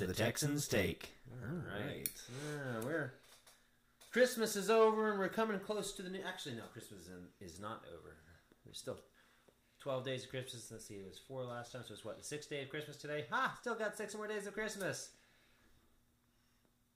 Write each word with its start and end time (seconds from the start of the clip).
To 0.00 0.06
the 0.06 0.14
Texans 0.14 0.66
Take. 0.66 1.10
All 1.44 1.58
right. 1.76 2.08
Yeah, 2.32 2.86
we're 2.86 3.12
Christmas 4.10 4.56
is 4.56 4.70
over 4.70 5.10
and 5.10 5.18
we're 5.18 5.28
coming 5.28 5.60
close 5.60 5.92
to 5.92 6.00
the 6.00 6.08
new. 6.08 6.20
Actually, 6.26 6.54
no, 6.54 6.62
Christmas 6.72 7.02
is, 7.02 7.52
is 7.52 7.60
not 7.60 7.84
over. 7.92 8.16
There's 8.64 8.78
still 8.78 8.96
12 9.80 10.02
days 10.06 10.24
of 10.24 10.30
Christmas. 10.30 10.70
Let's 10.72 10.86
see, 10.86 10.94
it 10.94 11.06
was 11.06 11.18
four 11.28 11.44
last 11.44 11.72
time, 11.72 11.82
so 11.86 11.92
it's 11.92 12.02
what, 12.02 12.16
the 12.16 12.24
sixth 12.24 12.48
day 12.48 12.62
of 12.62 12.70
Christmas 12.70 12.96
today? 12.96 13.26
Ha! 13.30 13.58
Still 13.60 13.74
got 13.74 13.94
six 13.94 14.14
more 14.14 14.26
days 14.26 14.46
of 14.46 14.54
Christmas. 14.54 15.10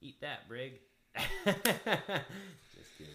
Eat 0.01 0.19
that, 0.23 0.49
Brig. 0.49 0.81
Just 1.45 1.59
kidding. 2.97 3.13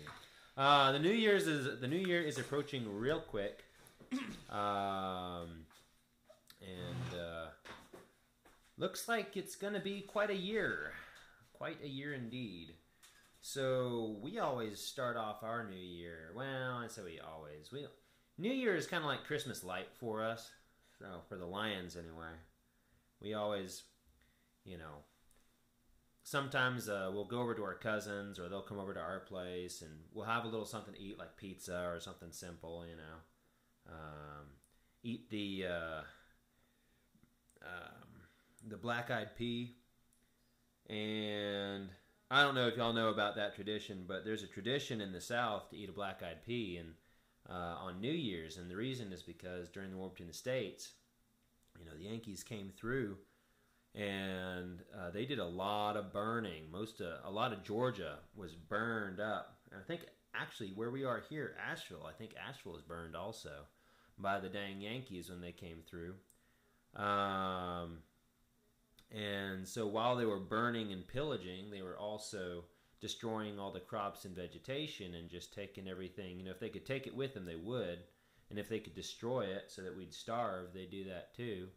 Uh, 0.55 0.91
the 0.91 0.99
New 0.99 1.09
Year's 1.09 1.47
is 1.47 1.79
the 1.79 1.87
New 1.87 1.97
Year 1.97 2.21
is 2.21 2.37
approaching 2.37 2.85
real 2.99 3.21
quick, 3.21 3.63
um, 4.51 5.65
and 6.61 7.19
uh, 7.19 7.47
looks 8.79 9.07
like 9.07 9.37
it's 9.37 9.55
going 9.55 9.73
to 9.73 9.79
be 9.79 10.01
quite 10.01 10.31
a 10.31 10.35
year, 10.35 10.93
quite 11.53 11.83
a 11.83 11.87
year 11.87 12.13
indeed. 12.13 12.73
So 13.41 14.17
we 14.21 14.39
always 14.39 14.79
start 14.79 15.17
off 15.17 15.43
our 15.43 15.69
New 15.69 15.75
Year. 15.75 16.31
Well, 16.35 16.77
I 16.77 16.87
say 16.87 17.01
we 17.03 17.19
always. 17.19 17.71
We 17.71 17.85
New 18.37 18.51
Year 18.51 18.75
is 18.75 18.87
kind 18.87 19.03
of 19.03 19.09
like 19.09 19.25
Christmas 19.25 19.63
light 19.63 19.89
for 19.99 20.23
us. 20.23 20.49
So 20.97 21.05
for 21.27 21.37
the 21.37 21.45
Lyons, 21.45 21.95
anyway, 21.95 22.33
we 23.21 23.33
always, 23.33 23.83
you 24.65 24.77
know, 24.77 25.03
sometimes 26.23 26.89
uh, 26.89 27.09
we'll 27.13 27.25
go 27.25 27.41
over 27.41 27.55
to 27.55 27.63
our 27.63 27.75
cousins 27.75 28.39
or 28.39 28.49
they'll 28.49 28.61
come 28.61 28.79
over 28.79 28.93
to 28.93 28.99
our 28.99 29.21
place 29.21 29.81
and 29.81 29.91
we'll 30.13 30.25
have 30.25 30.45
a 30.45 30.47
little 30.47 30.65
something 30.65 30.93
to 30.93 31.01
eat 31.01 31.17
like 31.17 31.35
pizza 31.37 31.85
or 31.87 31.99
something 31.99 32.31
simple 32.31 32.85
you 32.87 32.95
know 32.95 33.93
um, 33.93 34.45
eat 35.01 35.27
the 35.31 35.65
uh, 35.67 36.01
um, 37.65 37.98
the 38.67 38.77
black 38.77 39.09
eyed 39.11 39.35
pea 39.37 39.75
and 40.89 41.89
i 42.31 42.41
don't 42.41 42.55
know 42.55 42.67
if 42.67 42.77
y'all 42.77 42.93
know 42.93 43.09
about 43.09 43.35
that 43.35 43.55
tradition 43.55 44.05
but 44.07 44.25
there's 44.25 44.43
a 44.43 44.47
tradition 44.47 45.01
in 45.01 45.11
the 45.11 45.21
south 45.21 45.69
to 45.69 45.77
eat 45.77 45.89
a 45.89 45.93
black 45.93 46.21
eyed 46.23 46.43
pea 46.45 46.77
and 46.77 46.93
uh, 47.49 47.75
on 47.79 47.99
new 47.99 48.11
year's 48.11 48.57
and 48.57 48.69
the 48.69 48.75
reason 48.75 49.11
is 49.11 49.23
because 49.23 49.69
during 49.69 49.91
the 49.91 49.97
war 49.97 50.09
between 50.09 50.27
the 50.27 50.33
states 50.33 50.93
you 51.79 51.85
know 51.85 51.97
the 51.97 52.03
yankees 52.03 52.43
came 52.43 52.71
through 52.75 53.17
and 53.95 54.79
uh, 54.97 55.09
they 55.11 55.25
did 55.25 55.39
a 55.39 55.45
lot 55.45 55.97
of 55.97 56.13
burning. 56.13 56.63
Most 56.71 57.01
uh, 57.01 57.17
a 57.25 57.31
lot 57.31 57.53
of 57.53 57.63
Georgia 57.63 58.19
was 58.35 58.55
burned 58.55 59.19
up. 59.19 59.59
And 59.71 59.79
I 59.79 59.83
think 59.83 60.05
actually 60.35 60.69
where 60.75 60.91
we 60.91 61.03
are 61.03 61.23
here, 61.29 61.55
Asheville, 61.69 62.05
I 62.07 62.13
think 62.13 62.31
Asheville 62.47 62.73
was 62.73 62.81
burned 62.81 63.15
also 63.15 63.65
by 64.17 64.39
the 64.39 64.49
dang 64.49 64.81
Yankees 64.81 65.29
when 65.29 65.41
they 65.41 65.51
came 65.51 65.79
through. 65.89 66.13
Um, 66.95 67.99
and 69.11 69.67
so 69.67 69.87
while 69.87 70.15
they 70.15 70.25
were 70.25 70.39
burning 70.39 70.91
and 70.91 71.07
pillaging, 71.07 71.71
they 71.71 71.81
were 71.81 71.97
also 71.97 72.65
destroying 73.01 73.59
all 73.59 73.71
the 73.71 73.79
crops 73.79 74.25
and 74.25 74.35
vegetation 74.35 75.15
and 75.15 75.29
just 75.29 75.53
taking 75.53 75.87
everything. 75.87 76.37
You 76.37 76.45
know, 76.45 76.51
if 76.51 76.59
they 76.59 76.69
could 76.69 76.85
take 76.85 77.07
it 77.07 77.15
with 77.15 77.33
them, 77.33 77.45
they 77.45 77.55
would. 77.55 77.99
And 78.49 78.59
if 78.59 78.67
they 78.67 78.79
could 78.79 78.95
destroy 78.95 79.45
it 79.45 79.65
so 79.67 79.81
that 79.83 79.95
we'd 79.95 80.13
starve, 80.13 80.73
they'd 80.73 80.91
do 80.91 81.05
that 81.05 81.35
too. 81.35 81.67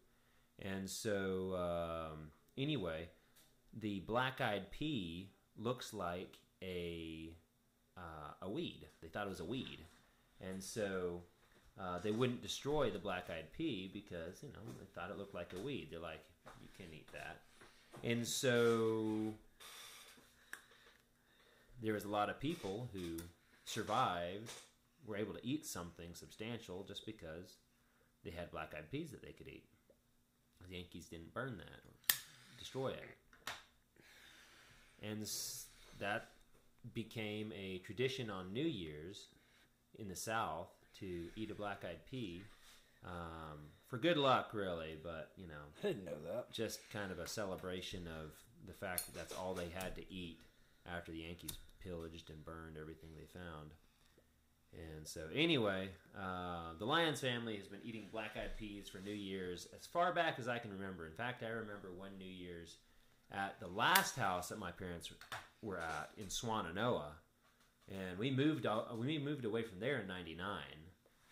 And 0.58 0.88
so, 0.88 1.54
um, 2.12 2.28
anyway, 2.56 3.08
the 3.78 4.00
black-eyed 4.00 4.70
pea 4.70 5.30
looks 5.56 5.92
like 5.92 6.38
a 6.62 7.34
uh, 7.96 8.32
a 8.42 8.50
weed. 8.50 8.86
They 9.00 9.08
thought 9.08 9.26
it 9.26 9.30
was 9.30 9.40
a 9.40 9.44
weed, 9.44 9.84
and 10.40 10.62
so 10.62 11.22
uh, 11.80 11.98
they 11.98 12.10
wouldn't 12.10 12.42
destroy 12.42 12.90
the 12.90 12.98
black-eyed 12.98 13.52
pea 13.56 13.90
because 13.92 14.42
you 14.42 14.48
know 14.50 14.60
they 14.78 14.86
thought 14.94 15.10
it 15.10 15.18
looked 15.18 15.34
like 15.34 15.52
a 15.58 15.62
weed. 15.62 15.88
They're 15.90 16.00
like, 16.00 16.24
you 16.60 16.68
can't 16.76 16.90
eat 16.92 17.08
that, 17.12 17.40
and 18.04 18.26
so 18.26 19.32
there 21.82 21.94
was 21.94 22.04
a 22.04 22.08
lot 22.08 22.30
of 22.30 22.38
people 22.38 22.88
who 22.92 23.18
survived, 23.64 24.50
were 25.06 25.16
able 25.16 25.34
to 25.34 25.46
eat 25.46 25.66
something 25.66 26.14
substantial 26.14 26.84
just 26.86 27.04
because 27.04 27.56
they 28.24 28.30
had 28.30 28.50
black-eyed 28.52 28.90
peas 28.90 29.10
that 29.10 29.22
they 29.22 29.32
could 29.32 29.48
eat. 29.48 29.64
The 30.68 30.76
Yankees 30.76 31.06
didn't 31.06 31.34
burn 31.34 31.56
that 31.58 31.64
or 31.64 32.16
destroy 32.58 32.88
it. 32.88 33.52
And 35.02 35.28
that 35.98 36.28
became 36.94 37.52
a 37.52 37.78
tradition 37.78 38.30
on 38.30 38.52
New 38.52 38.64
Year's 38.64 39.26
in 39.98 40.08
the 40.08 40.16
South 40.16 40.68
to 41.02 41.28
eat 41.36 41.50
a 41.50 41.54
black 41.54 41.84
eyed 41.84 42.04
pea 42.10 42.42
um, 43.04 43.58
for 43.88 43.98
good 43.98 44.16
luck, 44.16 44.50
really, 44.52 44.96
but 45.02 45.30
you 45.36 45.46
know, 45.46 45.54
I 45.82 45.88
didn't 45.88 46.04
know 46.04 46.20
that. 46.32 46.50
Just 46.52 46.80
kind 46.92 47.10
of 47.10 47.18
a 47.18 47.26
celebration 47.26 48.06
of 48.06 48.32
the 48.66 48.72
fact 48.72 49.06
that 49.06 49.14
that's 49.14 49.34
all 49.34 49.54
they 49.54 49.68
had 49.74 49.94
to 49.96 50.12
eat 50.12 50.38
after 50.86 51.12
the 51.12 51.18
Yankees 51.18 51.58
pillaged 51.82 52.30
and 52.30 52.44
burned 52.44 52.76
everything 52.80 53.10
they 53.16 53.26
found. 53.26 53.70
And 54.72 55.06
so, 55.06 55.22
anyway, 55.34 55.90
uh, 56.18 56.72
the 56.78 56.86
Lyons 56.86 57.20
family 57.20 57.56
has 57.56 57.66
been 57.66 57.80
eating 57.84 58.08
black 58.10 58.36
eyed 58.36 58.56
peas 58.56 58.88
for 58.88 58.98
New 58.98 59.12
Year's 59.12 59.68
as 59.78 59.86
far 59.86 60.14
back 60.14 60.38
as 60.38 60.48
I 60.48 60.58
can 60.58 60.72
remember. 60.72 61.06
In 61.06 61.12
fact, 61.12 61.42
I 61.42 61.48
remember 61.48 61.90
one 61.94 62.16
New 62.18 62.24
Year's 62.24 62.76
at 63.30 63.60
the 63.60 63.66
last 63.66 64.16
house 64.16 64.48
that 64.48 64.58
my 64.58 64.70
parents 64.70 65.10
were 65.60 65.78
at 65.78 66.10
in 66.16 66.26
Swannanoa. 66.26 67.10
And 67.90 68.18
we 68.18 68.30
moved 68.30 68.66
we 68.96 69.18
moved 69.18 69.44
away 69.44 69.62
from 69.62 69.80
there 69.80 69.98
in 69.98 70.06
99. 70.06 70.62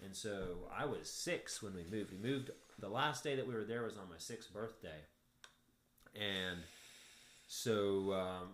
And 0.05 0.17
so 0.17 0.69
I 0.77 0.87
was 0.87 1.11
six 1.11 1.63
when 1.63 1.75
we 1.75 1.85
moved. 1.91 2.13
We 2.13 2.19
moved, 2.19 2.51
the 2.79 2.89
last 2.89 3.23
day 3.23 3.37
that 3.37 3.47
we 3.47 3.55
were 3.55 3.65
there 3.65 3.83
was 3.83 3.97
on 3.97 4.09
my 4.09 4.19
sixth 4.19 4.53
birthday. 4.53 5.05
And 6.15 6.61
so 7.49 8.13
um, 8.13 8.49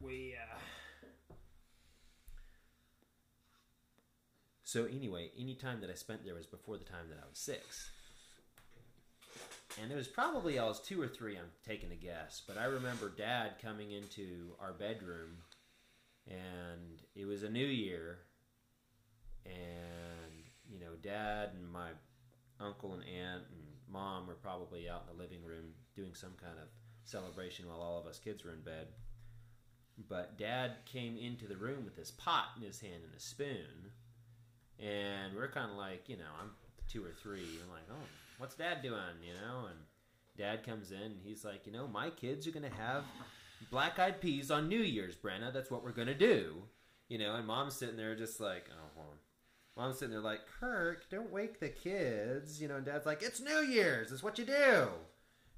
we. 0.00 0.34
Uh, 0.34 0.58
So 4.74 4.86
anyway, 4.86 5.30
any 5.38 5.54
time 5.54 5.80
that 5.82 5.90
I 5.90 5.94
spent 5.94 6.24
there 6.24 6.34
was 6.34 6.46
before 6.46 6.78
the 6.78 6.84
time 6.84 7.08
that 7.08 7.20
I 7.24 7.28
was 7.30 7.38
six. 7.38 7.92
And 9.80 9.92
it 9.92 9.94
was 9.94 10.08
probably 10.08 10.58
I 10.58 10.64
was 10.64 10.80
two 10.80 11.00
or 11.00 11.06
three, 11.06 11.36
I'm 11.36 11.44
taking 11.64 11.92
a 11.92 11.94
guess. 11.94 12.42
But 12.44 12.58
I 12.58 12.64
remember 12.64 13.08
dad 13.08 13.52
coming 13.62 13.92
into 13.92 14.56
our 14.60 14.72
bedroom 14.72 15.36
and 16.26 17.02
it 17.14 17.24
was 17.24 17.44
a 17.44 17.48
new 17.48 17.64
year 17.64 18.18
and 19.46 20.32
you 20.68 20.78
know, 20.78 20.92
dad 21.02 21.50
and 21.54 21.70
my 21.70 21.90
uncle 22.60 22.94
and 22.94 23.02
aunt 23.02 23.42
and 23.50 23.62
mom 23.90 24.26
were 24.26 24.34
probably 24.34 24.88
out 24.88 25.04
in 25.08 25.16
the 25.16 25.22
living 25.22 25.44
room 25.44 25.72
doing 25.94 26.14
some 26.14 26.32
kind 26.40 26.58
of 26.58 26.68
celebration 27.04 27.68
while 27.68 27.80
all 27.80 28.00
of 28.00 28.06
us 28.06 28.18
kids 28.18 28.44
were 28.44 28.52
in 28.52 28.62
bed. 28.62 28.88
But 30.08 30.38
dad 30.38 30.72
came 30.86 31.16
into 31.16 31.46
the 31.46 31.56
room 31.56 31.84
with 31.84 31.96
this 31.96 32.10
pot 32.10 32.48
in 32.56 32.62
his 32.62 32.80
hand 32.80 33.02
and 33.04 33.14
a 33.14 33.20
spoon 33.20 33.92
and 34.80 35.34
we're 35.34 35.48
kind 35.48 35.70
of 35.70 35.76
like, 35.76 36.08
you 36.08 36.16
know, 36.16 36.30
I'm 36.40 36.50
two 36.88 37.04
or 37.04 37.12
three. 37.22 37.58
I'm 37.62 37.70
like, 37.70 37.86
oh, 37.90 38.06
what's 38.38 38.54
dad 38.54 38.82
doing? 38.82 38.98
You 39.22 39.34
know, 39.34 39.66
and 39.66 39.78
dad 40.36 40.64
comes 40.64 40.90
in 40.90 40.98
and 40.98 41.20
he's 41.24 41.44
like, 41.44 41.66
you 41.66 41.72
know, 41.72 41.86
my 41.86 42.10
kids 42.10 42.46
are 42.46 42.50
gonna 42.50 42.68
have 42.76 43.04
black 43.70 43.98
eyed 43.98 44.20
peas 44.20 44.50
on 44.50 44.68
New 44.68 44.80
Year's, 44.80 45.16
Brenna. 45.16 45.52
That's 45.52 45.70
what 45.70 45.84
we're 45.84 45.92
gonna 45.92 46.14
do. 46.14 46.62
You 47.08 47.18
know, 47.18 47.34
and 47.36 47.46
mom's 47.46 47.76
sitting 47.76 47.96
there 47.96 48.14
just 48.16 48.40
like, 48.40 48.68
oh. 48.72 49.02
Mom's 49.76 49.98
sitting 49.98 50.12
there 50.12 50.20
like, 50.20 50.40
Kirk, 50.60 51.10
don't 51.10 51.32
wake 51.32 51.58
the 51.58 51.68
kids. 51.68 52.60
You 52.62 52.68
know, 52.68 52.76
and 52.76 52.86
dad's 52.86 53.06
like, 53.06 53.22
it's 53.22 53.40
New 53.40 53.62
Year's. 53.62 54.12
It's 54.12 54.22
what 54.22 54.38
you 54.38 54.44
do. 54.44 54.88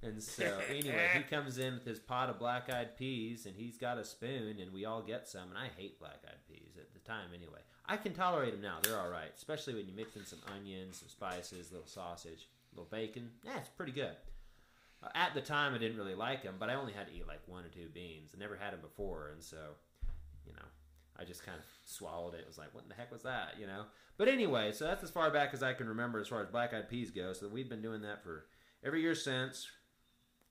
And 0.02 0.22
so, 0.22 0.58
anyway, 0.70 1.10
he 1.14 1.22
comes 1.22 1.58
in 1.58 1.74
with 1.74 1.84
his 1.84 1.98
pot 1.98 2.30
of 2.30 2.38
black 2.38 2.72
eyed 2.72 2.96
peas 2.96 3.46
and 3.46 3.54
he's 3.54 3.78
got 3.78 3.98
a 3.98 4.04
spoon, 4.04 4.58
and 4.60 4.72
we 4.72 4.84
all 4.84 5.02
get 5.02 5.28
some. 5.28 5.48
And 5.50 5.58
I 5.58 5.68
hate 5.76 5.98
black 5.98 6.20
eyed 6.26 6.46
peas 6.48 6.76
at 6.78 6.92
the 6.92 7.00
time, 7.00 7.28
anyway. 7.34 7.60
I 7.86 7.96
can 7.96 8.14
tolerate 8.14 8.52
them 8.52 8.62
now. 8.62 8.78
They're 8.82 8.98
all 8.98 9.10
right, 9.10 9.30
especially 9.36 9.74
when 9.74 9.86
you 9.86 9.94
mix 9.94 10.16
in 10.16 10.24
some 10.24 10.40
onions, 10.54 10.98
some 10.98 11.08
spices, 11.08 11.70
a 11.70 11.74
little 11.74 11.88
sausage, 11.88 12.48
a 12.72 12.76
little 12.76 12.90
bacon. 12.90 13.30
Yeah, 13.44 13.58
it's 13.58 13.68
pretty 13.68 13.92
good. 13.92 14.16
Uh, 15.02 15.08
at 15.14 15.34
the 15.34 15.40
time, 15.40 15.74
I 15.74 15.78
didn't 15.78 15.98
really 15.98 16.14
like 16.14 16.42
them, 16.42 16.56
but 16.58 16.68
I 16.68 16.74
only 16.74 16.92
had 16.92 17.06
to 17.08 17.14
eat 17.14 17.28
like 17.28 17.40
one 17.46 17.64
or 17.64 17.68
two 17.68 17.88
beans. 17.94 18.32
I 18.34 18.40
never 18.40 18.56
had 18.56 18.72
them 18.72 18.80
before, 18.80 19.30
and 19.32 19.42
so, 19.42 19.58
you 20.44 20.52
know, 20.52 20.66
I 21.18 21.24
just 21.24 21.44
kind 21.44 21.58
of 21.58 21.64
swallowed 21.84 22.34
it. 22.34 22.40
It 22.40 22.46
was 22.46 22.58
like, 22.58 22.74
what 22.74 22.88
the 22.88 22.94
heck 22.94 23.10
was 23.12 23.22
that, 23.22 23.54
you 23.58 23.66
know? 23.66 23.84
But 24.18 24.28
anyway, 24.28 24.72
so 24.72 24.84
that's 24.84 25.04
as 25.04 25.10
far 25.10 25.30
back 25.30 25.50
as 25.52 25.62
I 25.62 25.72
can 25.72 25.88
remember 25.88 26.20
as 26.20 26.28
far 26.28 26.42
as 26.42 26.48
black 26.48 26.74
eyed 26.74 26.88
peas 26.88 27.10
go. 27.10 27.32
So 27.32 27.48
we've 27.48 27.68
been 27.68 27.82
doing 27.82 28.02
that 28.02 28.22
for 28.22 28.46
every 28.84 29.02
year 29.02 29.14
since. 29.14 29.66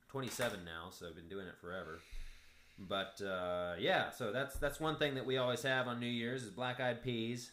27 0.08 0.60
now, 0.64 0.90
so 0.90 1.06
I've 1.08 1.16
been 1.16 1.28
doing 1.28 1.46
it 1.46 1.58
forever. 1.60 1.98
But 2.78 3.20
uh, 3.22 3.74
yeah, 3.78 4.10
so 4.10 4.32
that's 4.32 4.56
that's 4.58 4.78
one 4.78 4.96
thing 4.96 5.14
that 5.14 5.26
we 5.26 5.38
always 5.38 5.62
have 5.62 5.88
on 5.88 5.98
New 5.98 6.06
Year's 6.06 6.42
is 6.42 6.50
black 6.50 6.78
eyed 6.78 7.02
peas. 7.02 7.50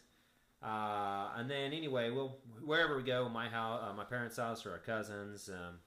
Uh, 0.62 1.30
and 1.36 1.50
then 1.50 1.74
anyway, 1.74 2.10
we'll 2.10 2.38
wherever 2.64 2.96
we 2.96 3.04
go, 3.04 3.28
my 3.30 3.50
house, 3.50 3.82
uh, 3.84 3.94
my 3.94 4.04
parents' 4.04 4.38
house, 4.38 4.66
or 4.66 4.72
our 4.72 4.80
cousins, 4.80 5.50
um, 5.50 5.80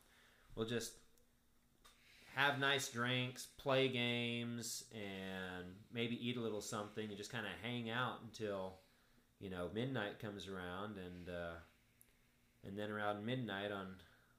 we'll 0.54 0.66
just 0.66 0.92
have 2.36 2.58
nice 2.58 2.88
drinks, 2.88 3.46
play 3.56 3.88
games, 3.88 4.84
and 4.92 5.64
maybe 5.90 6.14
eat 6.28 6.36
a 6.36 6.40
little 6.40 6.60
something, 6.60 7.08
and 7.08 7.16
just 7.16 7.32
kind 7.32 7.46
of 7.46 7.52
hang 7.62 7.88
out 7.88 8.18
until 8.22 8.74
you 9.40 9.48
know 9.48 9.70
midnight 9.74 10.18
comes 10.18 10.46
around, 10.46 10.98
and 10.98 11.30
uh, 11.30 11.54
and 12.64 12.78
then 12.78 12.90
around 12.90 13.24
midnight 13.24 13.72
on 13.72 13.86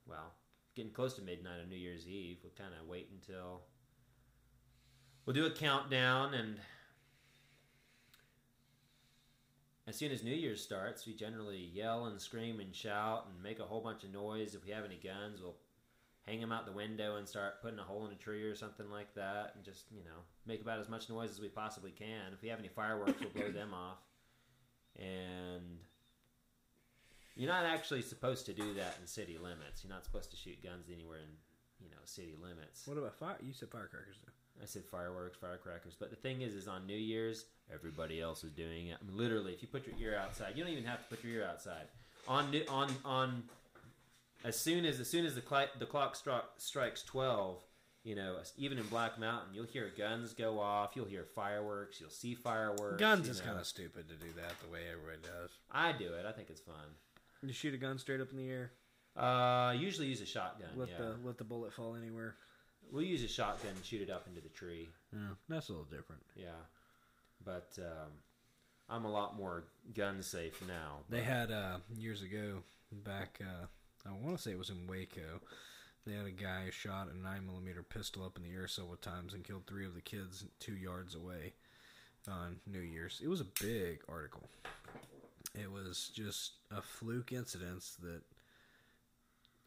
well 0.07 0.35
getting 0.75 0.91
close 0.91 1.15
to 1.15 1.23
midnight 1.23 1.59
on 1.61 1.69
New 1.69 1.75
Year's 1.75 2.07
Eve. 2.07 2.37
We'll 2.43 2.53
kind 2.55 2.79
of 2.79 2.87
wait 2.87 3.09
until 3.11 3.63
we'll 5.25 5.33
do 5.33 5.47
a 5.47 5.51
countdown, 5.51 6.35
and 6.35 6.57
as 9.87 9.95
soon 9.95 10.11
as 10.11 10.23
New 10.23 10.35
Year's 10.35 10.61
starts, 10.61 11.07
we 11.07 11.15
generally 11.15 11.71
yell 11.73 12.05
and 12.05 12.21
scream 12.21 12.59
and 12.59 12.75
shout 12.75 13.27
and 13.27 13.41
make 13.41 13.57
a 13.59 13.63
whole 13.65 13.81
bunch 13.81 14.03
of 14.03 14.13
noise. 14.13 14.53
If 14.53 14.63
we 14.63 14.71
have 14.71 14.85
any 14.85 14.99
guns, 15.03 15.41
we'll 15.41 15.57
hang 16.27 16.41
them 16.41 16.51
out 16.51 16.65
the 16.65 16.71
window 16.71 17.15
and 17.15 17.27
start 17.27 17.61
putting 17.61 17.79
a 17.79 17.83
hole 17.83 18.05
in 18.05 18.11
a 18.11 18.15
tree 18.15 18.43
or 18.43 18.55
something 18.55 18.89
like 18.91 19.13
that, 19.15 19.53
and 19.55 19.63
just 19.63 19.85
you 19.91 20.03
know 20.03 20.19
make 20.45 20.61
about 20.61 20.79
as 20.79 20.89
much 20.89 21.09
noise 21.09 21.31
as 21.31 21.39
we 21.39 21.47
possibly 21.47 21.91
can. 21.91 22.33
If 22.33 22.41
we 22.41 22.49
have 22.49 22.59
any 22.59 22.67
fireworks, 22.67 23.19
we'll 23.19 23.29
blow 23.29 23.51
them 23.51 23.73
off, 23.73 23.97
and 24.97 25.79
you're 27.35 27.49
not 27.49 27.65
actually 27.65 28.01
supposed 28.01 28.45
to 28.47 28.53
do 28.53 28.73
that 28.75 28.97
in 28.99 29.07
city 29.07 29.37
limits. 29.37 29.83
You're 29.83 29.93
not 29.93 30.03
supposed 30.03 30.31
to 30.31 30.37
shoot 30.37 30.61
guns 30.63 30.87
anywhere 30.93 31.19
in 31.19 31.85
you 31.85 31.89
know 31.89 31.97
city 32.03 32.35
limits. 32.41 32.85
What 32.87 32.97
about 32.97 33.15
fire? 33.15 33.37
You 33.41 33.53
said 33.53 33.69
firecrackers. 33.69 34.17
Though. 34.25 34.31
I 34.61 34.65
said 34.65 34.83
fireworks, 34.85 35.37
firecrackers, 35.37 35.95
but 35.99 36.09
the 36.09 36.15
thing 36.15 36.41
is, 36.41 36.55
is 36.55 36.67
on 36.67 36.87
New 36.87 36.97
Year's, 36.97 37.45
everybody 37.71 38.19
else 38.19 38.43
is 38.43 38.51
doing 38.51 38.87
it. 38.87 38.97
I 38.99 39.05
mean, 39.05 39.15
literally, 39.15 39.53
if 39.53 39.61
you 39.61 39.67
put 39.67 39.85
your 39.85 39.95
ear 39.99 40.17
outside, 40.17 40.53
you 40.55 40.63
don't 40.63 40.73
even 40.73 40.85
have 40.85 41.07
to 41.07 41.15
put 41.15 41.23
your 41.23 41.41
ear 41.41 41.47
outside. 41.47 41.87
On 42.27 42.49
New- 42.49 42.65
on 42.67 42.89
on, 43.05 43.43
as 44.43 44.59
soon 44.59 44.85
as 44.85 44.99
as 44.99 45.09
soon 45.09 45.25
as 45.25 45.35
the 45.35 45.41
cli- 45.41 45.71
the 45.79 45.85
clock 45.85 46.15
stri- 46.15 46.43
strikes 46.57 47.03
twelve, 47.03 47.63
you 48.03 48.15
know, 48.15 48.37
even 48.57 48.77
in 48.77 48.85
Black 48.87 49.19
Mountain, 49.19 49.53
you'll 49.53 49.65
hear 49.65 49.91
guns 49.97 50.33
go 50.33 50.59
off, 50.59 50.91
you'll 50.95 51.05
hear 51.05 51.23
fireworks, 51.23 51.99
you'll 51.99 52.09
see 52.09 52.35
fireworks. 52.35 52.99
Guns 52.99 53.25
you 53.25 53.31
is 53.31 53.41
kind 53.41 53.57
of 53.59 53.65
stupid 53.65 54.07
to 54.07 54.15
do 54.15 54.31
that 54.35 54.53
the 54.63 54.71
way 54.71 54.81
everybody 54.91 55.19
does. 55.23 55.49
I 55.71 55.91
do 55.91 56.13
it. 56.13 56.25
I 56.25 56.31
think 56.31 56.49
it's 56.49 56.61
fun. 56.61 56.75
You 57.43 57.53
shoot 57.53 57.73
a 57.73 57.77
gun 57.77 57.99
straight 57.99 58.21
up 58.21 58.31
in 58.31 58.37
the 58.37 58.49
air. 58.49 58.71
Uh, 59.15 59.71
I 59.71 59.73
usually 59.73 60.07
use 60.07 60.21
a 60.21 60.25
shotgun. 60.25 60.69
Let 60.75 60.89
yeah, 60.89 60.97
the 60.97 61.15
let 61.23 61.37
the 61.37 61.43
bullet 61.43 61.73
fall 61.73 61.95
anywhere. 61.95 62.35
we'll 62.91 63.03
use 63.03 63.23
a 63.23 63.27
shotgun 63.27 63.71
and 63.75 63.83
shoot 63.85 64.01
it 64.01 64.09
up 64.09 64.27
into 64.27 64.41
the 64.41 64.49
tree. 64.49 64.89
Yeah, 65.11 65.19
that's 65.49 65.69
a 65.69 65.71
little 65.71 65.85
different. 65.85 66.21
Yeah, 66.35 66.49
but 67.43 67.77
um, 67.79 68.11
I'm 68.89 69.05
a 69.05 69.11
lot 69.11 69.35
more 69.35 69.63
gun 69.95 70.21
safe 70.21 70.61
now. 70.67 70.99
They 71.09 71.21
had 71.21 71.51
uh, 71.51 71.77
years 71.97 72.21
ago 72.21 72.59
back. 72.91 73.39
Uh, 73.41 73.65
I 74.07 74.25
want 74.25 74.37
to 74.37 74.41
say 74.41 74.51
it 74.51 74.57
was 74.57 74.69
in 74.69 74.87
Waco. 74.87 75.41
They 76.05 76.13
had 76.13 76.25
a 76.25 76.31
guy 76.31 76.65
who 76.65 76.71
shot 76.71 77.09
a 77.13 77.17
nine 77.17 77.45
millimeter 77.45 77.83
pistol 77.83 78.23
up 78.23 78.37
in 78.37 78.43
the 78.43 78.55
air 78.57 78.67
several 78.67 78.95
times 78.95 79.33
and 79.33 79.43
killed 79.43 79.67
three 79.67 79.85
of 79.85 79.93
the 79.93 80.01
kids 80.01 80.45
two 80.59 80.75
yards 80.75 81.15
away 81.15 81.53
on 82.29 82.57
New 82.65 82.79
Year's. 82.79 83.19
It 83.23 83.27
was 83.27 83.41
a 83.41 83.47
big 83.61 83.99
article. 84.07 84.43
It 85.53 85.71
was 85.71 86.09
just 86.13 86.53
a 86.71 86.81
fluke 86.81 87.31
incident 87.33 87.83
that 88.01 88.21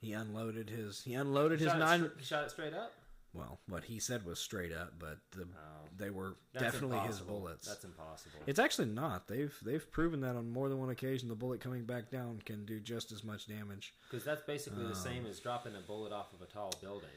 he 0.01 0.13
unloaded 0.13 0.71
his 0.71 1.03
he 1.03 1.15
unloaded 1.15 1.61
his 1.61 1.69
shot, 1.71 1.79
nine. 1.79 2.01
it, 2.01 2.13
stra- 2.13 2.25
shot 2.25 2.45
it 2.45 2.51
straight 2.51 2.75
up. 2.75 2.93
Well, 3.33 3.61
what 3.69 3.85
he 3.85 3.99
said 4.01 4.25
was 4.25 4.39
straight 4.41 4.73
up, 4.73 4.95
but 4.99 5.19
the 5.33 5.43
Oh, 5.45 5.89
they 5.97 6.11
were 6.11 6.37
definitely 6.59 6.99
his 7.01 7.21
bullets. 7.21 7.69
That's 7.69 7.85
impossible. 7.85 8.41
It's 8.47 8.59
actually 8.59 8.89
not. 8.89 9.29
They've 9.29 9.55
they've 9.65 9.91
proven 9.93 10.21
that 10.21 10.37
on 10.37 10.51
more 10.51 10.69
than 10.69 10.79
one 10.79 10.91
occasion. 10.91 11.29
The 11.29 11.35
bullet 11.35 11.61
coming 11.61 11.85
back 11.85 12.11
down 12.11 12.41
can 12.45 12.65
do 12.65 12.81
just 12.81 13.13
as 13.13 13.23
much 13.25 13.47
damage. 13.47 13.95
Because 14.11 14.25
that's 14.25 14.43
basically 14.43 14.87
the 14.87 14.95
same 14.97 15.25
Um, 15.25 15.31
as 15.31 15.39
dropping 15.41 15.77
a 15.77 15.81
bullet 15.81 16.13
off 16.13 16.33
of 16.33 16.43
a 16.43 16.47
tall 16.47 16.73
building. 16.81 17.09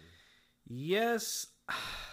Yes, 0.68 1.48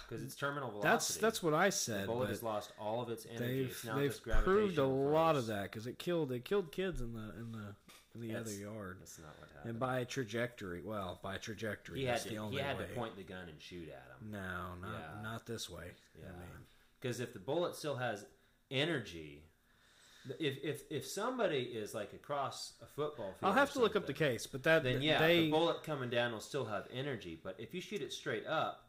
Because 0.09 0.25
it's 0.25 0.35
terminal 0.35 0.71
velocity. 0.71 0.89
that's 0.91 1.17
that's 1.19 1.43
what 1.43 1.55
I 1.55 1.67
the 1.67 1.73
said. 1.73 2.07
bullet 2.07 2.31
has 2.31 2.43
lost 2.43 2.73
all 2.81 3.01
of 3.01 3.09
its 3.11 3.27
energy. 3.27 3.45
they've 3.63 3.71
It's 3.71 3.85
now 3.85 3.97
they've 3.97 4.21
proved 4.45 4.79
a 4.79 4.87
lot 4.87 5.37
of 5.37 5.47
that 5.47 5.65
because 5.71 5.87
it 5.87 5.99
killed 5.99 6.33
it 6.33 6.45
killed 6.45 6.73
kids 6.73 7.01
in 7.01 7.13
the 7.13 7.33
in 7.39 7.53
the 7.53 7.77
in 8.15 8.21
the 8.23 8.29
That's- 8.29 8.47
other 8.47 8.57
yard. 8.57 8.97
That's 9.01 9.19
not 9.19 9.39
what 9.39 9.49
happened. 9.51 9.71
And 9.71 9.79
by 9.81 10.05
trajectory, 10.05 10.83
well, 10.83 11.21
by 11.23 11.39
trajectory, 11.39 12.01
he 12.01 12.05
had 12.07 12.15
that's 12.15 12.25
to 12.25 12.31
the 12.31 12.39
only 12.39 12.57
he 12.57 12.63
had 12.63 12.79
way. 12.79 12.87
to 12.87 12.95
point 12.95 13.17
the 13.17 13.23
gun 13.23 13.49
and 13.49 13.61
shoot 13.61 13.89
at 13.89 14.07
him. 14.21 14.31
No, 14.33 14.75
not 14.81 15.01
Yeah. 15.01 15.23
not 15.23 15.47
this 15.47 15.69
way. 15.71 15.93
Yeah. 16.19 16.29
I 16.29 16.33
mean, 16.33 16.67
Because 17.01 17.21
if 17.21 17.33
the 17.33 17.39
bullet 17.39 17.75
still 17.77 17.97
has 17.97 18.27
energy, 18.71 19.45
if 20.39 20.59
if 20.63 20.83
if 20.91 21.07
somebody 21.07 21.63
is 21.63 21.95
like 21.95 22.13
across 22.13 22.75
a 22.83 22.87
football 22.87 23.33
field, 23.33 23.37
I'll 23.43 23.53
have 23.53 23.73
to 23.73 23.79
look 23.81 23.97
up 23.97 24.07
the 24.07 24.13
case, 24.13 24.47
but 24.47 24.63
that 24.65 24.83
Then 24.83 25.01
yeah, 25.03 25.19
they 25.19 25.45
the 25.47 25.51
bullet 25.51 25.83
coming 25.83 26.11
down 26.11 26.33
will 26.33 26.41
still 26.41 26.67
have 26.67 26.87
energy. 26.93 27.41
But 27.43 27.59
if 27.59 27.73
you 27.75 27.81
shoot 27.81 28.03
it 28.03 28.13
straight 28.13 28.47
up, 28.47 28.87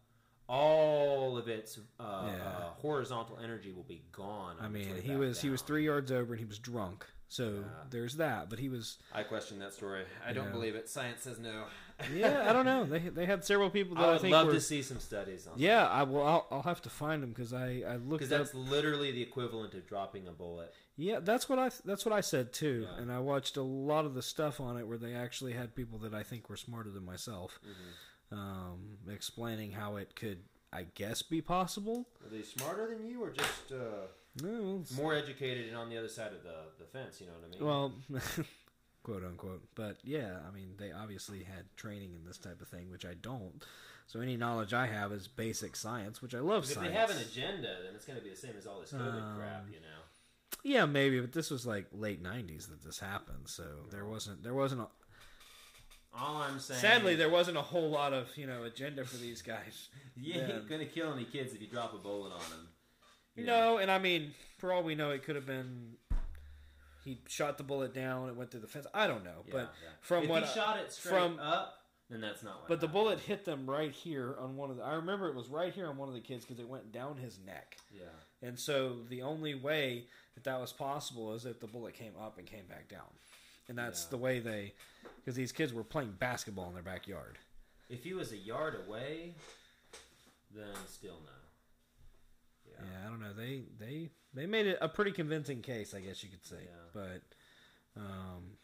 all 0.50 1.38
of 1.38 1.48
its 1.48 1.78
uh, 2.00 2.34
Yeah. 2.36 2.48
uh, 2.48 2.70
horizontal 2.74 3.38
energy 3.40 3.72
will 3.72 3.84
be 3.84 4.04
gone. 4.12 4.58
I 4.60 4.68
mean, 4.68 5.02
he 5.02 5.16
was 5.16 5.42
he 5.42 5.50
was 5.50 5.62
three 5.62 5.86
yards 5.86 6.12
over 6.12 6.34
and 6.34 6.40
he 6.40 6.46
was 6.46 6.60
drunk. 6.60 7.06
So 7.32 7.64
there's 7.90 8.18
that. 8.18 8.50
But 8.50 8.60
he 8.60 8.68
was 8.68 8.98
I 9.14 9.24
question 9.24 9.60
that 9.60 9.74
story. 9.74 10.04
I 10.28 10.34
don't 10.34 10.48
Yeah. 10.48 10.52
believe 10.52 10.76
it. 10.76 10.90
Science 10.90 11.22
says 11.22 11.40
no. 11.40 11.64
yeah. 12.14 12.50
I 12.50 12.52
don't 12.52 12.66
know. 12.66 12.84
They 12.84 13.00
they 13.00 13.26
had 13.26 13.46
several 13.46 13.70
people 13.70 13.96
that 13.96 14.04
I 14.04 14.08
I, 14.08 14.12
would 14.12 14.22
think 14.22 14.34
love 14.34 14.48
were 14.48 14.54
to 14.54 14.60
see 14.60 14.82
some 14.82 15.00
studies 15.00 15.48
on. 15.48 15.54
Yeah, 15.56 15.88
I 15.88 16.04
will. 16.04 16.28
I'll, 16.28 16.46
I'll 16.52 16.62
have 16.64 16.82
to 16.82 16.90
find 16.90 17.24
them 17.24 17.30
because 17.30 17.54
I 17.54 17.84
I 17.88 17.96
looked 17.96 18.20
because 18.20 18.30
that's 18.30 18.54
literally 18.54 19.14
the 19.14 19.22
equivalent 19.22 19.74
of 19.76 19.88
dropping 19.88 20.28
a 20.28 20.32
bullet. 20.34 20.74
Yeah, 20.98 21.20
that's 21.22 21.48
what 21.48 21.58
I 21.58 21.70
that's 21.86 22.06
what 22.06 22.14
I 22.14 22.20
said 22.20 22.52
too. 22.52 22.86
Yeah. 22.92 23.02
And 23.02 23.10
I 23.12 23.20
watched 23.20 23.56
a 23.56 23.62
lot 23.64 24.04
of 24.06 24.14
the 24.14 24.22
stuff 24.22 24.60
on 24.60 24.76
it 24.78 24.86
where 24.86 24.98
they 24.98 25.14
actually 25.14 25.54
had 25.54 25.74
people 25.74 26.00
that 26.00 26.14
I 26.14 26.24
think 26.24 26.50
were 26.50 26.58
smarter 26.58 26.90
than 26.90 27.06
myself, 27.06 27.60
Mm-hmm. 27.64 28.38
um, 28.38 28.98
explaining 29.10 29.72
how 29.72 29.96
it 29.96 30.16
could, 30.16 30.40
I 30.74 30.88
guess, 30.96 31.22
be 31.22 31.42
possible. 31.42 32.08
Are 32.26 32.30
they 32.30 32.44
smarter 32.44 32.88
than 32.94 33.08
you, 33.10 33.24
or 33.24 33.30
just 33.32 33.72
uh, 33.72 34.08
No, 34.42 34.84
more 34.96 35.14
educated 35.14 35.68
and 35.68 35.76
on 35.76 35.90
the 35.90 35.98
other 35.98 36.08
side 36.08 36.32
of 36.32 36.44
the, 36.44 36.56
the 36.80 36.86
fence? 36.86 37.20
You 37.20 37.28
know 37.28 37.34
what 37.34 37.48
I 37.48 37.60
mean? 37.60 37.68
well, 37.68 38.46
quote 39.04 39.26
unquote. 39.26 39.64
But 39.76 39.98
yeah, 40.04 40.38
I 40.48 40.56
mean, 40.56 40.76
they 40.78 40.92
obviously 40.92 41.44
had 41.44 41.66
training 41.76 42.14
in 42.16 42.24
this 42.26 42.38
type 42.38 42.62
of 42.62 42.68
thing, 42.70 42.90
which 42.90 43.06
I 43.06 43.14
don't. 43.16 43.62
So 44.08 44.20
any 44.22 44.38
knowledge 44.38 44.74
I 44.74 44.88
have 44.88 45.12
is 45.12 45.28
basic 45.28 45.76
science, 45.76 46.22
which 46.22 46.34
I 46.36 46.40
love. 46.40 46.64
if 46.64 46.70
science. 46.72 46.90
they 46.90 46.94
have 46.96 47.10
an 47.10 47.18
agenda, 47.18 47.76
then 47.84 47.94
it's 47.96 48.06
going 48.06 48.18
to 48.18 48.24
be 48.24 48.30
the 48.30 48.36
same 48.38 48.54
as 48.58 48.66
all 48.68 48.80
this 48.80 48.92
COVID 48.94 49.22
Um, 49.22 49.38
crap. 49.38 49.66
You 49.68 49.80
know. 49.80 50.02
Yeah, 50.64 50.86
maybe, 50.86 51.20
but 51.20 51.34
this 51.34 51.50
was 51.50 51.66
like 51.66 51.88
late 51.92 52.22
'90s 52.24 52.70
that 52.70 52.84
this 52.84 53.00
happened, 53.00 53.48
so 53.48 53.64
there 53.90 54.06
wasn't 54.06 54.44
there 54.44 54.54
wasn't. 54.54 54.82
A, 54.82 54.88
All 56.18 56.38
I'm 56.42 56.60
saying. 56.60 56.82
sadly, 56.82 57.16
there 57.16 57.30
wasn't 57.30 57.58
a 57.58 57.62
whole 57.62 57.90
lot 57.90 58.14
of 58.14 58.30
you 58.38 58.48
know 58.48 58.64
agenda 58.64 59.04
for 59.06 59.18
these 59.18 59.42
guys. 59.42 59.90
you 60.16 60.40
ain't 60.40 60.68
going 60.70 60.80
to 60.82 60.86
kill 60.86 61.14
any 61.14 61.24
kids 61.26 61.54
if 61.54 61.62
you 61.62 61.68
drop 61.68 61.94
a 61.94 61.98
bullet 61.98 62.32
on 62.34 62.50
them. 62.50 62.68
You 63.36 63.46
know, 63.46 63.78
and 63.78 63.90
I 63.90 63.98
mean, 63.98 64.34
for 64.58 64.72
all 64.74 64.84
we 64.84 64.94
know, 64.96 65.12
it 65.12 65.24
could 65.24 65.36
have 65.36 65.46
been 65.46 65.94
he 67.04 67.20
shot 67.28 67.58
the 67.58 67.64
bullet 67.64 67.94
down. 67.94 68.30
It 68.30 68.36
went 68.36 68.52
through 68.52 68.60
the 68.60 68.68
fence. 68.68 68.86
I 68.94 69.08
don't 69.08 69.24
know, 69.24 69.44
Yeah, 69.48 69.52
but 69.54 69.74
yeah. 69.82 69.90
from 70.02 70.24
if 70.26 70.30
what 70.30 70.44
he 70.44 70.50
I- 70.50 70.54
shot 70.54 70.80
it 70.80 70.92
straight 70.92 71.12
from- 71.12 71.40
up, 71.40 71.78
then 72.10 72.20
that's 72.22 72.44
not 72.44 72.60
what. 72.60 72.68
but 72.68 72.80
the 72.82 72.88
bullet 72.88 73.20
hit 73.20 73.46
them 73.46 73.68
right 73.70 73.92
here 73.92 74.36
on 74.38 74.56
one 74.58 74.70
of 74.70 74.78
the. 74.78 74.84
I 74.84 74.94
remember 74.96 75.28
it 75.30 75.36
was 75.36 75.48
right 75.48 75.74
here 75.74 75.88
on 75.88 75.98
one 75.98 76.10
of 76.10 76.14
the 76.14 76.20
kids 76.20 76.44
because 76.46 76.60
it 76.60 76.68
went 76.68 76.92
down 76.92 77.18
his 77.18 77.40
neck, 77.40 77.78
Yeah. 77.92 78.04
and 78.42 78.60
so 78.60 78.98
the 79.10 79.22
only 79.22 79.56
way 79.56 80.08
that 80.36 80.44
that 80.44 80.60
was 80.60 80.74
possible 80.74 81.34
is 81.34 81.46
if 81.46 81.60
the 81.62 81.68
bullet 81.68 81.94
came 81.94 82.14
up 82.20 82.38
and 82.38 82.46
came 82.46 82.66
back 82.66 82.90
down, 82.90 83.08
and 83.70 83.78
that's 83.78 84.04
Yeah. 84.04 84.10
the 84.12 84.18
way 84.18 84.40
they, 84.40 84.74
because 85.16 85.36
these 85.36 85.54
kids 85.54 85.72
were 85.74 85.86
playing 85.86 86.12
basketball 86.20 86.68
in 86.68 86.74
their 86.74 86.84
backyard. 86.84 87.38
If 87.90 88.04
he 88.04 88.14
was 88.14 88.32
a 88.34 88.38
yard 88.38 88.76
away, 88.76 89.36
then 90.54 90.76
still 90.88 91.20
no. 91.26 91.32
Yeah, 92.84 93.08
I 93.08 93.10
don't 93.10 93.20
know. 93.20 93.34
They 93.34 93.64
they 93.80 94.10
they 94.34 94.46
made 94.46 94.68
it 94.68 94.78
a 94.82 94.88
pretty 94.90 95.12
convincing 95.12 95.62
case, 95.62 95.94
I 95.94 96.00
guess 96.02 96.24
you 96.24 96.30
could 96.30 96.46
say. 96.46 96.64
Yeah. 96.66 96.92
But 96.94 97.22
um, 98.02 98.58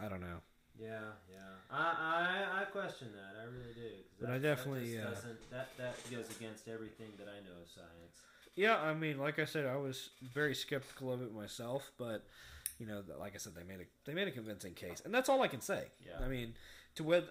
I 0.00 0.08
don't 0.08 0.20
know. 0.20 0.40
Yeah, 0.78 1.00
yeah. 1.30 1.38
I, 1.70 2.56
I, 2.56 2.62
I 2.62 2.64
question 2.64 3.08
that. 3.12 3.38
I 3.40 3.44
really 3.44 3.74
do. 3.74 3.88
'cause 3.90 4.20
But 4.20 4.30
I 4.30 4.38
definitely, 4.38 4.96
that, 4.96 5.06
uh, 5.06 5.10
doesn't, 5.10 5.50
that 5.50 5.68
that 5.76 5.96
goes 6.10 6.30
against 6.36 6.68
everything 6.68 7.08
that 7.18 7.28
I 7.28 7.40
know 7.44 7.60
of 7.62 7.68
science. 7.68 8.22
Yeah, 8.56 8.76
I 8.80 8.94
mean, 8.94 9.18
like 9.18 9.38
I 9.38 9.44
said, 9.44 9.66
I 9.66 9.76
was 9.76 10.10
very 10.34 10.54
skeptical 10.54 11.12
of 11.12 11.22
it 11.22 11.34
myself, 11.34 11.92
but 11.98 12.24
you 12.78 12.86
know, 12.86 13.02
like 13.18 13.34
I 13.34 13.38
said, 13.38 13.54
they 13.54 13.62
made 13.62 13.80
a 13.80 13.84
they 14.06 14.14
made 14.14 14.28
a 14.28 14.30
convincing 14.30 14.72
case, 14.74 15.02
and 15.04 15.12
that's 15.14 15.28
all 15.28 15.42
I 15.42 15.48
can 15.48 15.60
say. 15.60 15.84
Yeah. 16.06 16.24
I 16.24 16.28
mean, 16.28 16.54
to 16.94 17.04
what, 17.04 17.28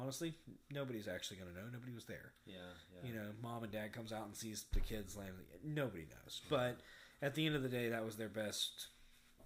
honestly, 0.00 0.34
nobody's 0.72 1.08
actually 1.08 1.38
going 1.38 1.50
to 1.50 1.56
know. 1.56 1.66
Nobody 1.72 1.92
was 1.92 2.04
there. 2.04 2.32
Yeah, 2.46 2.54
yeah. 2.94 3.08
You 3.08 3.14
know, 3.14 3.26
mom 3.42 3.62
and 3.62 3.72
dad 3.72 3.92
comes 3.92 4.12
out 4.12 4.26
and 4.26 4.36
sees 4.36 4.64
the 4.72 4.80
kids 4.80 5.16
landing. 5.16 5.44
Nobody 5.64 6.04
knows. 6.04 6.42
But 6.48 6.78
at 7.22 7.34
the 7.34 7.46
end 7.46 7.54
of 7.54 7.62
the 7.62 7.68
day, 7.68 7.88
that 7.88 8.04
was 8.04 8.16
their 8.16 8.28
best. 8.28 8.88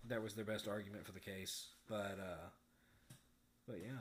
That 0.08 0.22
was 0.22 0.34
their 0.34 0.44
best 0.44 0.68
argument 0.68 1.06
for 1.06 1.12
the 1.12 1.20
case. 1.20 1.68
But 1.88 2.18
uh, 2.20 2.48
but 3.66 3.78
yeah. 3.82 3.98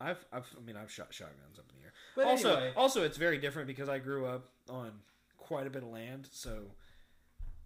I've, 0.00 0.24
I've, 0.32 0.46
I 0.56 0.64
mean, 0.64 0.76
I've 0.76 0.92
shot 0.92 1.08
shotguns 1.10 1.58
up 1.58 1.64
in 1.70 1.80
the 1.80 1.86
air. 1.86 1.92
But 2.14 2.26
also, 2.26 2.54
anyway. 2.54 2.72
also, 2.76 3.02
it's 3.02 3.16
very 3.16 3.38
different 3.38 3.66
because 3.66 3.88
I 3.88 3.98
grew 3.98 4.26
up 4.26 4.46
on 4.70 4.92
quite 5.36 5.66
a 5.66 5.70
bit 5.70 5.82
of 5.82 5.88
land, 5.88 6.28
so 6.30 6.66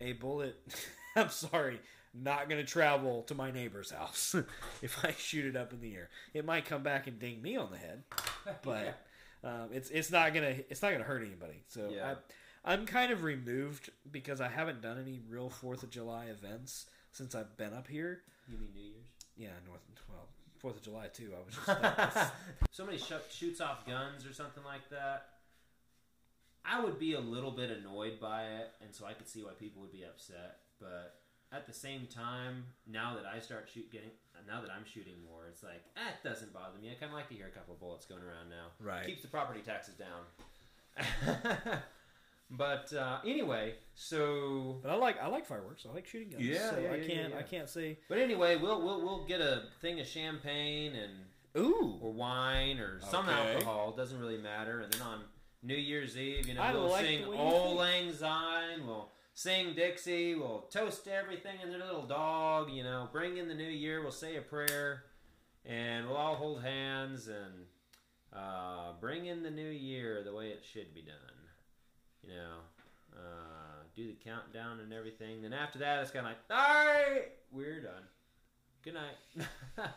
a 0.00 0.12
bullet. 0.14 0.56
I'm 1.16 1.28
sorry, 1.28 1.78
not 2.14 2.48
going 2.48 2.60
to 2.64 2.70
travel 2.70 3.22
to 3.24 3.34
my 3.34 3.50
neighbor's 3.50 3.90
house 3.90 4.34
if 4.82 5.04
I 5.04 5.12
shoot 5.12 5.46
it 5.46 5.56
up 5.56 5.72
in 5.72 5.80
the 5.80 5.94
air. 5.94 6.08
It 6.34 6.44
might 6.44 6.64
come 6.66 6.82
back 6.82 7.06
and 7.06 7.18
ding 7.18 7.40
me 7.42 7.56
on 7.56 7.70
the 7.70 7.78
head, 7.78 8.02
but 8.62 8.98
um, 9.44 9.70
it's 9.72 9.90
it's 9.90 10.10
not 10.10 10.34
gonna 10.34 10.54
it's 10.70 10.82
not 10.82 10.92
gonna 10.92 11.04
hurt 11.04 11.22
anybody. 11.22 11.62
So 11.68 11.88
Yeah. 11.90 12.14
I, 12.64 12.72
I'm 12.74 12.86
kind 12.86 13.10
of 13.12 13.22
removed 13.24 13.90
because 14.10 14.40
I 14.40 14.48
haven't 14.48 14.82
done 14.82 14.98
any 15.00 15.20
real 15.28 15.48
Fourth 15.50 15.82
of 15.82 15.90
July 15.90 16.26
events 16.26 16.86
since 17.10 17.34
I've 17.34 17.56
been 17.56 17.72
up 17.72 17.88
here. 17.88 18.22
You 18.48 18.58
mean 18.58 18.70
New 18.74 18.82
Year's? 18.82 19.06
Yeah, 19.36 19.48
North 19.66 19.80
well 20.08 20.28
Fourth 20.58 20.76
of 20.76 20.82
July 20.82 21.08
too. 21.08 21.32
I 21.34 21.44
was 21.44 22.12
just 22.14 22.32
somebody 22.70 22.98
sh- 22.98 23.34
shoots 23.34 23.60
off 23.60 23.84
guns 23.86 24.24
or 24.26 24.32
something 24.32 24.62
like 24.64 24.88
that, 24.90 25.26
I 26.64 26.80
would 26.84 26.98
be 26.98 27.14
a 27.14 27.20
little 27.20 27.50
bit 27.50 27.70
annoyed 27.70 28.20
by 28.20 28.44
it, 28.44 28.70
and 28.80 28.94
so 28.94 29.06
I 29.06 29.14
could 29.14 29.28
see 29.28 29.42
why 29.42 29.52
people 29.58 29.82
would 29.82 29.92
be 29.92 30.04
upset. 30.04 30.58
But 30.80 31.14
at 31.54 31.66
the 31.66 31.72
same 31.72 32.06
time, 32.06 32.64
now 32.90 33.14
that 33.14 33.24
I 33.26 33.38
start 33.40 33.68
shoot 33.72 33.90
getting, 33.92 34.10
now 34.46 34.60
that 34.60 34.70
I'm 34.70 34.84
shooting 34.84 35.14
more, 35.30 35.46
it's 35.48 35.62
like 35.62 35.82
eh, 35.96 36.00
it 36.22 36.26
doesn't 36.28 36.52
bother 36.52 36.78
me. 36.80 36.90
I 36.90 36.94
kind 36.94 37.10
of 37.12 37.16
like 37.16 37.28
to 37.28 37.34
hear 37.34 37.46
a 37.46 37.50
couple 37.50 37.76
bullets 37.78 38.06
going 38.06 38.22
around 38.22 38.48
now. 38.50 38.66
Right. 38.80 39.06
keeps 39.06 39.22
the 39.22 39.28
property 39.28 39.60
taxes 39.60 39.94
down. 39.94 40.22
but 42.50 42.92
uh, 42.92 43.18
anyway, 43.26 43.74
so 43.94 44.78
But 44.82 44.90
I 44.90 44.94
like 44.96 45.20
I 45.22 45.28
like 45.28 45.46
fireworks. 45.46 45.86
I 45.88 45.94
like 45.94 46.06
shooting 46.06 46.30
guns. 46.30 46.42
Yeah, 46.42 46.70
so 46.70 46.78
yeah, 46.80 46.92
I 46.92 46.98
can't 46.98 47.32
yeah, 47.32 47.38
I 47.38 47.42
can't 47.42 47.68
say 47.68 47.98
but 48.08 48.18
anyway, 48.18 48.56
we'll 48.56 48.82
we'll 48.82 49.00
we'll 49.02 49.24
get 49.26 49.40
a 49.40 49.64
thing 49.80 50.00
of 50.00 50.06
champagne 50.06 50.92
and 50.94 51.12
ooh. 51.64 51.98
or 52.00 52.12
wine 52.12 52.78
or 52.78 53.00
some 53.00 53.28
Okay. 53.28 53.54
alcohol. 53.54 53.92
Doesn't 53.96 54.18
really 54.18 54.38
matter. 54.38 54.80
And 54.80 54.92
then 54.92 55.02
on 55.02 55.20
New 55.62 55.76
Year's 55.76 56.16
Eve, 56.18 56.46
you 56.48 56.54
know, 56.54 56.62
I 56.62 56.72
we'll 56.72 56.90
like 56.90 57.06
sing 57.06 57.22
the 57.22 57.30
way 57.30 57.36
you 57.36 57.42
"Auld 57.42 57.62
think. 57.68 57.78
Lang 57.78 58.12
Syne." 58.12 58.86
We'll 58.86 59.08
sing 59.34 59.74
Dixie. 59.74 60.34
We'll 60.34 60.66
toast 60.70 61.08
everything 61.08 61.56
and 61.62 61.72
their 61.72 61.80
little 61.80 62.06
dog. 62.06 62.70
You 62.70 62.84
know, 62.84 63.08
bring 63.12 63.36
in 63.36 63.48
the 63.48 63.54
new 63.54 63.64
year. 63.64 64.02
We'll 64.02 64.10
say 64.10 64.36
a 64.36 64.42
prayer, 64.42 65.04
and 65.64 66.06
we'll 66.06 66.16
all 66.16 66.34
hold 66.34 66.62
hands 66.62 67.28
and 67.28 67.66
uh, 68.34 68.92
bring 69.00 69.26
in 69.26 69.42
the 69.42 69.50
new 69.50 69.70
year 69.70 70.22
the 70.24 70.34
way 70.34 70.48
it 70.48 70.64
should 70.64 70.94
be 70.94 71.02
done. 71.02 71.16
You 72.22 72.30
know, 72.30 72.56
uh, 73.14 73.82
do 73.96 74.06
the 74.06 74.16
countdown 74.24 74.80
and 74.80 74.92
everything. 74.92 75.42
Then 75.42 75.52
after 75.52 75.78
that, 75.80 76.00
it's 76.00 76.10
kind 76.10 76.26
of 76.26 76.32
like, 76.32 76.38
all 76.50 76.86
right, 76.86 77.28
we're 77.50 77.80
done. 77.80 78.02
Good 78.82 78.94
night. 78.94 79.46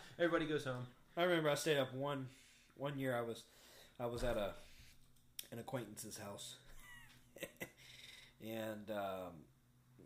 Everybody 0.19 0.45
goes 0.45 0.65
home. 0.65 0.85
I 1.17 1.23
remember 1.23 1.49
I 1.49 1.55
stayed 1.55 1.77
up 1.77 1.93
one 1.93 2.27
one 2.75 2.99
year. 2.99 3.15
I 3.15 3.21
was 3.21 3.43
I 3.99 4.05
was 4.05 4.23
at 4.23 4.37
a 4.37 4.53
an 5.51 5.59
acquaintance's 5.59 6.17
house, 6.17 6.57
and 8.45 8.89
um, 8.91 9.33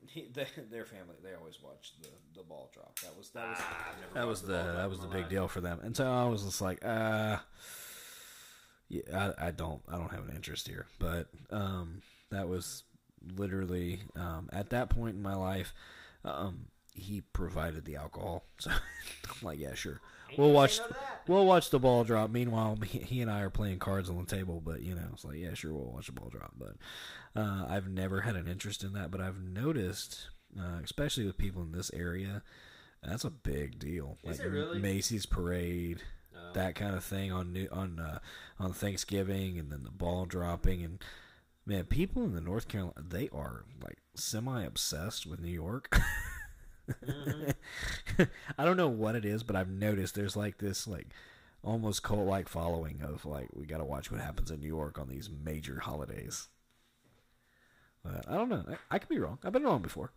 he, 0.08 0.28
they, 0.34 0.48
their 0.72 0.86
family 0.86 1.16
they 1.24 1.34
always 1.36 1.62
watched 1.62 2.02
the, 2.02 2.10
the 2.36 2.44
ball 2.44 2.72
drop. 2.74 2.98
That 3.00 3.16
was 3.18 3.30
that 3.32 3.48
was 3.50 3.58
Ah, 3.62 3.88
never 4.02 4.14
that 4.14 4.28
was 4.28 4.40
watched 4.42 4.48
the 4.48 4.74
that 4.74 4.90
was 4.90 5.00
the 5.00 5.08
big 5.08 5.22
life. 5.24 5.30
deal 5.30 5.48
for 5.48 5.62
them. 5.62 5.80
And 5.84 5.96
so 5.96 6.12
I 6.12 6.26
was 6.26 6.44
just 6.44 6.62
like, 6.62 6.80
uh, 6.84 7.38
yeah, 8.88 9.32
I, 9.38 9.48
I 9.48 9.52
don't 9.52 9.82
I 9.92 9.98
don't 9.98 10.12
have 10.12 10.28
an 10.28 10.36
interest 10.36 10.68
here. 10.68 10.88
But 11.00 11.28
um, 11.52 12.02
that 12.32 12.48
was 12.48 12.84
literally 13.36 14.02
um, 14.16 14.50
at 14.52 14.70
that 14.72 14.90
point 14.90 15.16
in 15.16 15.22
my 15.22 15.36
life. 15.36 15.74
Um, 16.26 16.66
he 17.00 17.22
provided 17.34 17.86
the 17.86 17.96
alcohol, 17.96 18.44
so 18.60 18.70
I'm 18.72 18.78
like, 19.42 19.60
yeah, 19.60 19.74
sure. 19.74 20.00
We'll 20.38 20.52
watch. 20.52 20.78
say 20.78 20.84
no 20.84 20.88
to 20.90 20.94
that. 20.94 21.22
We'll 21.28 21.46
watch 21.48 21.72
the 21.72 21.80
ball 21.80 22.04
drop. 22.04 22.30
Meanwhile, 22.30 22.78
he, 22.86 23.00
he 23.00 23.22
and 23.22 23.32
I 23.32 23.42
are 23.42 23.50
playing 23.50 23.80
cards 23.80 24.10
on 24.12 24.18
the 24.18 24.26
table. 24.36 24.62
But 24.64 24.84
you 24.84 24.94
know, 24.94 25.08
it's 25.14 25.26
like, 25.26 25.38
yeah, 25.38 25.56
sure, 25.56 25.74
we'll 25.74 25.92
watch 25.92 26.06
the 26.06 26.12
ball 26.12 26.30
drop. 26.30 26.52
But 26.56 26.76
uh, 27.36 27.66
I've 27.68 27.88
never 27.88 28.22
had 28.22 28.36
an 28.36 28.48
interest 28.48 28.84
in 28.84 28.94
that. 28.94 29.10
But 29.10 29.22
I've 29.22 29.42
noticed, 29.42 30.30
uh, 30.60 30.80
especially 30.84 31.26
with 31.26 31.38
people 31.40 31.64
in 31.64 31.72
this 31.72 31.92
area, 31.94 32.44
that's 33.02 33.24
a 33.24 33.32
big 33.32 33.80
deal. 33.80 34.18
Is 34.24 34.40
it 34.40 34.48
really? 34.52 34.78
Macy's 34.80 35.26
parade, 35.26 36.04
Oh. 36.36 36.54
that 36.54 36.76
kind 36.76 36.96
of 36.96 37.04
thing 37.04 37.32
on 37.32 37.52
new 37.52 37.68
on 37.72 38.00
uh, 38.00 38.20
on 38.60 38.72
Thanksgiving, 38.72 39.58
and 39.58 39.72
then 39.72 39.84
the 39.84 39.90
ball 39.92 40.26
dropping, 40.26 40.84
and 40.84 41.04
man, 41.66 41.86
people 41.86 42.24
in 42.24 42.34
the 42.36 42.42
North 42.42 42.68
Carolina 42.68 42.94
they 43.10 43.30
are 43.34 43.66
like 43.84 43.98
semi 44.16 44.64
obsessed 44.64 45.26
with 45.26 45.40
New 45.40 45.52
York. 45.52 46.00
Mm-hmm. 47.06 48.24
I 48.58 48.66
don't 48.66 48.78
know 48.78 48.90
what 48.90 49.16
it 49.16 49.26
is, 49.26 49.44
but 49.44 49.56
I've 49.56 49.70
noticed 49.70 50.16
there's 50.16 50.36
like 50.36 50.58
this 50.58 50.88
like 50.88 51.08
almost 51.64 52.04
cult 52.04 52.26
like 52.28 52.48
following 52.50 53.02
of 53.02 53.26
like 53.26 53.50
we 53.54 53.66
got 53.66 53.78
to 53.80 53.86
watch 53.86 54.12
what 54.12 54.22
happens 54.22 54.52
in 54.52 54.60
New 54.60 54.68
York 54.68 54.98
on 55.00 55.08
these 55.10 55.30
major 55.30 55.80
holidays. 55.80 56.48
But 58.04 58.26
I 58.28 58.36
don't 58.36 58.50
know. 58.50 58.66
I, 58.68 58.96
I 58.96 59.00
could 59.00 59.10
be 59.10 59.20
wrong. 59.20 59.40
I've 59.44 59.54
been 59.54 59.64
wrong 59.64 59.82
before. 59.82 60.12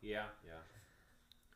Yeah, 0.00 0.26
yeah. 0.44 0.60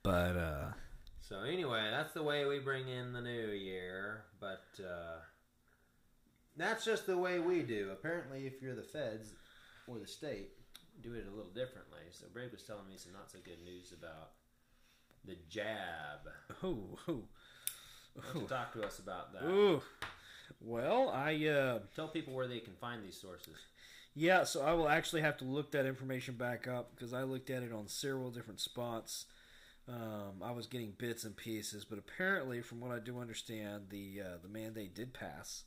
But 0.02 0.36
uh 0.36 0.72
So 1.20 1.40
anyway, 1.40 1.88
that's 1.90 2.12
the 2.12 2.22
way 2.22 2.44
we 2.46 2.58
bring 2.58 2.88
in 2.88 3.12
the 3.12 3.20
new 3.20 3.48
year, 3.50 4.24
but 4.40 4.64
uh, 4.80 5.18
that's 6.56 6.84
just 6.84 7.06
the 7.06 7.18
way 7.18 7.38
we 7.38 7.62
do. 7.62 7.90
Apparently, 7.92 8.46
if 8.46 8.62
you're 8.62 8.74
the 8.76 8.82
feds 8.82 9.32
or 9.86 9.98
the 9.98 10.06
state, 10.06 10.52
do 11.02 11.14
it 11.14 11.26
a 11.30 11.36
little 11.36 11.52
differently. 11.52 12.00
So 12.12 12.26
Brave 12.32 12.52
was 12.52 12.62
telling 12.62 12.86
me 12.88 12.94
some 12.96 13.12
not 13.12 13.30
so 13.30 13.38
good 13.44 13.62
news 13.64 13.92
about 13.92 14.32
the 15.24 15.36
jab. 15.48 16.20
oh, 16.62 16.98
oh, 17.08 17.22
Why 18.14 18.22
don't 18.32 18.42
you 18.42 18.48
talk 18.48 18.72
to 18.74 18.82
us 18.84 18.98
about 18.98 19.32
that? 19.32 19.44
Ooh. 19.44 19.82
Well, 20.60 21.10
I 21.10 21.46
uh 21.46 21.78
Tell 21.94 22.08
people 22.08 22.32
where 22.34 22.46
they 22.48 22.60
can 22.60 22.74
find 22.80 23.04
these 23.04 23.20
sources. 23.20 23.54
yeah, 24.14 24.44
so 24.44 24.62
I 24.62 24.72
will 24.72 24.88
actually 24.88 25.22
have 25.22 25.36
to 25.38 25.44
look 25.44 25.72
that 25.72 25.86
information 25.86 26.34
back 26.34 26.66
up 26.68 26.92
because 26.94 27.12
I 27.12 27.24
looked 27.24 27.50
at 27.50 27.62
it 27.62 27.72
on 27.72 27.88
several 27.88 28.30
different 28.30 28.60
spots. 28.60 29.26
Um, 29.88 30.42
I 30.42 30.50
was 30.50 30.66
getting 30.66 30.94
bits 30.98 31.22
and 31.24 31.36
pieces, 31.36 31.84
but 31.84 31.98
apparently, 31.98 32.60
from 32.60 32.80
what 32.80 32.90
I 32.90 32.98
do 32.98 33.20
understand, 33.20 33.84
the 33.90 34.20
uh, 34.24 34.36
the 34.42 34.48
mandate 34.48 34.94
did 34.96 35.12
pass. 35.14 35.62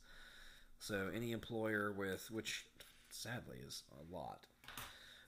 So 0.78 1.10
any 1.14 1.32
employer 1.32 1.90
with 1.92 2.30
which, 2.30 2.66
sadly, 3.10 3.58
is 3.66 3.82
a 3.92 4.14
lot. 4.14 4.44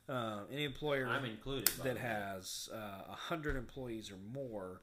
Uh, 0.08 0.40
any 0.52 0.64
employer 0.64 1.06
I'm 1.06 1.24
included. 1.24 1.68
that 1.84 1.96
has 1.96 2.68
uh, 2.72 3.12
a 3.12 3.14
hundred 3.14 3.56
employees 3.56 4.10
or 4.10 4.16
more 4.34 4.82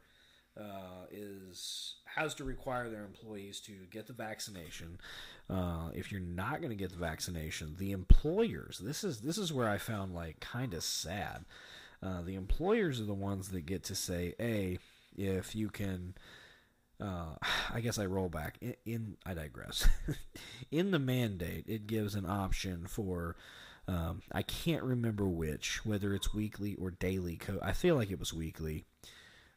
uh, 0.59 1.05
is 1.11 1.95
has 2.05 2.33
to 2.35 2.43
require 2.43 2.89
their 2.89 3.03
employees 3.03 3.59
to 3.61 3.73
get 3.91 4.07
the 4.07 4.13
vaccination. 4.13 4.99
Uh, 5.49 5.89
if 5.93 6.11
you're 6.11 6.21
not 6.21 6.61
going 6.61 6.69
to 6.69 6.75
get 6.75 6.91
the 6.91 6.97
vaccination, 6.97 7.75
the 7.77 7.91
employers 7.91 8.79
this 8.83 9.03
is 9.03 9.21
this 9.21 9.37
is 9.37 9.53
where 9.53 9.69
I 9.69 9.77
found 9.77 10.13
like 10.13 10.39
kind 10.39 10.73
of 10.73 10.83
sad. 10.83 11.45
Uh, 12.01 12.21
the 12.21 12.35
employers 12.35 13.01
are 13.01 13.05
the 13.05 13.13
ones 13.13 13.49
that 13.49 13.65
get 13.65 13.83
to 13.85 13.95
say, 13.95 14.35
"A, 14.39 14.79
if 15.17 15.55
you 15.55 15.69
can." 15.69 16.15
Uh, 17.01 17.35
I 17.73 17.81
guess 17.81 17.99
I 17.99 18.05
roll 18.05 18.29
back. 18.29 18.57
In, 18.61 18.75
in 18.85 19.17
I 19.25 19.33
digress. 19.33 19.87
in 20.71 20.91
the 20.91 20.99
mandate, 20.99 21.65
it 21.67 21.87
gives 21.87 22.15
an 22.15 22.25
option 22.25 22.85
for 22.87 23.35
um, 23.87 24.21
I 24.31 24.41
can't 24.41 24.83
remember 24.83 25.27
which, 25.27 25.85
whether 25.85 26.13
it's 26.13 26.33
weekly 26.33 26.75
or 26.75 26.91
daily. 26.91 27.37
Co- 27.37 27.59
I 27.61 27.73
feel 27.73 27.95
like 27.95 28.11
it 28.11 28.19
was 28.19 28.33
weekly. 28.33 28.85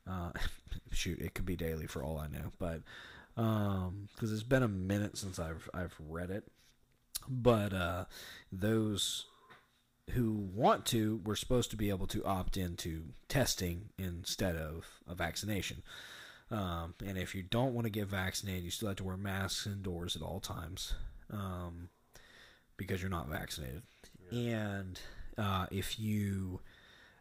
Uh, 0.08 0.30
shoot, 0.90 1.18
it 1.20 1.34
could 1.34 1.46
be 1.46 1.56
daily 1.56 1.86
for 1.86 2.02
all 2.02 2.18
I 2.18 2.28
know, 2.28 2.52
but 2.58 2.82
because 3.34 4.32
it's 4.32 4.42
been 4.42 4.62
a 4.62 4.68
minute 4.68 5.16
since 5.16 5.38
I've 5.38 5.68
I've 5.74 5.96
read 5.98 6.30
it. 6.30 6.44
But 7.28 7.72
uh, 7.72 8.04
those 8.50 9.26
who 10.10 10.32
want 10.32 10.84
to 10.86 11.20
were 11.24 11.36
supposed 11.36 11.70
to 11.70 11.76
be 11.76 11.88
able 11.88 12.06
to 12.08 12.24
opt 12.24 12.56
into 12.56 13.04
testing 13.28 13.90
instead 13.98 14.56
of 14.56 15.00
a 15.08 15.14
vaccination. 15.14 15.82
Um, 16.50 16.94
and 17.04 17.16
if 17.16 17.34
you 17.34 17.42
don't 17.42 17.72
want 17.72 17.86
to 17.86 17.90
get 17.90 18.08
vaccinated, 18.08 18.64
you 18.64 18.70
still 18.70 18.88
have 18.88 18.98
to 18.98 19.04
wear 19.04 19.16
masks 19.16 19.66
indoors 19.66 20.16
at 20.16 20.22
all 20.22 20.40
times 20.40 20.94
um, 21.32 21.88
because 22.76 23.00
you're 23.00 23.10
not 23.10 23.28
vaccinated. 23.28 23.82
And 24.32 24.98
uh, 25.36 25.66
if 25.70 25.98
you, 26.00 26.60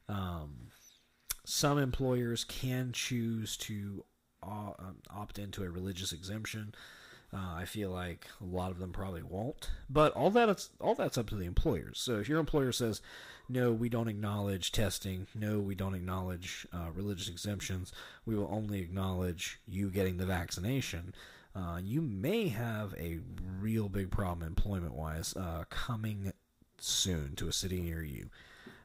um, 0.08 0.70
some 1.44 1.78
employers 1.78 2.44
can 2.44 2.92
choose 2.94 3.58
to 3.58 4.06
uh, 4.44 4.74
um, 4.80 4.98
opt 5.14 5.38
into 5.38 5.64
a 5.64 5.70
religious 5.70 6.12
exemption. 6.12 6.74
Uh, 7.34 7.56
I 7.56 7.66
feel 7.66 7.92
like 7.92 8.28
a 8.42 8.46
lot 8.46 8.72
of 8.72 8.80
them 8.80 8.92
probably 8.92 9.24
won't, 9.24 9.70
but 9.90 10.12
all 10.14 10.30
that 10.32 10.68
all 10.82 10.96
that's 10.96 11.18
up 11.18 11.30
to 11.30 11.36
the 11.36 11.46
employers. 11.46 11.98
So 11.98 12.20
if 12.20 12.28
your 12.28 12.40
employer 12.40 12.74
says, 12.74 13.02
"No, 13.48 13.72
we 13.72 13.88
don't 13.88 14.10
acknowledge 14.10 14.74
testing. 14.74 15.28
No, 15.34 15.60
we 15.60 15.74
don't 15.74 15.96
acknowledge 15.96 16.68
uh, 16.74 16.92
religious 16.94 17.30
exemptions. 17.30 17.94
We 18.26 18.36
will 18.36 18.50
only 18.52 18.82
acknowledge 18.82 19.62
you 19.66 19.90
getting 19.90 20.18
the 20.18 20.26
vaccination," 20.26 21.14
uh, 21.56 21.80
you 21.82 22.02
may 22.02 22.50
have 22.50 22.94
a 22.98 23.20
real 23.60 23.88
big 23.88 24.12
problem 24.12 24.46
employment 24.46 24.94
wise 24.94 25.34
uh, 25.38 25.64
coming 25.70 26.34
soon 26.82 27.36
to 27.36 27.48
a 27.48 27.54
city 27.54 27.80
near 27.82 28.04
you. 28.04 28.30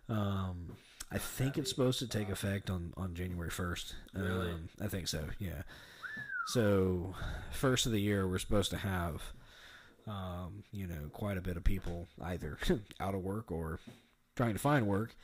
Um, 0.08 0.76
I 1.10 1.18
think 1.18 1.56
it's 1.56 1.70
supposed 1.70 1.98
to 2.00 2.08
take 2.08 2.28
effect 2.28 2.70
on, 2.70 2.92
on 2.96 3.14
January 3.14 3.50
1st. 3.50 3.92
Really? 4.14 4.50
Um, 4.50 4.68
I 4.80 4.88
think 4.88 5.08
so, 5.08 5.24
yeah. 5.38 5.62
So, 6.48 7.14
first 7.52 7.86
of 7.86 7.92
the 7.92 8.00
year, 8.00 8.28
we're 8.28 8.38
supposed 8.38 8.70
to 8.70 8.76
have, 8.76 9.22
um, 10.06 10.62
you 10.72 10.86
know, 10.86 11.08
quite 11.12 11.38
a 11.38 11.42
bit 11.42 11.56
of 11.56 11.64
people 11.64 12.08
either 12.22 12.58
out 13.00 13.14
of 13.14 13.22
work 13.22 13.50
or 13.50 13.80
trying 14.36 14.52
to 14.52 14.60
find 14.60 14.86
work 14.86 15.16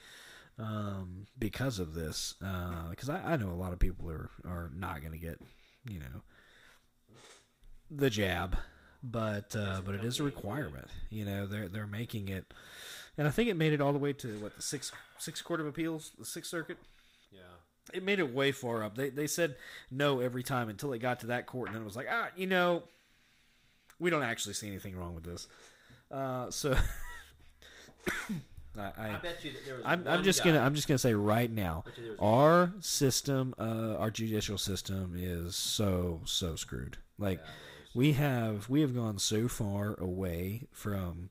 um, 0.58 1.26
because 1.38 1.78
of 1.78 1.94
this. 1.94 2.34
Because 2.90 3.08
I, 3.08 3.34
I 3.34 3.36
know 3.36 3.50
a 3.50 3.54
lot 3.54 3.72
of 3.72 3.78
people 3.78 4.10
are, 4.10 4.30
are 4.44 4.70
not 4.74 5.00
going 5.00 5.12
to 5.12 5.18
get, 5.18 5.40
you 5.88 6.00
know, 6.00 6.22
the 7.90 8.10
jab, 8.10 8.56
but 9.02 9.54
uh, 9.56 9.80
but 9.84 9.94
it 9.94 10.04
is 10.04 10.20
a 10.20 10.22
requirement. 10.22 10.88
You 11.10 11.24
know, 11.24 11.46
they're 11.46 11.68
they're 11.68 11.86
making 11.86 12.28
it, 12.28 12.52
and 13.18 13.26
I 13.26 13.30
think 13.30 13.48
it 13.48 13.56
made 13.56 13.72
it 13.72 13.80
all 13.80 13.92
the 13.92 13.98
way 13.98 14.12
to 14.14 14.38
what 14.38 14.56
the 14.56 14.62
sixth 14.62 14.92
sixth 15.18 15.44
court 15.44 15.60
of 15.60 15.66
appeals, 15.66 16.12
the 16.18 16.24
Sixth 16.24 16.50
Circuit. 16.50 16.78
Yeah. 17.32 17.40
it 17.94 18.02
made 18.04 18.18
it 18.18 18.32
way 18.32 18.52
far 18.52 18.82
up. 18.82 18.96
They 18.96 19.10
they 19.10 19.26
said 19.26 19.56
no 19.90 20.20
every 20.20 20.42
time 20.42 20.68
until 20.68 20.90
they 20.90 20.98
got 20.98 21.20
to 21.20 21.26
that 21.28 21.46
court, 21.46 21.68
and 21.68 21.74
then 21.76 21.82
it 21.82 21.86
was 21.86 21.96
like, 21.96 22.08
ah, 22.10 22.28
you 22.36 22.46
know, 22.46 22.82
we 23.98 24.10
don't 24.10 24.22
actually 24.22 24.54
see 24.54 24.66
anything 24.68 24.96
wrong 24.96 25.14
with 25.14 25.24
this. 25.24 25.46
Uh, 26.10 26.50
so 26.50 26.76
I, 28.78 28.80
I, 28.80 29.08
I 29.10 29.18
bet 29.22 29.44
you 29.44 29.52
that 29.52 29.64
there 29.66 29.76
was. 29.76 29.84
I'm, 29.84 30.06
I'm 30.06 30.22
just 30.22 30.40
guy- 30.40 30.50
gonna 30.52 30.64
I'm 30.64 30.74
just 30.74 30.88
gonna 30.88 30.98
say 30.98 31.14
right 31.14 31.50
now, 31.50 31.84
our 32.18 32.72
system, 32.80 33.54
uh, 33.58 33.96
our 33.98 34.10
judicial 34.10 34.58
system 34.58 35.14
is 35.16 35.56
so 35.56 36.20
so 36.24 36.56
screwed. 36.56 36.96
Like 37.18 37.38
Yeah, 37.38 37.50
we 37.94 38.12
have 38.12 38.68
we 38.68 38.80
have 38.80 38.94
gone 38.94 39.18
so 39.18 39.48
far 39.48 39.94
away 39.94 40.68
from. 40.72 41.30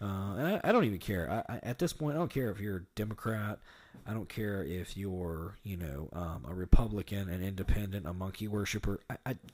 Uh, 0.00 0.34
and 0.36 0.46
I, 0.46 0.60
I 0.64 0.72
don't 0.72 0.84
even 0.84 0.98
care. 0.98 1.30
I, 1.30 1.54
I, 1.54 1.60
at 1.62 1.78
this 1.78 1.92
point, 1.92 2.16
I 2.16 2.18
don't 2.18 2.30
care 2.30 2.50
if 2.50 2.58
you're 2.58 2.78
a 2.78 2.86
Democrat. 2.96 3.60
I 4.04 4.12
don't 4.12 4.28
care 4.28 4.64
if 4.64 4.96
you're, 4.96 5.58
you 5.62 5.76
know, 5.76 6.08
um, 6.12 6.44
a 6.48 6.54
Republican, 6.54 7.28
an 7.28 7.40
independent, 7.40 8.04
a 8.06 8.12
monkey 8.12 8.48
worshiper. 8.48 9.00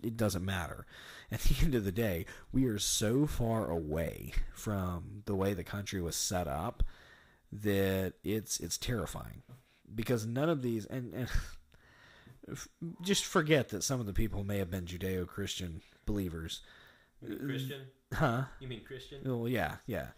It 0.02 0.16
doesn't 0.16 0.44
matter. 0.44 0.86
At 1.30 1.40
the 1.40 1.62
end 1.62 1.74
of 1.74 1.84
the 1.84 1.92
day, 1.92 2.24
we 2.50 2.64
are 2.64 2.78
so 2.78 3.26
far 3.26 3.70
away 3.70 4.32
from 4.54 5.22
the 5.26 5.34
way 5.34 5.52
the 5.52 5.64
country 5.64 6.00
was 6.00 6.16
set 6.16 6.48
up 6.48 6.82
that 7.52 8.14
it's 8.24 8.60
it's 8.60 8.76
terrifying 8.78 9.42
because 9.94 10.26
none 10.26 10.50
of 10.50 10.62
these 10.62 10.84
and, 10.86 11.14
and 11.14 11.28
just 13.02 13.24
forget 13.24 13.70
that 13.70 13.82
some 13.82 14.00
of 14.00 14.06
the 14.06 14.12
people 14.12 14.44
may 14.44 14.58
have 14.58 14.70
been 14.70 14.84
Judeo-Christian 14.84 15.82
believers. 16.08 16.62
Christian? 17.24 17.82
Huh? 18.12 18.44
You 18.58 18.68
mean 18.68 18.82
Christian? 18.84 19.20
Well, 19.24 19.48
yeah, 19.48 19.76
yeah. 19.86 20.08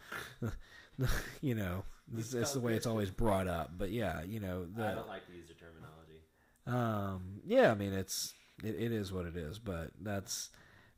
you 1.42 1.54
know, 1.54 1.84
this, 2.08 2.30
that's 2.30 2.52
the 2.52 2.60
way 2.60 2.74
it's 2.74 2.86
always 2.86 3.10
brought 3.10 3.48
up. 3.48 3.72
But 3.76 3.90
yeah, 3.90 4.22
you 4.22 4.40
know, 4.40 4.66
I 4.78 4.94
don't 4.94 5.08
like 5.08 5.26
to 5.26 5.32
use 5.32 5.48
the 5.48 5.54
terminology. 5.54 6.22
um, 6.66 7.40
yeah, 7.44 7.70
I 7.70 7.74
mean, 7.74 7.92
it's 7.92 8.34
it, 8.64 8.76
it 8.76 8.92
is 8.92 9.12
what 9.12 9.26
it 9.26 9.36
is. 9.36 9.58
But 9.58 9.90
that's 10.00 10.50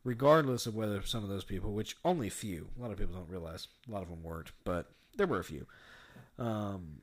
regardless 0.04 0.66
of 0.66 0.75
whether 0.75 1.02
some 1.02 1.22
of 1.22 1.30
those 1.30 1.44
people, 1.44 1.72
which 1.72 1.96
only 2.04 2.28
few, 2.28 2.68
a 2.78 2.82
lot 2.82 2.90
of 2.92 2.99
people 2.99 3.14
don't 3.14 3.28
realize, 3.28 3.68
a 3.88 3.92
lot 3.92 4.02
of 4.02 4.08
them 4.08 4.22
weren't, 4.22 4.52
but 4.64 4.90
there 5.16 5.26
were 5.26 5.40
a 5.40 5.44
few. 5.44 5.66
Um, 6.38 7.02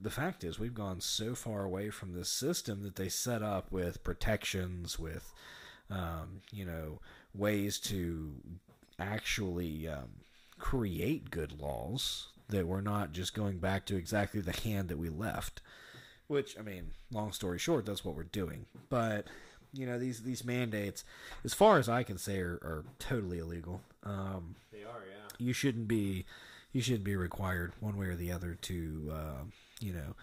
the 0.00 0.10
fact 0.10 0.42
is, 0.44 0.58
we've 0.58 0.74
gone 0.74 1.00
so 1.00 1.34
far 1.34 1.62
away 1.62 1.90
from 1.90 2.12
this 2.12 2.28
system 2.28 2.82
that 2.82 2.96
they 2.96 3.08
set 3.08 3.42
up 3.42 3.70
with 3.70 4.02
protections, 4.02 4.98
with 4.98 5.32
um, 5.90 6.40
you 6.52 6.64
know 6.64 7.00
ways 7.34 7.78
to 7.80 8.32
actually 8.98 9.88
um, 9.88 10.10
create 10.58 11.30
good 11.30 11.60
laws 11.60 12.28
that 12.48 12.66
we're 12.66 12.80
not 12.82 13.12
just 13.12 13.34
going 13.34 13.58
back 13.58 13.86
to 13.86 13.96
exactly 13.96 14.40
the 14.40 14.52
hand 14.52 14.88
that 14.88 14.98
we 14.98 15.08
left. 15.08 15.60
Which 16.28 16.58
I 16.58 16.62
mean, 16.62 16.92
long 17.10 17.32
story 17.32 17.58
short, 17.58 17.84
that's 17.86 18.04
what 18.04 18.14
we're 18.14 18.22
doing. 18.24 18.66
But 18.88 19.26
you 19.72 19.86
know 19.86 19.98
these 19.98 20.22
these 20.22 20.44
mandates, 20.44 21.04
as 21.44 21.54
far 21.54 21.78
as 21.78 21.88
I 21.88 22.02
can 22.02 22.18
say, 22.18 22.38
are, 22.40 22.54
are 22.62 22.84
totally 22.98 23.38
illegal. 23.38 23.80
Um, 24.04 24.56
They 24.70 24.82
are, 24.82 25.02
yeah. 25.08 25.28
you 25.38 25.52
shouldn't 25.52 25.88
be 25.88 26.24
you 26.72 26.80
shouldn't 26.80 27.04
be 27.04 27.16
required 27.16 27.72
one 27.80 27.96
way 27.96 28.06
or 28.06 28.14
the 28.16 28.32
other 28.32 28.54
to 28.62 29.12
uh, 29.12 29.42
you 29.80 29.92
know 29.92 30.14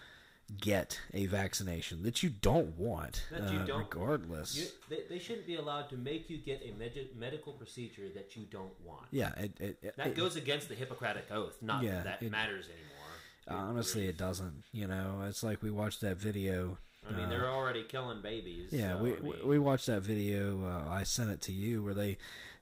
get 0.60 1.00
a 1.14 1.26
vaccination 1.26 2.02
that 2.02 2.22
you 2.22 2.30
don't 2.30 2.76
want 2.78 3.24
That 3.30 3.52
you 3.52 3.58
uh, 3.60 3.66
don't- 3.66 3.78
regardless 3.80 4.56
You, 4.56 4.66
they, 4.88 5.02
they 5.08 5.18
shouldn't 5.18 5.46
be 5.46 5.56
allowed 5.56 5.88
to 5.90 5.96
make 5.96 6.28
you 6.28 6.38
get 6.38 6.60
a 6.64 6.72
med- 6.78 7.08
medical 7.16 7.52
procedure 7.52 8.08
that 8.14 8.34
you 8.36 8.44
don't 8.50 8.72
want. 8.84 9.06
yeah 9.10 9.32
it, 9.38 9.52
it, 9.60 9.96
That 9.96 10.08
it- 10.08 10.14
goes 10.16 10.36
against 10.36 10.68
the 10.68 10.74
Hippocratic 10.74 11.26
Oath. 11.30 11.56
Not 11.62 11.82
Yeah, 11.84 12.02
that 12.02 12.22
it- 12.22 12.30
matters 12.30 12.66
anymore. 12.66 12.86
It 13.46 13.52
honestly 13.52 14.06
it 14.06 14.16
doesn't 14.16 14.62
you 14.72 14.86
know 14.86 15.22
it's 15.28 15.42
like 15.42 15.62
we 15.62 15.70
watched 15.70 16.00
that 16.02 16.16
video 16.18 16.78
I 17.08 17.12
mean, 17.12 17.24
uh, 17.24 17.28
they're 17.30 17.48
already 17.50 17.82
killing 17.84 18.20
babies. 18.22 18.68
yeah 18.72 18.96
so, 18.96 19.02
we, 19.02 19.14
I 19.16 19.20
mean, 19.20 19.32
we 19.46 19.58
watched 19.58 19.86
that 19.86 20.02
video 20.02 20.60
uh, 20.64 20.88
i 20.90 21.02
sent 21.02 21.30
it 21.30 21.40
to 21.42 21.52
you 21.52 21.82
where 21.82 21.94
they 21.94 22.18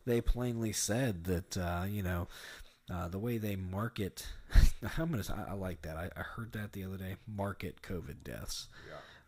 they 0.07 0.21
plainly 0.23 0.73
said 0.73 1.25
that 1.25 1.57
uh, 1.59 1.85
you 1.87 2.03
know 2.03 2.29
uh, 2.93 3.09
the 3.09 3.19
way 3.19 3.39
they 3.39 3.57
market 3.57 4.27
i'm 4.99 5.11
gonna 5.11 5.23
i, 5.49 5.51
I 5.51 5.55
like 5.55 5.83
that. 5.83 5.97
I, 5.97 6.11
I 6.17 6.23
heard 6.23 6.53
that 6.53 6.73
the 6.73 6.85
other 6.85 6.97
day 6.97 7.17
market 7.27 7.83
covid 7.83 8.23
deaths. 8.25 8.69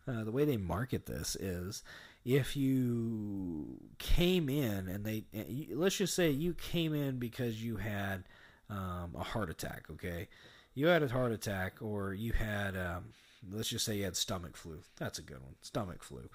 Uh, 0.07 0.23
the 0.23 0.31
way 0.31 0.45
they 0.45 0.57
market 0.57 1.05
this 1.05 1.35
is 1.35 1.83
if 2.25 2.55
you 2.55 3.77
came 3.99 4.49
in 4.49 4.87
and 4.87 5.05
they 5.05 5.25
you- 5.47 5.77
let's 5.77 5.95
just 5.97 6.15
say 6.15 6.29
you 6.29 6.53
came 6.53 6.93
in 6.93 7.17
because 7.19 7.63
you 7.63 7.77
had 7.77 8.23
um, 8.69 9.13
a 9.17 9.23
heart 9.23 9.49
attack 9.49 9.85
okay? 9.91 10.27
You 10.73 10.87
had 10.87 11.03
a 11.03 11.07
heart 11.09 11.31
attack 11.31 11.73
or 11.81 12.13
you 12.13 12.33
had 12.33 12.75
um, 12.77 13.05
let's 13.51 13.69
just 13.69 13.85
say 13.85 13.97
you 13.97 14.05
had 14.05 14.15
stomach 14.15 14.55
flu. 14.55 14.79
That's 14.97 15.19
a 15.19 15.21
good 15.23 15.41
one 15.41 15.55
stomach 15.61 16.03
flu. 16.03 16.29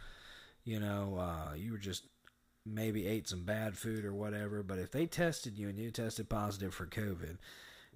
You 0.65 0.79
know 0.81 1.17
uh, 1.19 1.55
you 1.55 1.73
were 1.73 1.79
just 1.79 2.05
maybe 2.67 3.07
ate 3.07 3.29
some 3.29 3.45
bad 3.45 3.77
food 3.77 4.05
or 4.05 4.13
whatever 4.13 4.63
but 4.63 4.79
if 4.79 4.91
they 4.91 5.07
tested 5.07 5.57
you 5.57 5.69
and 5.69 5.79
you 5.79 5.91
tested 5.91 6.29
positive 6.29 6.75
for 6.75 6.87
covid 6.87 7.37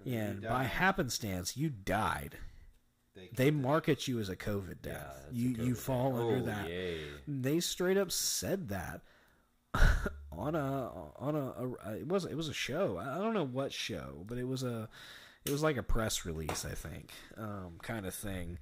and 0.06 0.42
by 0.42 0.64
happenstance 0.64 1.56
you 1.56 1.68
died 1.68 2.36
they 3.34 3.50
market 3.50 4.08
you 4.08 4.18
as 4.18 4.28
a 4.30 4.36
COVID 4.36 4.80
death. 4.82 5.26
a 5.30 5.34
you 5.34 5.48
you 5.50 5.74
fall 5.74 6.12
death. 6.12 6.20
under 6.20 6.36
Oh, 6.36 6.42
that. 6.42 6.68
yay. 6.70 7.00
They 7.28 7.60
straight 7.60 7.98
up 7.98 8.10
said 8.10 8.68
that 8.68 9.02
on 10.32 10.54
a 10.54 10.90
on 11.16 11.34
a, 11.34 11.88
a 11.90 11.94
it 11.96 12.06
was 12.08 12.24
it 12.24 12.34
was 12.34 12.48
a 12.48 12.54
show. 12.54 12.98
I 12.98 13.18
don't 13.18 13.34
know 13.34 13.44
what 13.44 13.72
show, 13.72 14.24
but 14.26 14.38
it 14.38 14.46
was 14.48 14.62
a 14.62 14.88
it 15.44 15.50
was 15.50 15.62
like 15.62 15.76
a 15.76 15.82
press 15.82 16.24
release, 16.24 16.64
I 16.64 16.74
think, 16.74 17.12
um, 17.36 17.74
kind 17.82 18.06
of 18.06 18.14
thing. 18.14 18.58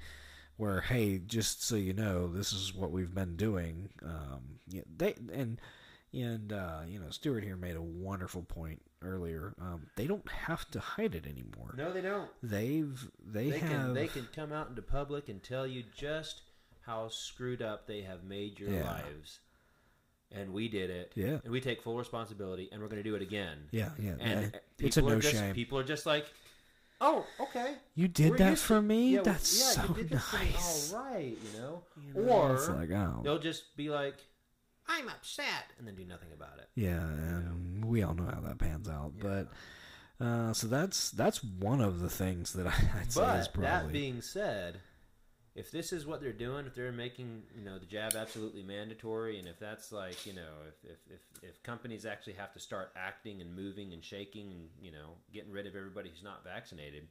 Where 0.56 0.80
hey, 0.80 1.18
just 1.18 1.62
so 1.62 1.76
you 1.76 1.92
know, 1.92 2.26
this 2.26 2.52
is 2.52 2.74
what 2.74 2.90
we've 2.90 3.14
been 3.14 3.36
doing. 3.36 3.90
Um, 4.04 4.58
yeah, 4.66 4.82
they 4.96 5.14
and 5.32 5.60
and 6.12 6.52
uh, 6.52 6.80
you 6.86 6.98
know, 6.98 7.10
Stuart 7.10 7.44
here 7.44 7.56
made 7.56 7.76
a 7.76 7.82
wonderful 7.82 8.42
point 8.42 8.80
earlier. 9.02 9.54
Um, 9.60 9.86
they 9.96 10.06
don't 10.06 10.28
have 10.30 10.68
to 10.72 10.80
hide 10.80 11.14
it 11.14 11.26
anymore. 11.26 11.74
No, 11.76 11.92
they 11.92 12.00
don't. 12.00 12.30
They've 12.42 13.08
they, 13.24 13.50
They 13.50 13.58
have 13.58 13.70
can 13.70 13.94
they 13.94 14.06
can 14.08 14.28
come 14.34 14.52
out 14.52 14.68
into 14.68 14.82
public 14.82 15.28
and 15.28 15.42
tell 15.42 15.66
you 15.66 15.84
just 15.96 16.42
how 16.86 17.08
screwed 17.08 17.60
up 17.62 17.86
they 17.86 18.02
have 18.02 18.24
made 18.24 18.58
your 18.58 18.70
Yeah. 18.70 18.84
lives. 18.84 19.40
And 20.30 20.52
we 20.52 20.68
did 20.68 20.90
it. 20.90 21.12
Yeah. 21.14 21.38
And 21.42 21.50
we 21.50 21.60
take 21.60 21.80
full 21.82 21.96
responsibility 21.96 22.68
and 22.70 22.82
we're 22.82 22.88
going 22.88 23.02
to 23.02 23.08
do 23.08 23.14
it 23.14 23.22
again. 23.22 23.58
Yeah, 23.70 23.88
yeah. 23.98 24.12
And 24.20 24.44
uh, 24.54 24.56
uh, 24.56 24.60
it's 24.78 24.96
a 24.98 25.02
no 25.02 25.08
are 25.08 25.20
just, 25.20 25.34
shame. 25.34 25.54
People 25.54 25.78
are 25.78 25.84
just 25.84 26.04
like, 26.04 26.26
"Oh, 27.00 27.24
okay. 27.40 27.76
You 27.94 28.08
did 28.08 28.32
We're 28.32 28.36
that 28.38 28.50
used 28.50 28.64
for 28.64 28.74
to- 28.76 28.82
me. 28.82 29.14
yeah, 29.14 29.22
That's 29.22 29.58
yeah, 29.58 29.82
so 29.82 29.88
you 29.88 29.94
did 29.94 30.10
this 30.10 30.24
for 30.28 30.36
me. 30.36 30.44
nice. 30.52 30.92
All 30.92 31.02
right, 31.04 31.38
you 31.54 31.60
know. 31.60 31.82
You 31.96 32.22
know, 32.26 32.30
or 32.32 32.54
it's 32.56 32.68
like, 32.68 32.90
oh. 32.90 33.20
they'll 33.24 33.38
just 33.38 33.74
be 33.76 33.88
like, 33.88 34.16
"I'm 34.88 35.08
upset," 35.08 35.72
and 35.78 35.86
then 35.86 35.94
do 35.94 36.04
nothing 36.04 36.32
about 36.32 36.58
it. 36.58 36.68
yeah, 36.74 37.00
and 37.00 37.84
we 37.84 38.02
all 38.02 38.14
know 38.14 38.30
how 38.32 38.40
that 38.40 38.58
pans 38.58 38.88
out. 38.88 39.12
But 39.20 39.48
uh, 40.20 40.52
so 40.52 40.66
that's 40.66 41.10
that's 41.10 41.42
one 41.44 41.80
of 41.80 42.00
the 42.00 42.10
things 42.10 42.52
that 42.54 42.66
I, 42.66 42.72
I'd 43.00 43.12
say 43.12 43.38
is 43.38 43.48
But 43.48 43.62
that 43.62 43.92
being 43.92 44.20
said, 44.20 44.80
if 45.54 45.70
this 45.70 45.92
is 45.92 46.06
what 46.06 46.20
they're 46.20 46.32
doing, 46.32 46.66
if 46.66 46.74
they're 46.74 46.92
making 46.92 47.42
you 47.56 47.64
know 47.64 47.78
the 47.78 47.86
jab 47.86 48.14
absolutely 48.14 48.62
mandatory, 48.62 49.38
and 49.38 49.46
if 49.46 49.58
that's 49.58 49.92
like 49.92 50.26
you 50.26 50.32
know 50.32 50.52
if 50.68 50.90
if 50.90 50.98
if, 51.14 51.50
if 51.50 51.62
companies 51.62 52.04
actually 52.06 52.34
have 52.34 52.52
to 52.54 52.60
start 52.60 52.90
acting 52.96 53.40
and 53.40 53.54
moving 53.54 53.92
and 53.92 54.02
shaking 54.04 54.52
and 54.52 54.68
you 54.80 54.90
know 54.92 55.10
getting 55.32 55.52
rid 55.52 55.66
of 55.66 55.76
everybody 55.76 56.08
who's 56.08 56.22
not 56.24 56.44
vaccinated. 56.44 57.08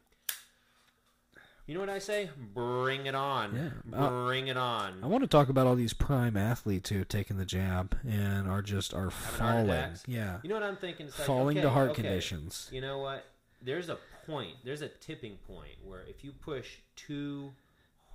You 1.68 1.74
know 1.74 1.82
what 1.82 1.90
I 1.90 2.00
say? 2.00 2.30
Bring 2.54 3.06
it 3.08 3.14
on. 3.16 3.54
Yeah. 3.92 3.98
Uh, 4.00 4.26
Bring 4.26 4.48
it 4.48 4.56
on. 4.56 5.04
I 5.04 5.08
want 5.08 5.24
to 5.24 5.28
talk 5.28 5.50
about 5.50 5.68
all 5.68 5.76
these 5.76 5.92
prime 5.94 6.38
athletes 6.38 6.90
who 6.90 6.98
have 7.00 7.10
taken 7.10 7.38
the 7.38 7.46
jab 7.46 7.98
and 8.08 8.50
are 8.50 8.62
just 8.62 8.94
are 8.94 9.10
Having 9.10 9.38
falling. 9.68 9.90
Yeah, 10.08 10.38
You 10.44 10.50
know 10.50 10.56
what 10.56 10.64
I'm 10.64 10.78
thinking? 10.78 11.08
Like, 11.08 11.16
falling 11.16 11.58
to 11.62 11.70
heart 11.70 11.90
okay, 11.92 12.04
conditions. 12.04 12.70
You 12.72 12.80
know 12.80 13.00
what? 13.00 13.26
There's 13.62 13.90
a 13.90 13.98
point. 14.26 14.56
There's 14.64 14.82
a 14.82 14.88
tipping 14.88 15.38
point 15.46 15.74
where 15.84 16.04
if 16.08 16.24
you 16.24 16.32
push 16.32 16.78
too 16.96 17.52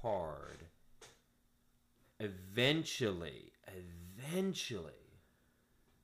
hard, 0.00 0.64
eventually, 2.20 3.52
eventually, 3.66 4.92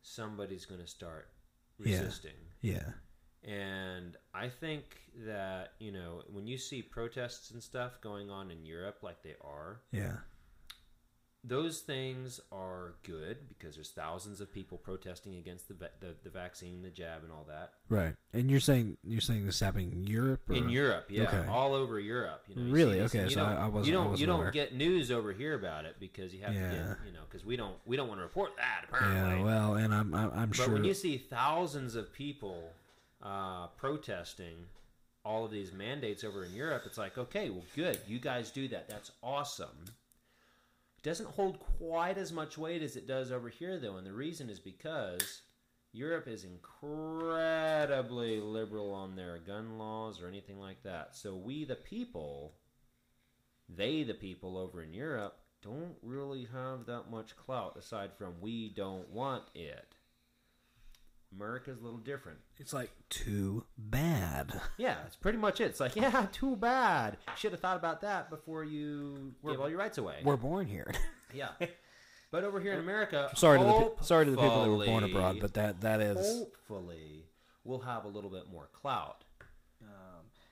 somebody's 0.02 0.66
going 0.66 0.80
to 0.80 0.87
start 0.87 1.28
Yeah. 1.78 1.98
resisting. 2.00 2.32
Yeah, 2.61 2.90
And 3.48 4.14
I 4.34 4.48
think 4.48 4.84
that, 5.26 5.72
you 5.78 5.90
know, 5.90 6.22
when 6.30 6.46
you 6.46 6.58
see 6.58 6.82
protests 6.82 7.50
and 7.50 7.62
stuff 7.62 7.98
going 8.02 8.28
on 8.30 8.50
in 8.50 8.66
Europe 8.66 8.98
like 9.02 9.22
they 9.22 9.37
are, 9.42 9.80
yeah, 9.90 10.16
those 11.44 11.80
things 11.80 12.40
are 12.52 12.94
good 13.04 13.38
because 13.48 13.74
there's 13.76 13.90
thousands 13.90 14.42
of 14.42 14.52
people 14.52 14.76
protesting 14.76 15.37
against 15.37 15.68
the, 15.68 15.74
the, 16.00 16.14
the 16.24 16.28
vaccine, 16.30 16.82
the 16.82 16.90
jab, 16.90 17.22
and 17.22 17.32
all 17.32 17.46
that. 17.48 17.72
right. 17.88 18.14
And 18.34 18.50
you're 18.50 18.61
saying 18.61 18.98
you're 19.02 19.22
saying 19.22 19.46
this 19.46 19.61
happening 19.61 19.92
in 19.92 20.04
Europe? 20.06 20.42
Or? 20.50 20.54
in 20.54 20.68
Europe, 20.68 21.06
yeah, 21.08 21.22
Okay. 21.22 21.46
all 21.48 21.72
over 21.72 21.98
Europe. 21.98 22.42
You 22.48 22.56
know, 22.56 22.62
you 22.62 22.72
Really? 22.74 22.98
this, 22.98 23.14
Okay, 23.14 23.24
you 23.24 23.30
so 23.30 23.44
I- 23.44 23.54
I 23.54 23.66
wasn't- 23.68 23.87
You 23.87 23.92
don't. 23.92 24.04
you 24.04 24.11
wasn't 24.11 24.26
don't 24.28 24.40
aware. 24.40 24.50
get 24.50 24.74
news 24.74 25.11
over 25.11 25.32
here 25.32 25.54
about 25.54 25.87
it 25.87 25.96
because 25.98 26.34
you 26.34 26.40
have 26.42 26.52
to 26.52 26.61
get. 26.61 27.06
You 27.06 27.12
know, 27.12 27.22
because 27.30 27.46
we 27.46 27.56
don't. 27.56 27.76
We 27.87 27.96
don't 27.96 28.08
want 28.08 28.18
to 28.18 28.24
report 28.24 28.50
that. 28.58 28.84
Apparently. 28.88 29.38
Yeah, 29.38 29.42
well, 29.44 29.74
and 29.76 29.94
I'm 29.94 30.12
I'm, 30.12 30.30
I'm 30.34 30.48
but 30.48 30.56
sure. 30.56 30.68
when 30.70 30.84
you 30.84 30.92
see 30.92 31.16
thousands 31.16 31.94
of 31.94 32.12
people 32.12 32.62
uh, 33.22 33.68
protesting 33.76 34.66
all 35.24 35.44
of 35.44 35.50
these 35.50 35.72
mandates 35.72 36.24
over 36.24 36.44
in 36.44 36.54
Europe, 36.54 36.85
it's 36.87 36.98
like, 36.98 37.18
okay, 37.18 37.50
well, 37.50 37.64
good. 37.76 37.98
You 38.07 38.18
guys 38.18 38.50
do 38.50 38.68
that. 38.68 38.88
That's 38.88 39.11
awesome. 39.22 39.85
doesn't 41.02 41.28
hold 41.31 41.61
quite 41.78 42.18
as 42.18 42.33
much 42.33 42.57
weight 42.57 42.83
as 42.83 42.96
it 42.96 43.07
does 43.07 43.31
over 43.31 43.48
here, 43.48 43.78
though, 43.78 43.96
and 43.96 44.07
the 44.07 44.12
reason 44.12 44.48
is 44.48 44.61
because 44.61 45.42
Europe 45.92 46.28
is 46.28 46.44
incredibly 46.44 48.40
liberal 48.40 48.92
on 48.92 49.16
their 49.16 49.38
gun 49.38 49.78
laws 49.78 50.20
or 50.20 50.28
anything 50.28 50.59
like 50.59 50.83
that. 50.83 51.16
So 51.16 51.35
we, 51.35 51.64
the 51.64 51.76
people, 51.76 52.54
they, 53.68 54.02
the 54.02 54.14
people 54.14 54.57
over 54.57 54.83
in 54.83 54.94
Europe, 54.94 55.38
don't 55.62 55.96
really 56.02 56.46
have 56.52 56.87
that 56.87 57.11
much 57.11 57.37
clout 57.37 57.76
aside 57.76 58.11
from 58.16 58.40
we 58.40 58.68
don't 58.68 59.09
want 59.11 59.44
it. 59.54 59.96
America's 61.35 61.81
a 61.81 61.85
little 61.85 61.99
different. 61.99 62.38
It's 62.59 62.73
like 62.73 62.91
too 63.11 63.64
bad. 63.77 64.61
Yeah, 64.79 64.97
it's 65.07 65.17
pretty 65.17 65.38
much 65.38 65.61
it. 65.61 65.64
It's 65.64 65.81
like, 65.81 65.95
yeah, 65.97 66.27
too 66.33 66.57
bad. 66.57 67.19
Should 67.37 67.53
have 67.53 67.61
thought 67.61 67.77
about 67.77 68.01
that 68.01 68.31
before 68.31 68.64
you 68.64 69.35
gave 69.47 69.61
all 69.61 69.69
your 69.69 69.79
rights 69.79 69.99
away. 69.99 70.21
We're 70.25 70.37
born 70.37 70.67
here. 70.67 70.93
Yeah. 71.35 71.49
But 72.31 72.45
over 72.45 72.59
here 72.59 72.73
in 72.73 72.79
America, 72.79 73.31
sorry 73.35 73.59
to 73.59 73.64
the 73.64 73.93
sorry 74.03 74.25
to 74.25 74.31
the 74.31 74.38
people 74.38 74.62
that 74.64 74.71
were 74.71 74.87
born 74.87 75.05
abroad, 75.05 75.37
but 75.43 75.53
that 75.55 75.83
that 75.83 76.01
is. 76.01 76.17
hopefully 76.17 77.27
we'll 77.64 77.81
have 77.81 78.07
a 78.07 78.09
little 78.09 78.31
bit 78.31 78.45
more 78.51 78.71
clout. 78.73 79.25
Um, 79.83 79.88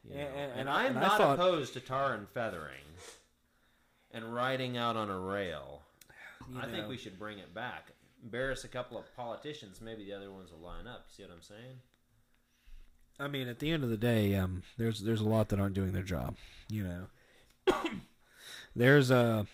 you 0.04 0.14
know. 0.14 0.20
and- 0.20 0.36
and- 0.36 0.52
and, 0.60 0.68
I'm 0.68 0.86
and 0.92 0.94
not 0.96 1.16
thought- 1.16 1.38
opposed 1.38 1.72
to 1.72 1.80
tar 1.80 2.12
and 2.12 2.28
feathering 2.28 2.84
and 4.12 4.34
riding 4.34 4.76
out 4.76 4.96
on 4.96 5.08
a 5.08 5.18
rail. 5.18 5.80
I 6.58 6.66
think 6.66 6.86
we 6.88 6.98
should 6.98 7.18
bring 7.18 7.38
it 7.38 7.54
back. 7.54 7.92
Embarrass 8.22 8.64
a 8.64 8.68
couple 8.68 8.98
of 8.98 9.14
politicians, 9.16 9.80
maybe 9.80 10.04
the 10.04 10.12
other 10.12 10.30
ones 10.30 10.50
will 10.50 10.66
line 10.66 10.86
up. 10.86 11.06
See 11.14 11.22
what 11.22 11.32
I'm 11.32 11.42
saying? 11.42 11.80
I 13.18 13.28
mean, 13.28 13.48
at 13.48 13.60
the 13.60 13.70
end 13.70 13.82
of 13.84 13.90
the 13.90 13.96
day, 13.96 14.34
um, 14.34 14.62
there's 14.76 15.00
there's 15.00 15.20
a 15.20 15.28
lot 15.28 15.48
that 15.48 15.60
aren't 15.60 15.74
doing 15.74 15.92
their 15.92 16.02
job. 16.02 16.36
You 16.68 16.84
know, 16.84 17.74
there's 18.76 19.10
a 19.10 19.46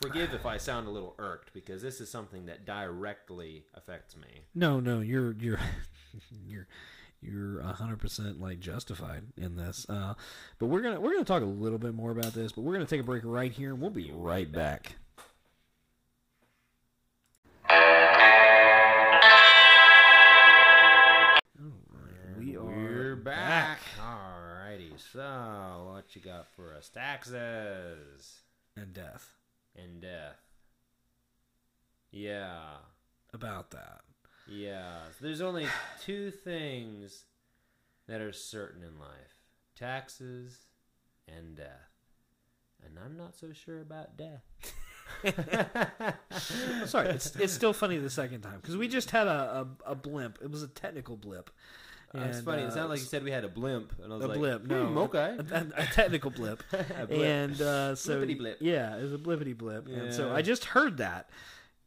Forgive 0.00 0.34
if 0.34 0.44
I 0.44 0.58
sound 0.58 0.86
a 0.86 0.90
little 0.90 1.14
irked 1.18 1.54
because 1.54 1.80
this 1.80 2.00
is 2.00 2.10
something 2.10 2.46
that 2.46 2.66
directly 2.66 3.64
affects 3.74 4.16
me. 4.16 4.44
no, 4.54 4.80
no. 4.80 5.00
You're 5.00 5.32
you're 5.32 5.60
you're 6.46 6.66
you're 7.22 7.62
hundred 7.62 8.00
percent 8.00 8.40
like 8.40 8.60
justified 8.60 9.22
in 9.36 9.56
this. 9.56 9.86
Uh, 9.88 10.14
but 10.58 10.66
we're 10.66 10.82
gonna 10.82 11.00
we're 11.00 11.12
gonna 11.12 11.24
talk 11.24 11.42
a 11.42 11.46
little 11.46 11.78
bit 11.78 11.94
more 11.94 12.10
about 12.10 12.34
this. 12.34 12.52
But 12.52 12.62
we're 12.62 12.74
gonna 12.74 12.86
take 12.86 13.00
a 13.00 13.04
break 13.04 13.22
right 13.24 13.52
here, 13.52 13.70
and 13.70 13.80
we'll 13.80 13.90
be 13.90 14.10
right 14.12 14.50
back. 14.50 14.96
So 25.14 25.90
what 25.94 26.14
you 26.16 26.20
got 26.20 26.46
for 26.56 26.74
us? 26.74 26.88
Taxes 26.88 28.40
and 28.76 28.92
death. 28.92 29.32
and 29.76 30.00
death. 30.02 30.40
Yeah, 32.10 32.58
About 33.32 33.70
that. 33.72 34.02
yeah. 34.48 34.98
There's 35.20 35.40
only 35.40 35.66
two 36.04 36.30
things 36.30 37.24
that 38.06 38.20
are 38.20 38.32
certain 38.32 38.82
in 38.82 38.98
life 38.98 39.38
taxes 39.76 40.58
and 41.26 41.56
death. 41.56 41.90
And 42.84 42.98
I'm 43.04 43.16
not 43.16 43.34
so 43.34 43.52
sure 43.52 43.80
about 43.80 44.16
death. 44.16 44.42
Sorry, 46.86 47.08
it's, 47.08 47.34
it's 47.36 47.52
still 47.52 47.72
funny 47.72 47.98
the 47.98 48.10
second 48.10 48.42
time 48.42 48.58
because 48.60 48.76
we 48.76 48.86
just 48.88 49.10
had 49.10 49.26
a, 49.26 49.66
a, 49.86 49.92
a 49.92 49.94
blimp. 49.94 50.38
It 50.42 50.50
was 50.50 50.62
a 50.62 50.68
technical 50.68 51.16
blip. 51.16 51.50
It's 52.14 52.40
funny. 52.40 52.62
uh, 52.62 52.66
it 52.68 52.72
sounded 52.72 52.88
like 52.90 53.00
you 53.00 53.06
said 53.06 53.24
we 53.24 53.30
had 53.32 53.44
a 53.44 53.48
blimp, 53.48 53.92
and 54.02 54.12
I 54.12 54.16
was 54.16 54.24
a 54.24 54.28
like, 54.28 54.38
blip. 54.38 54.62
"Hmm, 54.62 54.68
No, 54.68 54.98
okay. 55.02 55.36
a, 55.52 55.66
a- 55.76 55.86
technical 55.86 56.30
blip. 56.30 56.62
A 56.72 57.06
blip. 57.06 57.10
And 57.10 57.60
uh, 57.60 57.94
so 57.96 58.20
Blippity 58.20 58.38
blip. 58.38 58.58
yeah, 58.60 58.96
it 58.96 59.02
was 59.02 59.12
a 59.12 59.18
blippity 59.18 59.56
blip. 59.56 59.88
And 59.88 60.12
so 60.14 60.32
I 60.32 60.42
just 60.42 60.64
heard 60.66 60.98
that. 60.98 61.30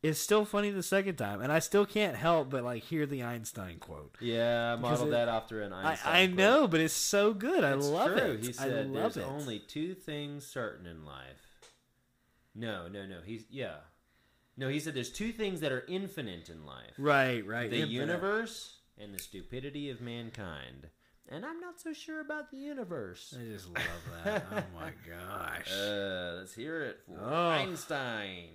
It's 0.04 0.20
still 0.20 0.46
funny 0.46 0.70
the 0.70 0.84
second 0.84 1.16
time, 1.16 1.42
and 1.42 1.52
I 1.52 1.58
still 1.60 1.86
can't 1.86 2.16
help 2.16 2.52
but 2.52 2.64
like 2.64 2.84
hear 2.84 3.06
the 3.08 3.24
Einstein 3.24 3.80
quote. 3.80 4.16
Yeah, 4.22 4.74
I 4.74 4.76
modeled 4.80 5.08
it- 5.08 5.12
that 5.12 5.28
after 5.28 5.62
an 5.64 5.74
I, 5.74 5.92
Einstein. 5.92 6.14
I 6.14 6.26
quote. 6.28 6.38
know, 6.38 6.68
but 6.68 6.80
it's 6.82 6.94
so 6.94 7.34
good. 7.34 7.64
I 7.64 7.74
It's 7.76 7.88
love 7.88 8.12
true. 8.18 8.32
it. 8.34 8.42
He 8.44 8.50
I 8.50 8.52
said 8.52 8.94
there's 8.94 9.18
it. 9.18 9.26
only 9.28 9.60
two 9.60 9.96
things 9.96 10.46
certain 10.46 10.86
in 10.86 11.04
life. 11.06 11.42
No, 12.54 12.88
no, 12.88 13.06
no. 13.06 13.18
He's 13.26 13.46
yeah. 13.50 13.76
No, 14.56 14.70
he 14.70 14.80
said 14.80 14.94
there's 14.96 15.12
two 15.12 15.32
things 15.32 15.60
that 15.62 15.72
are 15.72 15.84
infinite 15.88 16.50
in 16.50 16.66
life. 16.66 16.94
right, 16.98 17.46
right. 17.46 17.70
The 17.70 17.78
Infinite. 17.82 17.92
universe 17.94 18.77
and 19.02 19.14
the 19.14 19.20
stupidity 19.20 19.90
of 19.90 20.02
mankind. 20.02 20.90
And 21.30 21.46
I'm 21.46 21.60
not 21.60 21.80
so 21.80 21.94
sure 21.94 22.22
about 22.22 22.52
the 22.52 22.58
universe. 22.58 23.36
I 23.38 23.44
just 23.52 23.68
love 23.68 23.84
that. 24.24 24.46
oh 24.52 24.64
my 24.74 24.92
gosh. 25.08 25.72
Uh, 25.72 26.36
let's 26.40 26.54
hear 26.54 26.82
it 26.84 27.00
for 27.06 27.20
Oh. 27.22 27.50
Einstein. 27.50 28.50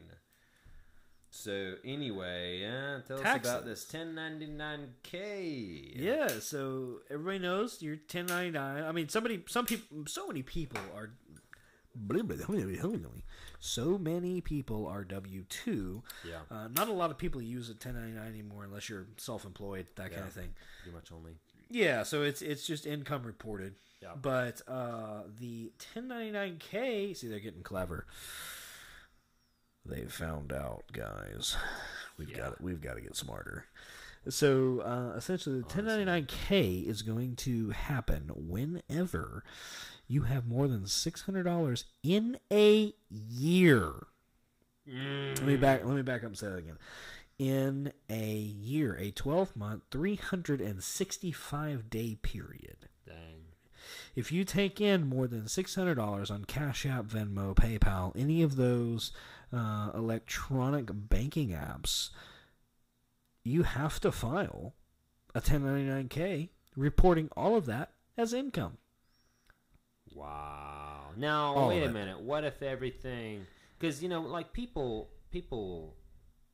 So 1.34 1.74
anyway, 1.84 2.58
yeah, 2.60 3.00
tell 3.06 3.16
us 3.18 3.36
about 3.36 3.64
this 3.64 3.86
1099k. 3.86 5.92
Yeah, 5.96 6.28
so 6.40 7.00
everybody 7.10 7.38
knows 7.38 7.80
you're 7.80 7.94
1099. 7.96 8.84
I 8.84 8.92
mean, 8.92 9.08
somebody, 9.08 9.42
some 9.48 9.64
people, 9.66 10.04
so 10.06 10.26
many 10.26 10.42
people 10.42 10.80
are. 10.94 11.10
So 13.64 13.96
many 13.96 14.40
people 14.40 14.88
are 14.88 15.04
W 15.04 15.44
two. 15.48 16.02
Yeah. 16.28 16.40
Uh, 16.50 16.66
not 16.74 16.88
a 16.88 16.92
lot 16.92 17.12
of 17.12 17.16
people 17.18 17.40
use 17.40 17.68
a 17.68 17.74
1099 17.74 18.28
anymore 18.28 18.64
unless 18.64 18.88
you're 18.88 19.06
self-employed, 19.18 19.86
that 19.94 20.10
kind 20.12 20.24
of 20.26 20.32
thing. 20.32 20.48
Pretty 20.82 20.92
much 20.96 21.12
only. 21.12 21.36
Yeah, 21.70 22.02
so 22.02 22.22
it's 22.22 22.42
it's 22.42 22.66
just 22.66 22.86
income 22.86 23.22
reported. 23.22 23.76
Yeah. 24.02 24.14
But 24.20 24.62
uh, 24.66 25.22
the 25.38 25.70
1099K, 25.94 27.16
see, 27.16 27.28
they're 27.28 27.38
getting 27.38 27.62
clever. 27.62 28.04
They 29.86 30.02
found 30.06 30.52
out, 30.52 30.82
guys. 30.92 31.56
We've 32.18 32.30
Yeah. 32.30 32.38
got 32.38 32.60
we've 32.60 32.80
got 32.80 32.94
to 32.94 33.00
get 33.00 33.14
smarter. 33.16 33.66
So 34.28 34.80
uh, 34.80 35.16
essentially, 35.16 35.60
the 35.60 35.64
1099K 35.66 36.86
is 36.86 37.02
going 37.02 37.36
to 37.36 37.70
happen 37.70 38.30
whenever 38.34 39.44
you 40.12 40.22
have 40.22 40.46
more 40.46 40.68
than 40.68 40.86
six 40.86 41.22
hundred 41.22 41.44
dollars 41.44 41.86
in 42.02 42.38
a 42.52 42.92
year. 43.08 43.92
Let 44.86 45.42
me 45.42 45.56
back. 45.56 45.84
Let 45.86 45.96
me 45.96 46.02
back 46.02 46.22
up 46.22 46.28
and 46.28 46.38
say 46.38 46.48
that 46.48 46.58
again. 46.58 46.78
In 47.38 47.92
a 48.10 48.34
year, 48.34 48.94
a 49.00 49.10
twelve 49.10 49.56
month, 49.56 49.84
three 49.90 50.16
hundred 50.16 50.60
and 50.60 50.82
sixty 50.82 51.32
five 51.32 51.88
day 51.88 52.18
period. 52.20 52.88
Dang. 53.06 53.46
If 54.14 54.30
you 54.30 54.44
take 54.44 54.82
in 54.82 55.08
more 55.08 55.26
than 55.26 55.48
six 55.48 55.74
hundred 55.74 55.94
dollars 55.94 56.30
on 56.30 56.44
Cash 56.44 56.84
App, 56.84 57.06
Venmo, 57.06 57.54
PayPal, 57.54 58.12
any 58.14 58.42
of 58.42 58.56
those 58.56 59.12
uh, 59.50 59.92
electronic 59.94 60.90
banking 60.92 61.50
apps, 61.50 62.10
you 63.44 63.62
have 63.62 63.98
to 64.00 64.12
file 64.12 64.74
a 65.34 65.40
1099-K 65.40 66.50
reporting 66.76 67.30
all 67.34 67.56
of 67.56 67.64
that 67.64 67.92
as 68.18 68.34
income. 68.34 68.76
Wow. 70.14 71.10
Now 71.16 71.54
All 71.54 71.68
wait 71.68 71.82
a 71.82 71.88
minute. 71.88 72.20
What 72.20 72.44
if 72.44 72.62
everything? 72.62 73.46
Because 73.78 74.02
you 74.02 74.08
know, 74.08 74.22
like 74.22 74.52
people, 74.52 75.10
people, 75.30 75.96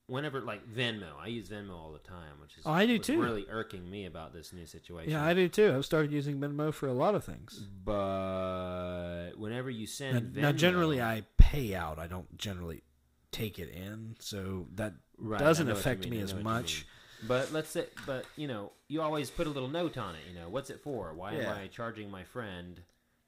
whenever 0.07 0.41
like 0.41 0.67
Venmo, 0.67 1.11
I 1.21 1.27
use 1.27 1.49
Venmo 1.49 1.75
all 1.75 1.91
the 1.91 1.99
time, 1.99 2.39
which 2.41 2.57
is 2.57 2.63
Oh, 2.65 2.71
I 2.71 2.85
do 2.85 2.99
too. 2.99 3.21
Really 3.21 3.45
irking 3.49 3.89
me 3.89 4.05
about 4.05 4.33
this 4.33 4.51
new 4.53 4.65
situation. 4.65 5.11
Yeah, 5.11 5.23
I 5.25 5.33
do 5.33 5.47
too. 5.47 5.73
I've 5.75 5.85
started 5.85 6.11
using 6.11 6.39
Venmo 6.39 6.73
for 6.73 6.87
a 6.87 6.93
lot 6.93 7.15
of 7.15 7.23
things. 7.23 7.61
But 7.85 9.31
whenever 9.37 9.69
you 9.69 9.85
Now, 9.85 9.91
send 9.91 10.33
Venmo, 10.33 10.41
now 10.41 10.51
generally, 10.51 11.01
I 11.01 11.23
pay 11.37 11.75
out. 11.75 11.99
I 11.99 12.07
don't 12.07 12.37
generally 12.37 12.83
take 13.31 13.59
it 13.59 13.69
in, 13.69 14.15
so 14.19 14.67
that 14.75 14.93
Right, 15.17 15.39
doesn't 15.39 15.67
know 15.67 15.73
what 15.73 15.85
you 15.85 15.91
affect 15.91 16.09
me 16.09 16.19
as 16.21 16.29
know 16.33 16.37
what 16.37 16.45
you 16.45 16.51
much. 16.51 16.85
But 17.27 17.51
let's 17.51 17.69
say, 17.69 17.85
but 18.05 18.25
you 18.37 18.47
know, 18.47 18.71
you 18.87 19.01
always 19.01 19.29
put 19.29 19.45
a 19.45 19.49
little 19.49 19.69
note 19.69 19.97
on 19.97 20.15
it. 20.15 20.21
You 20.29 20.39
know, 20.39 20.49
what's 20.49 20.69
it 20.69 20.79
for? 20.81 21.13
Why 21.13 21.33
Yeah. 21.33 21.51
am 21.51 21.57
I 21.63 21.67
charging 21.67 22.09
my 22.09 22.23
friend, 22.23 22.81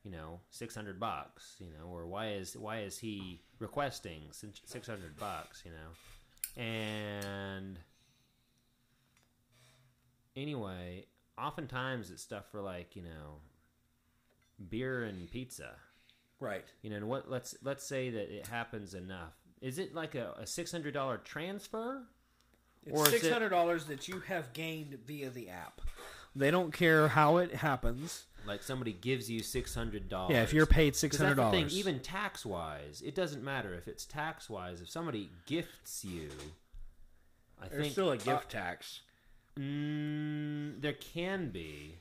you 0.04 0.12
know, 0.12 0.40
six 0.50 0.74
hundred 0.76 1.00
bucks? 1.00 1.56
You 1.60 1.68
know, 1.68 1.88
or 1.90 2.08
why 2.08 2.32
is 2.34 2.56
why 2.58 2.80
is 2.82 2.98
he 2.98 3.42
requesting 3.60 4.24
six 4.32 4.88
hundred 4.88 5.18
bucks? 5.20 5.64
You 5.66 5.72
know, 5.72 6.62
and 6.64 7.80
anyway, 10.36 11.06
oftentimes 11.38 12.12
it's 12.12 12.22
stuff 12.24 12.46
for 12.52 12.62
like 12.62 12.96
you 12.96 13.04
know, 13.04 13.40
beer 14.70 15.04
and 15.04 15.30
pizza. 15.32 15.76
Right. 16.40 16.66
You 16.82 16.90
know, 16.90 16.96
and 16.98 17.08
what 17.08 17.30
let's 17.30 17.56
let's 17.64 17.86
say 17.86 18.10
that 18.10 18.36
it 18.36 18.48
happens 18.48 18.94
enough. 18.94 19.34
Is 19.62 19.78
it 19.78 19.94
like 19.94 20.16
a, 20.16 20.34
a 20.40 20.48
six 20.48 20.72
hundred 20.72 20.94
dollar 20.94 21.18
transfer? 21.18 22.04
It's 22.84 22.98
Or 23.00 23.08
is 23.08 23.14
it- 23.14 23.22
six 23.22 23.32
hundred 23.34 23.50
dollars 23.50 23.86
that 23.86 24.08
you 24.08 24.22
have 24.22 24.54
gained 24.54 24.98
via 25.06 25.30
the 25.30 25.50
app. 25.50 25.82
They 26.36 26.50
don't 26.50 26.72
care 26.74 27.10
how 27.10 27.38
it 27.38 27.54
happens. 27.54 28.26
Like 28.46 28.64
somebody 28.64 28.94
gives 28.94 29.30
you 29.30 29.42
six 29.42 29.76
hundred 29.76 30.10
dollars. 30.10 30.34
Yeah, 30.34 30.44
if 30.44 30.54
you're 30.54 30.66
paid 30.66 30.96
six 30.96 31.18
hundred 31.18 31.36
dollars, 31.36 31.78
even 31.78 32.00
tax 32.00 32.46
wise, 32.46 33.02
it 33.06 33.16
doesn't 33.16 33.44
matter 33.44 33.74
if 33.74 33.88
it's 33.88 34.06
tax 34.06 34.50
wise. 34.50 34.82
If 34.82 34.90
somebody 34.90 35.30
gifts 35.46 36.04
you, 36.04 36.30
I 37.60 37.64
think. 37.64 37.72
there's 37.72 37.84
think 37.84 37.92
still 37.94 38.12
a 38.12 38.18
gift 38.18 38.50
tax. 38.50 39.02
Mm, 39.60 40.82
there 40.82 40.94
can 40.94 41.50
be, 41.50 42.00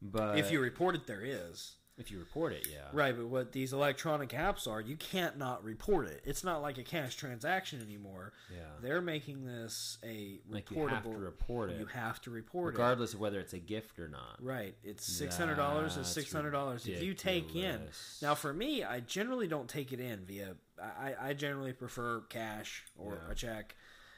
but 0.00 0.38
if 0.38 0.50
you 0.50 0.60
report 0.60 0.94
it, 0.94 1.06
there 1.06 1.22
is. 1.22 1.76
If 1.98 2.10
you 2.10 2.18
report 2.18 2.54
it, 2.54 2.66
yeah. 2.72 2.88
Right, 2.94 3.14
but 3.14 3.26
what 3.26 3.52
these 3.52 3.74
electronic 3.74 4.30
apps 4.30 4.66
are, 4.66 4.80
you 4.80 4.96
can't 4.96 5.36
not 5.36 5.62
report 5.62 6.08
it. 6.08 6.22
It's 6.24 6.42
not 6.42 6.62
like 6.62 6.78
a 6.78 6.82
cash 6.82 7.16
transaction 7.16 7.82
anymore. 7.82 8.32
Yeah. 8.50 8.60
They're 8.80 9.02
making 9.02 9.44
this 9.44 9.98
a 10.02 10.40
Like 10.48 10.70
reportable. 10.70 10.76
you 10.80 10.86
have 10.88 11.02
to 11.04 11.10
report 11.10 11.70
it, 11.70 11.78
You 11.78 11.86
have 11.86 12.20
to 12.22 12.30
report 12.30 12.74
it. 12.74 12.78
regardless 12.78 13.12
of 13.12 13.20
whether 13.20 13.38
it's 13.40 13.52
a 13.52 13.58
gift 13.58 13.98
or 13.98 14.08
not. 14.08 14.38
Right. 14.40 14.74
It's 14.82 15.04
six 15.04 15.36
hundred 15.36 15.56
dollars. 15.56 15.98
Is 15.98 16.06
six 16.08 16.32
hundred 16.32 16.52
dollars. 16.52 16.86
If 16.86 17.02
you 17.02 17.12
take 17.12 17.54
in 17.54 17.80
now, 18.22 18.34
for 18.34 18.54
me, 18.54 18.82
I 18.82 19.00
generally 19.00 19.46
don't 19.46 19.68
take 19.68 19.92
it 19.92 20.00
in 20.00 20.24
via. 20.24 20.54
I, 20.82 21.14
I 21.20 21.32
generally 21.34 21.74
prefer 21.74 22.20
cash 22.30 22.84
or 22.96 23.20
Yeah. 23.26 23.32
a 23.32 23.34
check. 23.34 23.76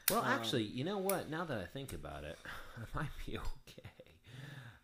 Well, 0.09 0.19
Um, 0.21 0.27
actually, 0.27 0.63
you 0.63 0.85
know 0.85 0.97
what? 0.99 1.29
Now 1.29 1.43
that 1.43 1.59
I 1.59 1.65
think 1.65 1.91
about 1.91 2.23
it, 2.23 2.37
I 2.77 2.97
might 2.99 3.09
be 3.25 3.37
okay. 3.37 3.89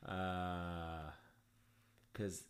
Uh, 0.05 1.09
Because 2.11 2.43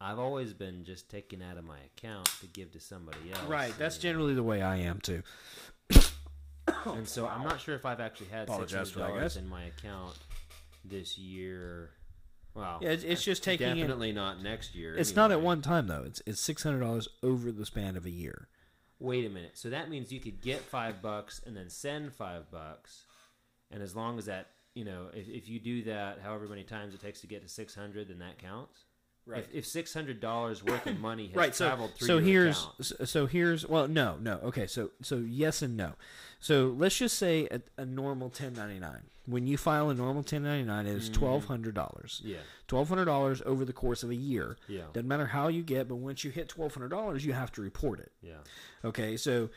I've 0.00 0.18
always 0.18 0.52
been 0.52 0.84
just 0.84 1.08
taking 1.10 1.42
out 1.42 1.56
of 1.56 1.64
my 1.64 1.78
account 1.96 2.26
to 2.40 2.46
give 2.46 2.72
to 2.72 2.80
somebody 2.80 3.32
else. 3.32 3.42
Right. 3.48 3.72
That's 3.78 3.96
and- 3.96 4.02
generally 4.02 4.34
the 4.34 4.42
way 4.42 4.62
I 4.62 4.76
am 4.76 5.00
too. 5.00 5.22
And 6.84 7.08
so 7.08 7.26
I'm 7.28 7.44
not 7.44 7.60
sure 7.60 7.74
if 7.76 7.86
I've 7.86 8.00
actually 8.00 8.26
had 8.28 8.48
six 8.48 8.72
hundred 8.72 8.94
dollars 8.94 9.36
in 9.36 9.48
my 9.48 9.64
account 9.64 10.16
this 10.84 11.16
year. 11.16 11.90
Well, 12.54 12.78
Yeah, 12.80 12.90
it's, 12.90 13.04
it's 13.04 13.22
just 13.24 13.44
taking 13.44 13.68
in. 13.68 13.76
definitely 13.76 14.12
not 14.12 14.42
next 14.42 14.74
year. 14.74 14.96
It's 14.96 15.14
not 15.14 15.30
at 15.30 15.40
one 15.40 15.62
time 15.62 15.86
though. 15.86 16.02
It's 16.04 16.22
it's 16.26 16.40
six 16.40 16.62
hundred 16.64 16.80
dollars 16.80 17.08
over 17.22 17.52
the 17.52 17.66
span 17.66 17.96
of 17.96 18.04
a 18.04 18.10
year. 18.10 18.48
Wait 18.98 19.24
a 19.26 19.28
minute. 19.28 19.52
So 19.58 19.70
that 19.70 19.90
means 19.90 20.10
you 20.10 20.20
could 20.20 20.40
get 20.40 20.60
five 20.60 21.02
bucks 21.02 21.40
and 21.46 21.56
then 21.56 21.68
send 21.70 22.12
five 22.12 22.50
bucks, 22.50 23.04
and 23.70 23.82
as 23.82 23.94
long 23.94 24.18
as 24.18 24.24
that, 24.26 24.48
you 24.74 24.84
know, 24.84 25.08
if, 25.12 25.28
if 25.28 25.48
you 25.48 25.60
do 25.60 25.82
that, 25.84 26.18
however 26.20 26.48
many 26.48 26.64
times 26.64 26.94
it 26.94 27.00
takes 27.00 27.20
to 27.20 27.26
get 27.28 27.42
to 27.42 27.48
six 27.48 27.74
hundred, 27.74 28.08
then 28.08 28.18
that 28.18 28.38
counts. 28.38 28.84
Right. 29.26 29.40
If, 29.50 29.54
if 29.54 29.66
six 29.66 29.92
hundred 29.92 30.20
dollars 30.20 30.62
worth 30.62 30.86
of 30.86 31.00
money 31.00 31.26
has 31.28 31.34
right 31.42 31.54
so 31.54 31.66
traveled 31.66 31.94
through 31.94 32.06
so 32.06 32.18
your 32.18 32.22
here's 32.44 32.58
account, 32.60 32.84
so- 32.86 33.04
so 33.04 33.26
here's 33.26 33.66
well 33.66 33.88
no 33.88 34.16
no 34.20 34.34
okay 34.44 34.66
so 34.68 34.90
so 35.02 35.16
yes 35.16 35.62
and 35.62 35.76
no. 35.76 35.94
So 36.38 36.74
let's 36.78 36.96
just 36.96 37.18
say 37.18 37.48
a, 37.50 37.60
a 37.76 37.84
normal 37.84 38.28
1099 38.28 39.02
when 39.28 39.48
you 39.48 39.56
file 39.56 39.90
a 39.90 39.94
normal 39.94 40.22
1099 40.22 40.86
it 40.86 40.90
is 40.96 41.10
$1200 41.10 41.72
Mm-hmm. 41.72 42.28
yeah, 42.28 42.36
$1200 42.68 43.42
over 43.42 43.64
the 43.64 43.72
course 43.72 44.02
of 44.04 44.10
a 44.10 44.14
year. 44.14 44.56
Yeah, 44.68 44.82
doesn't 44.92 45.08
matter 45.08 45.26
how 45.26 45.48
you 45.48 45.62
get 45.62 45.88
but 45.88 45.96
once 45.96 46.22
you 46.24 46.30
hit 46.30 46.48
$1200 46.48 47.22
you 47.24 47.32
have 47.32 47.50
to 47.52 47.60
report 47.62 47.98
it. 48.00 48.12
Yeah, 48.22 48.34
okay 48.84 49.16
so 49.16 49.50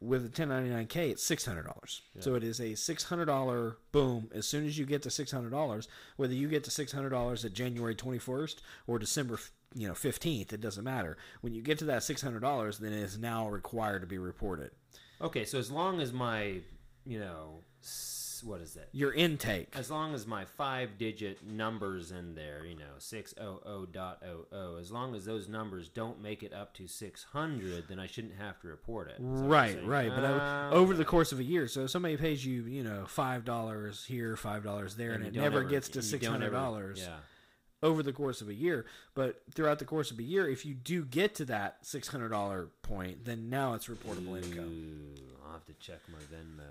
with 0.00 0.24
a 0.24 0.28
1099k 0.28 1.10
it's 1.10 1.28
$600 1.28 2.00
so 2.20 2.34
it 2.34 2.44
is 2.44 2.60
a 2.60 2.70
$600 2.70 3.74
boom. 3.90 4.30
As 4.32 4.46
soon 4.46 4.64
as 4.64 4.78
you 4.78 4.86
get 4.86 5.02
to 5.02 5.08
$600 5.08 5.88
whether 6.16 6.34
you 6.34 6.48
get 6.48 6.64
to 6.64 6.70
$600 6.70 7.44
at 7.44 7.52
january 7.52 7.94
21st 7.94 8.56
or 8.86 8.98
december 8.98 9.38
you 9.74 9.88
know 9.88 9.94
15th 9.94 10.52
it 10.52 10.60
doesn't 10.60 10.84
matter. 10.84 11.16
When 11.40 11.54
you 11.54 11.62
get 11.62 11.78
to 11.78 11.84
that 11.86 12.02
$600 12.02 12.78
then 12.78 12.92
it 12.92 13.02
is 13.02 13.18
now 13.18 13.48
required 13.48 14.00
to 14.00 14.06
be 14.06 14.18
reported. 14.18 14.70
Okay, 15.20 15.44
so 15.44 15.58
as 15.58 15.70
long 15.70 16.00
as 16.00 16.12
my, 16.12 16.60
you 17.04 17.18
know, 17.18 17.62
what 18.44 18.60
is 18.60 18.76
it? 18.76 18.88
your 18.92 19.12
intake 19.12 19.68
As 19.76 19.90
long 19.90 20.14
as 20.14 20.26
my 20.26 20.44
five-digit 20.44 21.46
numbers 21.46 22.10
in 22.10 22.34
there, 22.34 22.64
you 22.64 22.74
know, 22.76 22.94
six 22.98 23.34
oh 23.40 23.60
oh 23.64 23.86
dot 23.86 24.22
oh 24.26 24.46
oh, 24.52 24.76
as 24.78 24.90
long 24.90 25.14
as 25.14 25.24
those 25.24 25.48
numbers 25.48 25.88
don't 25.88 26.22
make 26.22 26.42
it 26.42 26.52
up 26.52 26.74
to 26.74 26.86
six 26.86 27.24
hundred, 27.32 27.84
then 27.88 27.98
I 27.98 28.06
shouldn't 28.06 28.34
have 28.36 28.60
to 28.60 28.68
report 28.68 29.08
it. 29.08 29.16
right 29.20 29.78
right 29.84 30.10
but 30.14 30.24
o- 30.24 30.38
Ah, 30.40 30.70
over 30.70 30.94
the 30.94 31.04
course 31.04 31.32
of 31.32 31.38
a 31.40 31.44
year 31.44 31.66
so 31.68 31.84
if 31.84 31.90
somebody 31.90 32.16
pays 32.16 32.44
you 32.44 32.62
you 32.64 32.82
know 32.82 33.04
$5 33.06 34.06
here 34.06 34.36
$5 34.36 34.96
there 34.96 35.12
and, 35.12 35.22
you 35.24 35.28
it 35.28 35.34
never 35.34 35.60
ever- 35.60 35.68
gets 35.68 35.88
to 35.90 36.00
you 36.00 36.18
don't 36.18 36.42
ever- 36.42 36.56
$600 36.94 36.98
Yeah. 36.98 37.16
over 37.82 38.02
the 38.02 38.12
course 38.12 38.40
of 38.40 38.48
a 38.48 38.54
year. 38.54 38.86
But 39.14 39.42
throughout 39.54 39.78
the 39.78 39.84
course 39.84 40.10
of 40.10 40.18
a 40.18 40.22
year, 40.22 40.48
if 40.48 40.64
you 40.66 40.74
do 40.74 41.04
get 41.04 41.34
to 41.36 41.44
that 41.46 41.78
six 41.82 42.08
hundred 42.08 42.28
dollar 42.30 42.68
point, 42.82 43.24
then 43.24 43.48
now 43.50 43.74
it's 43.74 43.86
reportable 43.86 44.36
income. 44.42 45.14
I'll 45.46 45.52
have 45.54 45.64
to 45.66 45.72
check 45.74 46.00
my 46.08 46.18
Venmo. 46.18 46.66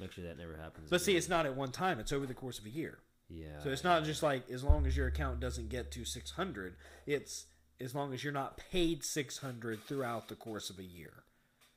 Make 0.00 0.12
sure 0.12 0.24
that 0.24 0.38
never 0.38 0.56
happens. 0.56 0.90
But 0.90 1.00
see, 1.00 1.16
it's 1.16 1.28
not 1.28 1.46
at 1.46 1.56
one 1.56 1.70
time; 1.70 1.98
it's 2.00 2.12
over 2.12 2.26
the 2.26 2.34
course 2.34 2.58
of 2.58 2.66
a 2.66 2.70
year. 2.70 2.98
Yeah. 3.28 3.58
So 3.62 3.70
it's 3.70 3.84
not 3.84 4.04
just 4.04 4.22
like 4.22 4.50
as 4.50 4.62
long 4.62 4.86
as 4.86 4.96
your 4.96 5.06
account 5.06 5.40
doesn't 5.40 5.68
get 5.68 5.90
to 5.92 6.04
six 6.04 6.32
hundred. 6.32 6.76
It's 7.06 7.46
as 7.80 7.94
long 7.94 8.12
as 8.12 8.22
you're 8.22 8.32
not 8.32 8.56
paid 8.56 9.04
six 9.04 9.38
hundred 9.38 9.82
throughout 9.84 10.28
the 10.28 10.36
course 10.36 10.70
of 10.70 10.78
a 10.78 10.84
year. 10.84 11.24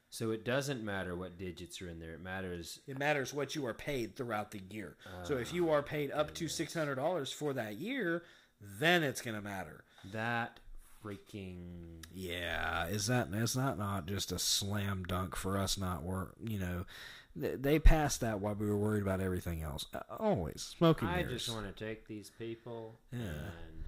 So 0.10 0.32
it 0.32 0.46
doesn't 0.46 0.84
matter 0.84 1.16
what 1.16 1.38
digits 1.38 1.82
are 1.82 1.90
in 1.90 2.00
there. 2.00 2.14
It 2.14 2.22
matters. 2.22 2.80
It 2.88 2.98
matters 2.98 3.34
what 3.34 3.56
you 3.56 3.66
are 3.66 3.74
paid 3.74 4.16
throughout 4.16 4.52
the 4.52 4.62
year. 4.70 4.96
so 5.24 5.38
if 5.38 5.54
you 5.54 5.70
ah, 5.70 5.74
are 5.74 5.84
paid 5.84 6.12
up 6.12 6.34
to 6.36 6.48
six 6.48 6.74
hundred 6.74 6.96
dollars 6.96 7.32
for 7.32 7.54
that 7.54 7.76
year, 7.76 8.24
then 8.80 9.04
it's 9.04 9.22
going 9.22 9.36
to 9.36 9.42
matter. 9.42 9.84
That 10.14 10.60
freaking. 11.04 12.04
Yeah, 12.14 12.88
is 12.88 13.08
that 13.08 13.30
is 13.34 13.54
that 13.54 13.78
not 13.78 14.06
just 14.06 14.32
a 14.32 14.40
slam 14.40 15.04
dunk 15.04 15.36
for 15.36 15.58
us? 15.58 15.78
Not 15.78 16.04
work, 16.04 16.36
you 16.44 16.60
know. 16.60 16.86
They, 17.40 17.56
they 17.56 17.80
passed 17.80 18.22
that 18.22 18.40
while 18.40 18.56
we 18.56 18.66
were 18.66 18.78
worried 18.78 19.04
about 19.04 19.22
everything 19.22 19.62
else. 19.62 19.86
Uh, 19.94 20.00
Always 20.20 20.62
smoking 20.64 21.08
I 21.08 21.18
mirrors. 21.18 21.46
just 21.46 21.50
want 21.56 21.68
to 21.76 21.86
take 21.86 22.08
these 22.08 22.32
people 22.38 23.00
Yeah. 23.12 23.20
and 23.20 23.84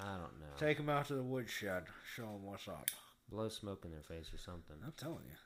I 0.00 0.12
don't 0.16 0.40
know, 0.40 0.46
Take 0.58 0.78
them 0.78 0.88
out 0.88 1.06
to 1.08 1.14
the 1.14 1.22
woodshed. 1.22 1.84
Show 2.16 2.22
them 2.22 2.44
what's 2.44 2.66
up. 2.68 2.88
blow 3.28 3.48
smoke 3.48 3.84
in 3.84 3.90
their 3.92 4.02
face 4.02 4.32
or 4.34 4.38
something. 4.38 4.76
I'm 4.84 4.92
telling 4.96 5.24
you. 5.26 5.36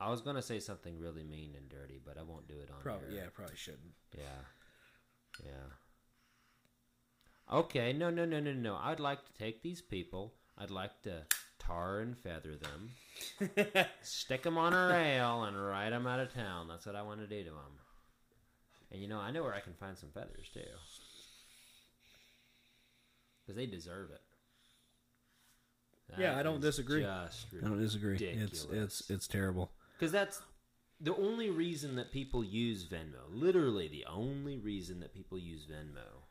I 0.00 0.10
was 0.10 0.20
gonna 0.20 0.42
say 0.42 0.60
something 0.60 0.96
really 0.98 1.24
mean 1.24 1.54
and 1.56 1.68
dirty, 1.68 2.00
but 2.04 2.16
I 2.16 2.22
won't 2.22 2.46
do 2.48 2.54
it 2.54 2.70
on 2.74 2.80
Probably, 2.80 3.10
here. 3.10 3.24
yeah, 3.24 3.30
probably 3.34 3.56
shouldn't. 3.56 3.94
Yeah. 4.16 4.22
Yeah. 5.44 5.50
Okay, 7.50 7.92
no, 7.92 8.10
no, 8.10 8.24
no, 8.24 8.40
no, 8.40 8.52
no. 8.52 8.76
I'd 8.76 9.00
like 9.00 9.24
to 9.24 9.32
take 9.38 9.62
these 9.62 9.80
people. 9.80 10.34
I'd 10.56 10.70
like 10.70 11.02
to 11.02 11.24
tar 11.68 12.00
and 12.00 12.16
feather 12.18 12.56
them, 12.56 12.90
stick 14.02 14.42
them 14.42 14.58
on 14.58 14.72
a 14.72 14.88
rail, 14.88 15.44
and 15.44 15.56
ride 15.62 15.92
them 15.92 16.06
out 16.06 16.20
of 16.20 16.32
town. 16.32 16.68
That's 16.68 16.86
what 16.86 16.96
I 16.96 17.02
want 17.02 17.20
to 17.20 17.26
do 17.26 17.44
to 17.44 17.50
them. 17.50 17.78
And 18.90 19.00
you 19.02 19.08
know, 19.08 19.18
I 19.18 19.30
know 19.30 19.42
where 19.42 19.54
I 19.54 19.60
can 19.60 19.74
find 19.74 19.96
some 19.96 20.10
feathers 20.10 20.48
too, 20.52 20.60
because 23.42 23.56
they 23.56 23.66
deserve 23.66 24.10
it. 24.10 24.20
Yeah, 26.18 26.38
I 26.38 26.42
don't 26.42 26.60
disagree. 26.60 27.02
Just 27.02 27.46
I 27.62 27.68
don't 27.68 27.78
disagree. 27.80 28.14
It's 28.14 28.22
Ridiculous. 28.22 28.66
it's 28.72 29.10
it's 29.10 29.26
terrible. 29.28 29.72
because 29.98 30.10
that's 30.10 30.40
the 31.00 31.14
only 31.16 31.50
reason 31.50 31.96
that 31.96 32.10
people 32.12 32.42
use 32.42 32.86
Venmo. 32.86 33.28
Literally, 33.30 33.88
the 33.88 34.06
only 34.10 34.56
reason 34.58 35.00
that 35.00 35.12
people 35.12 35.38
use 35.38 35.66
Venmo 35.66 36.22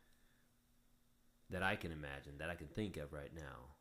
that 1.50 1.64
I 1.64 1.76
can 1.76 1.92
imagine, 1.92 2.34
that 2.40 2.50
I 2.50 2.56
can 2.56 2.68
think 2.68 2.98
of 2.98 3.14
right 3.14 3.34
now. 3.36 3.77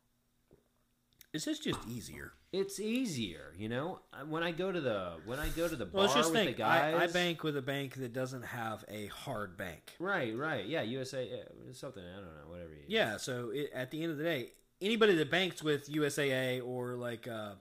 It's 1.37 1.45
just 1.45 1.63
just 1.63 1.79
easier. 1.89 2.33
It's 2.53 2.81
easier, 2.81 3.53
you 3.57 3.69
know. 3.69 4.01
When 4.29 4.43
I 4.43 4.51
go 4.51 4.73
to 4.73 4.81
the 4.81 5.13
when 5.25 5.39
I 5.39 5.49
go 5.51 5.69
to 5.69 5.77
the 5.77 5.85
bar 5.87 5.93
Well, 5.95 6.03
let's 6.05 6.15
just 6.15 6.33
with 6.33 6.43
think. 6.45 6.57
the 6.57 6.63
guys, 6.63 6.95
I, 6.95 7.05
I 7.05 7.07
bank 7.09 7.43
with 7.45 7.57
a 7.57 7.63
bank 7.63 7.95
that 7.95 8.13
doesn't 8.13 8.43
have 8.43 8.85
a 8.89 9.07
hard 9.09 9.57
bank. 9.57 9.95
Right, 9.99 10.37
right, 10.37 10.65
yeah. 10.67 10.83
USA, 10.83 11.29
yeah, 11.29 11.73
something 11.73 12.03
I 12.03 12.17
don't 12.17 12.25
know, 12.25 12.51
whatever. 12.51 12.71
You 12.71 12.85
Yeah, 12.89 13.17
so 13.19 13.51
it, 13.53 13.71
at 13.75 13.91
the 13.91 14.03
end 14.03 14.13
of 14.13 14.19
the 14.19 14.25
day, 14.25 14.53
anybody 14.81 15.15
that 15.17 15.31
banks 15.31 15.63
with 15.63 15.91
USAA 15.91 16.67
or 16.67 16.95
like 16.97 17.29
uh, 17.29 17.53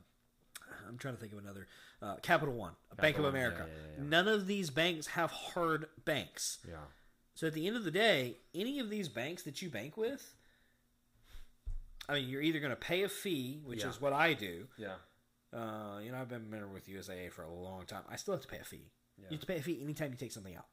I'm 0.87 0.97
trying 0.97 1.15
to 1.15 1.19
think 1.19 1.33
of 1.33 1.39
another 1.39 1.67
uh, 2.01 2.15
Capital 2.21 2.53
One, 2.53 2.73
Bank 2.97 3.17
of 3.17 3.23
One, 3.23 3.31
America. 3.33 3.65
yeah, 3.67 3.73
yeah, 3.73 4.03
yeah. 4.03 4.09
None 4.09 4.27
of 4.27 4.47
these 4.47 4.69
banks 4.69 5.07
have 5.07 5.31
hard 5.31 5.87
banks. 6.05 6.59
yeah. 6.67 6.75
So 7.33 7.47
at 7.47 7.53
the 7.53 7.67
end 7.67 7.75
of 7.75 7.83
the 7.83 7.91
day, 7.91 8.37
any 8.53 8.79
of 8.79 8.89
these 8.89 9.09
banks 9.09 9.43
that 9.43 9.61
you 9.61 9.69
bank 9.69 9.97
with, 9.97 10.35
I 12.07 12.13
mean, 12.15 12.29
you're 12.29 12.41
either 12.41 12.59
going 12.59 12.71
to 12.71 12.75
pay 12.75 13.03
a 13.03 13.09
fee, 13.09 13.59
which 13.63 13.81
Yeah. 13.83 13.89
is 13.89 13.99
what 14.01 14.13
I 14.13 14.33
do. 14.33 14.67
Yeah. 14.77 14.95
Uh, 15.53 15.99
you 16.03 16.11
know, 16.11 16.17
I've 16.19 16.29
been 16.29 16.41
a 16.41 16.49
member 16.49 16.67
with 16.67 16.87
USAA 16.87 17.31
for 17.31 17.43
a 17.43 17.49
long 17.53 17.85
time. 17.85 18.03
I 18.09 18.15
still 18.17 18.33
have 18.33 18.41
to 18.41 18.47
pay 18.47 18.57
a 18.59 18.63
fee. 18.63 18.91
Yeah. 19.17 19.25
You 19.29 19.35
have 19.37 19.41
to 19.41 19.47
pay 19.47 19.57
a 19.57 19.61
fee 19.61 19.79
anytime 19.81 20.11
you 20.11 20.17
take 20.17 20.31
something 20.31 20.55
out. 20.55 20.65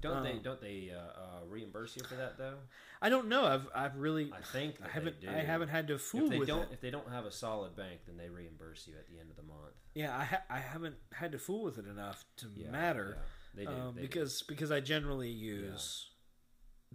Don't 0.00 0.22
they 0.24 0.32
Um, 0.32 0.42
don't 0.42 0.60
they 0.60 0.90
uh, 0.92 0.98
uh, 0.98 1.40
reimburse 1.46 1.96
you 1.96 2.02
for 2.04 2.16
that 2.16 2.36
though? 2.36 2.58
I 3.00 3.08
don't 3.08 3.28
know. 3.28 3.44
I've 3.44 3.68
I've 3.74 3.96
really 3.96 4.32
I 4.32 4.40
think 4.40 4.76
I 4.84 4.88
haven't 4.88 5.20
they 5.20 5.26
do. 5.28 5.32
I 5.32 5.38
haven't 5.40 5.68
had 5.68 5.86
to 5.88 5.98
fool 5.98 6.24
If 6.24 6.30
they 6.30 6.38
with 6.40 6.48
don't 6.48 6.62
it. 6.62 6.68
if 6.72 6.80
they 6.80 6.90
don't 6.90 7.08
have 7.08 7.24
a 7.24 7.30
solid 7.30 7.76
bank, 7.76 8.00
then 8.06 8.16
they 8.16 8.28
reimburse 8.28 8.86
you 8.88 8.94
at 8.98 9.08
the 9.08 9.20
end 9.20 9.30
of 9.30 9.36
the 9.36 9.42
month. 9.44 9.74
Yeah, 9.94 10.16
I 10.16 10.24
ha- 10.24 10.42
I 10.50 10.58
haven't 10.58 10.96
had 11.12 11.30
to 11.32 11.38
fool 11.38 11.62
with 11.64 11.78
it 11.78 11.86
enough 11.86 12.24
to 12.38 12.46
Yeah, 12.56 12.70
matter. 12.70 13.16
yeah. 13.16 13.22
They 13.54 13.64
do 13.66 13.70
um, 13.80 13.94
they 13.94 14.02
do. 14.02 14.08
because 14.08 14.42
because 14.42 14.72
I 14.72 14.80
generally 14.80 15.28
use 15.30 16.10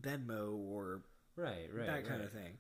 Venmo 0.02 0.56
or 0.58 1.02
right, 1.36 1.70
right, 1.74 1.88
that 1.88 2.06
kind 2.06 2.20
right. 2.20 2.26
of 2.28 2.32
thing. 2.34 2.58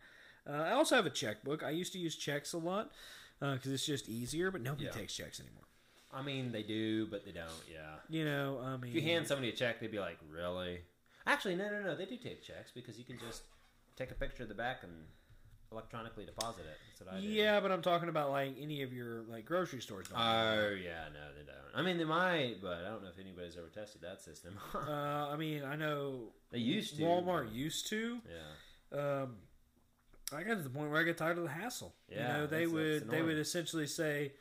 Uh, 0.47 0.51
I 0.53 0.71
also 0.71 0.95
have 0.95 1.05
a 1.05 1.09
checkbook. 1.11 1.63
I 1.63 1.71
used 1.71 1.93
to 1.93 1.99
use 1.99 2.15
checks 2.15 2.53
a 2.53 2.57
lot 2.57 2.91
because 3.39 3.67
it's 3.71 3.85
just 3.85 4.07
easier, 4.09 4.49
but 4.51 4.61
nobody 4.61 4.85
Yeah. 4.85 4.91
takes 4.91 5.13
checks 5.15 5.39
anymore. 5.39 5.63
I 6.11 6.21
mean, 6.21 6.51
they 6.51 6.63
do, 6.63 7.05
but 7.07 7.25
they 7.25 7.31
don't. 7.31 7.49
Yeah. 7.71 7.95
You 8.09 8.23
know, 8.25 8.59
I 8.63 8.77
mean, 8.77 8.89
If 8.89 8.95
you 8.95 9.01
hand 9.01 9.27
somebody 9.27 9.49
a 9.49 9.51
check, 9.55 9.79
they'd 9.79 9.91
be 9.91 9.99
like, 9.99 10.17
"Really?" 10.29 10.81
Actually, 11.25 11.55
no, 11.57 11.69
no, 11.69 11.81
no. 11.83 11.95
They 11.95 12.05
do 12.05 12.17
take 12.17 12.41
checks 12.41 12.71
because 12.73 12.97
you 12.97 13.03
can 13.03 13.19
just 13.19 13.43
take 13.97 14.09
a 14.11 14.15
picture 14.15 14.43
of 14.43 14.49
the 14.49 14.55
back 14.55 14.83
and 14.83 15.05
electronically 15.71 16.25
deposit 16.25 16.61
it. 16.61 16.77
That's 16.87 17.01
what 17.01 17.13
I 17.15 17.21
do. 17.21 17.27
yeah, 17.27 17.59
but 17.59 17.71
I'm 17.73 17.81
talking 17.81 18.07
about 18.07 18.29
like 18.31 18.55
any 18.59 18.83
of 18.83 18.93
your 18.93 19.23
like 19.23 19.45
grocery 19.45 19.81
stores. 19.81 20.07
Oh 20.15 20.69
yeah, 20.69 21.09
no, 21.13 21.33
they 21.37 21.43
don't. 21.45 21.57
I 21.75 21.81
mean, 21.81 21.97
they 21.97 22.05
might, 22.05 22.61
but 22.61 22.77
I 22.85 22.89
don't 22.89 23.03
know 23.03 23.09
if 23.09 23.19
anybody's 23.19 23.57
ever 23.57 23.67
tested 23.67 24.01
that 24.01 24.21
system. 24.21 24.57
uh, 24.73 24.79
I 25.29 25.35
mean, 25.35 25.63
I 25.65 25.75
know 25.75 26.31
they 26.51 26.59
used 26.59 26.95
to. 26.95 27.03
Walmart 27.03 27.45
but- 27.47 27.53
used 27.53 27.87
to. 27.89 28.21
Yeah. 28.93 28.97
Um, 29.23 29.35
I 30.33 30.43
got 30.43 30.55
to 30.55 30.61
the 30.61 30.69
point 30.69 30.91
where 30.91 30.99
I 30.99 31.03
get 31.03 31.17
tired 31.17 31.37
of 31.37 31.43
the 31.43 31.49
hassle. 31.49 31.93
Yeah, 32.09 32.17
you 32.17 32.41
know, 32.41 32.47
they 32.47 32.67
would 32.67 33.09
they 33.09 33.21
would 33.21 33.37
essentially 33.37 33.87
say, 33.87 34.33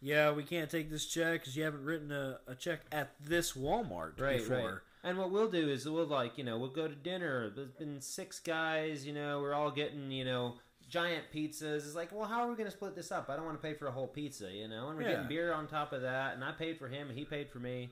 "Yeah, 0.00 0.30
we 0.32 0.44
can't 0.44 0.70
take 0.70 0.90
this 0.90 1.06
check 1.06 1.40
because 1.40 1.56
you 1.56 1.64
haven't 1.64 1.84
written 1.84 2.12
a, 2.12 2.38
a 2.46 2.54
check 2.54 2.80
at 2.92 3.14
this 3.20 3.52
Walmart 3.52 4.20
right, 4.20 4.38
before." 4.38 4.56
right. 4.56 4.78
And 5.02 5.18
what 5.18 5.30
we'll 5.30 5.50
do 5.50 5.68
is 5.68 5.86
we'll 5.88 6.06
like 6.06 6.38
you 6.38 6.44
know 6.44 6.56
we'll 6.58 6.68
go 6.70 6.88
to 6.88 6.94
dinner. 6.94 7.50
There's 7.50 7.72
been 7.72 8.00
six 8.00 8.38
guys. 8.38 9.04
You 9.04 9.12
know 9.12 9.40
we're 9.40 9.54
all 9.54 9.70
getting 9.70 10.10
you 10.10 10.24
know 10.24 10.54
giant 10.88 11.24
pizzas. 11.34 11.78
It's 11.86 11.94
like 11.96 12.12
well 12.12 12.28
how 12.28 12.42
are 12.42 12.48
we 12.48 12.54
going 12.54 12.70
to 12.70 12.76
split 12.76 12.94
this 12.94 13.10
up? 13.10 13.28
I 13.28 13.36
don't 13.36 13.44
want 13.44 13.60
to 13.60 13.66
pay 13.66 13.74
for 13.74 13.86
a 13.88 13.92
whole 13.92 14.06
pizza. 14.06 14.50
You 14.50 14.68
know, 14.68 14.88
and 14.88 14.96
we're 14.96 15.02
Yeah. 15.02 15.10
getting 15.12 15.28
beer 15.28 15.52
on 15.52 15.66
top 15.66 15.92
of 15.92 16.02
that. 16.02 16.34
And 16.34 16.44
I 16.44 16.52
paid 16.52 16.78
for 16.78 16.88
him 16.88 17.08
and 17.08 17.18
he 17.18 17.24
paid 17.24 17.50
for 17.50 17.58
me. 17.58 17.90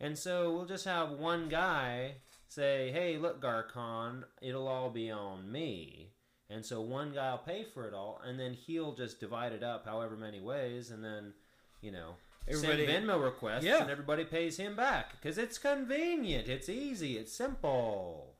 And 0.00 0.18
so 0.18 0.52
we'll 0.52 0.66
just 0.66 0.84
have 0.84 1.10
one 1.12 1.48
guy 1.48 2.16
say, 2.48 2.90
"Hey, 2.92 3.16
look, 3.16 3.40
Garcon, 3.40 4.24
it'll 4.42 4.68
all 4.68 4.90
be 4.90 5.10
on 5.10 5.50
me." 5.50 6.10
And 6.54 6.64
so 6.64 6.80
one 6.80 7.12
guy 7.12 7.32
will 7.32 7.38
pay 7.38 7.64
for 7.64 7.88
it 7.88 7.94
all, 7.94 8.20
and 8.24 8.38
then 8.38 8.52
he'll 8.54 8.94
just 8.94 9.18
divide 9.18 9.52
it 9.52 9.64
up 9.64 9.84
however 9.84 10.16
many 10.16 10.40
ways, 10.40 10.92
and 10.92 11.04
then, 11.04 11.32
you 11.80 11.90
know, 11.90 12.14
Everybody- 12.46 12.86
send 12.86 13.06
Venmo 13.08 13.20
requests, 13.24 13.64
Yeah. 13.64 13.82
and 13.82 13.90
everybody 13.90 14.24
pays 14.24 14.56
him 14.56 14.76
back 14.76 15.10
because 15.12 15.36
it's 15.36 15.58
convenient, 15.58 16.46
it's 16.48 16.68
easy, 16.68 17.18
it's 17.18 17.32
simple. 17.32 18.36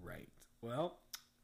Right. 0.00 0.28
Well, 0.60 0.96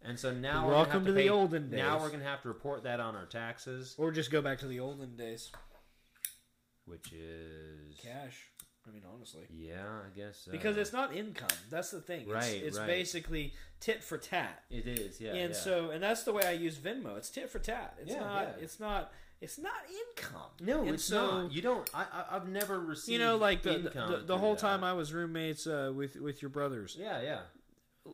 And 0.03 0.21
so 0.21 0.31
now, 0.33 0.67
we're 0.69 0.75
Welcome 0.75 1.05
to 1.07 1.13
the 1.13 1.23
pay- 1.23 1.29
olden 1.29 1.71
Now 1.71 1.99
we're 2.01 2.11
gonna 2.11 2.23
have 2.23 2.43
to 2.43 2.49
report 2.49 2.85
that 2.85 3.01
on 3.01 3.17
our 3.17 3.27
taxes, 3.27 3.97
or 3.99 4.13
just 4.13 4.31
go 4.31 4.41
back 4.41 4.59
to 4.61 4.69
the 4.69 4.79
olden 4.79 5.17
days. 5.17 5.51
which 6.85 7.13
is 7.13 7.99
Cash. 7.99 8.49
I 8.89 8.93
mean, 8.93 9.03
honestly. 9.13 9.43
yeah, 9.51 9.83
I 9.83 10.17
guess 10.19 10.39
so. 10.45 10.53
Because 10.53 10.77
it's 10.77 10.93
not 10.93 11.15
income. 11.15 11.49
That's 11.71 11.91
the 11.91 12.01
thing. 12.01 12.21
It's, 12.23 12.31
Right, 12.31 12.63
It's 12.63 12.79
right. 12.79 12.87
basically 12.87 13.53
tit 13.81 14.03
for 14.05 14.17
tat. 14.19 14.63
it 14.71 14.87
is, 14.87 15.21
yeah, 15.21 15.33
and 15.35 15.51
yeah. 15.53 15.57
so, 15.57 15.91
and 15.91 16.03
that's 16.03 16.23
the 16.23 16.33
way 16.33 16.43
I 16.45 16.53
use 16.53 16.77
Venmo. 16.77 17.17
It's 17.17 17.31
tit 17.31 17.51
for 17.51 17.59
tat. 17.59 17.95
It's 18.01 18.13
Yeah, 18.13 18.21
not. 18.21 18.43
yeah. 18.59 18.65
It's 18.65 18.79
not. 18.81 19.13
It's 19.39 19.59
not 19.59 19.75
income. 20.17 20.51
no, 20.63 20.81
And 20.81 20.91
it's 20.95 21.05
so, 21.05 21.43
not. 21.43 21.53
You 21.53 21.61
don't. 21.61 21.89
I, 21.93 22.07
I've 22.31 22.49
never 22.49 22.81
received. 22.81 23.13
You 23.13 23.19
know, 23.19 23.37
like 23.37 23.61
the 23.63 23.81
income 23.81 24.11
the, 24.11 24.17
the 24.19 24.39
whole 24.39 24.55
that. 24.55 24.61
time 24.61 24.83
I 24.83 24.95
was 24.95 25.13
roommates 25.13 25.67
uh, 25.67 25.93
with 25.95 26.17
with 26.17 26.41
your 26.41 26.49
brothers. 26.49 26.97
Yeah, 26.99 27.21
yeah. 27.21 27.41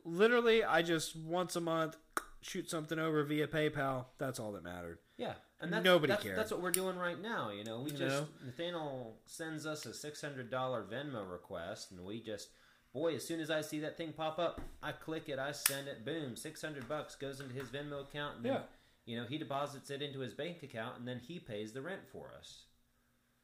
Literally, 0.05 0.65
I 0.65 0.83
just 0.83 1.15
once 1.17 1.55
a 1.55 1.61
month 1.61 1.97
shoot 2.41 2.69
something 2.71 2.99
over 2.99 3.23
via 3.25 3.47
PayPal. 3.47 4.07
That's 4.19 4.41
all 4.41 4.53
that 4.53 4.65
mattered. 4.65 4.99
Yeah, 5.17 5.35
and 5.63 5.73
that's, 5.73 5.85
Nobody 5.85 6.13
that's, 6.13 6.23
cared. 6.23 6.37
That's 6.39 6.51
what 6.51 6.61
we're 6.61 6.71
doing 6.73 6.97
right 6.99 7.21
now. 7.21 7.51
You 7.51 7.65
know, 7.65 7.81
we 7.81 7.91
You 7.93 7.97
just 7.99 8.21
know? 8.23 8.29
Nathaniel 8.45 9.17
sends 9.27 9.65
us 9.67 9.87
a 9.87 9.95
six 9.95 10.21
hundred 10.21 10.51
dollar 10.51 10.83
Venmo 10.85 11.31
request, 11.31 11.91
and 11.93 12.05
we 12.05 12.21
just, 12.21 12.49
boy, 12.93 13.15
as 13.15 13.27
soon 13.27 13.41
as 13.41 13.51
I 13.51 13.61
see 13.63 13.81
that 13.81 13.97
thing 13.97 14.13
pop 14.13 14.39
up, 14.39 14.61
I 14.83 14.93
click 14.93 15.29
it, 15.29 15.39
I 15.39 15.53
send 15.53 15.89
it, 15.89 16.05
boom, 16.05 16.37
six 16.37 16.61
hundred 16.61 16.89
bucks 16.89 17.15
goes 17.15 17.41
into 17.41 17.55
his 17.55 17.69
Venmo 17.69 18.03
account, 18.03 18.37
and 18.37 18.45
then, 18.45 18.53
Yeah. 18.53 18.61
you 19.07 19.17
know, 19.17 19.27
he 19.27 19.39
deposits 19.39 19.89
it 19.91 20.03
into 20.03 20.19
his 20.21 20.35
bank 20.35 20.63
account, 20.63 20.99
and 20.99 21.07
then 21.09 21.21
he 21.21 21.39
pays 21.39 21.73
the 21.73 21.81
rent 21.83 22.03
for 22.11 22.33
us. 22.39 22.65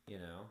You 0.06 0.18
know, 0.18 0.46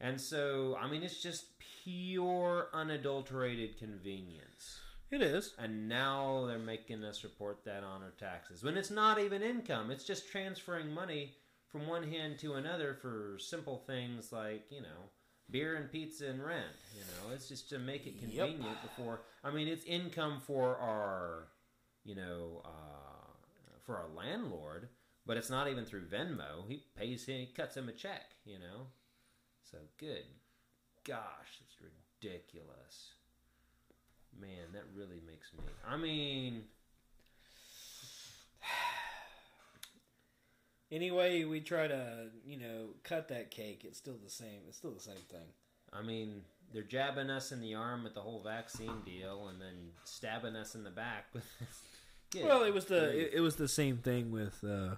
and 0.00 0.20
so 0.20 0.76
I 0.80 0.88
mean, 0.90 1.02
it's 1.02 1.22
just 1.22 1.44
pure 1.84 2.68
unadulterated 2.74 3.78
convenience. 3.78 4.80
It 5.14 5.22
is. 5.22 5.54
And 5.60 5.88
now 5.88 6.44
they're 6.44 6.58
making 6.58 7.04
us 7.04 7.22
report 7.22 7.64
that 7.64 7.84
on 7.84 8.02
our 8.02 8.12
taxes. 8.18 8.64
When 8.64 8.76
it's 8.76 8.90
not 8.90 9.20
even 9.20 9.42
income, 9.42 9.92
it's 9.92 10.02
just 10.02 10.28
transferring 10.28 10.92
money 10.92 11.34
from 11.68 11.86
one 11.86 12.02
hand 12.10 12.40
to 12.40 12.54
another 12.54 12.94
for 13.00 13.36
simple 13.38 13.78
things 13.86 14.32
like, 14.32 14.72
you 14.72 14.80
know, 14.80 15.10
beer 15.52 15.76
and 15.76 15.90
pizza 15.90 16.26
and 16.26 16.44
rent. 16.44 16.66
You 16.96 17.02
know, 17.02 17.32
it's 17.32 17.48
just 17.48 17.68
to 17.68 17.78
make 17.78 18.08
it 18.08 18.14
Yep. 18.14 18.48
convenient 18.48 18.82
before. 18.82 19.20
I 19.44 19.52
mean, 19.52 19.68
it's 19.68 19.84
income 19.84 20.40
for 20.40 20.78
our, 20.78 21.46
you 22.04 22.16
know, 22.16 22.62
uh, 22.64 23.78
for 23.84 23.96
our 23.96 24.08
landlord, 24.16 24.88
but 25.26 25.36
it's 25.36 25.50
not 25.50 25.68
even 25.68 25.84
through 25.84 26.06
Venmo. 26.08 26.66
He 26.68 26.86
pays 26.96 27.26
him, 27.26 27.38
he 27.38 27.46
cuts 27.46 27.76
him 27.76 27.88
a 27.88 27.92
check, 27.92 28.34
you 28.44 28.58
know? 28.58 28.88
So 29.62 29.78
good. 29.96 30.24
Gosh, 31.04 31.60
it's 31.60 31.76
ridiculous. 31.80 33.13
Man, 34.40 34.72
that 34.72 34.84
really 34.94 35.20
makes 35.26 35.52
me. 35.52 35.60
I 35.88 35.96
mean, 35.96 36.64
Anyway, 40.92 41.44
we 41.44 41.60
try 41.60 41.88
to 41.88 42.26
you 42.46 42.58
know 42.58 42.88
cut 43.02 43.28
that 43.28 43.50
cake. 43.50 43.82
It's 43.84 43.98
still 43.98 44.18
the 44.22 44.30
same. 44.30 44.60
It's 44.68 44.76
still 44.76 44.92
the 44.92 45.00
same 45.00 45.16
thing. 45.30 45.46
I 45.92 46.02
mean, 46.02 46.42
they're 46.72 46.82
jabbing 46.82 47.30
us 47.30 47.52
in 47.52 47.60
the 47.60 47.74
arm 47.74 48.04
with 48.04 48.14
the 48.14 48.20
whole 48.20 48.42
vaccine 48.42 49.00
deal, 49.04 49.48
and 49.48 49.60
then 49.60 49.90
stabbing 50.04 50.54
us 50.56 50.74
in 50.74 50.84
the 50.84 50.90
back 50.90 51.26
with. 51.32 51.44
Good 52.30 52.44
Well, 52.44 52.64
it 52.64 52.74
was 52.74 52.86
the 52.86 53.16
it, 53.16 53.34
it 53.34 53.40
was 53.40 53.56
the 53.56 53.68
same 53.68 53.98
thing 53.98 54.30
with 54.32 54.62
uh, 54.64 54.96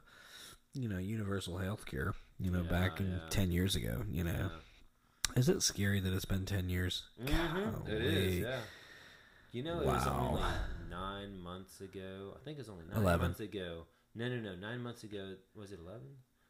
you 0.74 0.88
know 0.88 0.98
universal 0.98 1.58
health 1.58 1.86
care. 1.86 2.14
You 2.38 2.50
know, 2.50 2.62
Yeah, 2.62 2.68
back 2.70 3.00
in 3.00 3.10
yeah. 3.12 3.28
ten 3.30 3.50
years 3.50 3.76
ago. 3.76 4.02
You 4.10 4.24
know, 4.24 4.50
Yeah. 4.50 5.36
is 5.40 5.48
it 5.48 5.62
scary 5.62 6.00
that 6.00 6.12
it's 6.12 6.24
been 6.24 6.44
ten 6.46 6.68
years? 6.68 7.04
Mhm, 7.22 7.88
It 7.88 8.02
is, 8.02 8.38
yeah. 8.40 8.60
You 9.56 9.62
know, 9.62 9.80
it 9.80 9.86
was 9.86 10.06
only 10.06 10.42
nine 10.90 11.40
months 11.40 11.80
ago. 11.80 12.34
I 12.36 12.44
think 12.44 12.58
it 12.58 12.60
was 12.60 12.68
only 12.68 12.84
nine 12.92 13.00
11. 13.00 13.26
months 13.26 13.40
ago. 13.40 13.86
No, 14.14 14.28
no, 14.28 14.36
no. 14.36 14.54
Nine 14.54 14.82
months 14.82 15.02
ago. 15.02 15.36
Was 15.54 15.72
it 15.72 15.78
eleven? 15.80 16.08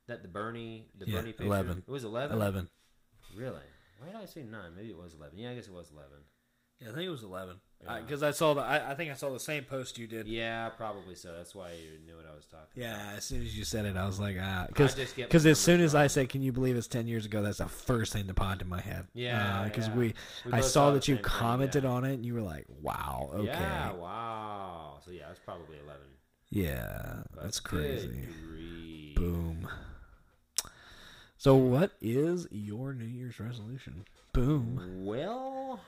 That 0.08 0.22
the 0.22 0.28
Bernie, 0.28 0.88
the 0.98 1.06
Yeah, 1.06 1.20
Bernie 1.20 1.30
picture. 1.30 1.44
11. 1.44 1.84
It 1.86 1.90
was 1.90 2.02
eleven. 2.02 2.36
Eleven. 2.36 2.68
Really? 3.36 3.62
Why 4.00 4.08
did 4.10 4.16
I 4.16 4.24
say 4.24 4.42
nine? 4.42 4.74
Maybe 4.74 4.88
it 4.88 4.98
was 4.98 5.14
eleven. 5.14 5.38
Yeah, 5.38 5.52
I 5.52 5.54
guess 5.54 5.68
it 5.68 5.72
was 5.72 5.92
eleven. 5.92 6.18
Yeah, 6.80 6.88
I 6.88 6.94
think 6.94 7.06
it 7.06 7.10
was 7.10 7.22
eleven. 7.82 8.02
Yeah. 8.02 8.06
Because 8.06 8.22
I 8.22 8.30
saw 8.30 8.54
the. 8.54 8.60
I, 8.62 8.92
I 8.92 8.94
think 8.94 9.10
I 9.10 9.14
saw 9.14 9.30
the 9.32 9.40
same 9.40 9.64
post 9.64 9.98
you 9.98 10.06
did. 10.06 10.26
Yeah, 10.26 10.68
probably 10.70 11.14
so. 11.14 11.32
That's 11.36 11.54
why 11.54 11.70
you 11.72 11.98
knew 12.06 12.16
what 12.16 12.26
I 12.30 12.34
was 12.34 12.46
talking. 12.46 12.66
Yeah, 12.82 13.12
as 13.16 13.24
soon 13.24 13.42
as 13.42 13.56
you 13.56 13.64
said 13.64 13.84
it, 13.84 13.96
I 13.96 14.06
was 14.06 14.18
like, 14.20 14.36
ah, 14.40 14.66
because 14.68 14.94
because 14.94 15.46
as 15.46 15.58
soon 15.58 15.80
as 15.80 15.94
I 15.94 16.06
said, 16.06 16.28
"Can 16.28 16.42
you 16.42 16.52
believe 16.52 16.76
it's 16.76 16.86
ten 16.86 17.06
years 17.06 17.26
ago?" 17.26 17.42
That's 17.42 17.58
the 17.58 17.68
first 17.68 18.12
thing 18.12 18.26
that 18.26 18.34
popped 18.34 18.62
in 18.62 18.68
my 18.68 18.80
head. 18.80 19.06
Yeah, 19.14 19.64
because 19.64 19.88
yeah. 19.88 19.94
we, 19.94 20.14
We 20.44 20.52
I 20.52 20.60
saw 20.60 20.90
that 20.92 21.06
you 21.08 21.16
same 21.16 21.22
thing, 21.22 21.30
commented 21.30 21.84
yeah. 21.84 21.90
on 21.90 22.04
it, 22.04 22.14
and 22.14 22.26
you 22.26 22.34
were 22.34 22.42
like, 22.42 22.66
"Wow, 22.82 23.30
okay, 23.34 23.46
Yeah, 23.46 23.92
wow. 23.92 24.98
So 25.04 25.10
yeah, 25.12 25.30
it's 25.30 25.40
probably 25.40 25.76
eleven. 25.84 26.06
yeah, 26.50 27.22
But 27.34 27.44
that's 27.44 27.60
crazy." 27.60 28.26
grief. 28.46 29.14
Boom. 29.16 29.68
So, 31.38 31.54
what 31.54 31.92
is 32.00 32.48
your 32.50 32.92
New 32.92 33.04
Year's 33.04 33.38
resolution? 33.38 34.04
Boom. 34.32 35.04
Well, 35.04 35.80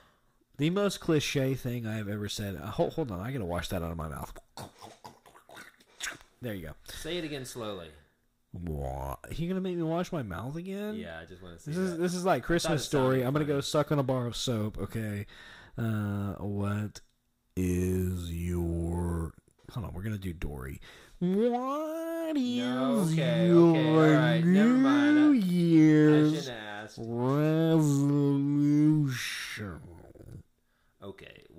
The 0.59 0.69
most 0.69 0.99
cliche 0.99 1.55
thing 1.55 1.87
I 1.87 1.95
have 1.95 2.07
ever 2.09 2.29
said. 2.29 2.55
Uh, 2.61 2.67
hold, 2.67 2.93
hold 2.93 3.09
on, 3.11 3.19
I 3.21 3.31
gotta 3.31 3.45
wash 3.45 3.69
that 3.69 3.81
out 3.81 3.89
of 3.91 3.97
my 3.97 4.07
mouth. 4.09 4.31
There 6.41 6.53
you 6.53 6.67
go. 6.67 6.73
say 6.87 7.17
it 7.17 7.23
again 7.25 7.43
slowly. 7.45 7.87
Wha- 8.53 9.15
You 9.31 9.47
gonna 9.47 9.61
make 9.61 9.75
me 9.77 9.83
wash 9.83 10.11
my 10.11 10.21
mouth 10.23 10.55
again? 10.55 10.95
Yeah, 10.95 11.19
I 11.21 11.25
just 11.25 11.41
want 11.43 11.57
to 11.57 11.63
see 11.63 11.71
This 11.71 11.77
is 11.79 11.91
that. 11.91 11.97
this 12.01 12.13
is 12.13 12.25
like 12.25 12.43
Christmas 12.43 12.83
story. 12.85 13.23
I'm 13.23 13.31
gonna 13.33 13.45
go 13.45 13.61
suck 13.61 13.91
on 13.91 13.99
a 13.99 14.03
bar 14.03 14.25
of 14.25 14.35
soap. 14.35 14.77
Okay. 14.79 15.25
Uh, 15.77 16.33
what 16.39 16.99
is 17.55 18.31
your? 18.31 19.33
Hold 19.71 19.85
on, 19.85 19.93
we're 19.93 20.01
gonna 20.03 20.17
do 20.17 20.33
Dory. 20.33 20.81
What 21.19 22.35
is 22.37 22.57
No, 22.63 23.05
okay, 23.11 23.47
your 23.47 23.67
okay, 23.77 23.89
all 23.89 24.09
right, 24.13 24.43
never 24.43 24.69
mind. 24.69 25.17
I- 25.19 25.21
New 25.21 25.31
I 25.33 25.35
Year's 25.35 26.47
asked. 26.49 26.97
resolution? 28.39 29.79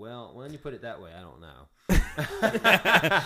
Well, 0.00 0.30
when 0.32 0.50
you 0.50 0.56
put 0.56 0.72
it 0.72 0.80
that 0.80 0.98
way, 1.02 1.10
I 1.14 1.20
don't 1.20 1.42
know. 1.42 1.68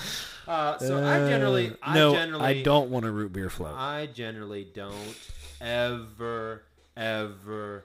uh, 0.52 0.78
so 0.78 1.04
I 1.06 1.18
generally, 1.28 1.70
Uh, 1.70 1.74
I 1.84 1.94
no, 1.94 2.12
generally, 2.14 2.44
I 2.44 2.62
don't 2.64 2.90
want 2.90 3.06
a 3.06 3.12
root 3.12 3.32
beer 3.32 3.48
float. 3.48 3.76
I 3.76 4.06
generally 4.06 4.66
don't 4.74 5.14
ever, 5.60 6.64
ever, 6.96 7.84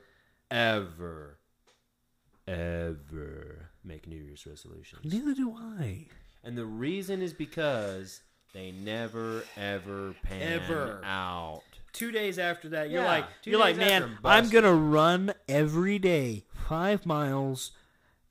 ever, 0.49 1.37
ever 2.47 3.69
make 3.83 4.07
New 4.07 4.17
Year's 4.17 4.47
resolutions. 4.47 5.01
Neither 5.05 5.35
do 5.35 5.55
I. 5.55 6.07
And 6.43 6.57
the 6.57 6.65
reason 6.65 7.21
is 7.21 7.31
because 7.31 8.21
they 8.55 8.71
never, 8.71 9.43
ever 9.55 10.15
pan 10.23 10.41
Ever. 10.63 11.01
out. 11.03 11.61
Two 11.93 12.11
days 12.11 12.39
after 12.39 12.69
that, 12.69 12.89
you're 12.89 13.03
Yeah, 13.03 13.07
like, 13.07 13.25
two 13.43 13.51
you're 13.51 13.59
like, 13.59 13.77
man, 13.77 14.17
I'm 14.23 14.45
I'm 14.45 14.49
gonna 14.49 14.73
run 14.73 15.33
every 15.47 15.99
day, 15.99 16.45
five 16.67 17.05
miles 17.05 17.71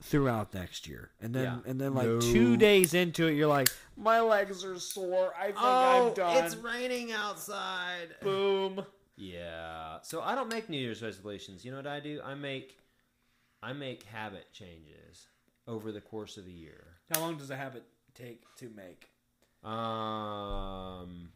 throughout 0.03 0.55
next 0.55 0.87
year, 0.87 1.11
and 1.21 1.35
then 1.35 1.45
Yeah. 1.45 1.59
and 1.71 1.81
then 1.81 1.95
like 1.95 2.07
No. 2.07 2.21
two 2.21 2.57
days 2.57 2.95
into 2.95 3.27
it, 3.27 3.33
you're 3.35 3.49
like, 3.49 3.69
my 3.97 4.21
legs 4.21 4.65
are 4.65 4.79
sore. 4.79 5.35
I 5.37 5.47
think 5.47 5.59
I'm 5.61 6.15
done. 6.15 6.37
Oh, 6.37 6.45
it's 6.47 6.55
raining 6.57 7.13
outside. 7.13 8.15
Boom. 8.23 8.87
Yeah. 9.17 10.01
So 10.03 10.21
I 10.23 10.35
don't 10.37 10.49
make 10.49 10.69
New 10.69 10.79
Year's 10.79 11.03
resolutions. 11.03 11.65
You 11.65 11.73
know 11.73 11.79
what 11.79 11.87
I 11.89 11.99
do? 12.01 12.21
I 12.25 12.35
make 12.35 12.79
I 13.61 13.73
make 13.73 14.05
habit 14.05 14.53
changes 14.53 15.27
over 15.67 15.91
the 15.91 16.01
course 16.01 16.37
of 16.37 16.47
a 16.47 16.51
year. 16.51 16.99
How 17.13 17.21
long 17.21 17.37
does 17.37 17.51
a 17.51 17.57
habit 17.57 17.83
take 18.15 18.45
to 18.59 18.71
make? 18.71 19.11
Um 19.65 21.33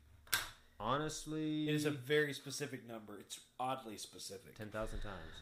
honestly 0.78 1.68
It 1.68 1.74
is 1.74 1.84
a 1.84 1.90
very 1.90 2.32
specific 2.32 2.86
number. 2.86 3.18
It's 3.18 3.40
oddly 3.58 3.96
specific. 3.96 4.54
10,000 4.56 5.00
times. 5.00 5.34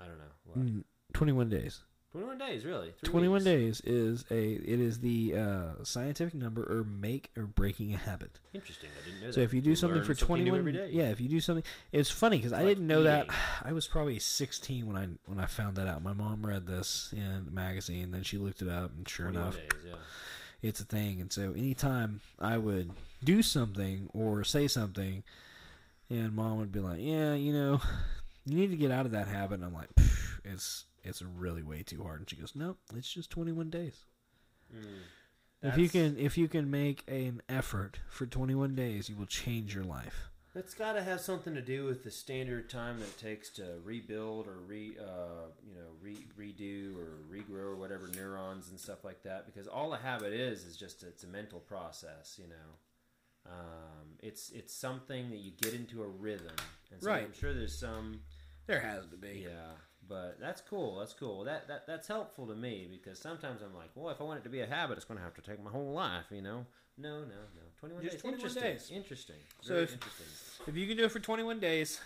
I 0.00 0.06
don't 0.06 0.18
know. 0.18 0.24
What? 0.44 0.84
Mm, 1.12 1.18
Twenty-one 1.18 1.48
days. 1.48 1.80
21 2.12 2.36
days, 2.36 2.64
really. 2.66 2.92
Three 3.00 3.08
21 3.08 3.32
weeks. 3.36 3.44
days 3.46 3.80
is 3.86 4.24
a 4.30 4.52
it 4.52 4.78
is 4.80 5.00
the 5.00 5.34
uh, 5.34 5.82
scientific 5.82 6.34
number 6.34 6.62
or 6.62 6.84
make 6.84 7.30
or 7.38 7.44
breaking 7.44 7.94
a 7.94 7.96
habit. 7.96 8.38
Interesting. 8.52 8.90
I 8.90 9.04
didn't 9.06 9.20
know 9.22 9.26
that. 9.28 9.32
So 9.32 9.40
if 9.40 9.54
you 9.54 9.62
do 9.62 9.70
We 9.70 9.76
something 9.76 10.02
for 10.02 10.14
something 10.14 10.26
21 10.44 10.58
every 10.58 10.72
day. 10.72 10.90
yeah, 10.92 11.04
if 11.04 11.22
you 11.22 11.28
do 11.30 11.40
something 11.40 11.64
it's 11.90 12.10
funny 12.10 12.38
cuz 12.38 12.52
I 12.52 12.64
didn't 12.64 12.86
know 12.86 13.04
that. 13.04 13.28
I 13.64 13.72
was 13.72 13.86
probably 13.86 14.18
16 14.18 14.86
when 14.86 14.96
I 14.96 15.08
when 15.24 15.40
I 15.40 15.46
found 15.46 15.76
that 15.76 15.88
out. 15.88 16.02
My 16.02 16.12
mom 16.12 16.44
read 16.44 16.66
this 16.66 17.14
in 17.16 17.46
the 17.46 17.50
magazine 17.50 18.10
then 18.10 18.22
she 18.24 18.36
looked 18.36 18.60
it 18.60 18.68
up 18.68 18.90
and 18.94 19.08
sure 19.08 19.28
enough 19.28 19.56
days, 19.56 19.68
yeah. 19.86 19.94
it's 20.60 20.80
a 20.80 20.84
thing. 20.84 21.18
And 21.22 21.32
so 21.32 21.52
anytime 21.52 22.20
I 22.38 22.58
would 22.58 22.90
do 23.24 23.40
something 23.42 24.10
or 24.12 24.44
say 24.44 24.68
something, 24.68 25.22
and 26.10 26.34
mom 26.34 26.58
would 26.58 26.72
be 26.72 26.80
like, 26.80 26.98
"Yeah, 27.00 27.32
you 27.32 27.54
know, 27.54 27.80
you 28.44 28.54
need 28.58 28.70
to 28.70 28.76
get 28.76 28.90
out 28.90 29.06
of 29.06 29.12
that 29.12 29.28
habit." 29.28 29.54
And 29.54 29.64
I'm 29.64 29.72
like, 29.72 29.94
"Pff, 29.94 30.31
"It's 30.44 30.86
it's 31.02 31.22
really 31.22 31.62
way 31.62 31.82
too 31.82 32.02
hard." 32.02 32.20
And 32.20 32.30
she 32.30 32.36
goes, 32.36 32.54
"No, 32.54 32.76
it's 32.94 33.12
just 33.12 33.30
21 33.30 33.70
days. 33.70 34.04
Mm. 34.74 35.02
if 35.62 35.76
you 35.78 35.88
can 35.88 36.16
if 36.18 36.38
you 36.38 36.48
can 36.48 36.70
make 36.70 37.04
an 37.06 37.42
effort 37.48 38.00
for 38.08 38.26
21 38.26 38.74
days, 38.74 39.08
you 39.08 39.16
will 39.16 39.26
change 39.26 39.74
your 39.74 39.84
life." 39.84 40.30
That's 40.54 40.74
got 40.74 40.92
to 40.94 41.02
have 41.02 41.20
something 41.22 41.54
to 41.54 41.62
do 41.62 41.86
with 41.86 42.04
the 42.04 42.10
standard 42.10 42.68
time 42.68 42.98
that 42.98 43.06
it 43.06 43.18
takes 43.18 43.48
to 43.50 43.80
rebuild 43.82 44.46
or 44.46 44.58
re, 44.58 44.98
uh, 45.00 45.48
you 45.66 45.74
know, 45.74 45.88
re, 46.02 46.14
redo 46.38 46.94
or 46.98 47.16
regrow 47.30 47.70
or 47.70 47.76
whatever 47.76 48.10
neurons 48.14 48.68
and 48.68 48.78
stuff 48.78 49.02
like 49.02 49.22
that. 49.22 49.46
Because 49.46 49.66
all 49.66 49.94
a 49.94 49.96
habit 49.96 50.34
is 50.34 50.64
is 50.64 50.76
just 50.76 51.04
it's 51.04 51.24
a 51.24 51.26
mental 51.26 51.58
process. 51.58 52.38
You 52.38 52.48
know, 52.48 53.50
um, 53.50 54.18
it's 54.22 54.50
it's 54.50 54.74
something 54.74 55.30
that 55.30 55.38
you 55.38 55.52
get 55.52 55.72
into 55.72 56.02
a 56.02 56.06
rhythm. 56.06 56.54
And 56.90 57.02
so 57.02 57.08
Right. 57.08 57.24
I'm 57.24 57.32
sure 57.32 57.54
there's 57.54 57.78
some. 57.78 58.20
There 58.66 58.80
has 58.80 59.06
to 59.06 59.16
be. 59.16 59.46
Yeah, 59.46 59.72
but 60.08 60.38
that's 60.40 60.60
cool. 60.60 60.98
That's 60.98 61.12
cool. 61.14 61.44
That 61.44 61.68
that 61.68 61.86
that's 61.86 62.08
helpful 62.08 62.46
to 62.46 62.54
me 62.54 62.88
because 62.90 63.18
sometimes 63.18 63.60
I'm 63.62 63.74
like, 63.74 63.90
well, 63.94 64.10
if 64.10 64.20
I 64.20 64.24
want 64.24 64.40
it 64.40 64.42
to 64.44 64.48
be 64.50 64.60
a 64.60 64.66
habit, 64.66 64.96
it's 64.96 65.04
going 65.04 65.18
to 65.18 65.24
have 65.24 65.34
to 65.34 65.42
take 65.42 65.62
my 65.62 65.70
whole 65.70 65.92
life. 65.92 66.24
You 66.30 66.42
know. 66.42 66.66
No, 66.98 67.20
no, 67.20 67.24
no. 67.24 67.62
Twenty-one 67.78 68.02
Just 68.02 68.16
days. 68.16 68.22
21 68.22 68.38
interesting. 68.40 68.62
days. 68.62 68.90
Interesting. 68.92 69.36
So 69.62 69.72
Very 69.74 69.84
if- 69.84 69.92
interesting. 69.94 70.26
If 70.66 70.76
you 70.76 70.86
can 70.86 70.96
do 70.96 71.04
it 71.04 71.10
for 71.10 71.18
21 71.20 71.58
days, 71.58 72.00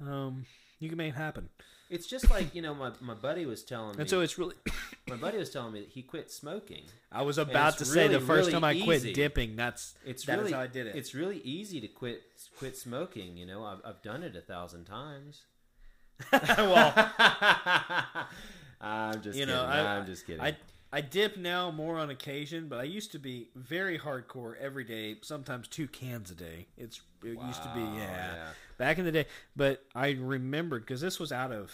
um, 0.00 0.44
you 0.80 0.88
can 0.88 0.98
make 0.98 1.10
it 1.14 1.16
happen. 1.16 1.48
It's 1.88 2.06
just 2.06 2.30
like 2.30 2.54
you 2.54 2.62
know, 2.62 2.74
my, 2.74 2.90
my 3.00 3.14
buddy 3.14 3.46
was 3.46 3.62
telling 3.62 3.96
me. 3.96 4.00
And 4.00 4.10
so 4.10 4.20
it's 4.20 4.38
really. 4.38 4.54
my 5.08 5.16
buddy 5.16 5.38
was 5.38 5.50
telling 5.50 5.74
me 5.74 5.80
that 5.80 5.90
he 5.90 6.02
quit 6.02 6.30
smoking. 6.30 6.84
I 7.10 7.22
was 7.22 7.38
about 7.38 7.78
to 7.78 7.84
say 7.84 8.08
the 8.08 8.18
first 8.18 8.46
really 8.48 8.52
time 8.52 8.64
I 8.64 8.80
quit 8.80 8.98
easy. 8.98 9.12
dipping, 9.12 9.56
that's 9.56 9.94
It's 10.04 10.24
that 10.24 10.38
really 10.38 10.52
how 10.52 10.60
I 10.60 10.66
did 10.66 10.86
it. 10.86 10.96
It's 10.96 11.14
really 11.14 11.38
easy 11.38 11.80
to 11.80 11.88
quit 11.88 12.22
quit 12.58 12.76
smoking. 12.76 13.36
You 13.36 13.46
know, 13.46 13.64
I've 13.64 13.80
I've 13.84 14.02
done 14.02 14.22
it 14.22 14.34
a 14.34 14.40
thousand 14.40 14.86
times. 14.86 15.42
well, 16.58 16.94
I'm 18.80 19.20
just 19.22 19.38
you 19.38 19.46
kidding. 19.46 19.54
know, 19.54 19.64
I, 19.64 19.96
I'm 19.96 20.06
just 20.06 20.26
kidding. 20.26 20.42
I 20.42 20.56
I 20.92 21.00
dip 21.00 21.36
now 21.38 21.70
more 21.70 21.98
on 21.98 22.10
occasion, 22.10 22.68
but 22.68 22.78
I 22.78 22.82
used 22.84 23.12
to 23.12 23.18
be 23.18 23.48
very 23.54 23.98
hardcore 23.98 24.56
every 24.58 24.84
day, 24.84 25.16
sometimes 25.22 25.68
two 25.68 25.88
cans 25.88 26.30
a 26.30 26.34
day. 26.34 26.66
It's 26.76 27.00
it 27.24 27.38
used 27.40 27.62
to 27.62 27.68
be 27.70 27.82
yeah, 27.82 28.10
yeah. 28.34 28.34
back 28.78 28.98
in 28.98 29.04
the 29.04 29.12
day. 29.12 29.26
But 29.56 29.82
I 29.94 30.10
remembered 30.12 30.82
because 30.82 31.00
this 31.00 31.18
was 31.18 31.32
out 31.32 31.52
of. 31.52 31.70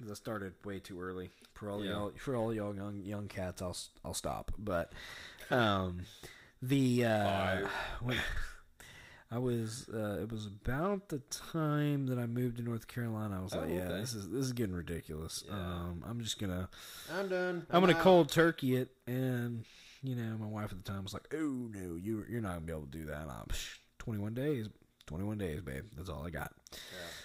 'cause 0.00 0.10
I 0.12 0.14
started 0.14 0.52
way 0.64 0.78
too 0.78 1.00
early 1.00 1.30
for 1.54 1.68
all 1.70 1.84
Yeah. 1.84 1.90
y'all 1.92 2.12
for 2.18 2.36
all 2.36 2.54
y'all 2.54 2.72
young 2.74 3.02
young 3.02 3.26
cats. 3.28 3.60
I'll 3.62 3.76
I'll 4.04 4.14
stop. 4.14 4.52
But 4.58 4.92
um, 5.50 6.02
the 6.62 7.04
uh, 7.04 7.66
when 8.00 8.16
I 9.30 9.38
was 9.38 9.88
uh, 9.92 10.18
it 10.22 10.32
was 10.32 10.46
about 10.46 11.08
the 11.10 11.18
time 11.52 12.06
that 12.06 12.18
I 12.18 12.26
moved 12.26 12.56
to 12.56 12.62
North 12.62 12.88
Carolina. 12.88 13.38
I 13.38 13.42
was 13.42 13.52
Oh, 13.54 13.60
like, 13.60 13.68
yeah, 13.70 13.80
okay. 13.82 14.00
this 14.00 14.14
is 14.14 14.28
this 14.30 14.46
is 14.46 14.52
getting 14.52 14.74
ridiculous. 14.74 15.44
Yeah. 15.46 15.54
Um, 15.54 16.02
I'm 16.08 16.20
just 16.22 16.38
gonna 16.38 16.68
I'm 17.14 17.28
done. 17.28 17.66
I'm 17.70 17.80
gonna 17.82 17.94
out. 17.94 18.00
cold 18.02 18.30
turkey 18.32 18.76
it, 18.76 18.88
and 19.06 19.64
you 20.02 20.14
know, 20.16 20.36
my 20.38 20.46
wife 20.46 20.72
at 20.72 20.82
the 20.82 20.90
time 20.90 21.02
was 21.02 21.12
like, 21.12 21.28
"Oh 21.34 21.68
no, 21.72 21.96
you 21.96 22.24
you're 22.28 22.40
not 22.40 22.54
gonna 22.54 22.60
be 22.62 22.72
able 22.72 22.86
to 22.86 22.90
do 22.90 23.04
that." 23.06 23.28
I'm, 23.28 23.48
21 23.98 24.32
days, 24.32 24.68
21 25.06 25.36
days, 25.36 25.60
babe. 25.60 25.84
That's 25.94 26.08
all 26.08 26.24
I 26.26 26.30
got. 26.30 26.52
Yeah. 26.72 26.78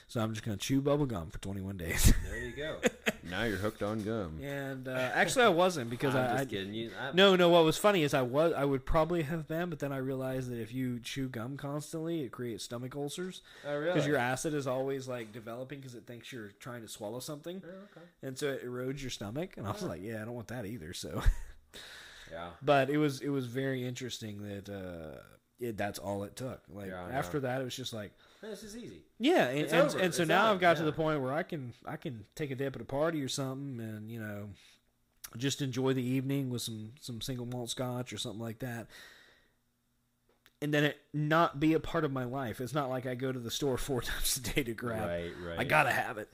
So 0.07 0.19
I'm 0.19 0.33
just 0.33 0.43
gonna 0.45 0.57
chew 0.57 0.81
bubble 0.81 1.05
gum 1.05 1.29
for 1.29 1.37
21 1.39 1.77
days. 1.77 2.13
There 2.29 2.37
you 2.39 2.51
go. 2.53 2.79
now 3.29 3.43
you're 3.43 3.57
hooked 3.57 3.81
on 3.83 4.01
gum. 4.03 4.39
and 4.41 4.87
uh, 4.87 4.91
actually, 5.13 5.45
I 5.45 5.49
wasn't 5.49 5.89
because 5.89 6.13
I'm 6.19 6.25
I, 6.25 6.27
just 6.33 6.41
I 6.41 6.45
kidding 6.45 6.73
you. 6.73 6.91
I, 7.01 7.11
no 7.13 7.35
no. 7.35 7.49
What 7.49 7.63
was 7.63 7.77
funny 7.77 8.03
is 8.03 8.13
I 8.13 8.21
was 8.21 8.53
I 8.53 8.65
would 8.65 8.85
probably 8.85 9.23
have 9.23 9.47
been, 9.47 9.69
but 9.69 9.79
then 9.79 9.91
I 9.91 9.97
realized 9.97 10.49
that 10.51 10.59
if 10.59 10.73
you 10.73 10.99
chew 10.99 11.29
gum 11.29 11.57
constantly, 11.57 12.21
it 12.21 12.31
creates 12.31 12.63
stomach 12.63 12.95
ulcers 12.95 13.41
Oh, 13.67 13.75
really? 13.77 13.93
because 13.93 14.07
your 14.07 14.17
acid 14.17 14.53
is 14.53 14.67
always 14.67 15.07
like 15.07 15.31
developing 15.31 15.79
because 15.79 15.95
it 15.95 16.05
thinks 16.05 16.31
you're 16.31 16.51
trying 16.59 16.81
to 16.81 16.87
swallow 16.87 17.19
something, 17.19 17.61
Oh, 17.65 17.69
okay. 17.69 18.05
and 18.21 18.37
so 18.37 18.47
it 18.49 18.65
erodes 18.65 19.01
your 19.01 19.09
stomach. 19.11 19.55
And 19.57 19.65
I 19.67 19.71
was 19.71 19.83
like, 19.83 20.01
yeah, 20.03 20.21
I 20.21 20.25
don't 20.25 20.35
want 20.35 20.47
that 20.49 20.65
either. 20.65 20.93
So. 20.93 21.21
Yeah. 22.31 22.49
but 22.61 22.89
it 22.89 22.97
was 22.97 23.21
it 23.21 23.29
was 23.29 23.45
very 23.45 23.85
interesting 23.85 24.41
that 24.43 24.69
uh 24.69 25.19
it, 25.59 25.77
that's 25.77 25.99
all 25.99 26.23
it 26.23 26.35
took 26.35 26.61
like 26.69 26.87
Yeah, 26.89 27.07
after 27.11 27.37
know. 27.37 27.47
that 27.47 27.61
it 27.61 27.63
was 27.63 27.75
just 27.75 27.93
like 27.93 28.11
This 28.43 28.61
is 28.63 28.75
easy. 28.77 29.03
yeah 29.19 29.47
and, 29.47 29.59
It's 29.59 29.73
and, 29.73 29.81
and 29.83 30.13
so 30.13 30.21
It's 30.23 30.29
now 30.29 30.43
done. 30.43 30.53
i've 30.55 30.59
got 30.59 30.77
to 30.77 30.83
the 30.83 30.91
point 30.91 31.21
where 31.21 31.33
i 31.33 31.43
can 31.43 31.73
i 31.85 31.95
can 31.95 32.25
take 32.35 32.51
a 32.51 32.55
dip 32.55 32.75
at 32.75 32.81
a 32.81 32.85
party 32.85 33.21
or 33.23 33.29
something 33.29 33.79
and 33.79 34.11
you 34.11 34.19
know 34.19 34.49
just 35.37 35.61
enjoy 35.61 35.93
the 35.93 36.03
evening 36.03 36.49
with 36.49 36.61
some 36.61 36.91
some 37.01 37.19
single 37.21 37.45
malt 37.45 37.69
scotch 37.69 38.13
or 38.13 38.17
something 38.17 38.41
like 38.41 38.59
that. 38.59 38.87
And 40.61 40.73
then 40.73 40.83
it 40.85 40.97
not 41.13 41.59
be 41.59 41.73
a 41.73 41.79
part 41.79 42.05
of 42.05 42.11
my 42.11 42.23
life. 42.23 42.61
It's 42.61 42.73
not 42.73 42.89
like 42.89 43.05
i 43.05 43.15
go 43.15 43.31
to 43.31 43.39
the 43.39 43.49
store 43.51 43.77
four 43.89 44.01
times 44.01 44.37
a 44.37 44.41
day 44.41 44.63
to 44.63 44.73
grab. 44.73 45.07
Right, 45.07 45.31
right. 45.45 45.59
i 45.59 45.63
gotta 45.63 45.91
have 45.91 46.17
it. 46.19 46.29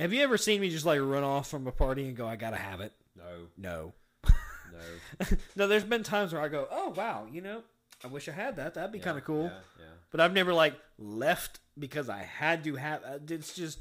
Have 0.00 0.12
you 0.12 0.22
ever 0.22 0.38
seen 0.38 0.60
me 0.60 0.70
just 0.70 0.86
like 0.86 1.00
run 1.00 1.22
off 1.24 1.48
from 1.50 1.66
a 1.66 1.72
party 1.72 2.06
and 2.08 2.16
go 2.16 2.26
i 2.26 2.36
gotta 2.36 2.56
have 2.56 2.80
it 2.80 2.92
No, 3.16 3.48
no. 3.56 3.92
No. 4.72 5.26
no, 5.56 5.66
there's 5.66 5.82
been 5.84 6.02
times 6.04 6.32
where 6.32 6.40
I 6.42 6.48
go, 6.48 6.68
"Oh 6.70 6.90
wow, 6.90 7.26
you 7.32 7.40
know, 7.40 7.62
I 8.04 8.06
wish 8.08 8.28
I 8.28 8.32
had 8.32 8.56
that. 8.56 8.74
That'd 8.74 8.92
be 8.92 8.98
Yeah, 8.98 9.04
kind 9.04 9.18
of 9.18 9.24
cool." 9.24 9.44
Yeah, 9.44 9.58
yeah. 9.80 9.84
But 10.10 10.20
I've 10.20 10.32
never 10.32 10.52
like 10.54 10.74
left 10.98 11.60
because 11.78 12.08
I 12.08 12.22
had 12.22 12.64
to 12.64 12.76
have. 12.76 13.02
uh, 13.04 13.18
It's 13.28 13.54
just 13.54 13.80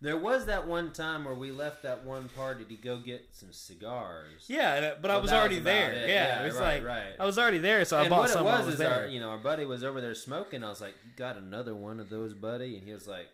There 0.00 0.16
was 0.16 0.46
that 0.46 0.66
one 0.66 0.92
time 0.92 1.24
where 1.24 1.34
we 1.34 1.50
left 1.50 1.82
that 1.84 2.04
one 2.04 2.28
party 2.28 2.64
to 2.64 2.74
go 2.76 2.98
get 2.98 3.28
some 3.32 3.52
cigars. 3.52 4.44
yeah. 4.46 4.92
uh, 4.94 5.00
But 5.00 5.10
I 5.10 5.16
was 5.16 5.32
already 5.32 5.56
was 5.56 5.64
there. 5.64 5.92
it. 5.92 6.08
Yeah, 6.08 6.14
Yeah, 6.38 6.42
it 6.42 6.46
was 6.46 6.54
right, 6.56 6.82
like 6.82 6.84
right. 6.84 7.14
I 7.18 7.24
was 7.24 7.38
already 7.38 7.58
there, 7.58 7.84
so 7.84 7.96
I 7.96 8.02
and 8.02 8.10
bought 8.10 8.20
what 8.20 8.30
some. 8.30 8.42
it 8.46 8.50
was, 8.50 8.64
was 8.66 8.74
is 8.74 8.78
there. 8.78 8.92
our, 8.92 9.06
you 9.06 9.20
know, 9.20 9.30
our 9.30 9.38
buddy 9.38 9.64
was 9.64 9.82
over 9.84 10.00
there 10.00 10.14
smoking. 10.14 10.62
I 10.64 10.68
was 10.68 10.80
like, 10.80 10.94
"You 11.04 11.10
got 11.16 11.36
another 11.36 11.74
one 11.74 11.98
of 12.00 12.08
those, 12.10 12.34
buddy?" 12.34 12.76
And 12.76 12.86
he 12.86 12.92
was 12.92 13.06
like, 13.08 13.28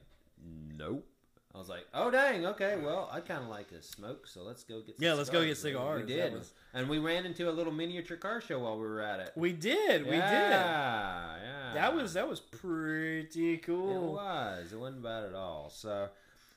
"Nope." 0.76 1.06
I 1.54 1.58
was 1.58 1.68
like, 1.68 1.86
"Oh 1.92 2.10
dang, 2.10 2.46
okay. 2.46 2.76
Well, 2.82 3.10
I 3.12 3.20
kind 3.20 3.42
of 3.42 3.48
like 3.50 3.68
to 3.68 3.82
smoke, 3.82 4.26
so 4.26 4.42
let's 4.42 4.64
go 4.64 4.80
get 4.80 4.96
some 4.96 5.04
Yeah, 5.04 5.12
let's 5.12 5.28
go 5.30 5.44
get 5.44 5.56
cigars." 5.58 6.00
We 6.06 6.06
did, 6.14 6.32
was- 6.32 6.50
and 6.72 6.88
we 6.88 6.98
ran 6.98 7.26
into 7.26 7.50
a 7.50 7.52
little 7.52 7.72
miniature 7.72 8.16
car 8.16 8.40
show 8.40 8.58
while 8.60 8.76
we 8.76 8.86
were 8.86 9.02
at 9.02 9.20
it. 9.20 9.32
we 9.36 9.52
did, 9.52 10.04
we 10.04 10.12
did. 10.12 10.18
Yeah, 10.18 11.72
That 11.74 11.94
was 11.94 12.14
that 12.14 12.28
was 12.28 12.40
pretty 12.40 13.58
cool. 13.58 13.90
It 13.94 14.12
was. 14.12 14.72
It 14.72 14.78
wasn't 14.78 15.02
bad 15.02 15.24
at 15.24 15.34
all. 15.34 15.70
So, 15.70 16.08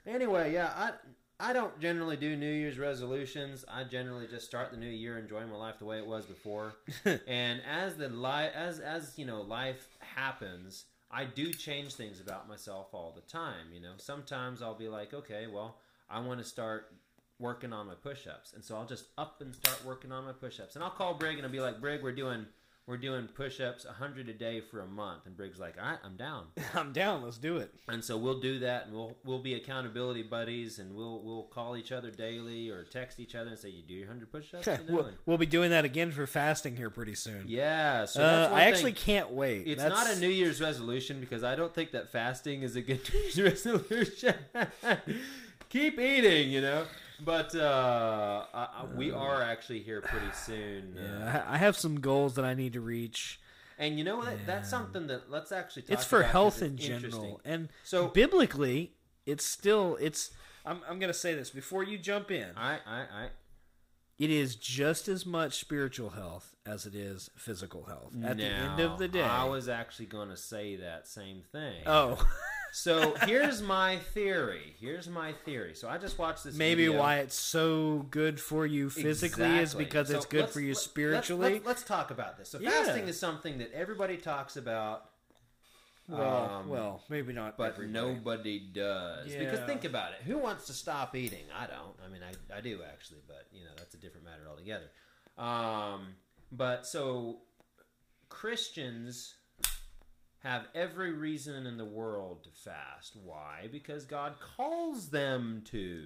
anyway, 0.07 0.53
yeah, 0.53 0.71
I 0.75 0.91
I 1.37 1.51
don't 1.51 1.77
generally 1.81 2.15
do 2.15 2.35
New 2.37 2.49
Year's 2.51 2.77
resolutions. 2.79 3.65
I 3.69 3.83
generally 3.83 4.27
just 4.27 4.45
start 4.45 4.71
the 4.71 4.77
new 4.77 4.89
year 4.89 5.17
enjoying 5.17 5.49
my 5.49 5.57
life 5.57 5.79
the 5.79 5.85
way 5.85 5.97
it 5.97 6.05
was 6.07 6.25
before. 6.25 6.75
and 7.27 7.61
as 7.69 7.95
the 7.97 8.07
li- 8.07 8.49
as 8.55 8.79
as 8.79 9.11
you 9.17 9.25
know, 9.25 9.41
life 9.41 9.87
happens, 9.99 10.85
I 11.16 11.24
do 11.24 11.53
change 11.53 11.93
things 11.93 12.20
about 12.20 12.49
myself 12.49 12.88
all 12.91 13.13
the 13.16 13.22
time. 13.22 13.68
You 13.74 13.80
know, 13.80 13.93
sometimes 13.97 14.61
I'll 14.61 14.76
be 14.76 14.89
like, 14.89 15.13
okay, 15.13 15.47
well, 15.47 15.78
I 16.09 16.20
want 16.20 16.39
to 16.41 16.45
start 16.45 16.91
working 17.39 17.72
on 17.72 17.88
my 17.88 17.95
push-ups, 17.95 18.53
and 18.53 18.63
so 18.63 18.76
I'll 18.76 18.86
just 18.86 19.05
up 19.18 19.41
and 19.41 19.55
start 19.55 19.84
working 19.86 20.11
on 20.11 20.26
my 20.26 20.34
push-ups, 20.34 20.76
and 20.76 20.84
I'll 20.84 20.89
call 20.89 21.13
Brig 21.13 21.38
and 21.38 21.45
I'll 21.45 21.51
be 21.51 21.61
like, 21.61 21.80
Brig, 21.80 22.03
we're 22.03 22.11
doing. 22.11 22.45
We're 22.88 22.97
doing 22.97 23.27
push-ups 23.27 23.83
100 23.86 24.29
a 24.29 24.33
day 24.33 24.61
for 24.61 24.81
a 24.81 24.86
month, 24.86 25.25
and 25.25 25.36
Brig's 25.36 25.59
like, 25.59 25.73
"All 25.81 25.89
right, 25.89 25.97
I'm 26.03 26.15
down." 26.17 26.45
I'm 26.75 26.93
down. 26.93 27.23
Let's 27.23 27.39
do 27.39 27.57
it. 27.57 27.73
And 27.88 28.03
so 28.03 28.15
we'll 28.15 28.39
do 28.39 28.59
that, 28.59 28.86
and 28.86 28.93
we'll 28.93 29.17
we'll 29.23 29.39
be 29.41 29.55
accountability 29.55 30.21
buddies, 30.21 30.77
and 30.77 30.95
we'll 30.95 31.19
we'll 31.23 31.43
call 31.45 31.75
each 31.75 31.91
other 31.91 32.11
daily 32.11 32.69
or 32.69 32.83
text 32.83 33.19
each 33.19 33.33
other 33.33 33.49
and 33.49 33.57
say, 33.57 33.69
"You 33.69 33.81
do 33.81 33.95
your 33.95 34.07
hundred 34.07 34.31
push-ups." 34.31 34.67
You 34.67 34.77
we'll, 34.89 35.09
we'll 35.25 35.38
be 35.39 35.47
doing 35.47 35.71
that 35.71 35.83
again 35.83 36.11
for 36.11 36.27
fasting 36.27 36.75
here 36.75 36.91
pretty 36.91 37.15
soon. 37.15 37.45
Yeah, 37.47 38.05
so 38.05 38.23
uh, 38.23 38.51
I 38.53 38.65
thing. 38.65 38.73
actually 38.73 38.93
can't 38.93 39.31
wait. 39.31 39.65
It's 39.65 39.81
That's- 39.81 40.05
not 40.07 40.15
a 40.15 40.19
New 40.19 40.29
Year's 40.29 40.61
resolution 40.61 41.19
because 41.19 41.43
I 41.43 41.55
don't 41.55 41.73
think 41.73 41.91
that 41.93 42.11
fasting 42.11 42.61
is 42.61 42.75
a 42.75 42.81
good 42.83 42.99
New 43.11 43.19
Year's 43.19 43.41
resolution. 43.41 44.36
Keep 45.69 45.99
eating, 45.99 46.51
you 46.51 46.61
know. 46.61 46.86
But 47.24 47.55
uh, 47.55 48.45
I, 48.53 48.59
I, 48.59 48.86
we 48.95 49.11
are 49.11 49.41
actually 49.41 49.80
here 49.80 50.01
pretty 50.01 50.32
soon. 50.34 50.97
Uh, 50.97 51.01
Yeah, 51.26 51.43
I 51.47 51.57
have 51.57 51.78
some 51.78 51.99
goals 51.99 52.36
that 52.36 52.45
I 52.45 52.53
need 52.53 52.74
to 52.74 52.82
reach. 52.82 53.39
And 53.78 53.97
you 53.97 54.03
know 54.03 54.18
what? 54.18 54.38
That's 54.45 54.70
something 54.70 55.07
that 55.07 55.30
let's 55.30 55.51
actually 55.51 55.84
talk 55.84 55.91
it's 55.93 56.05
for 56.05 56.24
health 56.24 56.61
in 56.61 56.78
general 56.78 57.41
and 57.45 57.70
So- 57.84 58.07
biblically 58.07 58.93
it's 59.26 59.43
still 59.45 59.97
it's 59.99 60.32
I'm, 60.66 60.82
I'm 60.88 60.99
gonna 60.99 61.13
say 61.13 61.34
this 61.34 61.49
before 61.49 61.84
you 61.84 61.97
jump 61.97 62.32
in 62.32 62.49
I, 62.55 62.76
I, 62.88 62.99
I, 63.01 63.28
it 64.18 64.30
is 64.30 64.55
just 64.55 65.07
as 65.07 65.26
much 65.26 65.59
spiritual 65.59 66.11
health 66.11 66.55
as 66.66 66.86
it 66.86 66.95
is 66.95 67.30
physical 67.36 67.84
health 67.86 68.13
at 68.24 68.38
the 68.38 68.45
end 68.45 68.80
of 68.80 68.97
the 68.97 69.07
day 69.07 69.22
I 69.24 69.43
was 69.45 69.68
actually 69.68 70.05
going 70.05 70.30
to 70.30 70.38
say 70.38 70.76
that 70.78 71.07
same 71.07 71.41
thing. 71.51 71.84
oh 71.86 72.24
So 72.76 73.15
here's 73.26 73.61
my 73.61 73.99
theory. 73.99 74.76
Here's 74.82 75.07
my 75.07 75.32
theory. 75.32 75.76
So 75.76 75.88
I 75.88 75.97
just 75.97 76.19
watched 76.19 76.43
this. 76.43 76.55
Maybe 76.55 76.88
video. 76.88 76.99
why 76.99 77.19
it's 77.19 77.39
so 77.39 78.05
good 78.11 78.38
for 78.38 78.65
you 78.65 78.89
physically 78.89 79.59
is 79.59 79.73
because 79.73 80.09
So 80.09 80.17
it's 80.17 80.26
good 80.26 80.49
for 80.49 80.59
you 80.59 80.73
let- 80.73 80.78
spiritually. 80.78 81.53
Let's, 81.53 81.65
let's 81.65 81.84
talk 81.84 82.11
about 82.11 82.38
this. 82.38 82.49
So 82.49 82.59
Yeah. 82.59 82.71
fasting 82.71 83.07
is 83.07 83.17
something 83.17 83.59
that 83.59 83.71
everybody 83.73 84.17
talks 84.17 84.57
about. 84.57 85.09
well, 86.09 86.49
um, 86.51 86.67
well, 86.67 87.01
maybe 87.07 87.32
not, 87.32 87.57
but 87.57 87.76
everybody. 87.76 87.93
nobody 87.93 88.59
does. 88.59 89.34
Because 89.34 89.61
think 89.61 89.86
about 89.86 90.11
it. 90.11 90.23
Who 90.26 90.38
wants 90.38 90.67
to 90.67 90.73
stop 90.73 91.15
eating? 91.15 91.45
I 91.57 91.67
don't. 91.67 91.95
I 92.05 92.09
mean, 92.09 92.21
I, 92.23 92.57
I 92.57 92.59
do 92.59 92.82
actually, 92.91 93.21
but 93.26 93.47
you 93.53 93.63
know 93.63 93.71
that's 93.78 93.95
a 93.95 93.97
different 93.97 94.26
matter 94.26 94.43
altogether. 94.49 94.91
Um, 95.38 96.15
but 96.51 96.86
so 96.86 97.38
Christians 98.28 99.36
have 100.45 100.67
every 100.75 101.11
reason 101.11 101.65
in 101.65 101.77
the 101.77 101.85
world 101.85 102.43
to 102.43 102.49
fast. 102.51 103.17
Why? 103.23 103.67
Because 103.71 104.05
God 104.05 104.35
calls 104.39 105.09
them 105.09 105.63
to. 105.71 106.05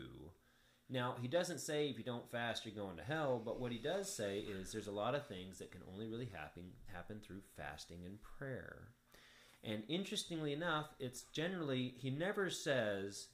Now, 0.90 1.16
he 1.22 1.28
doesn't 1.28 1.60
say 1.60 1.90
if 1.90 1.98
you 1.98 2.04
don't 2.04 2.30
fast, 2.32 2.66
you're 2.66 2.74
going 2.74 2.98
to 2.98 3.04
hell, 3.04 3.42
but 3.44 3.60
what 3.60 3.72
he 3.72 3.78
does 3.78 4.12
say 4.12 4.40
is 4.40 4.72
there's 4.72 4.88
a 4.88 4.92
lot 4.92 5.14
of 5.14 5.28
things 5.28 5.60
that 5.60 5.72
can 5.72 5.82
only 5.94 6.08
really 6.08 6.30
happen 6.34 6.64
happen 6.92 7.20
through 7.22 7.42
fasting 7.56 8.00
and 8.06 8.18
prayer. 8.22 8.88
And 9.64 9.84
interestingly 9.88 10.54
enough, 10.54 10.88
it's 11.00 11.24
generally, 11.34 11.94
he 11.98 12.10
never 12.10 12.50
says, 12.50 13.28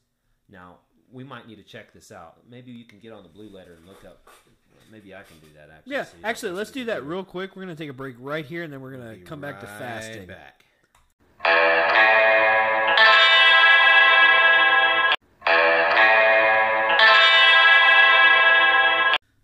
now, 0.49 0.79
we 1.11 1.23
might 1.23 1.47
need 1.47 1.57
to 1.57 1.63
check 1.63 1.93
this 1.93 2.11
out. 2.11 2.39
Maybe 2.49 2.71
you 2.71 2.83
can 2.83 2.99
get 2.99 3.13
on 3.13 3.23
the 3.23 3.29
blue 3.29 3.49
letter 3.49 3.75
and 3.75 3.85
look 3.85 4.03
up. 4.03 4.27
Maybe 4.91 5.13
I 5.13 5.21
can 5.21 5.37
do 5.39 5.47
that 5.55 5.69
actually. 5.73 5.93
Yeah, 5.93 6.03
so 6.03 6.17
actually, 6.23 6.51
let's 6.53 6.71
do 6.71 6.85
that 6.85 7.05
real 7.05 7.23
quick. 7.23 7.55
We're 7.55 7.61
gonna 7.61 7.75
take 7.75 7.89
a 7.89 7.93
break 7.93 8.15
right 8.19 8.45
here, 8.45 8.63
and 8.63 8.73
then 8.73 8.81
we're 8.81 8.91
gonna 8.91 9.13
Be 9.13 9.21
come 9.21 9.39
back 9.39 9.61
to 9.61 9.67
fasting. 9.67 10.25
Back. 10.25 10.64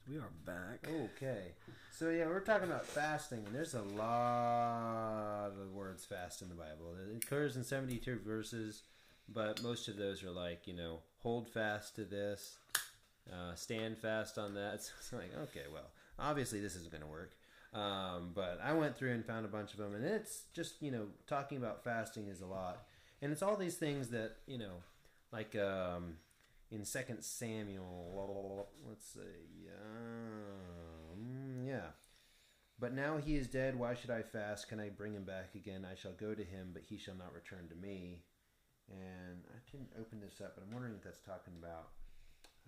We 0.07 0.17
are 0.17 0.31
back. 0.45 0.87
Okay. 0.87 1.53
So 1.91 2.09
yeah, 2.09 2.25
we're 2.25 2.39
talking 2.39 2.67
about 2.67 2.85
fasting, 2.85 3.43
and 3.45 3.55
there's 3.55 3.75
a 3.75 3.81
lot 3.81 5.51
of 5.61 5.73
words 5.73 6.03
fast 6.03 6.41
in 6.41 6.49
the 6.49 6.55
Bible. 6.55 6.95
It 7.11 7.23
occurs 7.23 7.57
in 7.57 7.63
72 7.63 8.19
verses, 8.25 8.83
but 9.29 9.61
most 9.61 9.87
of 9.87 9.97
those 9.97 10.23
are 10.23 10.31
like, 10.31 10.67
you 10.67 10.73
know, 10.73 10.99
hold 11.19 11.47
fast 11.47 11.95
to 11.97 12.05
this, 12.05 12.57
uh, 13.31 13.53
stand 13.55 13.97
fast 13.97 14.37
on 14.37 14.55
that. 14.55 14.73
It's, 14.75 14.91
it's 14.99 15.13
like, 15.13 15.31
okay, 15.43 15.65
well, 15.71 15.91
obviously 16.17 16.59
this 16.59 16.75
isn't 16.75 16.91
going 16.91 17.03
to 17.03 17.07
work. 17.07 17.31
Um, 17.73 18.31
but 18.35 18.59
I 18.61 18.73
went 18.73 18.97
through 18.97 19.13
and 19.13 19.25
found 19.25 19.45
a 19.45 19.49
bunch 19.49 19.71
of 19.71 19.79
them, 19.79 19.95
and 19.95 20.03
it's 20.03 20.43
just, 20.53 20.81
you 20.81 20.91
know, 20.91 21.05
talking 21.27 21.57
about 21.57 21.83
fasting 21.83 22.27
is 22.27 22.41
a 22.41 22.45
lot. 22.45 22.83
And 23.21 23.31
it's 23.31 23.41
all 23.41 23.55
these 23.55 23.75
things 23.75 24.09
that, 24.09 24.37
you 24.45 24.57
know, 24.57 24.83
like 25.31 25.55
um, 25.55 26.15
in 26.69 26.83
Second 26.83 27.23
Samuel, 27.23 28.67
let's 28.87 29.05
see, 29.13 29.69
um, 29.85 31.65
yeah. 31.65 31.91
But 32.79 32.93
now 32.93 33.17
he 33.17 33.35
is 33.35 33.47
dead. 33.47 33.77
Why 33.77 33.93
should 33.93 34.09
I 34.09 34.23
fast? 34.23 34.67
Can 34.67 34.79
I 34.79 34.89
bring 34.89 35.13
him 35.13 35.23
back 35.23 35.53
again? 35.53 35.85
I 35.89 35.95
shall 35.95 36.13
go 36.13 36.33
to 36.33 36.43
him, 36.43 36.71
but 36.73 36.81
he 36.89 36.97
shall 36.97 37.15
not 37.15 37.33
return 37.33 37.69
to 37.69 37.75
me. 37.75 38.23
And 38.89 39.45
I 39.53 39.59
didn't 39.71 39.91
open 39.99 40.19
this 40.19 40.41
up, 40.41 40.55
but 40.55 40.63
I'm 40.65 40.73
wondering 40.73 40.95
if 40.95 41.03
that's 41.03 41.21
talking 41.21 41.53
about. 41.57 41.89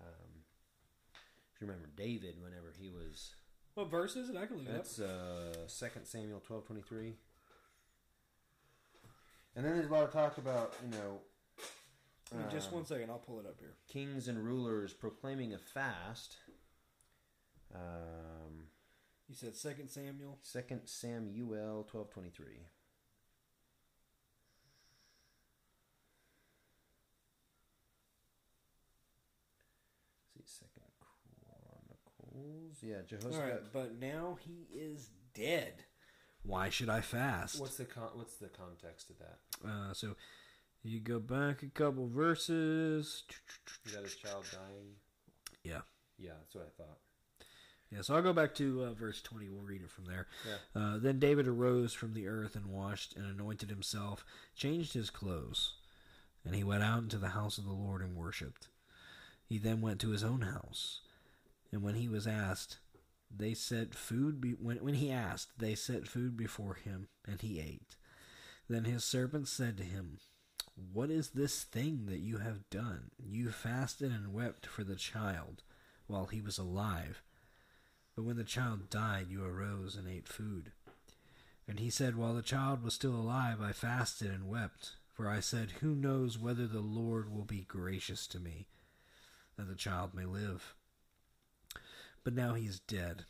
Um, 0.00 0.44
if 1.52 1.60
you 1.60 1.66
remember 1.66 1.88
David, 1.96 2.36
whenever 2.40 2.72
he 2.78 2.88
was, 2.88 3.34
What 3.74 3.90
verse 3.90 4.14
is 4.16 4.30
it? 4.30 4.36
I 4.36 4.46
can 4.46 4.58
look 4.58 4.68
up. 4.68 4.74
that's 4.74 5.00
uh, 5.00 5.52
Second 5.66 6.06
Samuel 6.06 6.40
twelve 6.40 6.64
twenty 6.66 6.82
three. 6.82 7.14
And 9.56 9.64
then 9.64 9.74
there's 9.76 9.88
a 9.88 9.92
lot 9.92 10.04
of 10.04 10.12
talk 10.12 10.38
about 10.38 10.74
you 10.84 10.90
know. 10.96 11.20
Just 12.50 12.68
um, 12.68 12.74
one 12.76 12.84
second. 12.86 13.10
I'll 13.10 13.18
pull 13.18 13.38
it 13.40 13.46
up 13.46 13.56
here. 13.60 13.74
kings 13.88 14.26
and 14.28 14.44
rulers 14.44 14.92
proclaiming 14.92 15.54
a 15.54 15.58
fast. 15.58 16.36
Um, 17.74 18.68
You 19.28 19.34
said 19.34 19.56
Second 19.56 19.88
Samuel. 19.88 20.38
Second 20.40 20.82
Samuel 20.84 21.84
twelve 21.90 22.10
twenty 22.10 22.30
three. 22.30 22.66
See 30.32 30.42
Second 30.44 30.84
Chronicles. 32.34 32.76
Yeah, 32.82 32.96
All 32.96 33.02
Jehoshaphat. 33.30 33.40
right, 33.52 33.72
but 33.72 34.00
now 34.00 34.38
he 34.40 34.66
is 34.76 35.10
dead. 35.34 35.84
Why 36.42 36.68
should 36.68 36.88
I 36.90 37.00
fast? 37.00 37.60
What's 37.60 37.76
the 37.76 37.84
con- 37.86 38.10
what's 38.14 38.36
the 38.36 38.48
context 38.48 39.10
of 39.10 39.16
that? 39.18 39.38
Uh, 39.66 39.94
so 39.94 40.14
you 40.82 41.00
go 41.00 41.18
back 41.18 41.62
a 41.62 41.66
couple 41.68 42.08
verses. 42.08 43.22
Is 43.86 43.92
that 43.94 44.02
his 44.02 44.14
child 44.16 44.44
dying? 44.52 44.96
Yeah. 45.62 45.80
Yeah, 46.18 46.32
that's 46.40 46.54
what 46.54 46.66
I 46.66 46.82
thought. 46.82 46.98
Yeah, 47.90 48.02
so 48.02 48.14
I'll 48.14 48.22
go 48.22 48.32
back 48.32 48.54
to 48.56 48.84
uh, 48.84 48.92
verse 48.92 49.22
20. 49.22 49.48
We'll 49.48 49.62
read 49.62 49.82
it 49.82 49.90
from 49.90 50.06
there. 50.06 50.26
Yeah. 50.46 50.80
Uh, 50.82 50.98
then 50.98 51.18
David 51.18 51.46
arose 51.46 51.92
from 51.92 52.12
the 52.12 52.26
earth 52.26 52.56
and 52.56 52.66
washed 52.66 53.14
and 53.16 53.24
anointed 53.26 53.70
himself, 53.70 54.24
changed 54.54 54.92
his 54.94 55.10
clothes, 55.10 55.74
and 56.44 56.54
he 56.54 56.64
went 56.64 56.82
out 56.82 57.02
into 57.02 57.18
the 57.18 57.28
house 57.30 57.56
of 57.56 57.64
the 57.64 57.72
Lord 57.72 58.02
and 58.02 58.16
worshipped. 58.16 58.68
He 59.46 59.58
then 59.58 59.80
went 59.80 60.00
to 60.00 60.10
his 60.10 60.24
own 60.24 60.40
house, 60.42 61.00
and 61.74 61.82
when 61.82 61.96
he 61.96 62.08
was 62.08 62.24
asked, 62.24 62.78
they 63.36 63.52
set 63.52 63.96
food. 63.96 64.40
Be- 64.40 64.52
when 64.52 64.76
when 64.76 64.94
he 64.94 65.10
asked, 65.10 65.58
they 65.58 65.74
set 65.74 66.06
food 66.06 66.36
before 66.36 66.74
him, 66.74 67.08
and 67.26 67.40
he 67.40 67.58
ate. 67.58 67.96
Then 68.68 68.84
his 68.84 69.04
servants 69.04 69.50
said 69.50 69.76
to 69.78 69.82
him, 69.82 70.18
What 70.92 71.10
is 71.10 71.30
this 71.30 71.64
thing 71.64 72.06
that 72.06 72.20
you 72.20 72.38
have 72.38 72.70
done? 72.70 73.10
You 73.18 73.50
fasted 73.50 74.12
and 74.12 74.32
wept 74.32 74.66
for 74.66 74.84
the 74.84 74.94
child 74.94 75.64
while 76.06 76.26
he 76.26 76.40
was 76.40 76.58
alive. 76.58 77.24
But 78.14 78.22
when 78.22 78.36
the 78.36 78.44
child 78.44 78.88
died, 78.88 79.26
you 79.28 79.44
arose 79.44 79.96
and 79.96 80.06
ate 80.06 80.28
food. 80.28 80.70
And 81.66 81.80
he 81.80 81.90
said, 81.90 82.14
While 82.14 82.34
the 82.34 82.42
child 82.42 82.84
was 82.84 82.94
still 82.94 83.16
alive, 83.16 83.60
I 83.60 83.72
fasted 83.72 84.30
and 84.30 84.48
wept. 84.48 84.92
For 85.12 85.28
I 85.28 85.40
said, 85.40 85.72
Who 85.80 85.96
knows 85.96 86.38
whether 86.38 86.68
the 86.68 86.78
Lord 86.78 87.34
will 87.34 87.44
be 87.44 87.62
gracious 87.62 88.28
to 88.28 88.38
me, 88.38 88.68
that 89.56 89.66
the 89.66 89.74
child 89.74 90.14
may 90.14 90.24
live? 90.24 90.76
But 92.24 92.34
now 92.34 92.54
he 92.54 92.66
is 92.66 92.80
dead. 92.80 93.24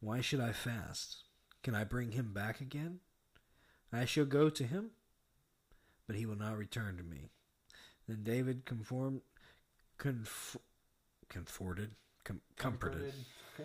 Why 0.00 0.20
should 0.20 0.40
I 0.40 0.52
fast? 0.52 1.24
Can 1.62 1.74
I 1.74 1.84
bring 1.84 2.12
him 2.12 2.32
back 2.32 2.60
again? 2.60 3.00
I 3.92 4.04
shall 4.04 4.24
go 4.24 4.48
to 4.50 4.64
him, 4.64 4.90
but 6.06 6.16
he 6.16 6.26
will 6.26 6.36
not 6.36 6.56
return 6.56 6.96
to 6.96 7.02
me. 7.02 7.30
Then 8.06 8.22
David 8.22 8.64
conformed, 8.64 9.20
conf, 9.98 10.56
comforted, 11.28 11.92
com, 12.24 12.40
comforted. 12.56 13.12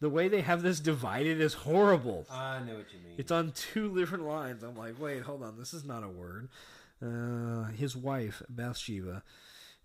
The 0.00 0.08
way 0.08 0.28
they 0.28 0.42
have 0.42 0.62
this 0.62 0.78
divided 0.78 1.40
is 1.40 1.54
horrible. 1.54 2.24
I 2.30 2.60
know 2.60 2.76
what 2.76 2.92
you 2.92 3.00
mean. 3.04 3.14
It's 3.18 3.32
on 3.32 3.50
two 3.50 3.92
different 3.98 4.24
lines. 4.24 4.62
I'm 4.62 4.76
like, 4.76 5.00
wait, 5.00 5.22
hold 5.22 5.42
on, 5.42 5.58
this 5.58 5.74
is 5.74 5.84
not 5.84 6.04
a 6.04 6.08
word. 6.08 6.48
Uh, 7.02 7.64
his 7.72 7.96
wife 7.96 8.42
Bathsheba, 8.48 9.24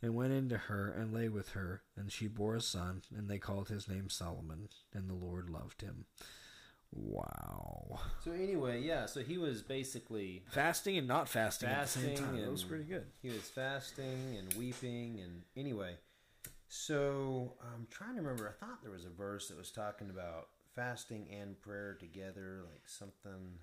and 0.03 0.13
went 0.13 0.33
into 0.33 0.57
her 0.57 0.89
and 0.89 1.13
lay 1.13 1.29
with 1.29 1.49
her, 1.49 1.81
and 1.95 2.11
she 2.11 2.27
bore 2.27 2.55
a 2.55 2.61
son, 2.61 3.01
and 3.15 3.29
they 3.29 3.37
called 3.37 3.69
his 3.69 3.87
name 3.87 4.09
Solomon, 4.09 4.67
and 4.93 5.09
the 5.09 5.13
Lord 5.13 5.49
loved 5.49 5.81
him. 5.81 6.05
Wow. 6.91 8.01
so 8.23 8.31
anyway, 8.31 8.81
yeah. 8.81 9.05
So 9.07 9.21
he 9.21 9.37
was 9.37 9.61
basically 9.61 10.43
Fasting 10.51 10.97
and 10.97 11.07
not 11.07 11.27
fasting, 11.27 11.69
at 11.69 11.83
the 11.83 11.87
same 11.87 12.17
time. 12.17 12.39
That 12.39 12.51
was 12.51 12.63
pretty 12.63 12.83
good. 12.83 13.05
He 13.21 13.29
was 13.29 13.49
fasting 13.49 14.37
and 14.37 14.53
weeping, 14.55 15.19
and 15.23 15.41
anyway. 15.55 15.93
So 16.67 17.53
I'm 17.61 17.87
trying 17.89 18.15
to 18.15 18.21
remember. 18.21 18.49
I 18.49 18.65
thought 18.65 18.83
there 18.83 18.91
was 18.91 19.05
a 19.05 19.09
verse 19.09 19.47
that 19.47 19.57
was 19.57 19.71
talking 19.71 20.09
about 20.09 20.49
fasting 20.75 21.27
and 21.41 21.59
prayer 21.61 21.97
together, 21.99 22.61
like 22.69 22.81
something. 22.85 23.57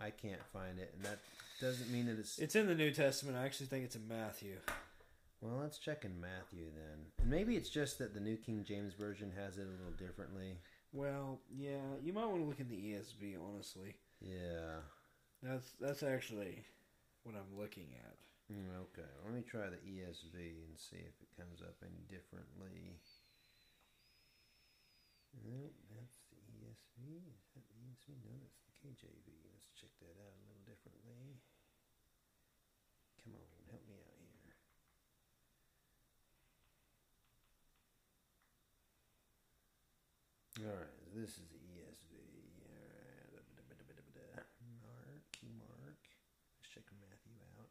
I 0.00 0.10
can't 0.10 0.44
find 0.52 0.78
it, 0.78 0.92
and 0.94 1.04
that 1.04 1.18
doesn't 1.60 1.90
mean 1.90 2.06
that 2.06 2.18
it's. 2.18 2.38
It's 2.38 2.54
in 2.54 2.66
the 2.66 2.74
New 2.74 2.90
Testament. 2.90 3.38
I 3.38 3.46
actually 3.46 3.66
think 3.66 3.84
it's 3.84 3.96
in 3.96 4.06
Matthew. 4.06 4.56
Well, 5.42 5.58
let's 5.60 5.78
check 5.78 6.04
in 6.04 6.20
Matthew 6.20 6.70
then, 6.70 7.10
and 7.18 7.26
maybe 7.28 7.56
it's 7.58 7.68
just 7.68 7.98
that 7.98 8.14
the 8.14 8.20
New 8.22 8.36
King 8.38 8.62
James 8.62 8.94
Version 8.94 9.32
has 9.34 9.58
it 9.58 9.66
a 9.66 9.74
little 9.74 9.98
differently. 9.98 10.54
Well, 10.92 11.40
yeah, 11.50 11.82
you 12.00 12.12
might 12.12 12.26
want 12.30 12.42
to 12.42 12.46
look 12.46 12.60
in 12.60 12.68
the 12.70 12.78
ESV. 12.78 13.34
Honestly, 13.42 13.96
Yeah. 14.22 14.86
that's 15.42 15.72
that's 15.80 16.04
actually 16.04 16.62
what 17.24 17.34
I'm 17.34 17.58
looking 17.58 17.90
at. 18.06 18.18
Mm, 18.54 18.86
Okay, 18.86 19.10
let 19.24 19.34
me 19.34 19.42
try 19.42 19.66
the 19.68 19.82
ESV 19.82 20.36
and 20.62 20.78
see 20.78 21.02
if 21.02 21.18
it 21.20 21.34
comes 21.36 21.60
up 21.60 21.74
any 21.82 22.06
differently. 22.06 23.00
No, 25.42 25.72
that's 25.90 26.22
the 26.30 26.38
ESV. 26.38 27.18
Is 27.34 27.50
that 27.58 27.66
the 27.66 27.78
ESV? 27.82 28.14
No, 28.22 28.30
that's 28.46 28.62
the 28.62 28.74
KJV. 28.78 29.26
Let's 29.50 29.72
check 29.74 29.90
that 30.06 30.14
out 30.22 30.38
a 30.38 30.42
little 30.46 30.62
differently. 30.70 31.40
Come 33.24 33.34
on, 33.34 33.48
help 33.70 33.82
me 33.88 33.96
out 34.06 34.14
here. 34.22 34.54
All 40.64 40.68
right, 40.70 40.94
so 40.94 41.18
this 41.18 41.30
is 41.30 41.48
the 41.50 41.58
ESV. 41.74 42.14
Right, 44.30 44.46
Mark, 44.80 45.26
Mark. 45.58 45.98
Let's 46.60 46.70
check 46.72 46.84
Matthew 47.02 47.34
out. 47.58 47.70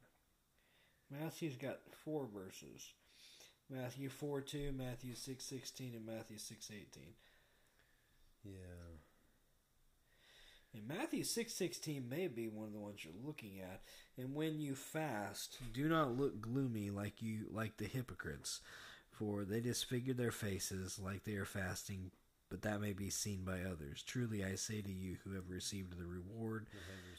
Matthew's 1.09 1.55
got 1.55 1.79
four 2.03 2.27
verses. 2.33 2.93
Matthew 3.69 4.09
4 4.09 4.41
2, 4.41 4.73
Matthew 4.77 5.15
six 5.15 5.45
sixteen, 5.45 5.93
and 5.95 6.05
Matthew 6.05 6.37
six 6.37 6.69
eighteen. 6.69 7.13
Yeah. 8.43 8.51
And 10.73 10.85
Matthew 10.87 11.23
six 11.23 11.53
sixteen 11.53 12.09
may 12.09 12.27
be 12.27 12.49
one 12.49 12.67
of 12.67 12.73
the 12.73 12.79
ones 12.79 13.05
you're 13.05 13.13
looking 13.25 13.61
at. 13.61 13.81
And 14.17 14.35
when 14.35 14.59
you 14.59 14.75
fast, 14.75 15.59
do 15.73 15.87
not 15.87 16.17
look 16.17 16.41
gloomy 16.41 16.89
like 16.89 17.21
you 17.21 17.45
like 17.49 17.77
the 17.77 17.85
hypocrites, 17.85 18.59
for 19.09 19.45
they 19.45 19.61
disfigure 19.61 20.13
their 20.13 20.31
faces 20.31 20.99
like 20.99 21.23
they 21.23 21.35
are 21.35 21.45
fasting, 21.45 22.11
but 22.51 22.61
that 22.61 22.81
may 22.81 22.93
be 22.93 23.09
seen 23.09 23.43
by 23.43 23.61
others. 23.61 24.03
Truly 24.03 24.43
I 24.43 24.53
say 24.55 24.81
to 24.81 24.91
you, 24.91 25.15
who 25.23 25.33
have 25.33 25.49
received 25.49 25.97
the 25.97 26.05
reward. 26.05 26.67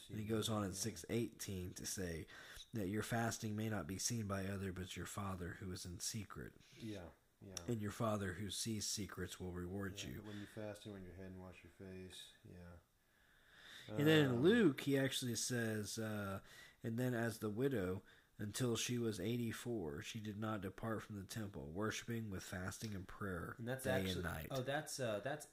And 0.09 0.19
he 0.19 0.25
goes 0.25 0.47
on 0.47 0.63
in 0.63 0.73
six 0.73 1.03
eighteen 1.09 1.73
to 1.75 1.85
say 1.85 2.27
that 2.73 2.87
your 2.87 3.03
fasting 3.03 3.55
may 3.55 3.67
not 3.67 3.87
be 3.87 3.97
seen 3.97 4.27
by 4.27 4.43
other, 4.45 4.71
but 4.71 4.95
your 4.95 5.05
Father 5.07 5.57
who 5.59 5.71
is 5.71 5.85
in 5.85 5.99
secret. 5.99 6.51
Yeah. 6.79 7.09
Yeah. 7.41 7.73
And 7.73 7.81
your 7.81 7.91
Father 7.91 8.37
who 8.39 8.49
sees 8.49 8.85
secrets 8.85 9.39
will 9.39 9.51
reward 9.51 9.95
Yeah, 9.97 10.11
you. 10.11 10.21
When 10.25 10.37
you 10.37 10.45
fast, 10.55 10.85
and 10.85 10.93
when 10.93 11.03
your 11.03 11.15
head 11.15 11.31
and 11.33 11.41
wash 11.41 11.55
your 11.63 11.89
face. 11.89 12.21
Yeah. 12.47 13.97
And 13.97 14.07
then 14.07 14.25
in 14.25 14.31
Um, 14.31 14.43
Luke, 14.43 14.79
he 14.79 14.97
actually 14.97 15.35
says, 15.35 15.97
uh, 15.97 16.39
and 16.83 16.97
then 16.97 17.13
as 17.13 17.39
the 17.39 17.49
widow, 17.49 18.01
until 18.39 18.75
she 18.75 18.97
was 18.97 19.19
84, 19.19 20.01
she 20.03 20.19
did 20.19 20.39
not 20.39 20.61
depart 20.61 21.01
from 21.03 21.17
the 21.17 21.25
temple, 21.25 21.69
worshiping 21.73 22.29
with 22.29 22.43
fasting 22.43 22.93
and 22.95 23.07
prayer 23.07 23.55
And 23.59 23.67
that's 23.67 23.83
day 23.85 23.91
actually 23.91 24.11
and 24.13 24.23
night. 24.23 24.47
oh, 24.51 24.61
that's 24.61 24.99
uh, 24.99 25.19
that's 25.23 25.47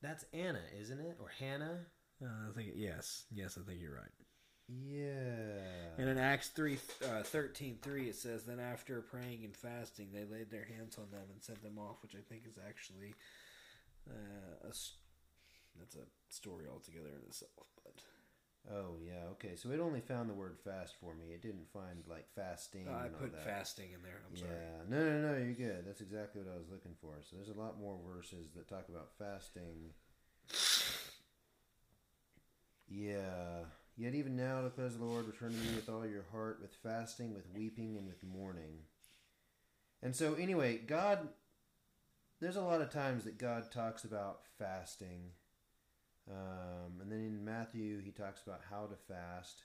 that's 0.00 0.24
Anna, 0.32 0.60
isn't 0.80 0.98
it, 0.98 1.16
or 1.20 1.28
Hannah? 1.38 1.78
Uh, 2.22 2.48
I 2.50 2.52
think, 2.54 2.72
yes, 2.76 3.24
yes, 3.32 3.58
I 3.60 3.68
think 3.68 3.80
you're 3.80 3.94
right. 3.94 4.10
Yeah. 4.68 5.98
And 5.98 6.08
in 6.08 6.18
Acts 6.18 6.48
3, 6.48 6.78
uh, 7.04 7.22
13, 7.22 7.78
3, 7.82 8.08
it 8.08 8.16
says, 8.16 8.44
Then 8.44 8.58
after 8.60 9.00
praying 9.02 9.44
and 9.44 9.54
fasting, 9.56 10.08
they 10.12 10.24
laid 10.24 10.50
their 10.50 10.64
hands 10.64 10.98
on 10.98 11.10
them 11.10 11.26
and 11.32 11.42
sent 11.42 11.62
them 11.62 11.78
off, 11.78 12.02
which 12.02 12.14
I 12.14 12.20
think 12.28 12.42
is 12.48 12.58
actually 12.66 13.14
uh, 14.08 14.68
a, 14.68 14.68
that's 15.78 15.96
a 15.96 16.06
story 16.30 16.66
altogether 16.72 17.10
in 17.20 17.26
itself. 17.28 17.66
But 17.84 18.02
Oh 18.70 18.96
yeah, 19.04 19.30
okay. 19.32 19.56
So 19.56 19.70
it 19.70 19.80
only 19.80 20.00
found 20.00 20.30
the 20.30 20.34
word 20.34 20.56
fast 20.64 20.94
for 21.00 21.14
me. 21.14 21.34
It 21.34 21.42
didn't 21.42 21.66
find 21.72 22.04
like 22.08 22.26
fasting. 22.34 22.86
uh, 22.88 22.92
I 22.92 23.08
put 23.08 23.36
fasting 23.42 23.90
in 23.92 24.02
there. 24.02 24.20
I'm 24.28 24.36
yeah, 24.36 24.42
sorry. 24.42 24.88
no, 24.88 25.10
no, 25.10 25.32
no. 25.32 25.44
You're 25.44 25.54
good. 25.54 25.84
That's 25.86 26.00
exactly 26.00 26.42
what 26.42 26.52
I 26.52 26.58
was 26.58 26.70
looking 26.70 26.94
for. 27.00 27.14
So 27.28 27.36
there's 27.36 27.48
a 27.48 27.60
lot 27.60 27.80
more 27.80 27.98
verses 28.14 28.50
that 28.54 28.68
talk 28.68 28.88
about 28.88 29.10
fasting. 29.18 29.90
Yeah. 32.88 33.64
Yet 33.96 34.14
even 34.14 34.36
now 34.36 34.62
declares 34.62 34.96
the 34.96 35.04
Lord, 35.04 35.26
return 35.26 35.50
to 35.50 35.56
me 35.56 35.74
with 35.74 35.88
all 35.88 36.06
your 36.06 36.24
heart, 36.30 36.60
with 36.62 36.74
fasting, 36.82 37.34
with 37.34 37.44
weeping, 37.54 37.96
and 37.98 38.06
with 38.06 38.22
mourning. 38.22 38.78
And 40.02 40.14
so, 40.14 40.34
anyway, 40.34 40.78
God. 40.78 41.28
There's 42.40 42.56
a 42.56 42.62
lot 42.62 42.80
of 42.80 42.90
times 42.90 43.22
that 43.22 43.38
God 43.38 43.70
talks 43.70 44.02
about 44.02 44.40
fasting. 44.58 45.30
Um, 46.30 47.00
and 47.00 47.10
then 47.10 47.18
in 47.18 47.44
Matthew, 47.44 48.00
he 48.00 48.10
talks 48.10 48.42
about 48.46 48.60
how 48.70 48.86
to 48.86 48.96
fast. 49.12 49.64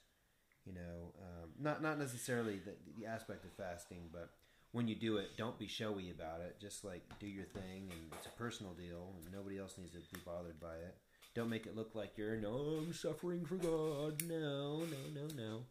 You 0.66 0.74
know, 0.74 1.14
um, 1.22 1.50
not 1.60 1.82
not 1.82 1.98
necessarily 2.00 2.60
the, 2.60 2.74
the 3.00 3.06
aspect 3.08 3.46
of 3.46 3.54
fasting, 3.54 4.10
but 4.12 4.30
When 4.72 4.88
you 4.88 4.96
do 4.96 5.18
it, 5.18 5.38
don't 5.38 5.58
be 5.58 5.68
showy 5.68 6.12
about 6.12 6.42
it. 6.42 6.58
Just 6.62 6.84
like 6.86 7.04
do 7.20 7.28
your 7.28 7.46
thing, 7.46 7.90
and 7.92 8.14
it's 8.14 8.28
a 8.28 8.32
personal 8.32 8.74
deal, 8.74 9.16
and 9.18 9.34
nobody 9.34 9.58
else 9.60 9.78
needs 9.78 9.94
to 9.94 10.00
be 10.14 10.22
bothered 10.26 10.60
by 10.60 10.76
it. 10.76 10.96
Don't 11.36 11.50
make 11.50 11.66
it 11.68 11.76
look 11.76 11.96
like 11.96 12.18
you're 12.18 12.38
no, 12.38 12.80
I'm 12.84 12.94
suffering 12.94 13.46
for 13.46 13.56
God. 13.58 14.22
No, 14.28 14.80
no, 14.86 15.10
no, 15.16 15.28
no. 15.36 15.62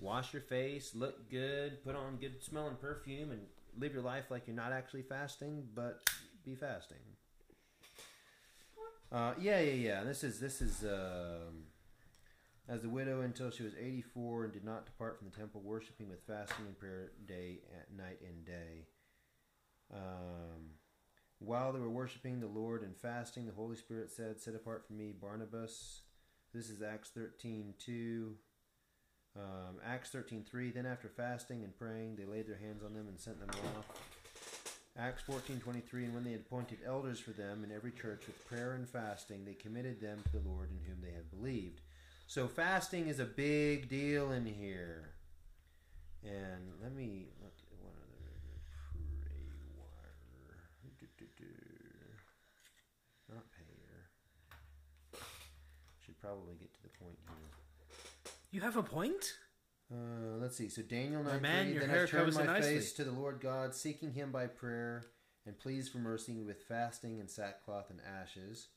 Wash 0.00 0.32
your 0.32 0.42
face, 0.42 0.94
look 0.94 1.30
good, 1.30 1.82
put 1.84 1.96
on 1.96 2.16
good 2.16 2.42
smelling 2.42 2.76
perfume, 2.76 3.30
and 3.30 3.42
live 3.78 3.94
your 3.94 4.02
life 4.02 4.30
like 4.30 4.46
you're 4.46 4.56
not 4.56 4.72
actually 4.72 5.02
fasting, 5.02 5.66
but 5.74 6.02
be 6.44 6.54
fasting. 6.54 6.98
Uh, 9.12 9.34
yeah, 9.38 9.60
yeah, 9.60 9.72
yeah. 9.72 10.04
This 10.04 10.24
is 10.24 10.40
this 10.40 10.62
is 10.62 10.84
um, 10.84 11.64
as 12.66 12.80
the 12.80 12.88
widow 12.88 13.20
until 13.20 13.50
she 13.50 13.62
was 13.62 13.74
eighty 13.78 14.00
four 14.00 14.44
and 14.44 14.52
did 14.54 14.64
not 14.64 14.86
depart 14.86 15.18
from 15.18 15.28
the 15.28 15.36
temple, 15.36 15.60
worshiping 15.60 16.08
with 16.08 16.22
fasting 16.26 16.64
and 16.66 16.78
prayer 16.78 17.12
day 17.26 17.58
at 17.78 17.94
night 17.94 18.20
and 18.26 18.46
day. 18.46 18.86
Um, 19.92 20.78
while 21.40 21.74
they 21.74 21.80
were 21.80 21.90
worshiping 21.90 22.40
the 22.40 22.46
Lord 22.46 22.82
and 22.82 22.96
fasting, 22.96 23.46
the 23.46 23.52
Holy 23.52 23.76
Spirit 23.76 24.10
said, 24.10 24.40
"Set 24.40 24.54
apart 24.54 24.86
for 24.86 24.94
me 24.94 25.12
Barnabas." 25.12 26.00
This 26.54 26.70
is 26.70 26.80
Acts 26.80 27.10
thirteen 27.10 27.74
two. 27.78 28.36
Um, 29.36 29.76
Acts 29.84 30.08
thirteen 30.08 30.42
three. 30.42 30.70
Then 30.70 30.86
after 30.86 31.08
fasting 31.08 31.64
and 31.64 31.76
praying, 31.76 32.16
they 32.16 32.24
laid 32.24 32.46
their 32.46 32.56
hands 32.56 32.82
on 32.82 32.94
them 32.94 33.08
and 33.08 33.20
sent 33.20 33.40
them 33.40 33.50
off. 33.76 34.11
Acts 34.98 35.22
fourteen 35.22 35.58
twenty 35.58 35.80
three, 35.80 36.04
and 36.04 36.14
when 36.14 36.22
they 36.22 36.32
had 36.32 36.40
appointed 36.40 36.78
elders 36.86 37.18
for 37.18 37.30
them 37.30 37.64
in 37.64 37.72
every 37.72 37.92
church 37.92 38.26
with 38.26 38.46
prayer 38.46 38.74
and 38.74 38.86
fasting, 38.88 39.44
they 39.44 39.54
committed 39.54 40.00
them 40.00 40.22
to 40.24 40.38
the 40.38 40.48
Lord 40.48 40.68
in 40.70 40.78
whom 40.86 41.00
they 41.02 41.14
had 41.14 41.30
believed. 41.30 41.80
So 42.26 42.46
fasting 42.46 43.08
is 43.08 43.18
a 43.18 43.24
big 43.24 43.88
deal 43.88 44.32
in 44.32 44.44
here. 44.46 45.14
And 46.22 46.72
let 46.82 46.94
me 46.94 47.26
look 47.42 47.54
at 47.58 47.78
one 47.82 47.94
other 47.96 48.60
pray 49.20 49.48
wire. 49.76 50.14
Not 53.28 53.44
payer. 53.50 55.20
Should 56.04 56.20
probably 56.20 56.54
get 56.60 56.72
to 56.74 56.82
the 56.82 56.90
point 57.00 57.18
here. 57.26 57.50
You 58.52 58.60
have 58.60 58.76
a 58.76 58.82
point? 58.82 59.38
Uh, 59.92 60.38
let's 60.40 60.56
see. 60.56 60.68
So 60.68 60.80
Daniel 60.82 61.22
My 61.22 61.32
9 61.32 61.42
man, 61.42 61.64
3, 61.64 61.72
your 61.72 61.80
then 61.82 61.90
hair 61.90 62.04
I 62.04 62.06
turned 62.06 62.20
covers 62.20 62.36
it 62.36 62.46
my 62.46 62.52
nicely." 62.54 62.74
face 62.76 62.92
to 62.94 63.04
the 63.04 63.12
Lord 63.12 63.40
God, 63.40 63.74
seeking 63.74 64.12
him 64.12 64.32
by 64.32 64.46
prayer, 64.46 65.04
and 65.44 65.58
pleased 65.58 65.92
for 65.92 65.98
mercy 65.98 66.40
with 66.40 66.62
fasting 66.62 67.20
and 67.20 67.28
sackcloth 67.30 67.90
and 67.90 68.00
ashes. 68.00 68.68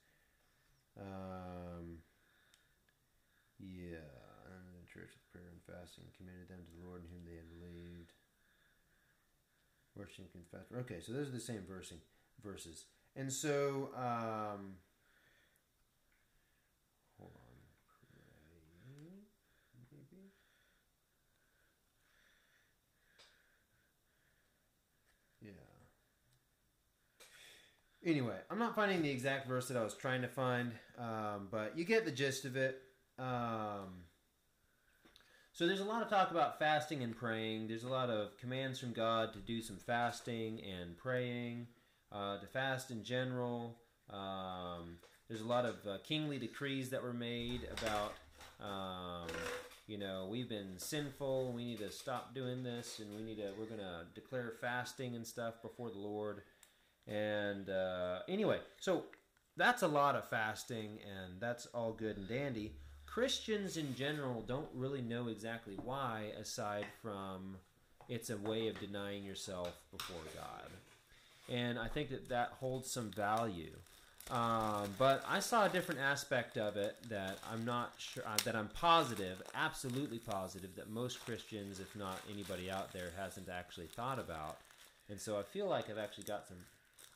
Um, 0.99 1.99
yeah, 3.59 3.97
and 4.47 4.75
the 4.81 4.87
church 4.91 5.11
with 5.13 5.31
prayer 5.31 5.51
and 5.51 5.61
fasting 5.63 6.05
committed 6.17 6.49
them 6.49 6.59
to 6.65 6.71
the 6.79 6.85
Lord 6.85 7.03
in 7.03 7.09
whom 7.09 7.25
they 7.25 7.35
had 7.37 7.49
believed. 7.49 8.11
Worship 9.95 10.25
and 10.33 10.45
confess. 10.49 10.67
Okay, 10.77 10.99
so 10.99 11.13
those 11.13 11.29
are 11.29 11.31
the 11.31 11.39
same 11.39 11.63
versing, 11.67 11.99
verses. 12.43 12.85
And 13.15 13.31
so, 13.31 13.89
um, 13.95 14.75
hold 17.17 17.31
on. 17.31 17.55
Pray, 18.11 18.59
maybe? 18.89 20.31
Yeah. 25.41 25.51
Anyway, 28.05 28.37
I'm 28.51 28.59
not 28.59 28.75
finding 28.75 29.01
the 29.01 29.09
exact 29.09 29.47
verse 29.47 29.67
that 29.67 29.77
I 29.77 29.83
was 29.83 29.95
trying 29.95 30.21
to 30.21 30.27
find, 30.27 30.71
um, 30.97 31.47
but 31.49 31.77
you 31.77 31.85
get 31.85 32.05
the 32.05 32.11
gist 32.11 32.45
of 32.45 32.55
it. 32.55 32.81
Um, 33.17 34.03
So 35.53 35.65
there's 35.67 35.79
a 35.79 35.85
lot 35.85 36.01
of 36.01 36.09
talk 36.09 36.31
about 36.31 36.59
fasting 36.59 37.01
and 37.01 37.15
praying. 37.15 37.69
There's 37.69 37.85
a 37.85 37.89
lot 37.89 38.09
of 38.09 38.37
commands 38.37 38.77
from 38.77 38.91
God 38.91 39.31
to 39.33 39.39
do 39.39 39.61
some 39.61 39.77
fasting 39.77 40.61
and 40.61 40.97
praying, 40.97 41.67
uh, 42.11 42.39
to 42.39 42.47
fast 42.47 42.91
in 42.91 43.03
general. 43.05 43.77
Um, 44.09 44.97
there's 45.29 45.39
a 45.41 45.47
lot 45.47 45.65
of 45.65 45.75
uh, 45.87 45.97
kingly 46.03 46.37
decrees 46.39 46.89
that 46.89 47.01
were 47.01 47.13
made 47.13 47.61
about, 47.71 48.13
um, 48.59 49.27
you 49.87 49.97
know, 49.97 50.27
we've 50.29 50.49
been 50.49 50.77
sinful. 50.77 51.53
We 51.53 51.63
need 51.63 51.79
to 51.79 51.89
stop 51.89 52.35
doing 52.35 52.61
this, 52.63 52.99
and 52.99 53.15
we 53.15 53.21
need 53.23 53.37
to. 53.37 53.53
We're 53.57 53.65
gonna 53.65 54.07
declare 54.13 54.55
fasting 54.59 55.15
and 55.15 55.25
stuff 55.25 55.61
before 55.61 55.89
the 55.89 55.99
Lord. 55.99 56.41
And 57.07 57.69
uh, 57.69 58.19
anyway, 58.27 58.59
so 58.79 59.03
that's 59.57 59.83
a 59.83 59.87
lot 59.87 60.15
of 60.15 60.27
fasting, 60.29 60.99
and 61.05 61.39
that's 61.39 61.65
all 61.67 61.93
good 61.93 62.17
and 62.17 62.27
dandy. 62.27 62.73
Christians 63.05 63.77
in 63.77 63.95
general 63.95 64.41
don't 64.41 64.67
really 64.73 65.01
know 65.01 65.27
exactly 65.27 65.77
why, 65.83 66.31
aside 66.39 66.85
from 67.01 67.57
it's 68.09 68.29
a 68.29 68.37
way 68.37 68.67
of 68.67 68.79
denying 68.79 69.23
yourself 69.23 69.71
before 69.95 70.21
God. 70.35 70.69
And 71.49 71.77
I 71.79 71.87
think 71.87 72.09
that 72.09 72.29
that 72.29 72.53
holds 72.59 72.91
some 72.91 73.11
value. 73.11 73.71
Um, 74.31 74.89
but 74.97 75.23
I 75.29 75.39
saw 75.39 75.65
a 75.65 75.69
different 75.69 76.01
aspect 76.01 76.57
of 76.57 76.77
it 76.77 76.95
that 77.09 77.37
I'm 77.51 77.63
not 77.63 77.93
sure, 77.99 78.23
uh, 78.25 78.35
that 78.43 78.55
I'm 78.55 78.69
positive, 78.69 79.41
absolutely 79.53 80.17
positive, 80.17 80.75
that 80.75 80.89
most 80.89 81.23
Christians, 81.23 81.79
if 81.79 81.95
not 81.95 82.19
anybody 82.33 82.71
out 82.71 82.91
there, 82.91 83.11
hasn't 83.17 83.49
actually 83.49 83.85
thought 83.85 84.17
about. 84.17 84.57
And 85.09 85.21
so 85.21 85.37
I 85.37 85.43
feel 85.43 85.67
like 85.67 85.91
I've 85.91 85.99
actually 85.99 86.23
got 86.23 86.47
some, 86.47 86.57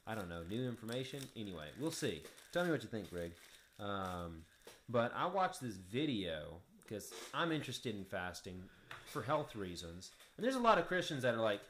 I 0.10 0.16
don't 0.16 0.28
know, 0.28 0.41
new 0.49 0.68
information. 0.68 1.20
Anyway, 1.38 1.68
we'll 1.80 1.91
see. 1.91 2.24
Tell 2.51 2.66
me 2.66 2.72
what 2.72 2.82
you 2.82 2.89
think, 2.89 3.12
Greg. 3.12 3.32
Um, 3.80 4.41
but 4.89 5.14
I 5.16 5.28
watched 5.28 5.62
this 5.62 5.76
video 5.76 6.57
because 6.82 7.14
I'm 7.32 7.51
interested 7.51 7.95
in 7.95 8.03
fasting 8.05 8.60
for 9.05 9.22
health 9.22 9.55
reasons. 9.55 10.10
And 10.36 10.43
there's 10.43 10.55
a 10.55 10.60
lot 10.60 10.80
of 10.80 10.88
Christians 10.88 11.22
that 11.22 11.36
are 11.36 11.41
like, 11.41 11.62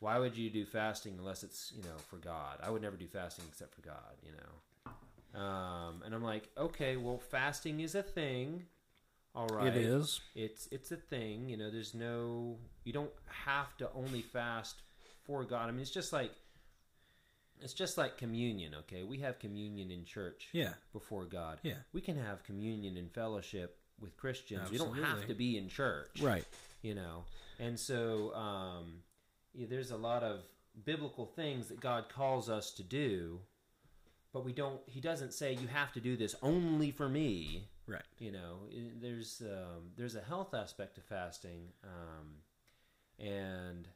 why 0.00 0.18
would 0.18 0.36
you 0.36 0.50
do 0.50 0.66
fasting 0.66 1.14
unless 1.18 1.42
it's, 1.42 1.72
you 1.74 1.82
know, 1.82 1.96
for 2.10 2.16
God? 2.16 2.58
I 2.62 2.68
would 2.70 2.82
never 2.82 2.96
do 2.96 3.06
fasting 3.06 3.46
except 3.48 3.74
for 3.74 3.80
God, 3.80 4.16
you 4.22 4.32
know. 4.32 5.40
Um, 5.40 6.02
and 6.04 6.14
I'm 6.14 6.22
like, 6.22 6.48
okay, 6.58 6.96
well, 6.98 7.18
fasting 7.18 7.80
is 7.80 7.94
a 7.94 8.02
thing. 8.02 8.64
All 9.34 9.46
right, 9.46 9.68
It 9.68 9.76
is. 9.76 10.20
It's 10.34 10.68
it's 10.72 10.90
a 10.90 10.96
thing. 10.96 11.48
You 11.48 11.56
know, 11.56 11.70
there's 11.70 11.94
no. 11.94 12.56
You 12.84 12.92
don't 12.92 13.10
have 13.46 13.76
to 13.78 13.88
only 13.94 14.22
fast 14.22 14.82
for 15.24 15.44
God. 15.44 15.68
I 15.68 15.70
mean, 15.70 15.80
it's 15.80 15.90
just 15.90 16.12
like. 16.12 16.32
It's 17.62 17.72
just 17.72 17.98
like 17.98 18.18
communion. 18.18 18.74
Okay, 18.80 19.02
we 19.02 19.18
have 19.18 19.38
communion 19.38 19.90
in 19.90 20.04
church. 20.04 20.48
Yeah. 20.52 20.74
Before 20.92 21.24
God. 21.24 21.58
Yeah. 21.62 21.74
We 21.92 22.00
can 22.00 22.16
have 22.16 22.42
communion 22.44 22.96
and 22.96 23.12
fellowship 23.12 23.78
with 24.00 24.16
Christians. 24.16 24.70
We 24.70 24.78
don't 24.78 25.02
have 25.02 25.26
to 25.26 25.34
be 25.34 25.58
in 25.58 25.68
church. 25.68 26.20
Right. 26.20 26.44
You 26.82 26.94
know, 26.94 27.24
and 27.58 27.78
so 27.78 28.32
um, 28.34 29.02
yeah, 29.54 29.66
there's 29.68 29.90
a 29.90 29.96
lot 29.96 30.22
of 30.22 30.40
biblical 30.84 31.26
things 31.26 31.68
that 31.68 31.80
God 31.80 32.08
calls 32.08 32.48
us 32.48 32.70
to 32.72 32.82
do, 32.84 33.40
but 34.32 34.44
we 34.44 34.52
don't. 34.52 34.80
He 34.86 35.00
doesn't 35.00 35.34
say 35.34 35.54
you 35.54 35.66
have 35.66 35.92
to 35.94 36.00
do 36.00 36.16
this 36.16 36.34
only 36.42 36.90
for 36.92 37.08
me 37.08 37.68
Right. 37.88 38.02
you 38.18 38.30
know 38.30 38.58
there's 39.00 39.42
um, 39.42 39.90
there's 39.96 40.14
a 40.14 40.20
health 40.20 40.52
aspect 40.52 40.96
to 40.96 41.00
fasting 41.00 41.68
um, 41.82 42.36
and 43.18 43.88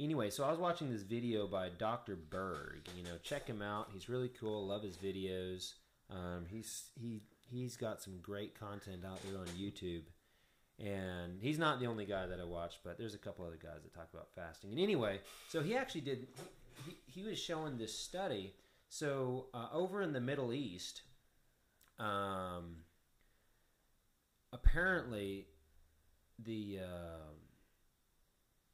anyway 0.00 0.30
so 0.30 0.44
i 0.44 0.50
was 0.50 0.58
watching 0.58 0.90
this 0.90 1.02
video 1.02 1.46
by 1.46 1.68
dr 1.78 2.16
berg 2.30 2.88
you 2.96 3.02
know 3.04 3.18
check 3.22 3.46
him 3.46 3.62
out. 3.62 3.88
He's 3.92 4.08
really 4.08 4.28
cool. 4.28 4.66
Love 4.66 4.82
his 4.82 4.96
videos. 4.96 5.74
Um, 6.10 6.46
he's 6.48 6.90
he 6.94 7.22
he's 7.50 7.76
got 7.76 8.00
some 8.02 8.18
great 8.20 8.58
content 8.58 9.04
out 9.04 9.20
there 9.24 9.38
on 9.38 9.46
youtube. 9.48 10.02
And 10.78 11.42
he's 11.42 11.58
not 11.58 11.78
the 11.78 11.86
only 11.86 12.06
guy 12.06 12.26
that 12.26 12.40
i 12.40 12.44
watch 12.44 12.78
but 12.84 12.98
there's 12.98 13.14
a 13.14 13.18
couple 13.18 13.44
other 13.44 13.58
guys 13.62 13.82
that 13.82 13.94
talk 13.94 14.08
about 14.12 14.28
fasting. 14.34 14.70
And 14.70 14.80
anyway 14.80 15.20
so 15.48 15.62
he 15.62 15.76
actually 15.76 16.02
did 16.02 16.28
he, 16.86 16.96
he 17.06 17.22
was 17.22 17.38
showing 17.38 17.76
this 17.76 17.96
study. 17.96 18.54
So 18.88 19.46
uh, 19.54 19.68
over 19.72 20.02
in 20.02 20.12
the 20.12 20.20
middle 20.20 20.52
east 20.52 21.02
um, 21.98 22.76
apparently 24.52 25.46
the 26.42 26.78
um 26.82 27.39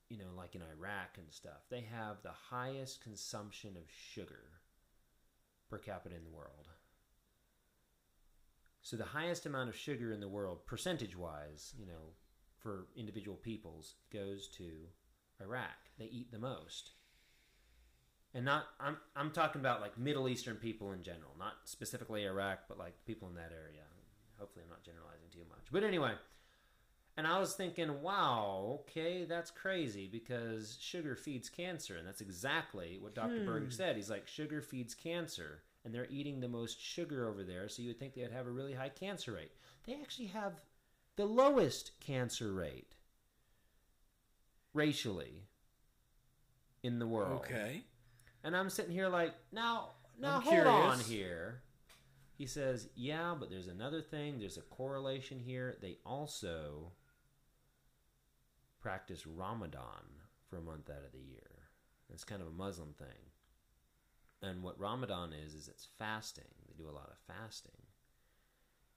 you 0.09 0.19
know 0.19 0.33
like 0.37 0.55
in 0.55 0.63
iraq 0.63 1.17
and 1.19 1.27
stuff 1.31 1.65
they 1.71 1.81
have 1.81 2.17
the 2.23 2.31
highest 2.51 3.03
consumption 3.03 3.77
of 3.77 3.91
sugar 3.91 4.61
per 5.69 5.79
capita 5.79 6.15
in 6.15 6.25
the 6.25 6.31
world 6.31 6.69
so 8.83 8.97
the 8.97 9.05
highest 9.05 9.47
amount 9.47 9.69
of 9.69 9.77
sugar 9.77 10.13
in 10.13 10.21
the 10.21 10.29
world 10.29 10.65
percentage 10.67 11.17
wise 11.17 11.75
you 11.79 11.87
know 11.87 12.13
for 12.59 12.87
individual 12.97 13.37
peoples 13.37 13.95
goes 14.13 14.49
to 14.49 14.71
iraq 15.41 15.91
they 15.99 16.07
eat 16.07 16.31
the 16.31 16.39
most 16.39 16.93
and 18.37 18.45
not 18.45 18.65
I'm 18.79 18.99
I'm 19.17 19.31
talking 19.31 19.61
about 19.61 19.81
like 19.81 19.99
Middle 19.99 20.29
Eastern 20.29 20.57
people 20.57 20.93
in 20.93 21.03
general, 21.03 21.31
not 21.39 21.55
specifically 21.65 22.27
Iraq, 22.27 22.61
but 22.69 22.79
like 22.79 22.93
people 23.07 23.29
in 23.29 23.35
that 23.37 23.51
area. 23.51 23.81
Hopefully, 24.39 24.63
I'm 24.65 24.71
not 24.71 24.85
generalizing 24.85 25.29
too 25.33 25.49
much. 25.49 25.69
But 25.73 25.83
anyway, 25.83 26.13
and 27.17 27.27
I 27.27 27.39
was 27.39 27.55
thinking, 27.55 28.03
wow, 28.03 28.81
okay, 28.81 29.25
that's 29.25 29.51
crazy 29.51 30.07
because 30.07 30.77
sugar 30.81 31.17
feeds 31.17 31.49
cancer, 31.49 31.97
and 31.97 32.07
that's 32.07 32.21
exactly 32.21 32.99
what 33.01 33.15
Dr. 33.15 33.39
Hmm. 33.39 33.47
Berg 33.47 33.73
said. 33.73 33.97
He's 33.97 34.11
like, 34.11 34.27
sugar 34.27 34.61
feeds 34.61 34.95
cancer, 34.95 35.63
and 35.85 35.95
they're 35.95 36.09
eating 36.11 36.41
the 36.41 36.49
most 36.49 36.81
sugar 36.81 37.29
over 37.29 37.43
there, 37.43 37.69
so 37.69 37.81
you 37.81 37.89
would 37.89 37.99
think 37.99 38.15
they'd 38.15 38.31
have 38.31 38.47
a 38.47 38.51
really 38.51 38.75
high 38.75 38.91
cancer 38.91 39.33
rate. 39.33 39.53
They 39.87 39.95
actually 39.95 40.29
have 40.29 40.61
the 41.17 41.25
lowest 41.25 41.93
cancer 42.01 42.53
rate 42.53 42.95
racially 44.75 45.45
in 46.83 46.99
the 46.99 47.07
world. 47.07 47.41
Okay. 47.47 47.83
And 48.45 48.55
I'm 48.55 48.69
sitting 48.69 48.93
here 48.93 49.09
like, 49.09 49.35
now, 49.53 49.91
now 50.21 50.37
I'm 50.37 50.43
hold 50.43 50.67
on 50.67 51.01
here. 51.01 51.63
He 52.37 52.47
says, 52.47 52.91
yeah, 52.95 53.35
but 53.39 53.49
there's 53.49 53.69
another 53.69 54.03
thing. 54.03 54.39
There's 54.39 54.59
a 54.59 54.63
correlation 54.63 55.41
here. 55.41 55.79
They 55.81 55.97
also 56.05 56.93
practice 58.87 59.27
Ramadan 59.27 60.05
for 60.49 60.59
a 60.59 60.63
month 60.63 60.89
out 60.89 61.05
of 61.05 61.11
the 61.11 61.19
year. 61.19 61.71
It's 62.09 62.23
kind 62.23 62.41
of 62.41 62.47
a 62.47 62.53
Muslim 62.53 62.95
thing. 62.97 63.09
And 64.43 64.63
what 64.63 64.79
Ramadan 64.79 65.33
is, 65.33 65.55
is 65.55 65.67
it's 65.67 65.89
fasting. 65.99 66.45
They 66.69 66.81
do 66.81 66.89
a 66.89 66.95
lot 66.95 67.11
of 67.11 67.35
fasting. 67.35 67.73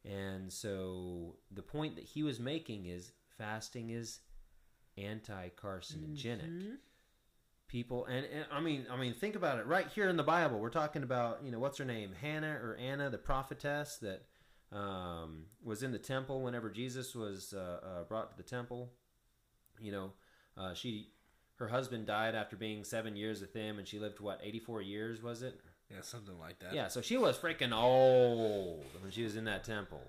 And 0.05 0.53
so 0.53 1.37
the 1.51 1.63
point 1.63 1.95
that 1.95 2.05
he 2.05 2.21
was 2.21 2.39
making 2.39 2.85
is 2.85 3.13
fasting 3.35 3.89
is 3.89 4.19
anti 4.95 5.49
carcinogenic 5.59 6.77
people 7.67 8.05
and, 8.05 8.25
and 8.25 8.45
I 8.51 8.59
mean 8.59 8.85
I 8.91 8.97
mean 8.97 9.13
think 9.13 9.35
about 9.35 9.59
it 9.59 9.65
right 9.65 9.87
here 9.87 10.09
in 10.09 10.17
the 10.17 10.23
Bible 10.23 10.59
we're 10.59 10.69
talking 10.69 11.03
about 11.03 11.39
you 11.43 11.51
know 11.51 11.59
what's 11.59 11.77
her 11.77 11.85
name 11.85 12.11
Hannah 12.19 12.59
or 12.61 12.75
Anna 12.75 13.09
the 13.09 13.17
prophetess 13.17 13.97
that 14.01 14.25
um, 14.75 15.45
was 15.63 15.81
in 15.81 15.91
the 15.91 15.99
temple 15.99 16.41
whenever 16.41 16.69
Jesus 16.69 17.15
was 17.15 17.53
uh, 17.55 17.79
uh, 17.81 18.03
brought 18.03 18.31
to 18.31 18.37
the 18.37 18.43
temple 18.43 18.91
you 19.81 19.91
know 19.91 20.11
uh, 20.57 20.73
she 20.73 21.09
her 21.55 21.67
husband 21.67 22.05
died 22.05 22.35
after 22.35 22.55
being 22.55 22.83
seven 22.83 23.15
years 23.15 23.41
with 23.41 23.53
him 23.53 23.79
and 23.79 23.87
she 23.87 23.99
lived 23.99 24.19
what 24.19 24.39
84 24.43 24.81
years 24.81 25.21
was 25.21 25.41
it 25.41 25.59
Yeah, 25.91 26.01
something 26.01 26.37
like 26.39 26.59
that. 26.59 26.73
yeah, 26.73 26.87
so 26.87 27.01
she 27.01 27.17
was 27.17 27.37
freaking 27.37 27.73
old 27.73 28.85
when 29.01 29.11
she 29.11 29.23
was 29.23 29.35
in 29.35 29.45
that 29.45 29.63
temple. 29.63 30.01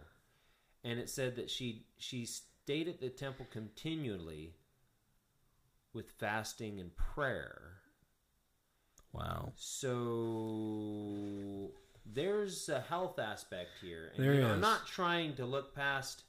And 0.85 0.99
it 0.99 1.11
said 1.11 1.37
that 1.37 1.51
she 1.51 1.85
she 1.99 2.25
stayed 2.25 2.89
at 2.89 3.01
the 3.01 3.11
temple 3.11 3.47
continually 3.51 4.55
with 5.93 6.11
fasting 6.12 6.79
and 6.81 6.97
prayer. 6.97 7.62
Wow. 9.12 9.53
So 9.57 11.73
there's 12.07 12.68
a 12.68 12.81
health 12.81 13.18
aspect 13.18 13.71
here. 13.83 14.12
And, 14.14 14.25
There 14.25 14.35
you 14.35 14.41
know, 14.41 14.53
I'm 14.53 14.61
not 14.61 14.87
trying 14.87 15.35
to 15.35 15.45
look 15.45 15.75
past 15.75 16.23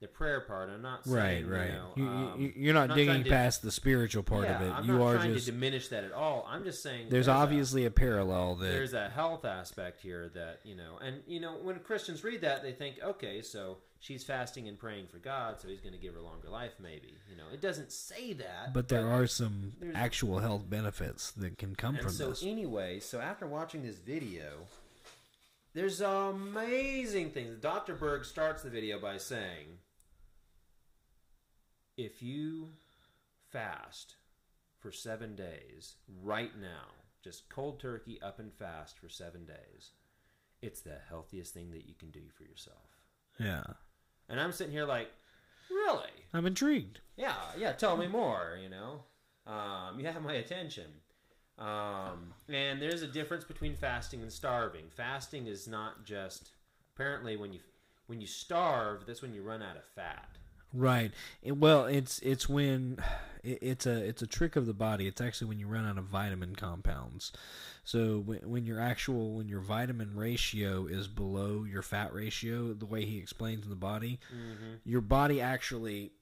the 0.00 0.06
prayer 0.08 0.40
part. 0.40 0.68
I'm 0.68 0.82
not 0.82 1.00
Right, 1.06 1.22
saying, 1.44 1.48
right. 1.48 1.66
You 1.70 1.72
know, 1.72 1.92
You, 1.96 2.06
um, 2.08 2.40
you, 2.40 2.52
you're 2.56 2.74
not 2.74 2.90
I'm 2.90 2.96
digging 2.96 3.12
trying 3.14 3.24
to- 3.24 3.30
past 3.30 3.62
the 3.62 3.70
spiritual 3.70 4.22
part 4.22 4.44
yeah, 4.44 4.56
of 4.56 4.62
it. 4.62 4.70
I'm 4.72 4.84
you 4.84 4.98
not 4.98 5.02
are 5.02 5.14
trying 5.14 5.32
just 5.32 5.46
to 5.46 5.52
diminish 5.52 5.88
that 5.88 6.04
at 6.04 6.12
all. 6.12 6.46
I'm 6.48 6.64
just 6.64 6.82
saying 6.82 7.06
there's 7.08 7.28
a- 7.28 7.32
obviously 7.32 7.86
a 7.86 7.90
parallel 7.90 8.56
that 8.56 8.66
there's 8.66 8.92
a 8.92 9.08
health 9.08 9.44
aspect 9.46 10.00
here 10.02 10.28
that 10.34 10.60
you 10.64 10.74
know 10.76 10.98
and 11.02 11.22
you 11.26 11.40
know 11.40 11.54
when 11.62 11.78
christians 11.80 12.22
read 12.24 12.42
that 12.42 12.62
they 12.62 12.72
think 12.72 12.96
okay 13.02 13.40
so 13.40 13.78
she's 14.00 14.22
fasting 14.22 14.68
and 14.68 14.78
praying 14.78 15.06
for 15.06 15.16
god 15.18 15.58
so 15.60 15.66
he's 15.68 15.80
going 15.80 15.92
to 15.94 15.98
give 15.98 16.12
her 16.14 16.20
longer 16.20 16.48
life 16.50 16.72
maybe 16.78 17.14
you 17.30 17.36
know 17.36 17.44
it 17.52 17.60
doesn't 17.62 17.90
say 17.90 18.32
that 18.34 18.74
but 18.74 18.88
there 18.88 19.08
are 19.08 19.26
some 19.26 19.72
actual 19.94 20.38
health 20.40 20.68
benefits 20.68 21.30
that 21.32 21.56
can 21.58 21.74
come 21.74 21.96
from 21.96 22.10
so 22.10 22.28
this. 22.30 22.42
anyway 22.42 23.00
so 23.00 23.18
after 23.20 23.46
watching 23.46 23.82
this 23.82 23.96
video 23.96 24.52
there's 25.74 26.00
amazing 26.00 27.30
things 27.30 27.56
dr 27.58 27.94
berg 27.96 28.24
starts 28.24 28.62
the 28.62 28.70
video 28.70 28.98
by 28.98 29.16
saying 29.16 29.66
if 31.96 32.22
you 32.22 32.68
fast 33.50 34.16
for 34.78 34.92
seven 34.92 35.34
days 35.34 35.94
right 36.22 36.52
now 36.60 36.92
just 37.22 37.48
cold 37.48 37.80
turkey 37.80 38.20
up 38.22 38.38
and 38.38 38.52
fast 38.52 38.98
for 38.98 39.08
seven 39.08 39.44
days 39.44 39.92
it's 40.62 40.80
the 40.80 40.98
healthiest 41.08 41.54
thing 41.54 41.70
that 41.70 41.86
you 41.86 41.94
can 41.94 42.10
do 42.10 42.22
for 42.36 42.44
yourself 42.44 43.00
yeah. 43.38 43.64
and 44.28 44.40
i'm 44.40 44.52
sitting 44.52 44.72
here 44.72 44.84
like 44.84 45.10
really 45.70 46.10
I'm 46.32 46.46
intrigued. 46.46 47.00
yeah, 47.16 47.34
yeah. 47.58 47.72
Tell 47.72 47.96
me 47.96 48.06
more. 48.06 48.58
You 48.62 48.68
know, 48.68 49.02
um, 49.46 49.98
you 49.98 50.06
have 50.06 50.22
my 50.22 50.34
attention. 50.34 50.86
Um, 51.58 52.34
and 52.48 52.80
there's 52.82 53.02
a 53.02 53.06
difference 53.06 53.44
between 53.44 53.74
fasting 53.74 54.20
and 54.20 54.30
starving. 54.30 54.84
Fasting 54.94 55.46
is 55.46 55.66
not 55.66 56.04
just 56.04 56.50
apparently 56.94 57.36
when 57.36 57.52
you 57.52 57.60
when 58.06 58.20
you 58.20 58.26
starve, 58.26 59.06
that's 59.06 59.22
when 59.22 59.34
you 59.34 59.42
run 59.42 59.62
out 59.62 59.76
of 59.76 59.84
fat. 59.84 60.28
Right. 60.72 61.12
It, 61.42 61.56
well, 61.56 61.86
it's 61.86 62.18
it's 62.20 62.48
when 62.48 62.98
it, 63.42 63.58
it's 63.62 63.86
a 63.86 64.04
it's 64.04 64.22
a 64.22 64.26
trick 64.26 64.56
of 64.56 64.66
the 64.66 64.74
body. 64.74 65.06
It's 65.06 65.20
actually 65.20 65.48
when 65.48 65.58
you 65.58 65.66
run 65.66 65.86
out 65.86 65.98
of 65.98 66.04
vitamin 66.04 66.54
compounds. 66.56 67.32
So 67.84 68.18
when, 68.18 68.38
when 68.48 68.66
your 68.66 68.80
actual 68.80 69.34
when 69.34 69.48
your 69.48 69.60
vitamin 69.60 70.14
ratio 70.14 70.86
is 70.86 71.08
below 71.08 71.64
your 71.64 71.82
fat 71.82 72.12
ratio, 72.12 72.72
the 72.72 72.86
way 72.86 73.04
he 73.04 73.18
explains 73.18 73.64
in 73.64 73.70
the 73.70 73.76
body, 73.76 74.18
your 74.84 75.00
body 75.00 75.40
actually 75.40 76.12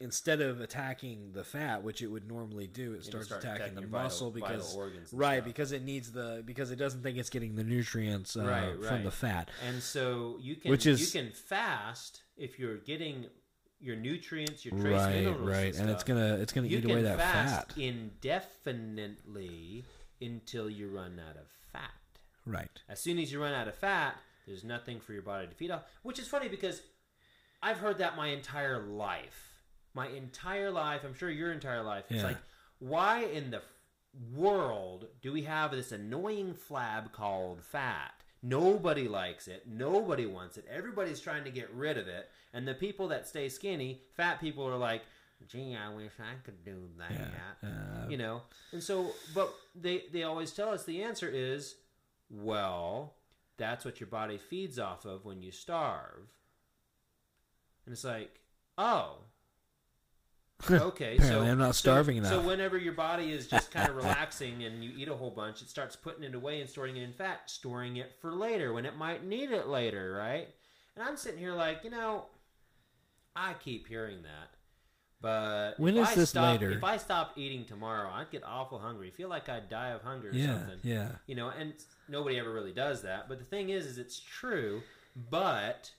instead 0.00 0.40
of 0.40 0.60
attacking 0.60 1.32
the 1.32 1.42
fat, 1.42 1.82
which 1.82 2.02
it 2.02 2.06
would 2.06 2.28
normally 2.28 2.68
do, 2.68 2.94
it 2.94 3.04
starts 3.04 3.26
start 3.26 3.42
attacking, 3.42 3.62
attacking 3.62 3.74
the 3.82 3.86
vital- 3.88 4.02
muscle 4.04 4.30
vital 4.30 4.48
because 4.56 4.76
organs 4.76 5.12
right 5.12 5.44
because 5.44 5.72
it 5.72 5.82
needs 5.82 6.12
the 6.12 6.42
because 6.46 6.70
it 6.70 6.76
doesn't 6.76 7.02
think 7.02 7.18
it's 7.18 7.30
getting 7.30 7.56
the 7.56 7.64
nutrients 7.64 8.36
uh, 8.36 8.44
Right, 8.44 8.84
from 8.84 9.04
the 9.04 9.10
fat. 9.10 9.50
And 9.66 9.82
so 9.82 10.36
you 10.40 10.56
can 10.56 10.70
Which 10.70 10.86
is- 10.86 11.00
you 11.14 11.20
can 11.20 11.32
fast 11.32 12.22
if 12.36 12.58
you're 12.58 12.76
getting 12.78 13.26
your 13.80 13.96
nutrients, 13.96 14.64
your 14.64 14.78
trace 14.78 14.94
Right, 14.94 15.14
minerals, 15.14 15.48
right, 15.48 15.74
and 15.76 15.90
it's 15.90 16.04
gonna 16.04 16.36
it's 16.36 16.52
gonna 16.52 16.66
eat 16.68 16.84
away 16.84 17.02
that 17.02 17.18
fast 17.18 17.72
fat. 17.72 17.78
indefinitely 17.78 19.84
until 20.20 20.68
you 20.68 20.88
run 20.88 21.20
out 21.28 21.36
of 21.36 21.46
fat. 21.72 21.90
Right. 22.44 22.70
As 22.88 23.00
soon 23.00 23.18
as 23.18 23.30
you 23.30 23.40
run 23.40 23.54
out 23.54 23.68
of 23.68 23.74
fat, 23.74 24.16
there's 24.46 24.64
nothing 24.64 25.00
for 25.00 25.12
your 25.12 25.22
body 25.22 25.46
to 25.46 25.54
feed 25.54 25.70
off. 25.70 25.82
Which 26.02 26.18
is 26.18 26.26
funny 26.28 26.48
because 26.48 26.82
I've 27.62 27.78
heard 27.78 27.98
that 27.98 28.16
my 28.16 28.28
entire 28.28 28.82
life. 28.82 29.44
My 29.94 30.08
entire 30.08 30.70
life, 30.70 31.02
I'm 31.04 31.14
sure 31.14 31.30
your 31.30 31.52
entire 31.52 31.82
life. 31.82 32.04
It's 32.08 32.20
Yeah. 32.20 32.28
like, 32.28 32.38
why 32.78 33.24
in 33.24 33.50
the 33.50 33.62
world 34.34 35.06
do 35.22 35.32
we 35.32 35.42
have 35.42 35.70
this 35.70 35.92
annoying 35.92 36.54
flab 36.54 37.12
called 37.12 37.62
fat? 37.62 38.17
Nobody 38.42 39.08
likes 39.08 39.48
it. 39.48 39.64
Nobody 39.66 40.26
wants 40.26 40.56
it. 40.56 40.66
Everybody's 40.70 41.20
trying 41.20 41.44
to 41.44 41.50
get 41.50 41.72
rid 41.72 41.98
of 41.98 42.06
it. 42.06 42.28
And 42.52 42.66
the 42.66 42.74
people 42.74 43.08
that 43.08 43.26
stay 43.26 43.48
skinny, 43.48 44.02
fat 44.16 44.40
people 44.40 44.64
are 44.64 44.76
like, 44.76 45.02
gee, 45.48 45.76
I 45.76 45.92
wish 45.94 46.12
I 46.18 46.34
could 46.44 46.64
do 46.64 46.88
that. 46.98 47.10
Yeah. 47.12 47.68
Uh, 47.68 48.08
You 48.08 48.16
know? 48.16 48.42
And 48.72 48.82
so, 48.82 49.10
but 49.34 49.52
they, 49.74 50.04
they 50.12 50.22
always 50.22 50.52
tell 50.52 50.70
us 50.70 50.84
the 50.84 51.02
answer 51.02 51.28
is, 51.28 51.76
well, 52.30 53.14
that's 53.56 53.84
what 53.84 54.00
your 54.00 54.08
body 54.08 54.38
feeds 54.38 54.78
off 54.78 55.04
of 55.04 55.24
when 55.24 55.42
you 55.42 55.50
starve. 55.50 56.28
And 57.84 57.92
it's 57.92 58.04
like, 58.04 58.40
oh. 58.76 59.18
Okay, 60.70 61.18
so 61.18 61.42
I'm 61.42 61.58
not 61.58 61.74
so- 61.76 61.80
starving 61.80 62.22
So 62.24 62.34
enough. 62.34 62.46
whenever 62.46 62.76
your 62.76 62.92
body 62.92 63.32
is 63.32 63.46
just 63.46 63.70
kind 63.70 63.88
of 63.88 63.96
relaxing 64.02 64.64
and 64.64 64.82
you 64.82 64.90
eat 64.96 65.08
a 65.08 65.14
whole 65.14 65.30
bunch, 65.30 65.62
it 65.62 65.68
starts 65.68 65.94
putting 65.96 66.24
it 66.24 66.34
away 66.34 66.60
and 66.60 66.68
storing 66.68 66.96
it 66.96 67.02
in 67.02 67.12
fat, 67.12 67.42
storing 67.50 67.96
it 67.96 68.12
for 68.20 68.32
later 68.32 68.72
when 68.72 68.84
it 68.84 68.96
might 68.96 69.24
need 69.24 69.50
it 69.52 69.68
later, 69.68 70.14
right? 70.18 70.48
And 70.96 71.04
I'm 71.06 71.16
sitting 71.16 71.38
here 71.38 71.52
like, 71.54 71.84
you 71.84 71.90
know, 71.90 72.24
I 73.36 73.54
keep 73.54 73.86
hearing 73.86 74.22
that, 74.22 74.56
but 75.20 75.78
when 75.78 75.96
is 75.96 76.08
I 76.08 76.14
this 76.16 76.30
stop, 76.30 76.60
later? 76.60 76.72
If 76.72 76.82
I 76.82 76.96
stop 76.96 77.32
eating 77.36 77.64
tomorrow, 77.64 78.10
I'd 78.12 78.30
get 78.32 78.42
awful 78.44 78.80
hungry. 78.80 79.10
Feel 79.12 79.28
like 79.28 79.48
I'd 79.48 79.68
die 79.68 79.90
of 79.90 80.02
hunger 80.02 80.30
or 80.30 80.32
yeah, 80.32 80.58
something 80.58 80.78
yeah. 80.82 81.10
you 81.28 81.36
know 81.36 81.50
and 81.56 81.72
nobody 82.08 82.36
ever 82.38 82.52
really 82.52 82.72
does 82.72 83.02
that 83.02 83.28
but 83.28 83.38
the 83.38 83.44
thing 83.44 83.68
is 83.70 83.86
is 83.86 83.98
it's 83.98 84.18
true 84.18 84.80
but 85.30 85.90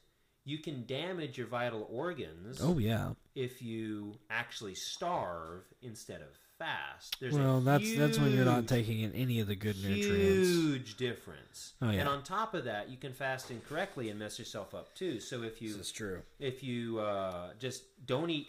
you 0.44 0.58
can 0.58 0.86
damage 0.86 1.38
your 1.38 1.48
vital 1.48 1.88
organs 1.92 2.60
Oh 2.62 2.78
yeah. 2.78 3.12
If 3.36 3.62
you 3.62 4.16
actually 4.30 4.76
starve 4.76 5.64
instead 5.82 6.22
of 6.22 6.28
fast 6.58 7.18
there's 7.22 7.36
a 7.36 7.40
Well, 7.40 7.62
that's 7.62 7.94
that's 7.96 8.18
when 8.20 8.32
you're 8.34 8.44
not 8.46 8.68
taking 8.68 9.00
in 9.00 9.14
any 9.14 9.40
of 9.40 9.48
the 9.48 9.56
good 9.56 9.78
nutrients. 9.82 10.48
huge 10.50 10.98
difference 10.98 11.74
Oh, 11.82 11.90
yeah. 11.90 12.02
and 12.02 12.10
on 12.10 12.24
top 12.24 12.54
of 12.54 12.66
that 12.66 12.90
you 12.90 12.98
can 12.98 13.14
fast 13.14 13.50
incorrectly 13.50 14.10
and 14.10 14.20
mess 14.20 14.38
yourself 14.38 14.74
up 14.76 14.94
too 14.94 15.20
so 15.20 15.44
if 15.44 15.62
you 15.62 15.82
true. 15.94 16.22
if 16.40 16.64
you 16.64 17.00
uh, 17.00 17.52
just 17.60 17.84
don't 18.06 18.30
eat 18.30 18.48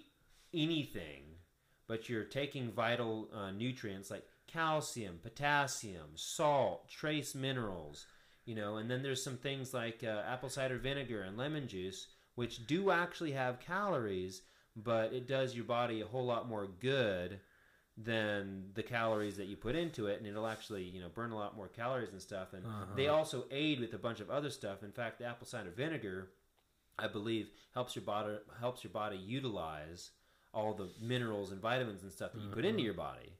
anything, 0.53 1.23
but 1.87 2.09
you're 2.09 2.25
taking 2.25 2.71
vital 2.73 3.29
uh, 3.35 3.51
nutrients 3.51 4.11
like 4.11 4.25
calcium, 4.47 5.19
potassium, 5.23 6.09
salt, 6.17 6.89
trace 6.89 7.35
minerals, 7.35 8.07
you 8.45 8.55
know, 8.55 8.77
and 8.77 8.91
then 8.91 9.03
there's 9.03 9.23
some 9.23 9.37
things 9.37 9.73
like 9.73 10.03
uh, 10.03 10.23
apple 10.27 10.49
cider 10.49 10.79
vinegar 10.79 11.23
and 11.23 11.37
lemon 11.37 11.69
juice, 11.69 12.09
which 12.35 12.67
do 12.67 12.91
actually 12.91 13.33
have 13.33 13.61
calories, 13.61 14.43
but 14.77 15.13
it 15.13 15.27
does 15.27 15.55
your 15.55 15.65
body 15.65 16.01
a 16.01 16.07
whole 16.07 16.25
lot 16.25 16.49
more 16.49 16.69
good 16.81 17.41
than 17.97 18.65
the 18.75 18.83
calories 18.83 19.37
that 19.37 19.47
you 19.47 19.57
put 19.57 19.77
into 19.77 20.07
it 20.07 20.19
and 20.19 20.27
it'll 20.27 20.47
actually 20.47 20.85
you 20.85 21.01
know 21.01 21.09
burn 21.09 21.33
a 21.33 21.37
lot 21.37 21.57
more 21.57 21.69
calories 21.69 22.13
and 22.13 22.23
stuff 22.23 22.55
and 22.55 22.65
uh-huh. 22.65 22.87
they 22.97 23.09
also 23.09 23.45
aid 23.51 23.79
with 23.79 23.93
a 23.93 23.99
bunch 23.99 24.21
of 24.21 24.31
other 24.31 24.49
stuff 24.49 24.83
in 24.83 24.93
fact 24.93 25.19
the 25.19 25.25
apple 25.25 25.47
cider 25.47 25.71
vinegar 25.71 26.29
I 27.01 27.09
believe 27.09 27.49
helps 27.75 27.97
your 27.97 28.05
body 28.05 28.37
helps 28.61 28.85
your 28.85 28.93
body 28.93 29.17
utilize 29.17 30.11
all 30.53 30.75
the 30.75 30.89
minerals 31.01 31.53
and 31.53 31.61
vitamins 31.61 32.03
and 32.03 32.13
stuff 32.13 32.33
that 32.33 32.43
you 32.43 32.49
put 32.49 32.65
into 32.65 32.79
uh-huh. 32.79 32.85
your 32.85 32.95
body. 32.95 33.33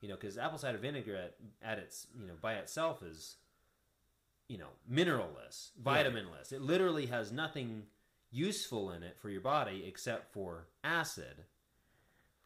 You 0.00 0.08
know, 0.08 0.16
because 0.16 0.36
apple 0.36 0.58
cider 0.58 0.78
vinegar 0.78 1.16
at, 1.16 1.34
at 1.62 1.78
its 1.78 2.06
you 2.18 2.26
know 2.26 2.34
by 2.40 2.54
itself 2.54 3.02
is 3.02 3.36
you 4.48 4.58
know 4.58 4.68
mineralless, 4.90 5.70
vitaminless. 5.82 6.52
It 6.52 6.60
literally 6.60 7.06
has 7.06 7.32
nothing 7.32 7.84
useful 8.36 8.90
in 8.90 9.02
it 9.02 9.16
for 9.18 9.30
your 9.30 9.40
body 9.40 9.84
except 9.86 10.32
for 10.32 10.68
acid. 10.84 11.44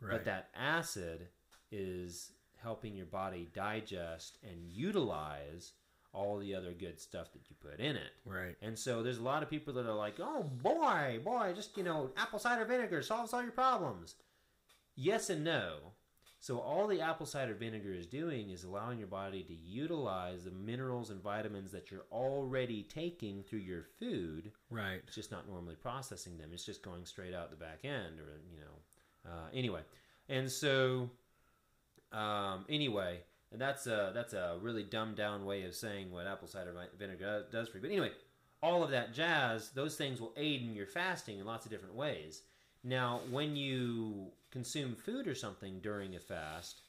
Right. 0.00 0.12
But 0.12 0.24
that 0.24 0.48
acid 0.54 1.28
is 1.70 2.32
helping 2.62 2.96
your 2.96 3.06
body 3.06 3.48
digest 3.54 4.38
and 4.42 4.70
utilize 4.70 5.72
all 6.12 6.38
the 6.38 6.54
other 6.54 6.72
good 6.72 7.00
stuff 7.00 7.32
that 7.32 7.48
you 7.48 7.56
put 7.60 7.80
in 7.80 7.96
it. 7.96 8.12
Right. 8.24 8.56
And 8.62 8.78
so 8.78 9.02
there's 9.02 9.18
a 9.18 9.22
lot 9.22 9.42
of 9.42 9.50
people 9.50 9.74
that 9.74 9.86
are 9.86 9.94
like, 9.94 10.18
"Oh 10.18 10.42
boy, 10.42 11.20
boy, 11.24 11.52
just 11.54 11.76
you 11.76 11.84
know, 11.84 12.10
apple 12.16 12.38
cider 12.38 12.64
vinegar 12.64 13.02
solves 13.02 13.32
all 13.32 13.42
your 13.42 13.52
problems." 13.52 14.16
Yes 14.96 15.30
and 15.30 15.44
no. 15.44 15.92
So 16.42 16.58
all 16.58 16.86
the 16.86 17.02
apple 17.02 17.26
cider 17.26 17.52
vinegar 17.52 17.92
is 17.92 18.06
doing 18.06 18.48
is 18.48 18.64
allowing 18.64 18.98
your 18.98 19.08
body 19.08 19.42
to 19.42 19.52
utilize 19.52 20.44
the 20.44 20.50
minerals 20.50 21.10
and 21.10 21.22
vitamins 21.22 21.70
that 21.72 21.90
you're 21.90 22.06
already 22.10 22.82
taking 22.82 23.42
through 23.42 23.58
your 23.58 23.84
food. 23.98 24.50
Right. 24.70 25.02
It's 25.06 25.14
just 25.14 25.30
not 25.30 25.46
normally 25.46 25.74
processing 25.74 26.38
them. 26.38 26.48
It's 26.54 26.64
just 26.64 26.82
going 26.82 27.04
straight 27.04 27.34
out 27.34 27.50
the 27.50 27.56
back 27.56 27.80
end, 27.84 28.18
or 28.18 28.40
you 28.50 28.60
know. 28.60 29.30
Uh, 29.30 29.48
anyway, 29.52 29.82
and 30.30 30.50
so 30.50 31.10
um, 32.10 32.64
anyway, 32.70 33.18
and 33.52 33.60
that's 33.60 33.86
a 33.86 34.12
that's 34.14 34.32
a 34.32 34.56
really 34.62 34.82
dumbed 34.82 35.16
down 35.16 35.44
way 35.44 35.64
of 35.64 35.74
saying 35.74 36.10
what 36.10 36.26
apple 36.26 36.48
cider 36.48 36.74
vinegar 36.98 37.44
does 37.52 37.68
for 37.68 37.76
you. 37.76 37.82
But 37.82 37.90
anyway, 37.90 38.12
all 38.62 38.82
of 38.82 38.90
that 38.92 39.12
jazz, 39.12 39.70
those 39.70 39.96
things 39.96 40.22
will 40.22 40.32
aid 40.38 40.62
in 40.62 40.74
your 40.74 40.86
fasting 40.86 41.38
in 41.38 41.44
lots 41.44 41.66
of 41.66 41.70
different 41.70 41.96
ways. 41.96 42.42
Now, 42.82 43.20
when 43.30 43.56
you 43.56 44.32
consume 44.50 44.94
food 44.94 45.26
or 45.26 45.34
something 45.34 45.80
during 45.80 46.16
a 46.16 46.20
fast, 46.20 46.82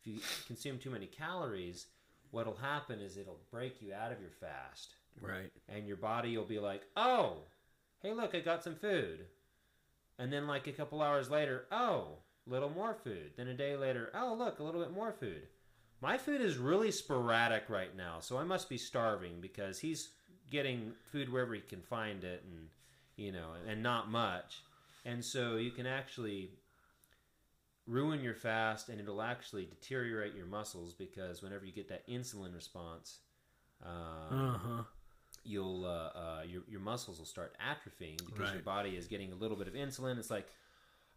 if 0.00 0.06
you 0.06 0.20
consume 0.46 0.78
too 0.78 0.90
many 0.90 1.06
calories, 1.06 1.86
what'll 2.30 2.56
happen 2.56 3.00
is 3.00 3.16
it'll 3.16 3.40
break 3.50 3.80
you 3.80 3.94
out 3.94 4.12
of 4.12 4.20
your 4.20 4.30
fast 4.30 4.94
Right. 5.20 5.50
and 5.68 5.86
your 5.86 5.96
body 5.96 6.36
will 6.36 6.44
be 6.44 6.58
like, 6.58 6.86
"Oh, 6.96 7.44
hey, 8.00 8.12
look, 8.12 8.34
I 8.34 8.40
got 8.40 8.62
some 8.62 8.76
food," 8.76 9.26
and 10.18 10.32
then 10.32 10.46
like 10.46 10.66
a 10.66 10.72
couple 10.72 11.00
hours 11.00 11.30
later, 11.30 11.66
"Oh, 11.70 12.18
a 12.46 12.50
little 12.50 12.68
more 12.68 12.94
food." 12.94 13.32
Then 13.36 13.48
a 13.48 13.54
day 13.54 13.76
later, 13.76 14.10
"Oh, 14.14 14.34
look, 14.34 14.58
a 14.58 14.62
little 14.62 14.82
bit 14.82 14.92
more 14.92 15.12
food." 15.12 15.48
My 16.02 16.18
food 16.18 16.42
is 16.42 16.58
really 16.58 16.90
sporadic 16.90 17.70
right 17.70 17.94
now, 17.96 18.20
so 18.20 18.36
I 18.36 18.44
must 18.44 18.68
be 18.68 18.76
starving 18.76 19.40
because 19.40 19.78
he's 19.78 20.12
getting 20.50 20.92
food 21.10 21.30
wherever 21.30 21.54
he 21.54 21.62
can 21.62 21.82
find 21.82 22.22
it, 22.22 22.42
and 22.44 22.68
you 23.16 23.32
know, 23.32 23.54
and 23.66 23.82
not 23.82 24.10
much, 24.10 24.62
and 25.06 25.24
so 25.24 25.56
you 25.56 25.70
can 25.70 25.86
actually 25.86 26.50
ruin 27.86 28.22
your 28.22 28.34
fast, 28.34 28.88
and 28.88 29.00
it'll 29.00 29.22
actually 29.22 29.66
deteriorate 29.66 30.34
your 30.34 30.46
muscles 30.46 30.94
because 30.94 31.42
whenever 31.42 31.64
you 31.64 31.72
get 31.72 31.88
that 31.88 32.06
insulin 32.08 32.54
response. 32.54 33.18
Uh 33.84 34.56
huh. 34.56 34.82
you'll 35.44 35.84
uh, 35.84 36.18
uh, 36.18 36.42
your 36.48 36.62
your 36.66 36.80
muscles 36.80 37.18
will 37.18 37.26
start 37.26 37.54
atrophying 37.60 38.16
because 38.24 38.52
your 38.52 38.62
body 38.62 38.96
is 38.96 39.06
getting 39.06 39.32
a 39.32 39.34
little 39.34 39.56
bit 39.56 39.68
of 39.68 39.74
insulin. 39.74 40.18
It's 40.18 40.30
like 40.30 40.48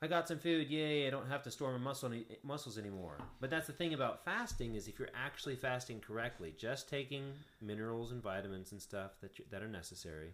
I 0.02 0.08
got 0.08 0.28
some 0.28 0.40
food, 0.40 0.70
yay! 0.70 1.08
I 1.08 1.10
don't 1.10 1.28
have 1.28 1.44
to 1.44 1.52
store 1.52 1.72
my 1.74 1.78
muscle 1.78 2.10
any, 2.10 2.26
muscles 2.44 2.78
anymore. 2.78 3.18
But 3.42 3.50
that's 3.50 3.68
the 3.68 3.74
thing 3.74 3.94
about 3.94 4.24
fasting 4.24 4.76
is 4.76 4.88
if 4.88 4.98
you're 4.98 5.10
actually 5.14 5.58
fasting 5.58 6.00
correctly, 6.00 6.54
just 6.58 6.90
taking 6.90 7.34
minerals 7.62 8.12
and 8.12 8.24
vitamins 8.24 8.72
and 8.72 8.82
stuff 8.82 9.12
that 9.22 9.38
you, 9.38 9.46
that 9.52 9.62
are 9.62 9.68
necessary, 9.68 10.34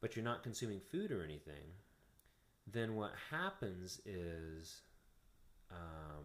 but 0.00 0.16
you're 0.16 0.24
not 0.24 0.42
consuming 0.42 0.80
food 0.80 1.10
or 1.10 1.22
anything, 1.22 1.74
then 2.66 2.96
what 2.96 3.12
happens 3.30 4.00
is 4.06 4.80
um, 5.70 6.24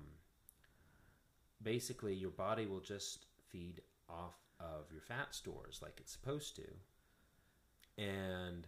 basically 1.61 2.13
your 2.13 2.31
body 2.31 2.65
will 2.65 2.79
just 2.79 3.25
feed 3.51 3.81
off 4.09 4.35
of 4.59 4.91
your 4.91 5.01
fat 5.01 5.33
stores 5.33 5.79
like 5.81 5.93
it's 5.97 6.11
supposed 6.11 6.55
to 6.55 6.63
and 7.97 8.67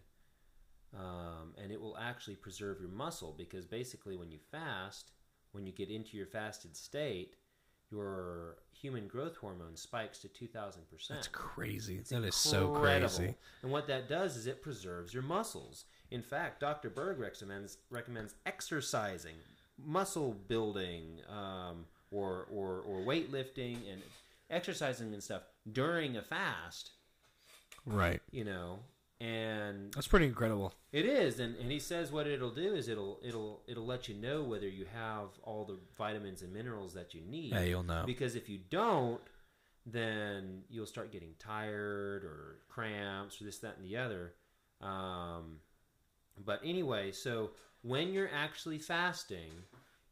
um, 0.94 1.54
and 1.62 1.72
it 1.72 1.82
will 1.82 1.98
actually 1.98 2.36
preserve 2.36 2.80
your 2.80 2.90
muscle 2.90 3.34
because 3.38 3.66
basically 3.66 4.16
when 4.16 4.32
you 4.32 4.40
fast 4.52 5.12
when 5.52 5.66
you 5.66 5.72
get 5.72 5.90
into 5.90 6.18
your 6.18 6.28
fasted 6.28 6.76
state 6.76 7.36
your 7.92 8.58
human 8.72 9.08
growth 9.08 9.38
hormone 9.38 9.76
spikes 9.76 10.20
to 10.20 10.28
2000% 10.28 11.08
That's 11.10 11.28
crazy. 11.28 11.98
it's 11.98 12.10
That 12.10 12.24
is 12.24 12.36
so 12.36 12.70
crazy. 12.70 13.36
And 13.62 13.72
what 13.72 13.88
that 13.88 14.10
does 14.10 14.36
is 14.36 14.48
it 14.48 14.62
preserves 14.64 15.14
your 15.14 15.24
muscles. 15.24 15.86
In 16.12 16.22
fact, 16.22 16.60
Dr. 16.60 16.90
Berg 16.90 17.20
recommends 17.20 17.78
recommends 17.90 18.36
exercising, 18.46 19.36
muscle 19.84 20.36
building, 20.48 21.22
um, 21.30 21.86
or, 22.12 22.48
or 22.52 22.82
or 22.82 23.00
weightlifting 23.02 23.78
and 23.92 24.02
exercising 24.50 25.14
and 25.14 25.24
stuff 25.24 25.42
during 25.72 26.18
a 26.18 26.22
fast. 26.22 26.92
Right. 27.86 28.22
You 28.32 28.46
know, 28.46 28.80
and 29.20 29.94
That's 29.94 30.08
pretty 30.08 30.26
incredible. 30.26 30.74
it 30.92 31.06
is, 31.06 31.40
and, 31.40 31.56
and 31.58 31.72
he 31.72 31.80
says 31.80 32.12
what 32.12 32.28
it'll 32.28 32.52
do 32.52 32.74
is 32.76 32.88
it'll 32.88 33.20
it'll 33.24 33.62
it'll 33.68 33.86
let 33.86 34.08
you 34.08 34.16
know 34.16 34.44
whether 34.44 34.68
you 34.68 34.86
have 34.94 35.30
all 35.44 35.66
the 35.66 35.78
vitamins 35.98 36.42
and 36.42 36.52
minerals 36.54 36.94
that 36.94 37.14
you 37.14 37.22
need. 37.22 37.52
Yeah, 37.54 37.62
you'll 37.64 37.84
know. 37.84 38.04
Because 38.06 38.36
if 38.36 38.50
you 38.50 38.60
don't, 38.70 39.22
then 39.86 40.64
you'll 40.70 40.86
start 40.88 41.12
getting 41.12 41.34
tired 41.38 42.24
or 42.24 42.58
cramps 42.70 43.40
or 43.42 43.46
this, 43.46 43.60
that, 43.60 43.78
and 43.78 43.86
the 43.86 43.98
other. 43.98 44.34
Um, 44.82 45.60
but 46.44 46.60
anyway, 46.64 47.12
so 47.12 47.52
when 47.86 48.14
you're 48.14 48.32
actually 48.34 48.80
fasting, 48.80 49.52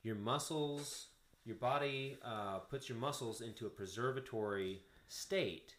your 0.03 0.15
muscles, 0.15 1.07
your 1.45 1.55
body 1.55 2.17
uh, 2.24 2.59
puts 2.59 2.88
your 2.88 2.97
muscles 2.97 3.41
into 3.41 3.65
a 3.65 3.69
preservatory 3.69 4.82
state. 5.07 5.76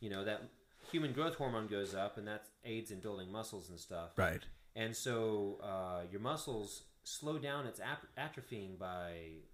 You 0.00 0.10
know, 0.10 0.24
that 0.24 0.42
human 0.90 1.12
growth 1.12 1.34
hormone 1.34 1.66
goes 1.66 1.94
up, 1.94 2.16
and 2.16 2.26
that 2.28 2.44
aids 2.64 2.90
in 2.90 3.00
building 3.00 3.30
muscles 3.30 3.70
and 3.70 3.78
stuff. 3.78 4.10
Right. 4.16 4.42
And 4.76 4.94
so 4.96 5.58
uh, 5.62 6.02
your 6.10 6.20
muscles 6.20 6.82
slow 7.04 7.38
down 7.38 7.66
its 7.66 7.80
ap- 7.80 8.06
atrophying 8.16 8.78
by 8.78 9.12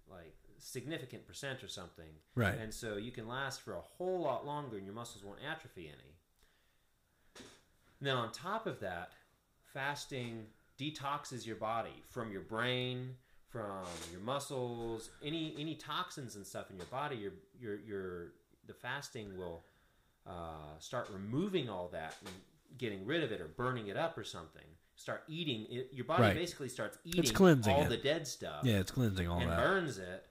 like 0.09 0.35
significant 0.59 1.25
percent 1.25 1.63
or 1.63 1.67
something. 1.67 2.09
Right. 2.35 2.57
And 2.57 2.73
so 2.73 2.97
you 2.97 3.11
can 3.11 3.27
last 3.27 3.61
for 3.61 3.73
a 3.73 3.81
whole 3.81 4.21
lot 4.21 4.45
longer 4.45 4.77
and 4.77 4.85
your 4.85 4.95
muscles 4.95 5.23
won't 5.23 5.39
atrophy 5.49 5.87
any. 5.87 7.45
Then 8.01 8.15
on 8.15 8.31
top 8.31 8.65
of 8.67 8.79
that, 8.81 9.11
fasting 9.73 10.45
detoxes 10.79 11.45
your 11.45 11.57
body 11.57 12.03
from 12.09 12.31
your 12.31 12.41
brain, 12.41 13.15
from 13.49 13.85
your 14.11 14.21
muscles, 14.21 15.09
any 15.23 15.55
any 15.59 15.75
toxins 15.75 16.35
and 16.35 16.45
stuff 16.45 16.69
in 16.71 16.77
your 16.77 16.85
body. 16.87 17.15
Your 17.17 17.33
your 17.59 17.79
your 17.79 18.33
the 18.67 18.73
fasting 18.73 19.37
will 19.37 19.63
uh, 20.27 20.77
start 20.79 21.09
removing 21.11 21.69
all 21.69 21.89
that 21.91 22.15
and 22.25 22.33
getting 22.77 23.05
rid 23.05 23.23
of 23.23 23.31
it 23.31 23.41
or 23.41 23.47
burning 23.47 23.87
it 23.87 23.97
up 23.97 24.17
or 24.17 24.23
something. 24.23 24.63
Start 24.95 25.23
eating 25.27 25.65
it. 25.69 25.89
Your 25.91 26.05
body 26.05 26.23
Right. 26.23 26.35
basically 26.35 26.69
starts 26.69 26.97
eating 27.03 27.21
it's 27.21 27.31
cleansing 27.31 27.73
all 27.73 27.83
it. 27.83 27.89
the 27.89 27.97
dead 27.97 28.27
stuff 28.27 28.63
Yeah, 28.63 28.79
it's 28.79 28.91
cleansing 28.91 29.27
all 29.27 29.39
and 29.39 29.49
that. 29.49 29.57
burns 29.57 29.97
it, 29.97 30.25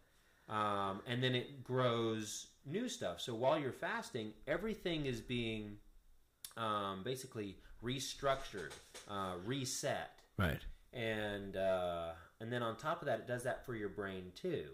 um, 0.48 1.00
and 1.06 1.22
then 1.22 1.34
it 1.34 1.64
grows 1.64 2.48
new 2.64 2.88
stuff. 2.88 3.20
So 3.20 3.34
while 3.34 3.58
you're 3.58 3.72
fasting, 3.72 4.32
everything 4.46 5.06
is 5.06 5.20
being 5.20 5.78
um, 6.56 7.02
basically 7.02 7.56
restructured, 7.82 8.72
uh, 9.08 9.34
reset, 9.46 10.10
Right. 10.38 10.60
and 10.92 11.56
uh, 11.56 12.10
and 12.40 12.52
then 12.52 12.62
on 12.62 12.76
top 12.76 13.02
of 13.02 13.06
that, 13.06 13.18
it 13.20 13.26
does 13.26 13.42
that 13.42 13.66
for 13.66 13.74
your 13.74 13.88
brain 13.88 14.32
too. 14.34 14.66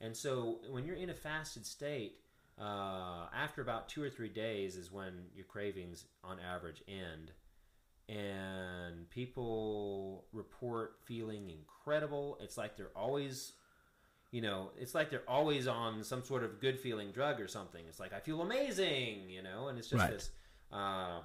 And 0.00 0.16
so 0.16 0.60
when 0.70 0.84
you're 0.86 0.96
in 0.96 1.10
a 1.10 1.14
fasted 1.14 1.66
state, 1.66 2.20
uh, 2.60 3.26
after 3.34 3.60
about 3.62 3.88
two 3.88 4.02
or 4.02 4.08
three 4.08 4.28
days 4.28 4.76
is 4.76 4.92
when 4.92 5.12
your 5.34 5.44
cravings, 5.44 6.06
on 6.24 6.38
average, 6.40 6.82
end. 6.88 7.32
And 8.08 9.10
people 9.10 10.24
report 10.32 10.96
feeling 11.04 11.50
incredible. 11.50 12.38
It's 12.40 12.56
like 12.56 12.76
they're 12.76 12.96
always, 12.96 13.52
you 14.30 14.40
know, 14.40 14.70
it's 14.78 14.94
like 14.94 15.10
they're 15.10 15.28
always 15.28 15.66
on 15.68 16.02
some 16.02 16.24
sort 16.24 16.42
of 16.42 16.58
good 16.58 16.80
feeling 16.80 17.10
drug 17.10 17.38
or 17.38 17.46
something. 17.48 17.84
It's 17.86 18.00
like 18.00 18.14
I 18.14 18.20
feel 18.20 18.40
amazing, 18.40 19.28
you 19.28 19.42
know, 19.42 19.68
and 19.68 19.78
it's 19.78 19.88
just 19.90 20.02
Right. 20.02 20.12
this. 20.12 20.30
Um, 20.72 21.22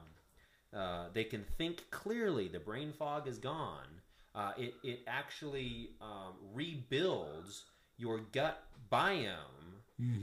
uh, 0.76 1.06
they 1.14 1.24
can 1.24 1.44
think 1.58 1.84
clearly. 1.92 2.48
The 2.48 2.60
brain 2.60 2.94
fog 2.98 3.28
is 3.28 3.38
gone. 3.38 3.88
Uh, 4.36 4.52
it 4.58 4.74
it 4.84 5.00
actually 5.08 5.92
um, 6.02 6.34
rebuilds 6.54 7.66
your 7.98 8.22
gut 8.32 8.64
biome. 8.92 9.38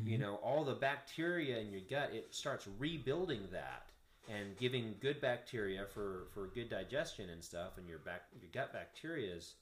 You 0.05 0.19
know, 0.19 0.35
all 0.37 0.65
the 0.65 0.75
bacteria 0.75 1.59
in 1.59 1.71
your 1.71 1.83
gut. 1.89 2.11
It 2.13 2.35
starts 2.35 2.69
rebuilding 2.79 3.43
that 3.53 3.91
and 4.29 4.57
giving 4.59 4.95
good 5.01 5.21
bacteria 5.21 5.87
for 5.95 6.27
for 6.35 6.49
good 6.49 6.69
digestion 6.69 7.31
and 7.31 7.43
stuff. 7.43 7.79
And 7.79 7.89
your 7.89 7.99
back 7.99 8.23
your 8.41 8.51
gut 8.53 8.73
bacteria 8.73 9.33
is 9.35 9.55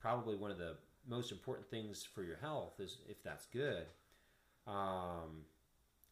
probably 0.00 0.36
one 0.36 0.50
of 0.50 0.58
the 0.58 0.76
most 1.08 1.32
important 1.32 1.68
things 1.70 2.04
for 2.04 2.22
your 2.22 2.36
health. 2.36 2.78
Is 2.78 2.98
if 3.08 3.22
that's 3.22 3.46
good. 3.46 3.86
Um, 4.66 5.44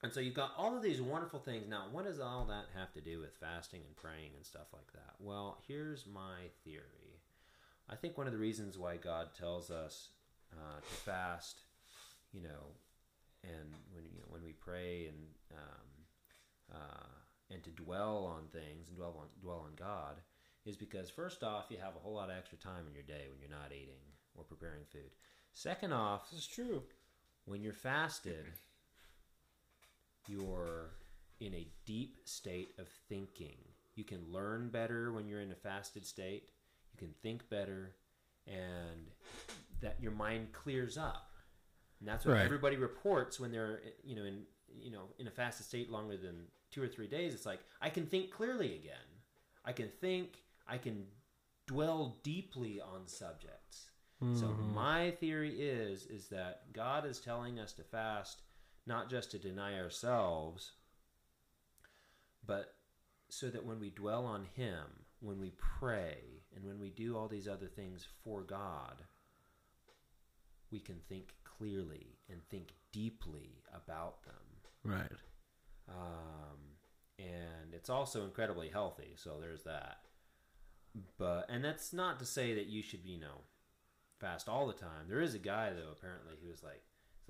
and 0.02 0.12
so 0.12 0.20
you've 0.20 0.34
got 0.34 0.52
all 0.56 0.76
of 0.76 0.82
these 0.82 1.00
wonderful 1.00 1.38
things. 1.40 1.66
Now, 1.68 1.84
what 1.90 2.04
does 2.04 2.20
all 2.20 2.44
that 2.46 2.66
have 2.78 2.92
to 2.94 3.00
do 3.00 3.20
with 3.20 3.34
fasting 3.36 3.82
and 3.86 3.96
praying 3.96 4.30
and 4.36 4.44
stuff 4.44 4.66
like 4.72 4.92
that? 4.94 5.14
Well, 5.20 5.58
here's 5.68 6.06
my 6.06 6.48
theory. 6.64 7.20
I 7.88 7.96
think 7.96 8.16
one 8.16 8.26
of 8.26 8.32
the 8.32 8.38
reasons 8.38 8.78
why 8.78 8.96
God 8.96 9.28
tells 9.38 9.70
us 9.70 10.08
uh, 10.52 10.80
to 10.80 10.94
fast, 11.04 11.60
you 12.32 12.42
know, 12.42 12.74
and 13.44 13.74
when 13.92 14.04
you 14.04 14.18
know, 14.20 14.26
when 14.28 14.44
we 14.44 14.52
pray 14.52 15.06
and 15.08 15.18
um, 15.52 16.76
uh, 16.80 17.06
and 17.50 17.62
to 17.64 17.70
dwell 17.70 18.24
on 18.24 18.44
things 18.52 18.88
and 18.88 18.96
dwell 18.96 19.16
on 19.20 19.26
dwell 19.42 19.64
on 19.66 19.72
God, 19.76 20.16
is 20.64 20.76
because 20.76 21.10
first 21.10 21.42
off, 21.42 21.66
you 21.70 21.76
have 21.82 21.96
a 21.96 21.98
whole 21.98 22.14
lot 22.14 22.30
of 22.30 22.36
extra 22.36 22.58
time 22.58 22.86
in 22.88 22.94
your 22.94 23.02
day 23.02 23.26
when 23.30 23.40
you're 23.40 23.50
not 23.50 23.72
eating 23.72 24.00
or 24.34 24.44
preparing 24.44 24.84
food. 24.90 25.10
Second 25.52 25.92
off, 25.92 26.30
This 26.30 26.40
is 26.40 26.46
true. 26.46 26.82
when 27.44 27.62
you're 27.62 27.72
fasted, 27.72 28.46
you're 30.26 30.90
in 31.40 31.54
a 31.54 31.66
deep 31.84 32.18
state 32.24 32.72
of 32.78 32.88
thinking. 33.08 33.56
You 33.94 34.04
can 34.04 34.20
learn 34.30 34.68
better 34.70 35.12
when 35.12 35.26
you're 35.26 35.40
in 35.40 35.52
a 35.52 35.56
fasted 35.56 36.06
state. 36.06 36.50
You 36.92 36.98
can 36.98 37.14
think 37.22 37.48
better, 37.50 37.94
and 38.46 39.10
that 39.80 39.96
your 40.00 40.12
mind 40.12 40.52
clears 40.52 40.96
up. 40.96 41.30
And 42.00 42.08
that's 42.08 42.24
what 42.24 42.34
Right. 42.34 42.44
everybody 42.44 42.76
reports 42.76 43.38
when 43.38 43.50
they're, 43.52 43.80
you 44.02 44.16
know, 44.16 44.24
in 44.24 44.46
you 44.74 44.90
know 44.90 45.08
in 45.18 45.26
a 45.26 45.30
fasted 45.30 45.66
state 45.66 45.90
longer 45.90 46.16
than 46.16 46.46
two 46.70 46.82
or 46.82 46.88
three 46.88 47.06
days. 47.06 47.34
It's 47.34 47.46
like 47.46 47.60
I 47.80 47.90
can 47.90 48.06
think 48.06 48.30
clearly 48.30 48.76
again. 48.76 48.96
I 49.64 49.72
can 49.72 49.88
think. 50.00 50.42
I 50.66 50.78
can 50.78 51.06
dwell 51.66 52.16
deeply 52.22 52.80
on 52.80 53.06
subjects. 53.06 53.90
So 54.20 54.46
mm-hmm. 54.46 54.74
my 54.74 55.10
theory 55.10 55.60
is 55.60 56.06
is 56.06 56.28
that 56.28 56.72
God 56.72 57.04
is 57.04 57.18
telling 57.18 57.58
us 57.58 57.72
to 57.72 57.82
fast 57.82 58.42
not 58.86 59.08
just 59.10 59.30
to 59.30 59.38
deny 59.38 59.78
ourselves 59.78 60.72
but 62.46 62.74
so 63.28 63.48
that 63.48 63.64
when 63.64 63.80
we 63.80 63.90
dwell 63.90 64.24
on 64.24 64.46
him, 64.54 64.84
when 65.20 65.40
we 65.40 65.52
pray, 65.56 66.42
and 66.54 66.64
when 66.64 66.78
we 66.78 66.90
do 66.90 67.16
all 67.16 67.28
these 67.28 67.48
other 67.48 67.66
things 67.66 68.06
for 68.24 68.42
God, 68.42 69.02
we 70.70 70.80
can 70.80 70.96
think 71.08 71.34
clearly 71.44 72.18
and 72.28 72.40
think 72.50 72.74
deeply 72.92 73.62
about 73.74 74.22
them. 74.24 74.34
Right. 74.84 75.12
Um, 75.88 76.58
and 77.18 77.72
it's 77.72 77.90
also 77.90 78.24
incredibly 78.24 78.68
healthy, 78.68 79.14
so 79.16 79.38
there's 79.40 79.62
that. 79.62 79.98
But 81.18 81.46
and 81.48 81.64
that's 81.64 81.92
not 81.92 82.18
to 82.18 82.26
say 82.26 82.54
that 82.54 82.66
you 82.66 82.82
should, 82.82 83.04
you 83.04 83.18
know, 83.18 83.42
fast 84.20 84.48
all 84.48 84.66
the 84.66 84.72
time. 84.74 85.06
There 85.08 85.20
is 85.20 85.34
a 85.34 85.38
guy 85.38 85.70
though, 85.70 85.92
apparently, 85.92 86.34
who 86.42 86.50
was 86.50 86.62
like 86.62 86.82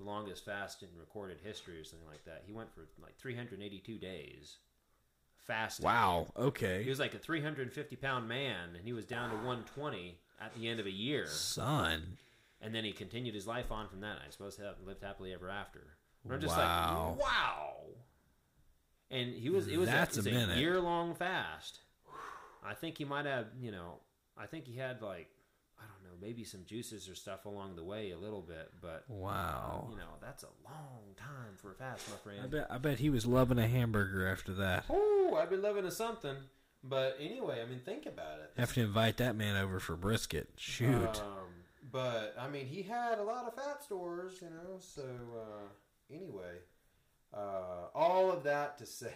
the 0.03 0.09
longest 0.09 0.45
fast 0.45 0.83
in 0.83 0.89
recorded 0.99 1.37
history 1.43 1.79
or 1.79 1.83
something 1.83 2.07
like 2.07 2.25
that. 2.25 2.43
He 2.45 2.51
went 2.53 2.73
for 2.73 2.81
like 3.01 3.17
382 3.17 3.97
days 3.97 4.57
fasting. 5.45 5.85
Wow. 5.85 6.27
Okay. 6.37 6.83
He 6.83 6.89
was 6.89 6.99
like 6.99 7.13
a 7.13 7.17
350 7.19 7.95
pound 7.97 8.27
man, 8.27 8.69
and 8.75 8.83
he 8.85 8.93
was 8.93 9.05
down 9.05 9.29
to 9.29 9.35
120 9.37 10.17
at 10.41 10.53
the 10.55 10.67
end 10.67 10.79
of 10.79 10.85
a 10.85 10.91
year. 10.91 11.25
Son. 11.27 12.17
And 12.61 12.73
then 12.73 12.83
he 12.85 12.91
continued 12.93 13.35
his 13.35 13.45
life 13.47 13.71
on 13.71 13.89
from 13.89 14.01
that. 14.01 14.19
I 14.25 14.29
suppose 14.29 14.57
he 14.57 14.63
lived 14.85 15.03
happily 15.03 15.33
ever 15.33 15.49
after. 15.49 15.81
And 16.23 16.33
I'm 16.33 16.39
just 16.39 16.55
Wow. 16.55 17.15
like, 17.17 17.25
wow. 17.27 17.75
And 19.11 19.33
he 19.33 19.49
was 19.49 19.67
it 19.67 19.77
was 19.77 19.89
That's 19.89 20.17
a, 20.17 20.21
it 20.21 20.27
a 20.27 20.31
minute. 20.31 20.57
year 20.57 20.79
long 20.79 21.13
fast. 21.13 21.79
I 22.65 22.73
think 22.73 22.97
he 22.97 23.03
might 23.05 23.25
have 23.25 23.47
you 23.59 23.71
know 23.71 23.99
I 24.37 24.45
think 24.45 24.65
he 24.65 24.77
had 24.77 25.01
like 25.01 25.27
I 25.79 25.83
don't 25.83 26.03
know 26.03 26.17
maybe 26.21 26.43
some 26.43 26.61
juices 26.65 27.09
or 27.09 27.15
stuff 27.15 27.45
along 27.45 27.75
the 27.75 27.83
way 27.83 28.11
a 28.11 28.17
little 28.17 28.41
bit, 28.41 28.71
but 28.81 29.03
Wow. 29.09 29.87
you 29.91 29.97
know 29.97 30.17
that's 30.21 30.43
a 30.43 30.49
long 30.63 31.13
time 31.17 31.55
for 31.57 31.71
a 31.71 31.75
fast, 31.75 32.09
my 32.09 32.17
friend. 32.17 32.39
I 32.43 32.47
bet. 32.47 32.67
I 32.69 32.77
bet 32.77 32.99
he 32.99 33.09
was 33.09 33.25
loving 33.25 33.59
a 33.59 33.67
hamburger 33.67 34.27
after 34.27 34.53
that. 34.53 34.85
Oh, 34.89 35.37
I've 35.41 35.49
been 35.49 35.61
loving 35.61 35.85
a 35.85 35.91
something. 35.91 36.35
But 36.85 37.15
anyway, 37.19 37.61
I 37.61 37.65
mean, 37.69 37.79
think 37.85 38.05
about 38.05 38.39
it. 38.39 38.51
Have 38.57 38.73
to 38.73 38.81
invite 38.81 39.15
that 39.17 39.37
man 39.37 39.55
over 39.55 39.79
for 39.79 39.95
brisket. 39.95 40.49
Shoot. 40.57 41.21
Um, 41.21 41.47
but 41.91 42.35
I 42.37 42.49
mean, 42.49 42.65
he 42.65 42.81
had 42.83 43.19
a 43.19 43.23
lot 43.23 43.45
of 43.45 43.53
fat 43.55 43.81
stores, 43.83 44.33
you 44.41 44.49
know. 44.49 44.79
So 44.79 45.03
uh, 45.03 46.13
anyway, 46.13 46.57
uh, 47.33 47.87
all 47.95 48.31
of 48.31 48.43
that 48.43 48.77
to 48.79 48.85
say, 48.85 49.13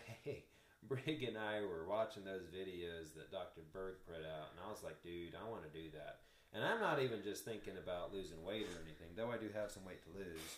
Brig 0.88 1.24
and 1.24 1.38
I 1.38 1.62
were 1.62 1.86
watching 1.88 2.24
those 2.24 2.44
videos 2.44 3.14
that 3.16 3.32
Dr. 3.32 3.62
Berg 3.74 3.96
put 4.08 4.16
out, 4.26 4.48
and 4.52 4.60
I 4.66 4.70
was 4.72 4.84
like, 4.84 5.02
dude, 5.04 5.34
I 5.36 5.50
want 5.50 5.64
to 5.64 5.70
do 5.78 5.90
that. 5.94 6.20
And 6.54 6.64
I'm 6.64 6.80
not 6.80 7.02
even 7.02 7.22
just 7.24 7.44
thinking 7.46 7.74
about 7.78 8.14
losing 8.14 8.44
weight 8.44 8.64
or 8.68 8.82
anything, 8.84 9.08
though 9.16 9.32
I 9.32 9.38
do 9.38 9.50
have 9.54 9.72
some 9.72 9.86
weight 9.86 10.02
to 10.04 10.18
lose. 10.18 10.58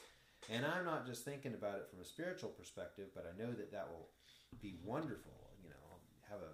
And 0.50 0.66
I'm 0.66 0.86
not 0.86 1.06
just 1.06 1.26
thinking 1.26 1.54
about 1.54 1.76
it 1.80 1.88
from 1.90 2.00
a 2.00 2.06
spiritual 2.06 2.50
perspective, 2.50 3.08
but 3.14 3.26
I 3.32 3.38
know 3.42 3.52
that 3.52 3.72
that 3.72 3.88
will 3.90 4.08
be 4.62 4.76
wonderful. 4.86 5.34
You 5.64 5.70
know, 5.70 5.76
have 6.30 6.40
a 6.40 6.54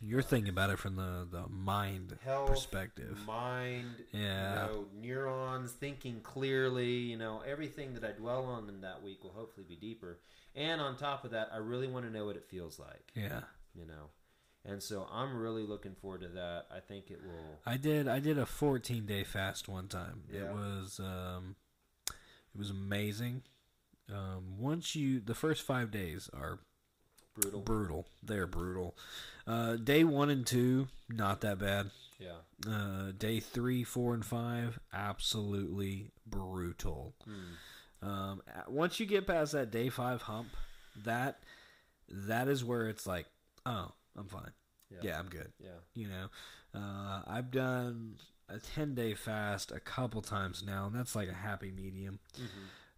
You're 0.00 0.22
thinking 0.22 0.50
about 0.50 0.70
it 0.70 0.78
from 0.78 0.96
the 0.96 1.26
the 1.30 1.48
mind 1.48 2.16
health 2.22 2.48
perspective. 2.50 3.18
mind, 3.26 4.04
Yeah. 4.12 4.66
you 4.68 4.72
know, 4.72 4.84
neurons, 4.94 5.72
thinking 5.72 6.20
clearly, 6.20 6.90
you 6.92 7.16
know, 7.16 7.40
everything 7.46 7.94
that 7.94 8.04
I 8.04 8.12
dwell 8.12 8.44
on 8.44 8.68
in 8.68 8.82
that 8.82 9.02
week 9.02 9.24
will 9.24 9.32
hopefully 9.32 9.66
be 9.68 9.76
deeper. 9.76 10.20
And 10.54 10.80
on 10.80 10.96
top 10.96 11.24
of 11.24 11.32
that, 11.32 11.48
I 11.52 11.56
really 11.58 11.88
want 11.88 12.06
to 12.06 12.10
know 12.12 12.24
what 12.26 12.36
it 12.36 12.44
feels 12.44 12.78
like, 12.78 13.10
Yeah. 13.14 13.40
you 13.74 13.84
know. 13.86 14.10
And 14.68 14.82
so 14.82 15.06
I'm 15.12 15.36
really 15.36 15.62
looking 15.62 15.94
forward 15.94 16.22
to 16.22 16.28
that. 16.28 16.64
I 16.74 16.80
think 16.80 17.10
it 17.10 17.20
will. 17.22 17.60
I 17.64 17.76
did. 17.76 18.08
I 18.08 18.18
did 18.18 18.36
a 18.38 18.46
14 18.46 19.06
day 19.06 19.22
fast 19.24 19.68
one 19.68 19.86
time. 19.88 20.24
It 20.32 20.42
was 20.52 21.00
um, 21.02 21.54
it 22.08 22.58
was 22.58 22.70
amazing. 22.70 23.42
Um, 24.12 24.58
once 24.58 24.94
you 24.96 25.20
the 25.20 25.34
first 25.34 25.62
five 25.62 25.90
days 25.90 26.28
are 26.34 26.58
Brutal. 27.34 27.60
brutal. 27.60 28.06
They're 28.22 28.46
brutal. 28.46 28.96
Uh, 29.46 29.76
day 29.76 30.04
one 30.04 30.30
and 30.30 30.46
two, 30.46 30.88
not 31.08 31.42
that 31.42 31.58
bad. 31.58 31.90
Yeah. 32.18 32.70
Uh, 32.70 33.12
day 33.16 33.40
three, 33.40 33.84
four, 33.84 34.14
and 34.14 34.24
five, 34.24 34.78
absolutely 34.92 36.12
brutal. 36.26 37.14
Hmm. 37.24 38.08
Um, 38.08 38.42
once 38.68 38.98
you 39.00 39.06
get 39.06 39.26
past 39.26 39.52
that 39.52 39.70
day 39.70 39.90
five 39.90 40.22
hump, 40.22 40.48
that 41.04 41.40
that 42.08 42.48
is 42.48 42.64
where 42.64 42.88
it's 42.88 43.06
like, 43.06 43.26
oh, 43.66 43.92
I'm 44.16 44.28
fine. 44.28 44.52
Yeah. 44.90 44.98
Yeah, 45.02 45.18
I'm 45.18 45.28
good. 45.28 45.52
Yeah. 45.58 45.80
You 45.94 46.08
know, 46.08 46.26
uh, 46.74 47.22
I've 47.26 47.50
done 47.50 48.16
a 48.48 48.58
10 48.58 48.94
day 48.94 49.14
fast 49.14 49.72
a 49.72 49.80
couple 49.80 50.22
times 50.22 50.62
now, 50.64 50.86
and 50.86 50.94
that's 50.94 51.16
like 51.16 51.28
a 51.28 51.34
happy 51.34 51.72
medium. 51.72 52.20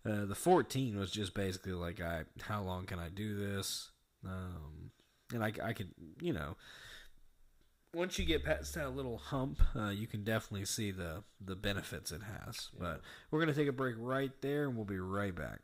Uh, 0.05 0.25
the 0.27 0.35
14 0.35 0.99
was 0.99 1.11
just 1.11 1.35
basically 1.35 1.73
like, 1.73 2.01
I, 2.01 2.25
how 2.43 2.62
long 2.62 2.87
can 2.87 2.99
I 2.99 3.09
do 3.09 3.37
this? 3.37 3.91
Um, 4.25 4.91
and 5.33 5.43
I, 5.45 5.53
I 5.62 5.73
could, 5.73 5.91
you 6.21 6.33
know, 6.33 6.57
once 7.95 8.19
you 8.19 8.25
get 8.25 8.45
past 8.45 8.75
that 8.75 8.95
little 8.95 9.16
hump, 9.19 9.61
uh, 9.75 9.89
you 9.89 10.07
can 10.07 10.23
definitely 10.25 10.66
see 10.66 10.91
the 10.91 11.25
the 11.41 11.57
benefits 11.57 12.12
it 12.12 12.21
has. 12.23 12.69
But 12.79 13.01
we're 13.31 13.41
gonna 13.41 13.55
take 13.55 13.69
a 13.69 13.73
break 13.73 13.95
right 13.99 14.33
there, 14.43 14.64
and 14.64 14.77
we'll 14.77 14.85
be 14.85 14.99
right 14.99 15.35
back. 15.35 15.61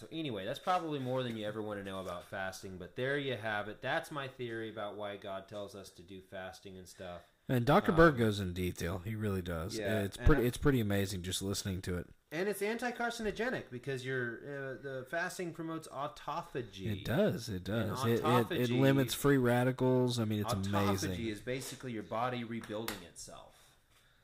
So 0.00 0.06
anyway, 0.10 0.46
that's 0.46 0.58
probably 0.58 0.98
more 0.98 1.22
than 1.22 1.36
you 1.36 1.46
ever 1.46 1.60
want 1.60 1.78
to 1.78 1.84
know 1.84 2.00
about 2.00 2.24
fasting, 2.24 2.76
but 2.78 2.96
there 2.96 3.18
you 3.18 3.36
have 3.36 3.68
it. 3.68 3.82
That's 3.82 4.10
my 4.10 4.28
theory 4.28 4.70
about 4.70 4.96
why 4.96 5.16
God 5.16 5.46
tells 5.46 5.74
us 5.74 5.90
to 5.90 6.02
do 6.02 6.20
fasting 6.30 6.78
and 6.78 6.88
stuff. 6.88 7.20
And 7.50 7.66
Dr. 7.66 7.92
Berg 7.92 8.16
goes 8.16 8.40
in 8.40 8.54
detail. 8.54 9.02
He 9.04 9.14
really 9.14 9.42
does. 9.42 9.76
Yeah, 9.76 10.00
it's 10.00 10.16
pretty. 10.16 10.42
I- 10.42 10.46
it's 10.46 10.56
pretty 10.56 10.80
amazing 10.80 11.20
just 11.22 11.42
listening 11.42 11.82
to 11.82 11.98
it. 11.98 12.06
And 12.32 12.48
it's 12.48 12.62
anti-carcinogenic 12.62 13.64
because 13.70 14.06
your 14.06 14.36
uh, 14.36 14.82
the 14.82 15.06
fasting 15.10 15.52
promotes 15.52 15.86
autophagy. 15.88 17.00
It 17.00 17.04
does. 17.04 17.48
It 17.50 17.64
does. 17.64 18.02
It, 18.06 18.22
it, 18.24 18.52
it 18.52 18.70
limits 18.70 19.12
free 19.12 19.36
radicals. 19.36 20.18
I 20.18 20.24
mean, 20.24 20.40
it's 20.40 20.54
Autophagy 20.54 20.68
amazing. 20.88 21.10
Autophagy 21.10 21.32
is 21.32 21.40
basically 21.40 21.92
your 21.92 22.04
body 22.04 22.44
rebuilding 22.44 23.02
itself, 23.08 23.54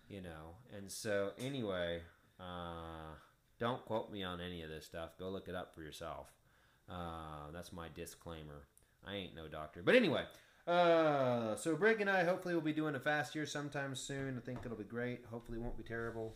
you 0.08 0.22
know. 0.22 0.54
And 0.76 0.90
so 0.90 1.32
anyway, 1.36 2.00
uh, 2.38 3.12
don't 3.58 3.84
quote 3.84 4.10
me 4.12 4.22
on 4.22 4.40
any 4.40 4.62
of 4.62 4.68
this 4.70 4.84
stuff. 4.86 5.10
Go 5.18 5.28
look 5.30 5.48
it 5.48 5.54
up 5.54 5.74
for 5.74 5.82
yourself. 5.82 6.26
Uh, 6.90 7.50
that's 7.52 7.72
my 7.72 7.88
disclaimer. 7.94 8.62
I 9.06 9.14
ain't 9.14 9.34
no 9.36 9.48
doctor, 9.48 9.82
but 9.84 9.94
anyway. 9.94 10.24
Uh, 10.66 11.54
so 11.56 11.76
Brig 11.76 12.00
and 12.00 12.10
I 12.10 12.24
hopefully 12.24 12.54
will 12.54 12.60
be 12.60 12.72
doing 12.72 12.94
a 12.96 13.00
fast 13.00 13.34
year 13.34 13.46
sometime 13.46 13.94
soon. 13.94 14.36
I 14.36 14.40
think 14.44 14.60
it'll 14.64 14.76
be 14.76 14.84
great. 14.84 15.24
Hopefully, 15.30 15.58
it 15.58 15.62
won't 15.62 15.76
be 15.76 15.84
terrible. 15.84 16.34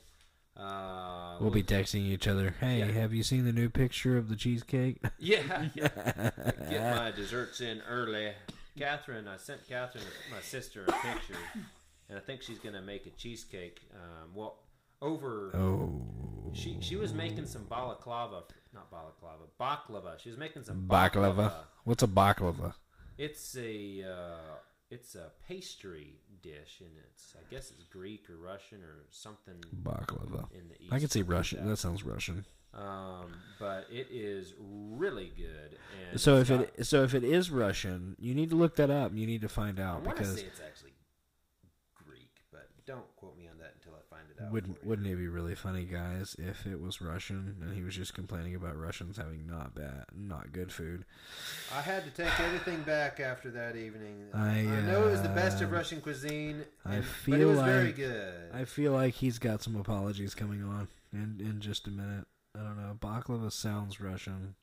Uh, 0.57 1.37
We'll 1.41 1.51
be 1.51 1.63
texting 1.63 2.07
each 2.07 2.27
other. 2.29 2.55
Hey, 2.61 2.79
Yeah. 2.81 2.87
have 2.87 3.13
you 3.13 3.23
seen 3.23 3.45
the 3.45 3.53
new 3.53 3.69
picture 3.69 4.17
of 4.17 4.29
the 4.29 4.37
cheesecake? 4.37 4.99
Yeah, 5.19 5.69
yeah. 5.75 6.31
Get 6.69 6.97
my 6.97 7.11
desserts 7.11 7.61
in 7.61 7.81
early. 7.89 8.33
Catherine, 8.79 9.27
I 9.29 9.37
sent 9.37 9.67
Catherine, 9.69 10.05
my 10.31 10.41
sister, 10.41 10.85
a 10.87 10.93
picture, 10.93 11.37
and 12.09 12.17
I 12.17 12.21
think 12.21 12.43
she's 12.43 12.59
gonna 12.59 12.81
make 12.83 13.07
a 13.07 13.11
cheesecake. 13.11 13.81
Um, 13.95 14.31
well, 14.35 14.59
over 15.03 15.51
oh, 15.55 16.03
she 16.53 16.77
she 16.81 16.97
was 16.97 17.13
making 17.15 17.47
some 17.47 17.65
balaclava, 17.65 18.43
not 18.75 18.91
balaclava, 18.91 19.45
baklava. 19.61 20.19
She 20.19 20.29
was 20.31 20.39
making 20.39 20.65
some 20.65 20.85
baklava. 20.89 21.53
What's 21.85 22.03
a 22.03 22.07
baklava? 22.09 22.75
It's 23.19 23.57
a 23.57 24.03
uh, 24.05 24.55
it's 24.91 25.15
a 25.15 25.31
pastry 25.47 26.21
dish, 26.43 26.81
and 26.81 26.91
it's 27.11 27.35
I 27.39 27.43
guess 27.55 27.71
it's 27.71 27.85
Greek 27.85 28.29
or 28.31 28.37
Russian 28.37 28.79
or 28.83 29.05
something 29.11 29.55
Baklava. 29.83 30.51
in 30.53 30.69
the 30.69 30.81
east. 30.83 30.93
I 30.93 30.99
can 30.99 31.09
see 31.09 31.23
Russian. 31.23 31.61
that. 31.65 31.69
That 31.71 31.77
sounds 31.77 32.03
Russian. 32.05 32.45
Um, 32.73 33.35
but 33.59 33.87
it 33.91 34.07
is 34.13 34.55
really 34.61 35.33
good. 35.37 35.77
And 36.11 36.21
So 36.21 36.37
if 36.39 36.49
got- 36.49 36.61
it 36.79 36.87
so 36.87 37.03
if 37.03 37.15
it 37.15 37.25
is 37.25 37.51
Russian, 37.51 38.17
you 38.19 38.35
need 38.35 38.51
to 38.51 38.57
look 38.57 38.77
that 38.77 38.91
up. 38.91 39.13
You 39.15 39.27
need 39.27 39.41
to 39.43 39.49
find 39.49 39.81
out 39.81 40.05
to 40.05 40.11
because 40.11 40.37
say 40.37 40.47
it's 40.47 40.61
actually 40.61 40.93
Greek, 41.95 42.31
but 42.53 42.69
don't 42.87 43.05
quote 43.17 43.37
me 43.37 43.49
on 43.49 43.59
that 43.59 43.75
until 43.75 43.93
I 43.99 44.03
find 44.15 44.23
it 44.30 44.30
out. 44.43 44.53
wouldn't 44.53 44.85
wouldn't 44.85 45.07
it 45.09 45.17
be 45.17 45.29
really 45.29 45.55
funny, 45.55 45.85
guys, 45.85 46.37
if 46.39 46.67
it 46.67 46.81
was 46.81 47.01
Russian 47.01 47.57
and 47.61 47.75
he 47.75 47.83
was 47.83 47.95
just 47.95 48.15
complaining 48.15 48.55
about 48.55 48.79
Russians 48.79 49.17
having 49.17 49.47
not 49.47 49.75
bad, 49.75 50.05
not 50.17 50.53
good 50.53 50.73
food? 50.73 51.05
I 51.77 51.81
had 51.81 52.05
to 52.05 52.11
take 52.11 52.39
everything 52.41 52.83
back 52.83 53.21
after 53.21 53.51
that 53.51 53.77
evening. 53.77 54.27
I, 54.35 54.63
know 54.63 55.07
it 55.09 55.11
was 55.11 55.23
the 55.23 55.29
best 55.29 55.63
of 55.63 55.73
uh, 55.73 55.77
Russian 55.77 56.01
cuisine, 56.01 56.65
I 56.85 57.01
feel 57.01 57.35
but 57.35 57.41
it 57.41 57.47
was 57.47 57.61
very 57.61 57.87
like- 57.87 57.97
good. 57.97 58.35
I 58.55 58.65
feel 58.65 58.93
like 58.93 59.15
he's 59.15 59.39
got 59.39 59.63
some 59.63 59.77
apologies 59.77 60.35
coming 60.35 60.63
on 60.63 60.89
in 61.13 61.37
in 61.41 61.61
just 61.61 61.87
a 61.87 61.91
minute. 61.91 62.27
I 62.55 62.61
don't 62.61 62.77
know. 62.77 62.97
Baklava 63.01 63.53
sounds 63.53 64.01
Russian. 64.01 64.55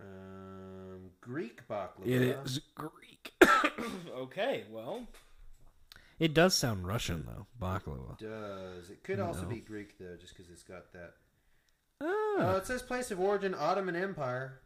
um, 0.00 1.10
Greek 1.20 1.66
baklava. 1.68 2.06
It 2.06 2.22
is 2.22 2.60
Greek. 2.74 3.32
okay, 4.16 4.64
well, 4.70 5.06
it 6.24 6.34
does 6.34 6.54
sound 6.54 6.86
Russian 6.86 7.26
though. 7.26 7.46
Baklava. 7.60 8.18
does. 8.18 8.90
It 8.90 9.02
could 9.04 9.20
also 9.20 9.42
know. 9.42 9.48
be 9.48 9.60
Greek 9.60 9.98
though, 9.98 10.16
just 10.20 10.36
because 10.36 10.50
it's 10.50 10.62
got 10.62 10.92
that. 10.92 11.12
Oh. 12.00 12.36
Uh, 12.40 12.56
it 12.56 12.66
says 12.66 12.82
place 12.82 13.10
of 13.10 13.20
origin 13.20 13.54
Ottoman 13.54 13.94
Empire. 13.96 14.60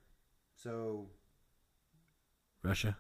So 0.56 1.06
Russia. 2.62 2.96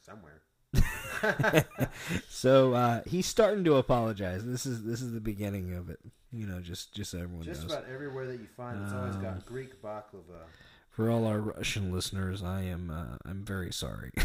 somewhere. 0.00 0.40
so 2.28 2.74
uh, 2.74 3.00
he's 3.06 3.26
starting 3.26 3.64
to 3.64 3.76
apologize. 3.76 4.44
This 4.44 4.66
is 4.66 4.84
this 4.84 5.00
is 5.00 5.12
the 5.12 5.20
beginning 5.20 5.74
of 5.74 5.88
it. 5.88 5.98
You 6.32 6.46
know, 6.46 6.60
just 6.60 6.92
just 6.94 7.12
so 7.12 7.18
everyone 7.18 7.44
Just 7.44 7.62
knows. 7.62 7.72
about 7.72 7.86
everywhere 7.92 8.26
that 8.26 8.40
you 8.40 8.48
find, 8.56 8.82
it's 8.82 8.92
always 8.92 9.14
Um, 9.16 9.22
got 9.22 9.46
Greek 9.46 9.80
baklava. 9.80 10.44
For 10.90 11.10
all 11.10 11.26
our 11.26 11.40
Russian 11.40 11.92
listeners, 11.92 12.42
I 12.42 12.62
am 12.62 12.90
uh, 12.90 13.16
I'm 13.24 13.44
very 13.44 13.72
sorry. 13.72 14.10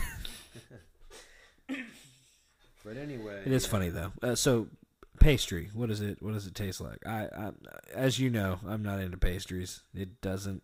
But 2.85 2.95
anyway, 2.97 3.41
it 3.45 3.51
is 3.51 3.65
yeah. 3.65 3.69
funny 3.69 3.89
though. 3.89 4.11
Uh, 4.23 4.35
so 4.35 4.67
pastry, 5.19 5.69
what 5.73 5.91
is 5.91 5.99
it? 6.01 6.21
What 6.23 6.33
does 6.33 6.47
it 6.47 6.55
taste 6.55 6.79
like? 6.79 7.05
I, 7.05 7.27
I 7.35 7.51
as 7.93 8.19
you 8.19 8.29
know, 8.29 8.59
I'm 8.65 8.81
not 8.81 8.99
into 9.01 9.17
pastries. 9.17 9.81
It 9.93 10.21
doesn't. 10.21 10.63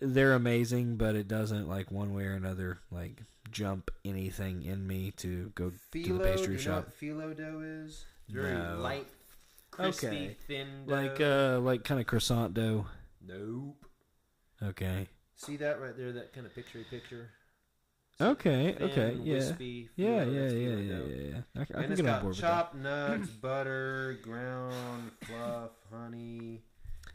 They're 0.00 0.34
amazing, 0.34 0.96
but 0.96 1.14
it 1.14 1.28
doesn't 1.28 1.68
like 1.68 1.90
one 1.92 2.12
way 2.12 2.24
or 2.24 2.32
another 2.34 2.78
like 2.90 3.22
jump 3.52 3.90
anything 4.04 4.62
in 4.64 4.84
me 4.86 5.12
to 5.18 5.52
go 5.54 5.70
to 5.70 5.76
the 5.92 6.18
pastry 6.18 6.46
do 6.56 6.62
you 6.62 6.68
know 6.68 6.74
shop. 6.82 6.86
what 6.86 7.00
phyllo 7.00 7.36
dough 7.36 7.62
is? 7.64 8.04
Very 8.28 8.52
No. 8.52 8.78
light, 8.80 9.06
crispy, 9.70 10.06
Okay. 10.08 10.36
thin. 10.48 10.66
Like 10.86 11.20
uh, 11.20 11.60
like 11.62 11.84
kind 11.84 12.00
of 12.00 12.06
croissant 12.08 12.52
dough. 12.52 12.86
nope. 13.24 13.76
Okay. 14.60 15.06
See 15.36 15.56
that 15.58 15.80
right 15.80 15.96
there? 15.96 16.12
That 16.12 16.32
kind 16.32 16.46
of 16.46 16.54
picture 16.54 16.82
picture. 16.90 17.30
Okay. 18.20 18.72
Thin, 18.78 18.90
okay. 18.90 19.18
Yeah. 19.22 19.34
wispy 19.34 19.88
Yeah. 19.96 20.24
Yeah. 20.24 20.48
Yeah. 20.48 20.76
Yeah. 20.76 20.94
Yeah. 20.96 21.40
I, 21.54 21.60
I 21.60 21.60
and 21.60 21.66
can 21.68 21.92
it's 21.92 22.00
get 22.00 22.10
on 22.10 22.20
board 22.22 22.30
with 22.34 22.40
that. 22.40 22.48
chopped 22.48 22.74
nuts, 22.76 23.28
butter, 23.28 24.18
ground 24.22 25.10
fluff, 25.22 25.70
honey. 25.92 26.62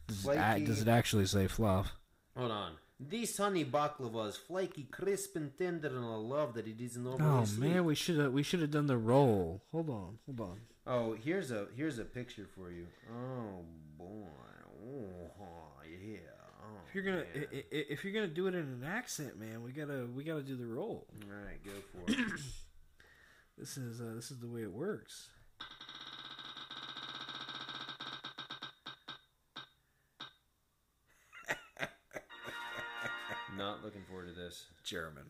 Does, 0.08 0.20
it 0.20 0.22
flaky- 0.22 0.66
does 0.66 0.82
it 0.82 0.88
actually 0.88 1.26
say 1.26 1.48
fluff? 1.48 1.96
Hold 2.38 2.52
on. 2.52 2.72
This 3.00 3.36
honey 3.36 3.66
baklava 3.66 4.30
is 4.30 4.38
flaky, 4.38 4.84
crisp, 4.84 5.36
and 5.36 5.58
tender, 5.58 5.88
and 5.88 6.06
I 6.06 6.16
love 6.16 6.54
that 6.54 6.68
it 6.68 6.80
isn't 6.80 7.06
overly 7.08 7.24
Oh 7.28 7.46
sweet. 7.46 7.72
man, 7.72 7.86
we 7.86 7.96
should 7.96 8.20
have 8.20 8.32
we 8.32 8.44
should 8.44 8.62
have 8.62 8.70
done 8.70 8.86
the 8.86 8.98
roll. 8.98 9.64
Hold 9.72 9.90
on, 9.90 10.20
hold 10.28 10.40
on. 10.40 10.60
Oh, 10.86 11.14
here's 11.14 11.50
a 11.52 11.66
here's 11.76 11.98
a 11.98 12.06
picture 12.06 12.48
for 12.56 12.70
you. 12.72 12.86
Oh 13.12 13.66
boy. 13.98 14.28
Oh, 14.84 15.32
If 16.92 16.96
you're 16.96 17.04
gonna 17.06 17.24
i- 17.34 17.56
i- 17.56 17.66
if 17.90 18.04
you're 18.04 18.12
gonna 18.12 18.28
do 18.28 18.48
it 18.48 18.54
in 18.54 18.66
an 18.68 18.84
accent, 18.86 19.40
man, 19.40 19.64
we 19.64 19.72
gotta 19.72 20.08
we 20.14 20.26
gotta 20.26 20.44
do 20.44 20.58
the 20.58 20.66
roll. 20.66 21.08
All 21.24 21.30
right, 21.34 21.64
go 21.64 21.72
for 21.92 22.12
it. 22.12 22.18
This 23.58 23.78
is 23.78 24.02
uh, 24.02 24.14
this 24.16 24.32
is 24.32 24.40
the 24.40 24.48
way 24.48 24.64
it 24.64 24.72
works. 24.72 25.30
Not 33.58 33.84
looking 33.84 34.04
forward 34.08 34.28
to 34.28 34.34
this. 34.40 34.66
German. 34.84 35.24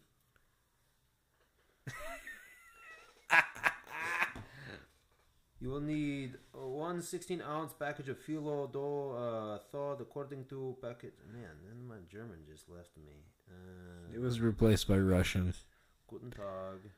You 5.61 5.69
will 5.69 5.79
need 5.81 6.39
one 6.53 7.03
16 7.03 7.39
ounce 7.39 7.73
package 7.73 8.09
of 8.09 8.17
phyllo 8.25 8.71
dough 8.71 9.11
uh, 9.15 9.59
thawed 9.71 10.01
according 10.01 10.45
to 10.45 10.75
packet. 10.81 11.13
Man, 11.31 11.55
then 11.67 11.87
my 11.87 11.97
German 12.11 12.39
just 12.51 12.67
left 12.67 12.97
me. 12.97 13.13
Uh, 13.47 14.15
It 14.15 14.19
was 14.19 14.41
replaced 14.41 14.87
by 14.87 14.97
Russian. 14.97 15.53
Guten 16.09 16.31
Tag. 16.31 16.89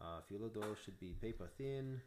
Uh, 0.00 0.20
dough 0.54 0.76
should 0.84 1.00
be 1.00 1.14
paper 1.20 1.50
thin. 1.58 2.00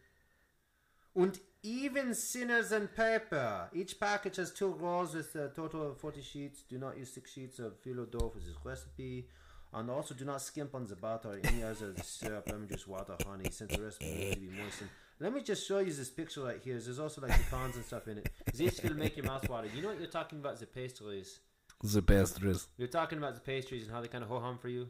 And 1.18 1.38
even 1.64 2.14
thinner 2.14 2.64
than 2.64 2.88
paper. 2.88 3.70
Each 3.74 4.00
package 4.00 4.38
has 4.38 4.52
two 4.54 4.68
rolls 4.70 5.16
with 5.16 5.36
a 5.36 5.50
total 5.50 5.92
of 5.92 5.98
40 6.00 6.22
sheets. 6.22 6.64
Do 6.70 6.78
not 6.78 6.98
use 6.98 7.14
six 7.14 7.32
sheets 7.34 7.60
of 7.60 7.78
filo 7.80 8.06
dough 8.06 8.30
for 8.30 8.40
this 8.40 8.56
recipe. 8.64 9.28
And 9.74 9.90
also 9.90 10.14
do 10.14 10.24
not 10.24 10.42
skimp 10.42 10.76
on 10.76 10.88
the 10.88 10.96
butter 10.96 11.30
or 11.30 11.40
any 11.44 11.64
other 11.64 11.94
syrup, 12.04 12.48
lemon 12.50 12.70
juice, 12.70 12.88
water, 12.88 13.16
honey, 13.26 13.50
since 13.52 13.76
the 13.76 13.82
recipe 13.82 14.06
needs 14.06 14.36
to 14.36 14.40
be 14.40 14.48
moistened. 14.48 14.90
Let 15.20 15.34
me 15.34 15.42
just 15.42 15.66
show 15.68 15.80
you 15.80 15.94
this 15.94 16.10
picture 16.10 16.42
right 16.42 16.60
here. 16.62 16.78
There's 16.78 17.00
also 17.00 17.22
like 17.22 17.32
pecans 17.32 17.76
and 17.76 17.86
stuff 17.86 18.08
in 18.08 18.18
it. 18.18 18.30
This 18.54 18.82
will 18.84 18.96
make 18.96 19.16
your 19.16 19.26
mouth 19.26 19.48
water. 19.50 19.68
You 19.74 19.82
know 19.82 19.90
what 19.90 20.00
you're 20.00 20.08
talking 20.08 20.40
about? 20.40 20.60
The 20.60 20.66
pastries. 20.66 21.40
The 21.82 22.02
pastries. 22.02 22.68
You're 22.78 22.88
talking 22.90 23.18
about 23.18 23.36
the 23.36 23.42
pastries 23.42 23.84
and 23.84 23.92
how 23.92 24.02
they 24.02 24.08
kind 24.08 24.24
of 24.24 24.30
ho 24.30 24.40
hum 24.40 24.58
for 24.58 24.68
you. 24.68 24.90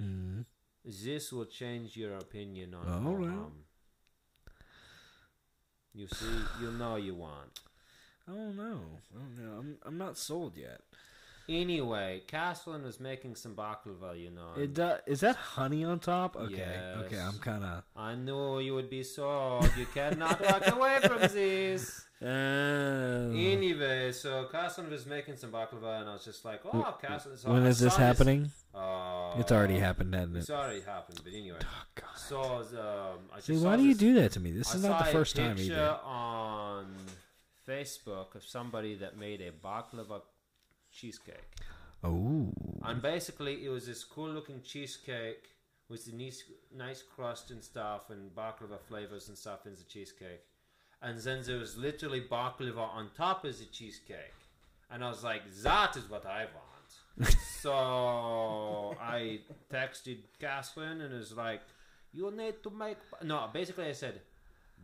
Mm. 0.00 0.44
This 0.84 1.32
will 1.32 1.46
change 1.46 1.96
your 1.96 2.14
opinion 2.14 2.74
on 2.74 2.86
All 2.86 3.00
ho 3.00 3.12
right. 3.14 3.52
You 5.94 6.06
see, 6.08 6.26
you 6.60 6.70
know 6.72 6.96
you 6.96 7.14
want. 7.14 7.60
I 8.28 8.32
don't 8.32 8.56
know. 8.56 8.80
I 9.14 9.18
don't 9.18 9.38
know. 9.38 9.58
I'm 9.58 9.78
I'm 9.84 9.98
not 9.98 10.18
sold 10.18 10.56
yet. 10.56 10.80
Anyway, 11.48 12.22
Caslin 12.26 12.82
was 12.82 12.98
making 12.98 13.36
some 13.36 13.54
baklava, 13.54 14.20
you 14.20 14.30
know. 14.30 14.50
It 14.60 14.74
do, 14.74 14.94
is 15.06 15.20
that 15.20 15.36
honey 15.36 15.84
on 15.84 16.00
top? 16.00 16.34
Okay, 16.36 16.92
okay. 17.04 17.18
I'm 17.20 17.38
kind 17.38 17.62
of. 17.64 17.84
I 17.94 18.14
knew 18.16 18.58
you 18.58 18.74
would 18.74 18.90
be 18.90 19.02
sold. 19.04 19.70
You 19.78 19.86
cannot 19.94 20.40
walk 20.40 20.66
away 20.76 20.98
from 21.02 21.20
this. 21.20 22.04
Uh, 22.20 23.30
Anyway, 23.34 24.10
so 24.12 24.48
Caslin 24.52 24.90
was 24.90 25.06
making 25.06 25.36
some 25.36 25.52
baklava, 25.52 26.00
and 26.00 26.08
I 26.08 26.14
was 26.14 26.24
just 26.24 26.44
like, 26.44 26.60
"Oh, 26.64 26.96
Caslin." 27.02 27.38
So 27.38 27.52
when 27.52 27.62
I 27.64 27.68
is 27.68 27.78
this 27.78 27.94
happening? 27.96 28.50
Uh, 28.74 29.34
It's 29.38 29.52
already 29.52 29.78
happened, 29.78 30.14
hasn't 30.14 30.36
it? 30.36 30.40
It's 30.40 30.50
already 30.50 30.80
happened, 30.80 31.20
but 31.22 31.32
anyway. 31.32 31.58
Oh, 31.62 31.82
God. 31.94 32.16
So 32.16 32.40
um, 32.42 33.18
I 33.32 33.36
just 33.36 33.46
See, 33.46 33.56
saw 33.58 33.64
why 33.66 33.76
do 33.76 33.82
you 33.82 33.90
this- 33.94 33.98
do 33.98 34.14
that 34.14 34.32
to 34.32 34.40
me? 34.40 34.50
This 34.52 34.72
I 34.72 34.76
is 34.78 34.82
not 34.84 35.04
the 35.04 35.12
first 35.12 35.38
a 35.38 35.42
time 35.42 35.58
either. 35.58 35.98
on 36.04 36.86
Facebook 37.68 38.34
of 38.34 38.44
somebody 38.44 38.94
that 38.96 39.16
made 39.18 39.40
a 39.40 39.50
baklava 39.50 40.22
cheesecake. 40.96 41.50
Oh, 42.04 42.52
And 42.82 43.02
basically, 43.02 43.64
it 43.64 43.68
was 43.68 43.86
this 43.86 44.04
cool 44.04 44.28
looking 44.28 44.60
cheesecake 44.62 45.44
with 45.88 46.04
the 46.04 46.12
nice, 46.12 46.42
nice 46.76 47.02
crust 47.02 47.50
and 47.50 47.62
stuff, 47.62 48.10
and 48.10 48.34
baklava 48.34 48.80
flavors 48.88 49.28
and 49.28 49.36
stuff 49.36 49.66
in 49.66 49.74
the 49.74 49.84
cheesecake. 49.84 50.44
And 51.02 51.18
then 51.18 51.42
there 51.44 51.58
was 51.58 51.76
literally 51.76 52.22
baklava 52.22 52.78
on 52.98 53.10
top 53.16 53.44
of 53.44 53.58
the 53.58 53.64
cheesecake. 53.66 54.34
And 54.90 55.04
I 55.04 55.08
was 55.08 55.22
like, 55.24 55.42
that 55.62 55.96
is 55.96 56.08
what 56.08 56.26
I 56.26 56.46
want. 56.46 57.32
so 57.60 58.94
I 59.00 59.40
texted 59.72 60.18
Caslin 60.40 61.00
and 61.04 61.12
was 61.14 61.32
like, 61.32 61.62
you 62.12 62.30
need 62.30 62.62
to 62.62 62.70
make. 62.70 62.98
No, 63.22 63.48
basically, 63.52 63.86
I 63.86 63.92
said, 63.92 64.20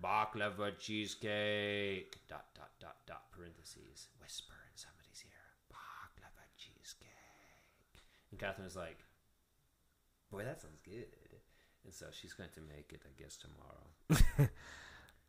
baklava 0.02 0.78
cheesecake. 0.78 2.16
Dot, 2.28 2.46
dot, 2.54 2.70
dot, 2.80 2.96
dot, 3.06 3.24
parentheses. 3.32 4.08
Whisper 4.20 4.54
in 4.70 4.76
somebody's 4.76 5.24
ear. 5.24 5.44
Baklava 5.72 6.44
cheesecake. 6.56 7.08
And 7.94 8.22
Catherine 8.42 8.64
was 8.64 8.76
like, 8.76 8.98
boy, 10.30 10.44
that 10.44 10.60
sounds 10.60 10.80
good. 10.84 11.06
And 11.84 11.92
so 11.92 12.06
she's 12.10 12.32
going 12.32 12.50
to 12.54 12.60
make 12.60 12.92
it, 12.92 13.02
I 13.04 13.22
guess, 13.22 13.38
tomorrow. 13.38 14.50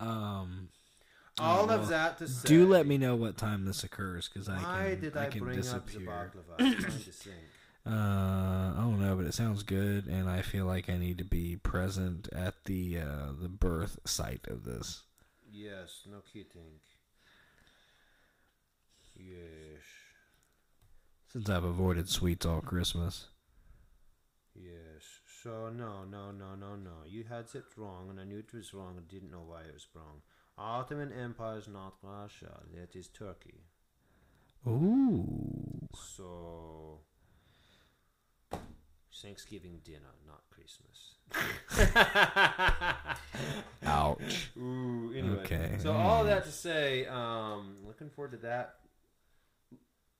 um, 0.00 0.68
All 1.38 1.66
well, 1.66 1.80
of 1.80 1.88
that 1.88 2.18
to 2.18 2.28
say. 2.28 2.48
do 2.48 2.66
let 2.66 2.86
me 2.86 2.98
know 2.98 3.14
what 3.14 3.36
time 3.36 3.64
this 3.64 3.84
occurs 3.84 4.28
because 4.28 4.48
I 4.48 4.56
can. 4.56 4.62
Why 4.64 4.94
did 4.94 5.16
I, 5.16 5.26
can 5.26 5.40
bring 5.40 5.56
disappear. 5.56 6.10
up 6.10 6.32
the 6.32 6.38
baklava? 6.40 6.54
I'm 6.58 6.74
trying 6.74 6.98
to 6.98 7.12
think. 7.12 7.36
Uh, 7.86 7.90
I 7.90 8.76
don't 8.78 9.00
know, 9.00 9.14
but 9.14 9.26
it 9.26 9.34
sounds 9.34 9.62
good, 9.62 10.06
and 10.06 10.28
I 10.28 10.40
feel 10.42 10.64
like 10.64 10.88
I 10.88 10.96
need 10.96 11.18
to 11.18 11.24
be 11.24 11.56
present 11.56 12.28
at 12.32 12.54
the 12.64 12.98
uh, 13.00 13.32
the 13.40 13.48
birth 13.48 13.98
site 14.06 14.46
of 14.48 14.64
this. 14.64 15.02
Yes, 15.52 16.02
no 16.10 16.18
kidding. 16.32 16.80
Yes, 19.16 19.82
Since 21.34 21.50
I've 21.50 21.64
avoided 21.64 22.08
sweets 22.08 22.46
all 22.46 22.60
Christmas. 22.60 23.26
yes. 24.54 25.02
So 25.42 25.68
no, 25.68 26.04
no, 26.04 26.30
no, 26.30 26.54
no, 26.54 26.76
no. 26.76 27.02
You 27.08 27.24
had 27.28 27.46
it 27.54 27.64
wrong, 27.76 28.08
and 28.08 28.20
I 28.20 28.24
knew 28.24 28.38
it 28.38 28.54
was 28.54 28.72
wrong. 28.72 28.96
and 28.96 29.08
didn't 29.08 29.32
know 29.32 29.42
why 29.44 29.62
it 29.62 29.74
was 29.74 29.88
wrong. 29.96 30.22
Ottoman 30.56 31.12
Empire 31.12 31.58
is 31.58 31.66
not 31.66 31.94
Russia. 32.02 32.60
That 32.72 32.94
is 32.94 33.08
Turkey. 33.08 33.64
Ooh. 34.68 35.88
So 35.92 37.00
Thanksgiving 39.12 39.80
dinner, 39.84 40.14
not 40.28 40.42
Christmas. 40.50 41.16
Ouch. 43.84 44.50
Ooh, 44.56 45.12
anyway. 45.16 45.40
Okay. 45.40 45.76
So 45.80 45.92
all 45.92 46.22
that 46.24 46.44
to 46.44 46.52
say, 46.52 47.06
um, 47.06 47.78
looking 47.84 48.08
forward 48.08 48.30
to 48.30 48.36
that. 48.46 48.76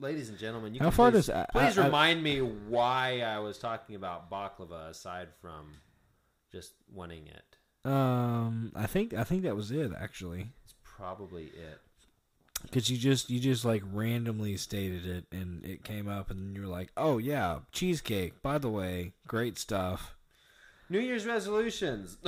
Ladies 0.00 0.28
and 0.28 0.38
gentlemen, 0.38 0.74
you 0.74 0.80
How 0.80 0.86
can 0.86 0.96
far 0.96 1.10
please, 1.10 1.26
does 1.26 1.30
I- 1.30 1.46
please 1.52 1.78
I- 1.78 1.82
I- 1.82 1.86
remind 1.86 2.22
me 2.22 2.40
why 2.40 3.20
I 3.20 3.38
was 3.38 3.58
talking 3.58 3.94
about 3.94 4.28
baklava 4.30 4.88
aside 4.90 5.28
from 5.40 5.72
just 6.52 6.72
wanting 6.92 7.26
it. 7.28 7.56
Um, 7.88 8.72
I 8.74 8.86
think 8.86 9.14
I 9.14 9.24
think 9.24 9.42
that 9.42 9.54
was 9.56 9.70
it 9.70 9.92
actually, 9.96 10.52
It's 10.64 10.74
probably 10.82 11.44
it. 11.44 11.80
because 12.62 12.88
you 12.90 12.96
just 12.98 13.28
you 13.30 13.38
just 13.38 13.64
like 13.64 13.82
randomly 13.92 14.56
stated 14.56 15.06
it, 15.06 15.26
and 15.30 15.64
it 15.64 15.84
came 15.84 16.08
up, 16.08 16.30
and 16.30 16.56
you 16.56 16.62
were 16.62 16.68
like, 16.68 16.90
"Oh 16.96 17.18
yeah, 17.18 17.60
cheesecake." 17.72 18.40
By 18.42 18.58
the 18.58 18.70
way, 18.70 19.12
great 19.28 19.58
stuff. 19.58 20.16
New 20.88 20.98
Year's 20.98 21.24
resolutions. 21.26 22.16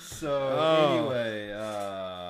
so 0.00 0.48
Oh. 0.58 0.98
anyway, 0.98 1.52
um, 1.52 2.25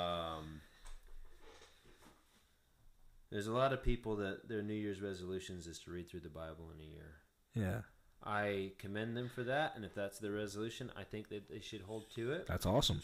there's 3.30 3.46
a 3.46 3.52
lot 3.52 3.72
of 3.72 3.82
people 3.82 4.16
that 4.16 4.48
their 4.48 4.62
New 4.62 4.74
Year's 4.74 5.00
resolutions 5.00 5.66
is 5.66 5.78
to 5.80 5.90
read 5.90 6.08
through 6.10 6.20
the 6.20 6.28
Bible 6.28 6.70
in 6.74 6.80
a 6.80 6.88
year. 6.88 7.14
Yeah, 7.54 7.80
I 8.22 8.72
commend 8.78 9.16
them 9.16 9.28
for 9.34 9.42
that, 9.44 9.72
and 9.76 9.84
if 9.84 9.94
that's 9.94 10.18
their 10.18 10.32
resolution, 10.32 10.90
I 10.96 11.04
think 11.04 11.28
that 11.30 11.48
they 11.48 11.60
should 11.60 11.82
hold 11.82 12.10
to 12.16 12.32
it. 12.32 12.46
that's 12.46 12.66
awesome. 12.66 13.02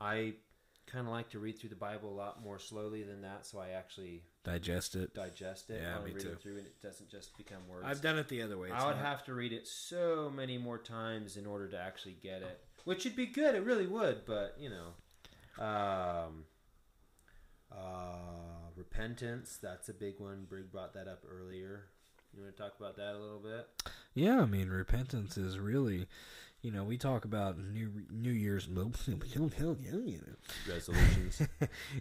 I 0.00 0.34
kind 0.86 1.06
of 1.06 1.12
like 1.12 1.30
to 1.30 1.38
read 1.40 1.58
through 1.58 1.70
the 1.70 1.74
Bible 1.76 2.10
a 2.10 2.14
lot 2.14 2.42
more 2.44 2.58
slowly 2.58 3.02
than 3.02 3.22
that, 3.22 3.44
so 3.46 3.58
I 3.58 3.70
actually 3.70 4.22
Digest 4.44 4.94
it. 4.94 5.12
digest 5.14 5.70
it 5.70 5.80
Yeah, 5.82 5.94
while 5.94 6.02
I 6.02 6.06
me 6.06 6.12
read 6.12 6.22
too. 6.22 6.28
it 6.32 6.40
through, 6.40 6.58
and 6.58 6.66
it 6.66 6.80
doesn't 6.82 7.08
just 7.10 7.36
become 7.36 7.66
words. 7.68 7.84
I've 7.88 8.00
done 8.02 8.18
it 8.18 8.28
the 8.28 8.42
other 8.42 8.56
way. 8.56 8.68
It's 8.68 8.80
I 8.80 8.86
would 8.86 8.96
not- 8.96 9.04
have 9.04 9.24
to 9.24 9.34
read 9.34 9.52
it 9.52 9.66
so 9.66 10.30
many 10.32 10.58
more 10.58 10.78
times 10.78 11.36
in 11.36 11.44
order 11.46 11.66
to 11.68 11.78
actually 11.78 12.16
get 12.22 12.42
it, 12.42 12.62
which 12.84 13.04
would 13.04 13.16
be 13.16 13.26
good. 13.26 13.54
It 13.56 13.64
really 13.64 13.86
would, 13.88 14.24
but 14.26 14.56
you 14.60 14.70
know, 14.70 15.64
um, 15.64 16.44
uh, 17.76 18.70
repentance. 18.76 19.58
That's 19.62 19.88
a 19.88 19.94
big 19.94 20.14
one. 20.18 20.46
Brig 20.48 20.70
brought 20.72 20.94
that 20.94 21.08
up 21.08 21.22
earlier. 21.28 21.86
You 22.34 22.42
want 22.42 22.56
to 22.56 22.62
talk 22.62 22.74
about 22.78 22.96
that 22.96 23.14
a 23.14 23.18
little 23.18 23.38
bit? 23.38 23.66
Yeah, 24.14 24.40
I 24.40 24.46
mean, 24.46 24.68
repentance 24.68 25.38
is 25.38 25.58
really, 25.58 26.06
you 26.60 26.70
know, 26.70 26.84
we 26.84 26.98
talk 26.98 27.24
about 27.24 27.58
New 27.58 27.90
New 28.10 28.32
Year's 28.32 28.68
Resolutions. 30.68 31.42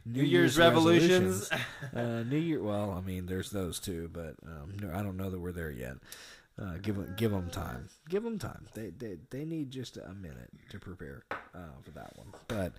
New 0.05 0.23
Year's 0.23 0.57
revolutions. 0.57 1.49
uh, 1.95 2.23
New 2.23 2.37
Year. 2.37 2.61
Well, 2.61 2.91
I 2.91 3.01
mean, 3.01 3.27
there's 3.27 3.51
those 3.51 3.79
too, 3.79 4.09
but 4.13 4.35
um, 4.45 4.75
no, 4.81 4.91
I 4.93 5.01
don't 5.03 5.17
know 5.17 5.29
that 5.29 5.39
we're 5.39 5.51
there 5.53 5.71
yet. 5.71 5.95
Uh, 6.61 6.77
give 6.81 6.95
them, 6.95 7.13
give 7.17 7.31
them 7.31 7.49
time. 7.49 7.89
Give 8.07 8.23
them 8.23 8.39
time. 8.39 8.65
They, 8.73 8.89
they, 8.97 9.17
they 9.29 9.43
need 9.43 9.71
just 9.71 9.97
a 9.97 10.13
minute 10.13 10.49
to 10.69 10.79
prepare 10.79 11.25
uh, 11.53 11.81
for 11.83 11.91
that 11.91 12.15
one. 12.15 12.27
But 12.47 12.73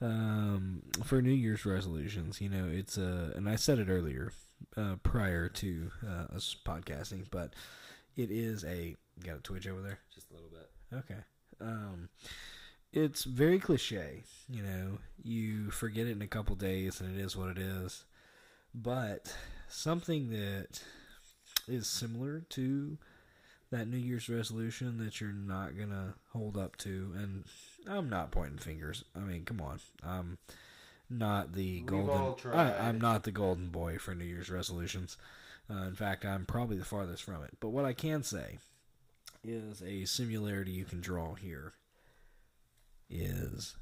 um, 0.00 0.82
for 1.04 1.22
New 1.22 1.30
Year's 1.30 1.64
resolutions, 1.64 2.40
you 2.40 2.48
know, 2.48 2.68
it's 2.68 2.98
uh, 2.98 3.32
and 3.36 3.48
I 3.48 3.54
said 3.54 3.78
it 3.78 3.88
earlier 3.88 4.32
uh, 4.76 4.96
prior 5.04 5.48
to 5.48 5.90
uh, 6.04 6.34
us 6.34 6.56
podcasting, 6.64 7.26
but 7.30 7.54
it 8.16 8.32
is 8.32 8.64
a 8.64 8.96
got 9.24 9.36
a 9.36 9.40
twitch 9.40 9.68
over 9.68 9.80
there. 9.80 10.00
Just 10.12 10.30
a 10.30 10.34
little 10.34 10.50
bit. 10.50 10.68
Okay. 10.92 11.20
Um, 11.60 12.08
it's 12.92 13.22
very 13.24 13.60
cliche. 13.60 14.24
You 14.48 14.62
know, 14.62 14.98
you 15.22 15.70
forget 15.70 16.06
it 16.06 16.12
in 16.12 16.22
a 16.22 16.26
couple 16.26 16.56
days, 16.56 17.00
and 17.00 17.16
it 17.16 17.22
is 17.22 17.36
what 17.36 17.50
it 17.50 17.58
is. 17.58 18.04
But 18.74 19.34
something 19.68 20.30
that 20.30 20.82
is 21.68 21.86
similar 21.86 22.40
to 22.50 22.98
that 23.70 23.88
New 23.88 23.98
Year's 23.98 24.28
resolution 24.28 24.98
that 24.98 25.20
you're 25.20 25.32
not 25.32 25.78
gonna 25.78 26.14
hold 26.32 26.56
up 26.56 26.76
to, 26.78 27.12
and 27.16 27.44
I'm 27.86 28.08
not 28.08 28.32
pointing 28.32 28.58
fingers. 28.58 29.04
I 29.14 29.20
mean, 29.20 29.44
come 29.44 29.60
on. 29.60 29.80
I'm 30.02 30.38
not 31.08 31.52
the 31.52 31.80
We've 31.80 31.86
golden. 31.86 32.52
I, 32.52 32.88
I'm 32.88 33.00
not 33.00 33.24
the 33.24 33.32
golden 33.32 33.68
boy 33.68 33.98
for 33.98 34.14
New 34.14 34.24
Year's 34.24 34.50
resolutions. 34.50 35.16
Uh, 35.70 35.84
in 35.84 35.94
fact, 35.94 36.24
I'm 36.24 36.46
probably 36.46 36.76
the 36.76 36.84
farthest 36.84 37.22
from 37.22 37.44
it. 37.44 37.56
But 37.60 37.68
what 37.68 37.84
I 37.84 37.92
can 37.92 38.22
say 38.22 38.58
is 39.44 39.82
a 39.82 40.04
similarity 40.04 40.72
you 40.72 40.84
can 40.84 41.00
draw 41.00 41.34
here 41.34 41.74
is 43.08 43.76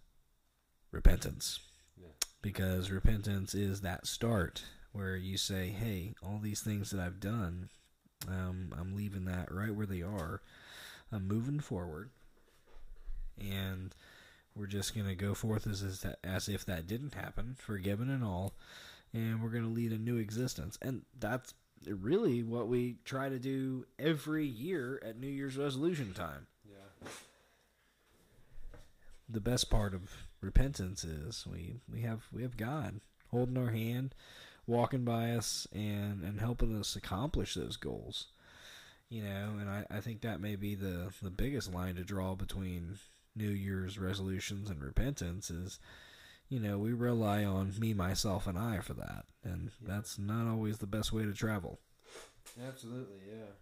repentance. 0.90 1.60
Yeah. 2.00 2.08
Because 2.42 2.90
repentance 2.90 3.54
is 3.54 3.80
that 3.80 4.06
start 4.06 4.64
where 4.92 5.16
you 5.16 5.36
say, 5.36 5.68
hey, 5.68 6.14
all 6.22 6.40
these 6.42 6.60
things 6.60 6.90
that 6.90 7.00
I've 7.00 7.20
done, 7.20 7.68
um, 8.26 8.74
I'm 8.78 8.96
leaving 8.96 9.26
that 9.26 9.52
right 9.52 9.74
where 9.74 9.86
they 9.86 10.02
are. 10.02 10.40
I'm 11.12 11.28
moving 11.28 11.60
forward. 11.60 12.10
And 13.38 13.94
we're 14.56 14.66
just 14.66 14.94
going 14.94 15.06
to 15.06 15.14
go 15.14 15.34
forth 15.34 15.66
as, 15.66 15.82
as, 15.82 16.04
as 16.24 16.48
if 16.48 16.64
that 16.66 16.86
didn't 16.86 17.14
happen, 17.14 17.56
forgiven 17.58 18.10
and 18.10 18.24
all. 18.24 18.54
And 19.12 19.42
we're 19.42 19.50
going 19.50 19.64
to 19.64 19.70
lead 19.70 19.92
a 19.92 19.98
new 19.98 20.16
existence. 20.16 20.76
And 20.82 21.02
that's 21.18 21.54
really 21.86 22.42
what 22.42 22.68
we 22.68 22.96
try 23.04 23.28
to 23.28 23.38
do 23.38 23.86
every 23.98 24.44
year 24.44 25.00
at 25.04 25.18
New 25.18 25.28
Year's 25.28 25.56
resolution 25.56 26.12
time. 26.12 26.46
Yeah. 26.68 27.08
The 29.28 29.40
best 29.40 29.70
part 29.70 29.94
of 29.94 30.10
repentance 30.40 31.04
is 31.04 31.46
we, 31.46 31.80
we 31.90 32.00
have 32.02 32.26
we 32.32 32.42
have 32.42 32.56
God 32.56 33.00
holding 33.30 33.58
our 33.58 33.70
hand, 33.70 34.14
walking 34.68 35.02
by 35.04 35.32
us 35.32 35.66
and, 35.72 36.22
and 36.22 36.38
helping 36.38 36.78
us 36.78 36.94
accomplish 36.94 37.54
those 37.54 37.76
goals. 37.76 38.26
You 39.08 39.22
know, 39.24 39.56
and 39.58 39.68
I, 39.70 39.86
I 39.90 40.00
think 40.00 40.20
that 40.20 40.40
may 40.40 40.54
be 40.54 40.74
the, 40.74 41.10
the 41.22 41.30
biggest 41.30 41.72
line 41.72 41.96
to 41.96 42.04
draw 42.04 42.34
between 42.34 42.98
New 43.34 43.48
Year's 43.48 43.98
resolutions 43.98 44.68
and 44.68 44.84
repentance 44.84 45.50
is, 45.50 45.78
you 46.50 46.60
know, 46.60 46.78
we 46.78 46.92
rely 46.92 47.42
on 47.44 47.72
me, 47.78 47.94
myself, 47.94 48.46
and 48.46 48.58
I 48.58 48.80
for 48.80 48.92
that, 48.94 49.24
and 49.42 49.70
Yeah. 49.80 49.94
that's 49.94 50.18
not 50.18 50.46
always 50.46 50.78
the 50.78 50.86
best 50.86 51.12
way 51.12 51.24
to 51.24 51.32
travel. 51.32 51.78
Absolutely, 52.66 53.20
yeah. 53.30 53.52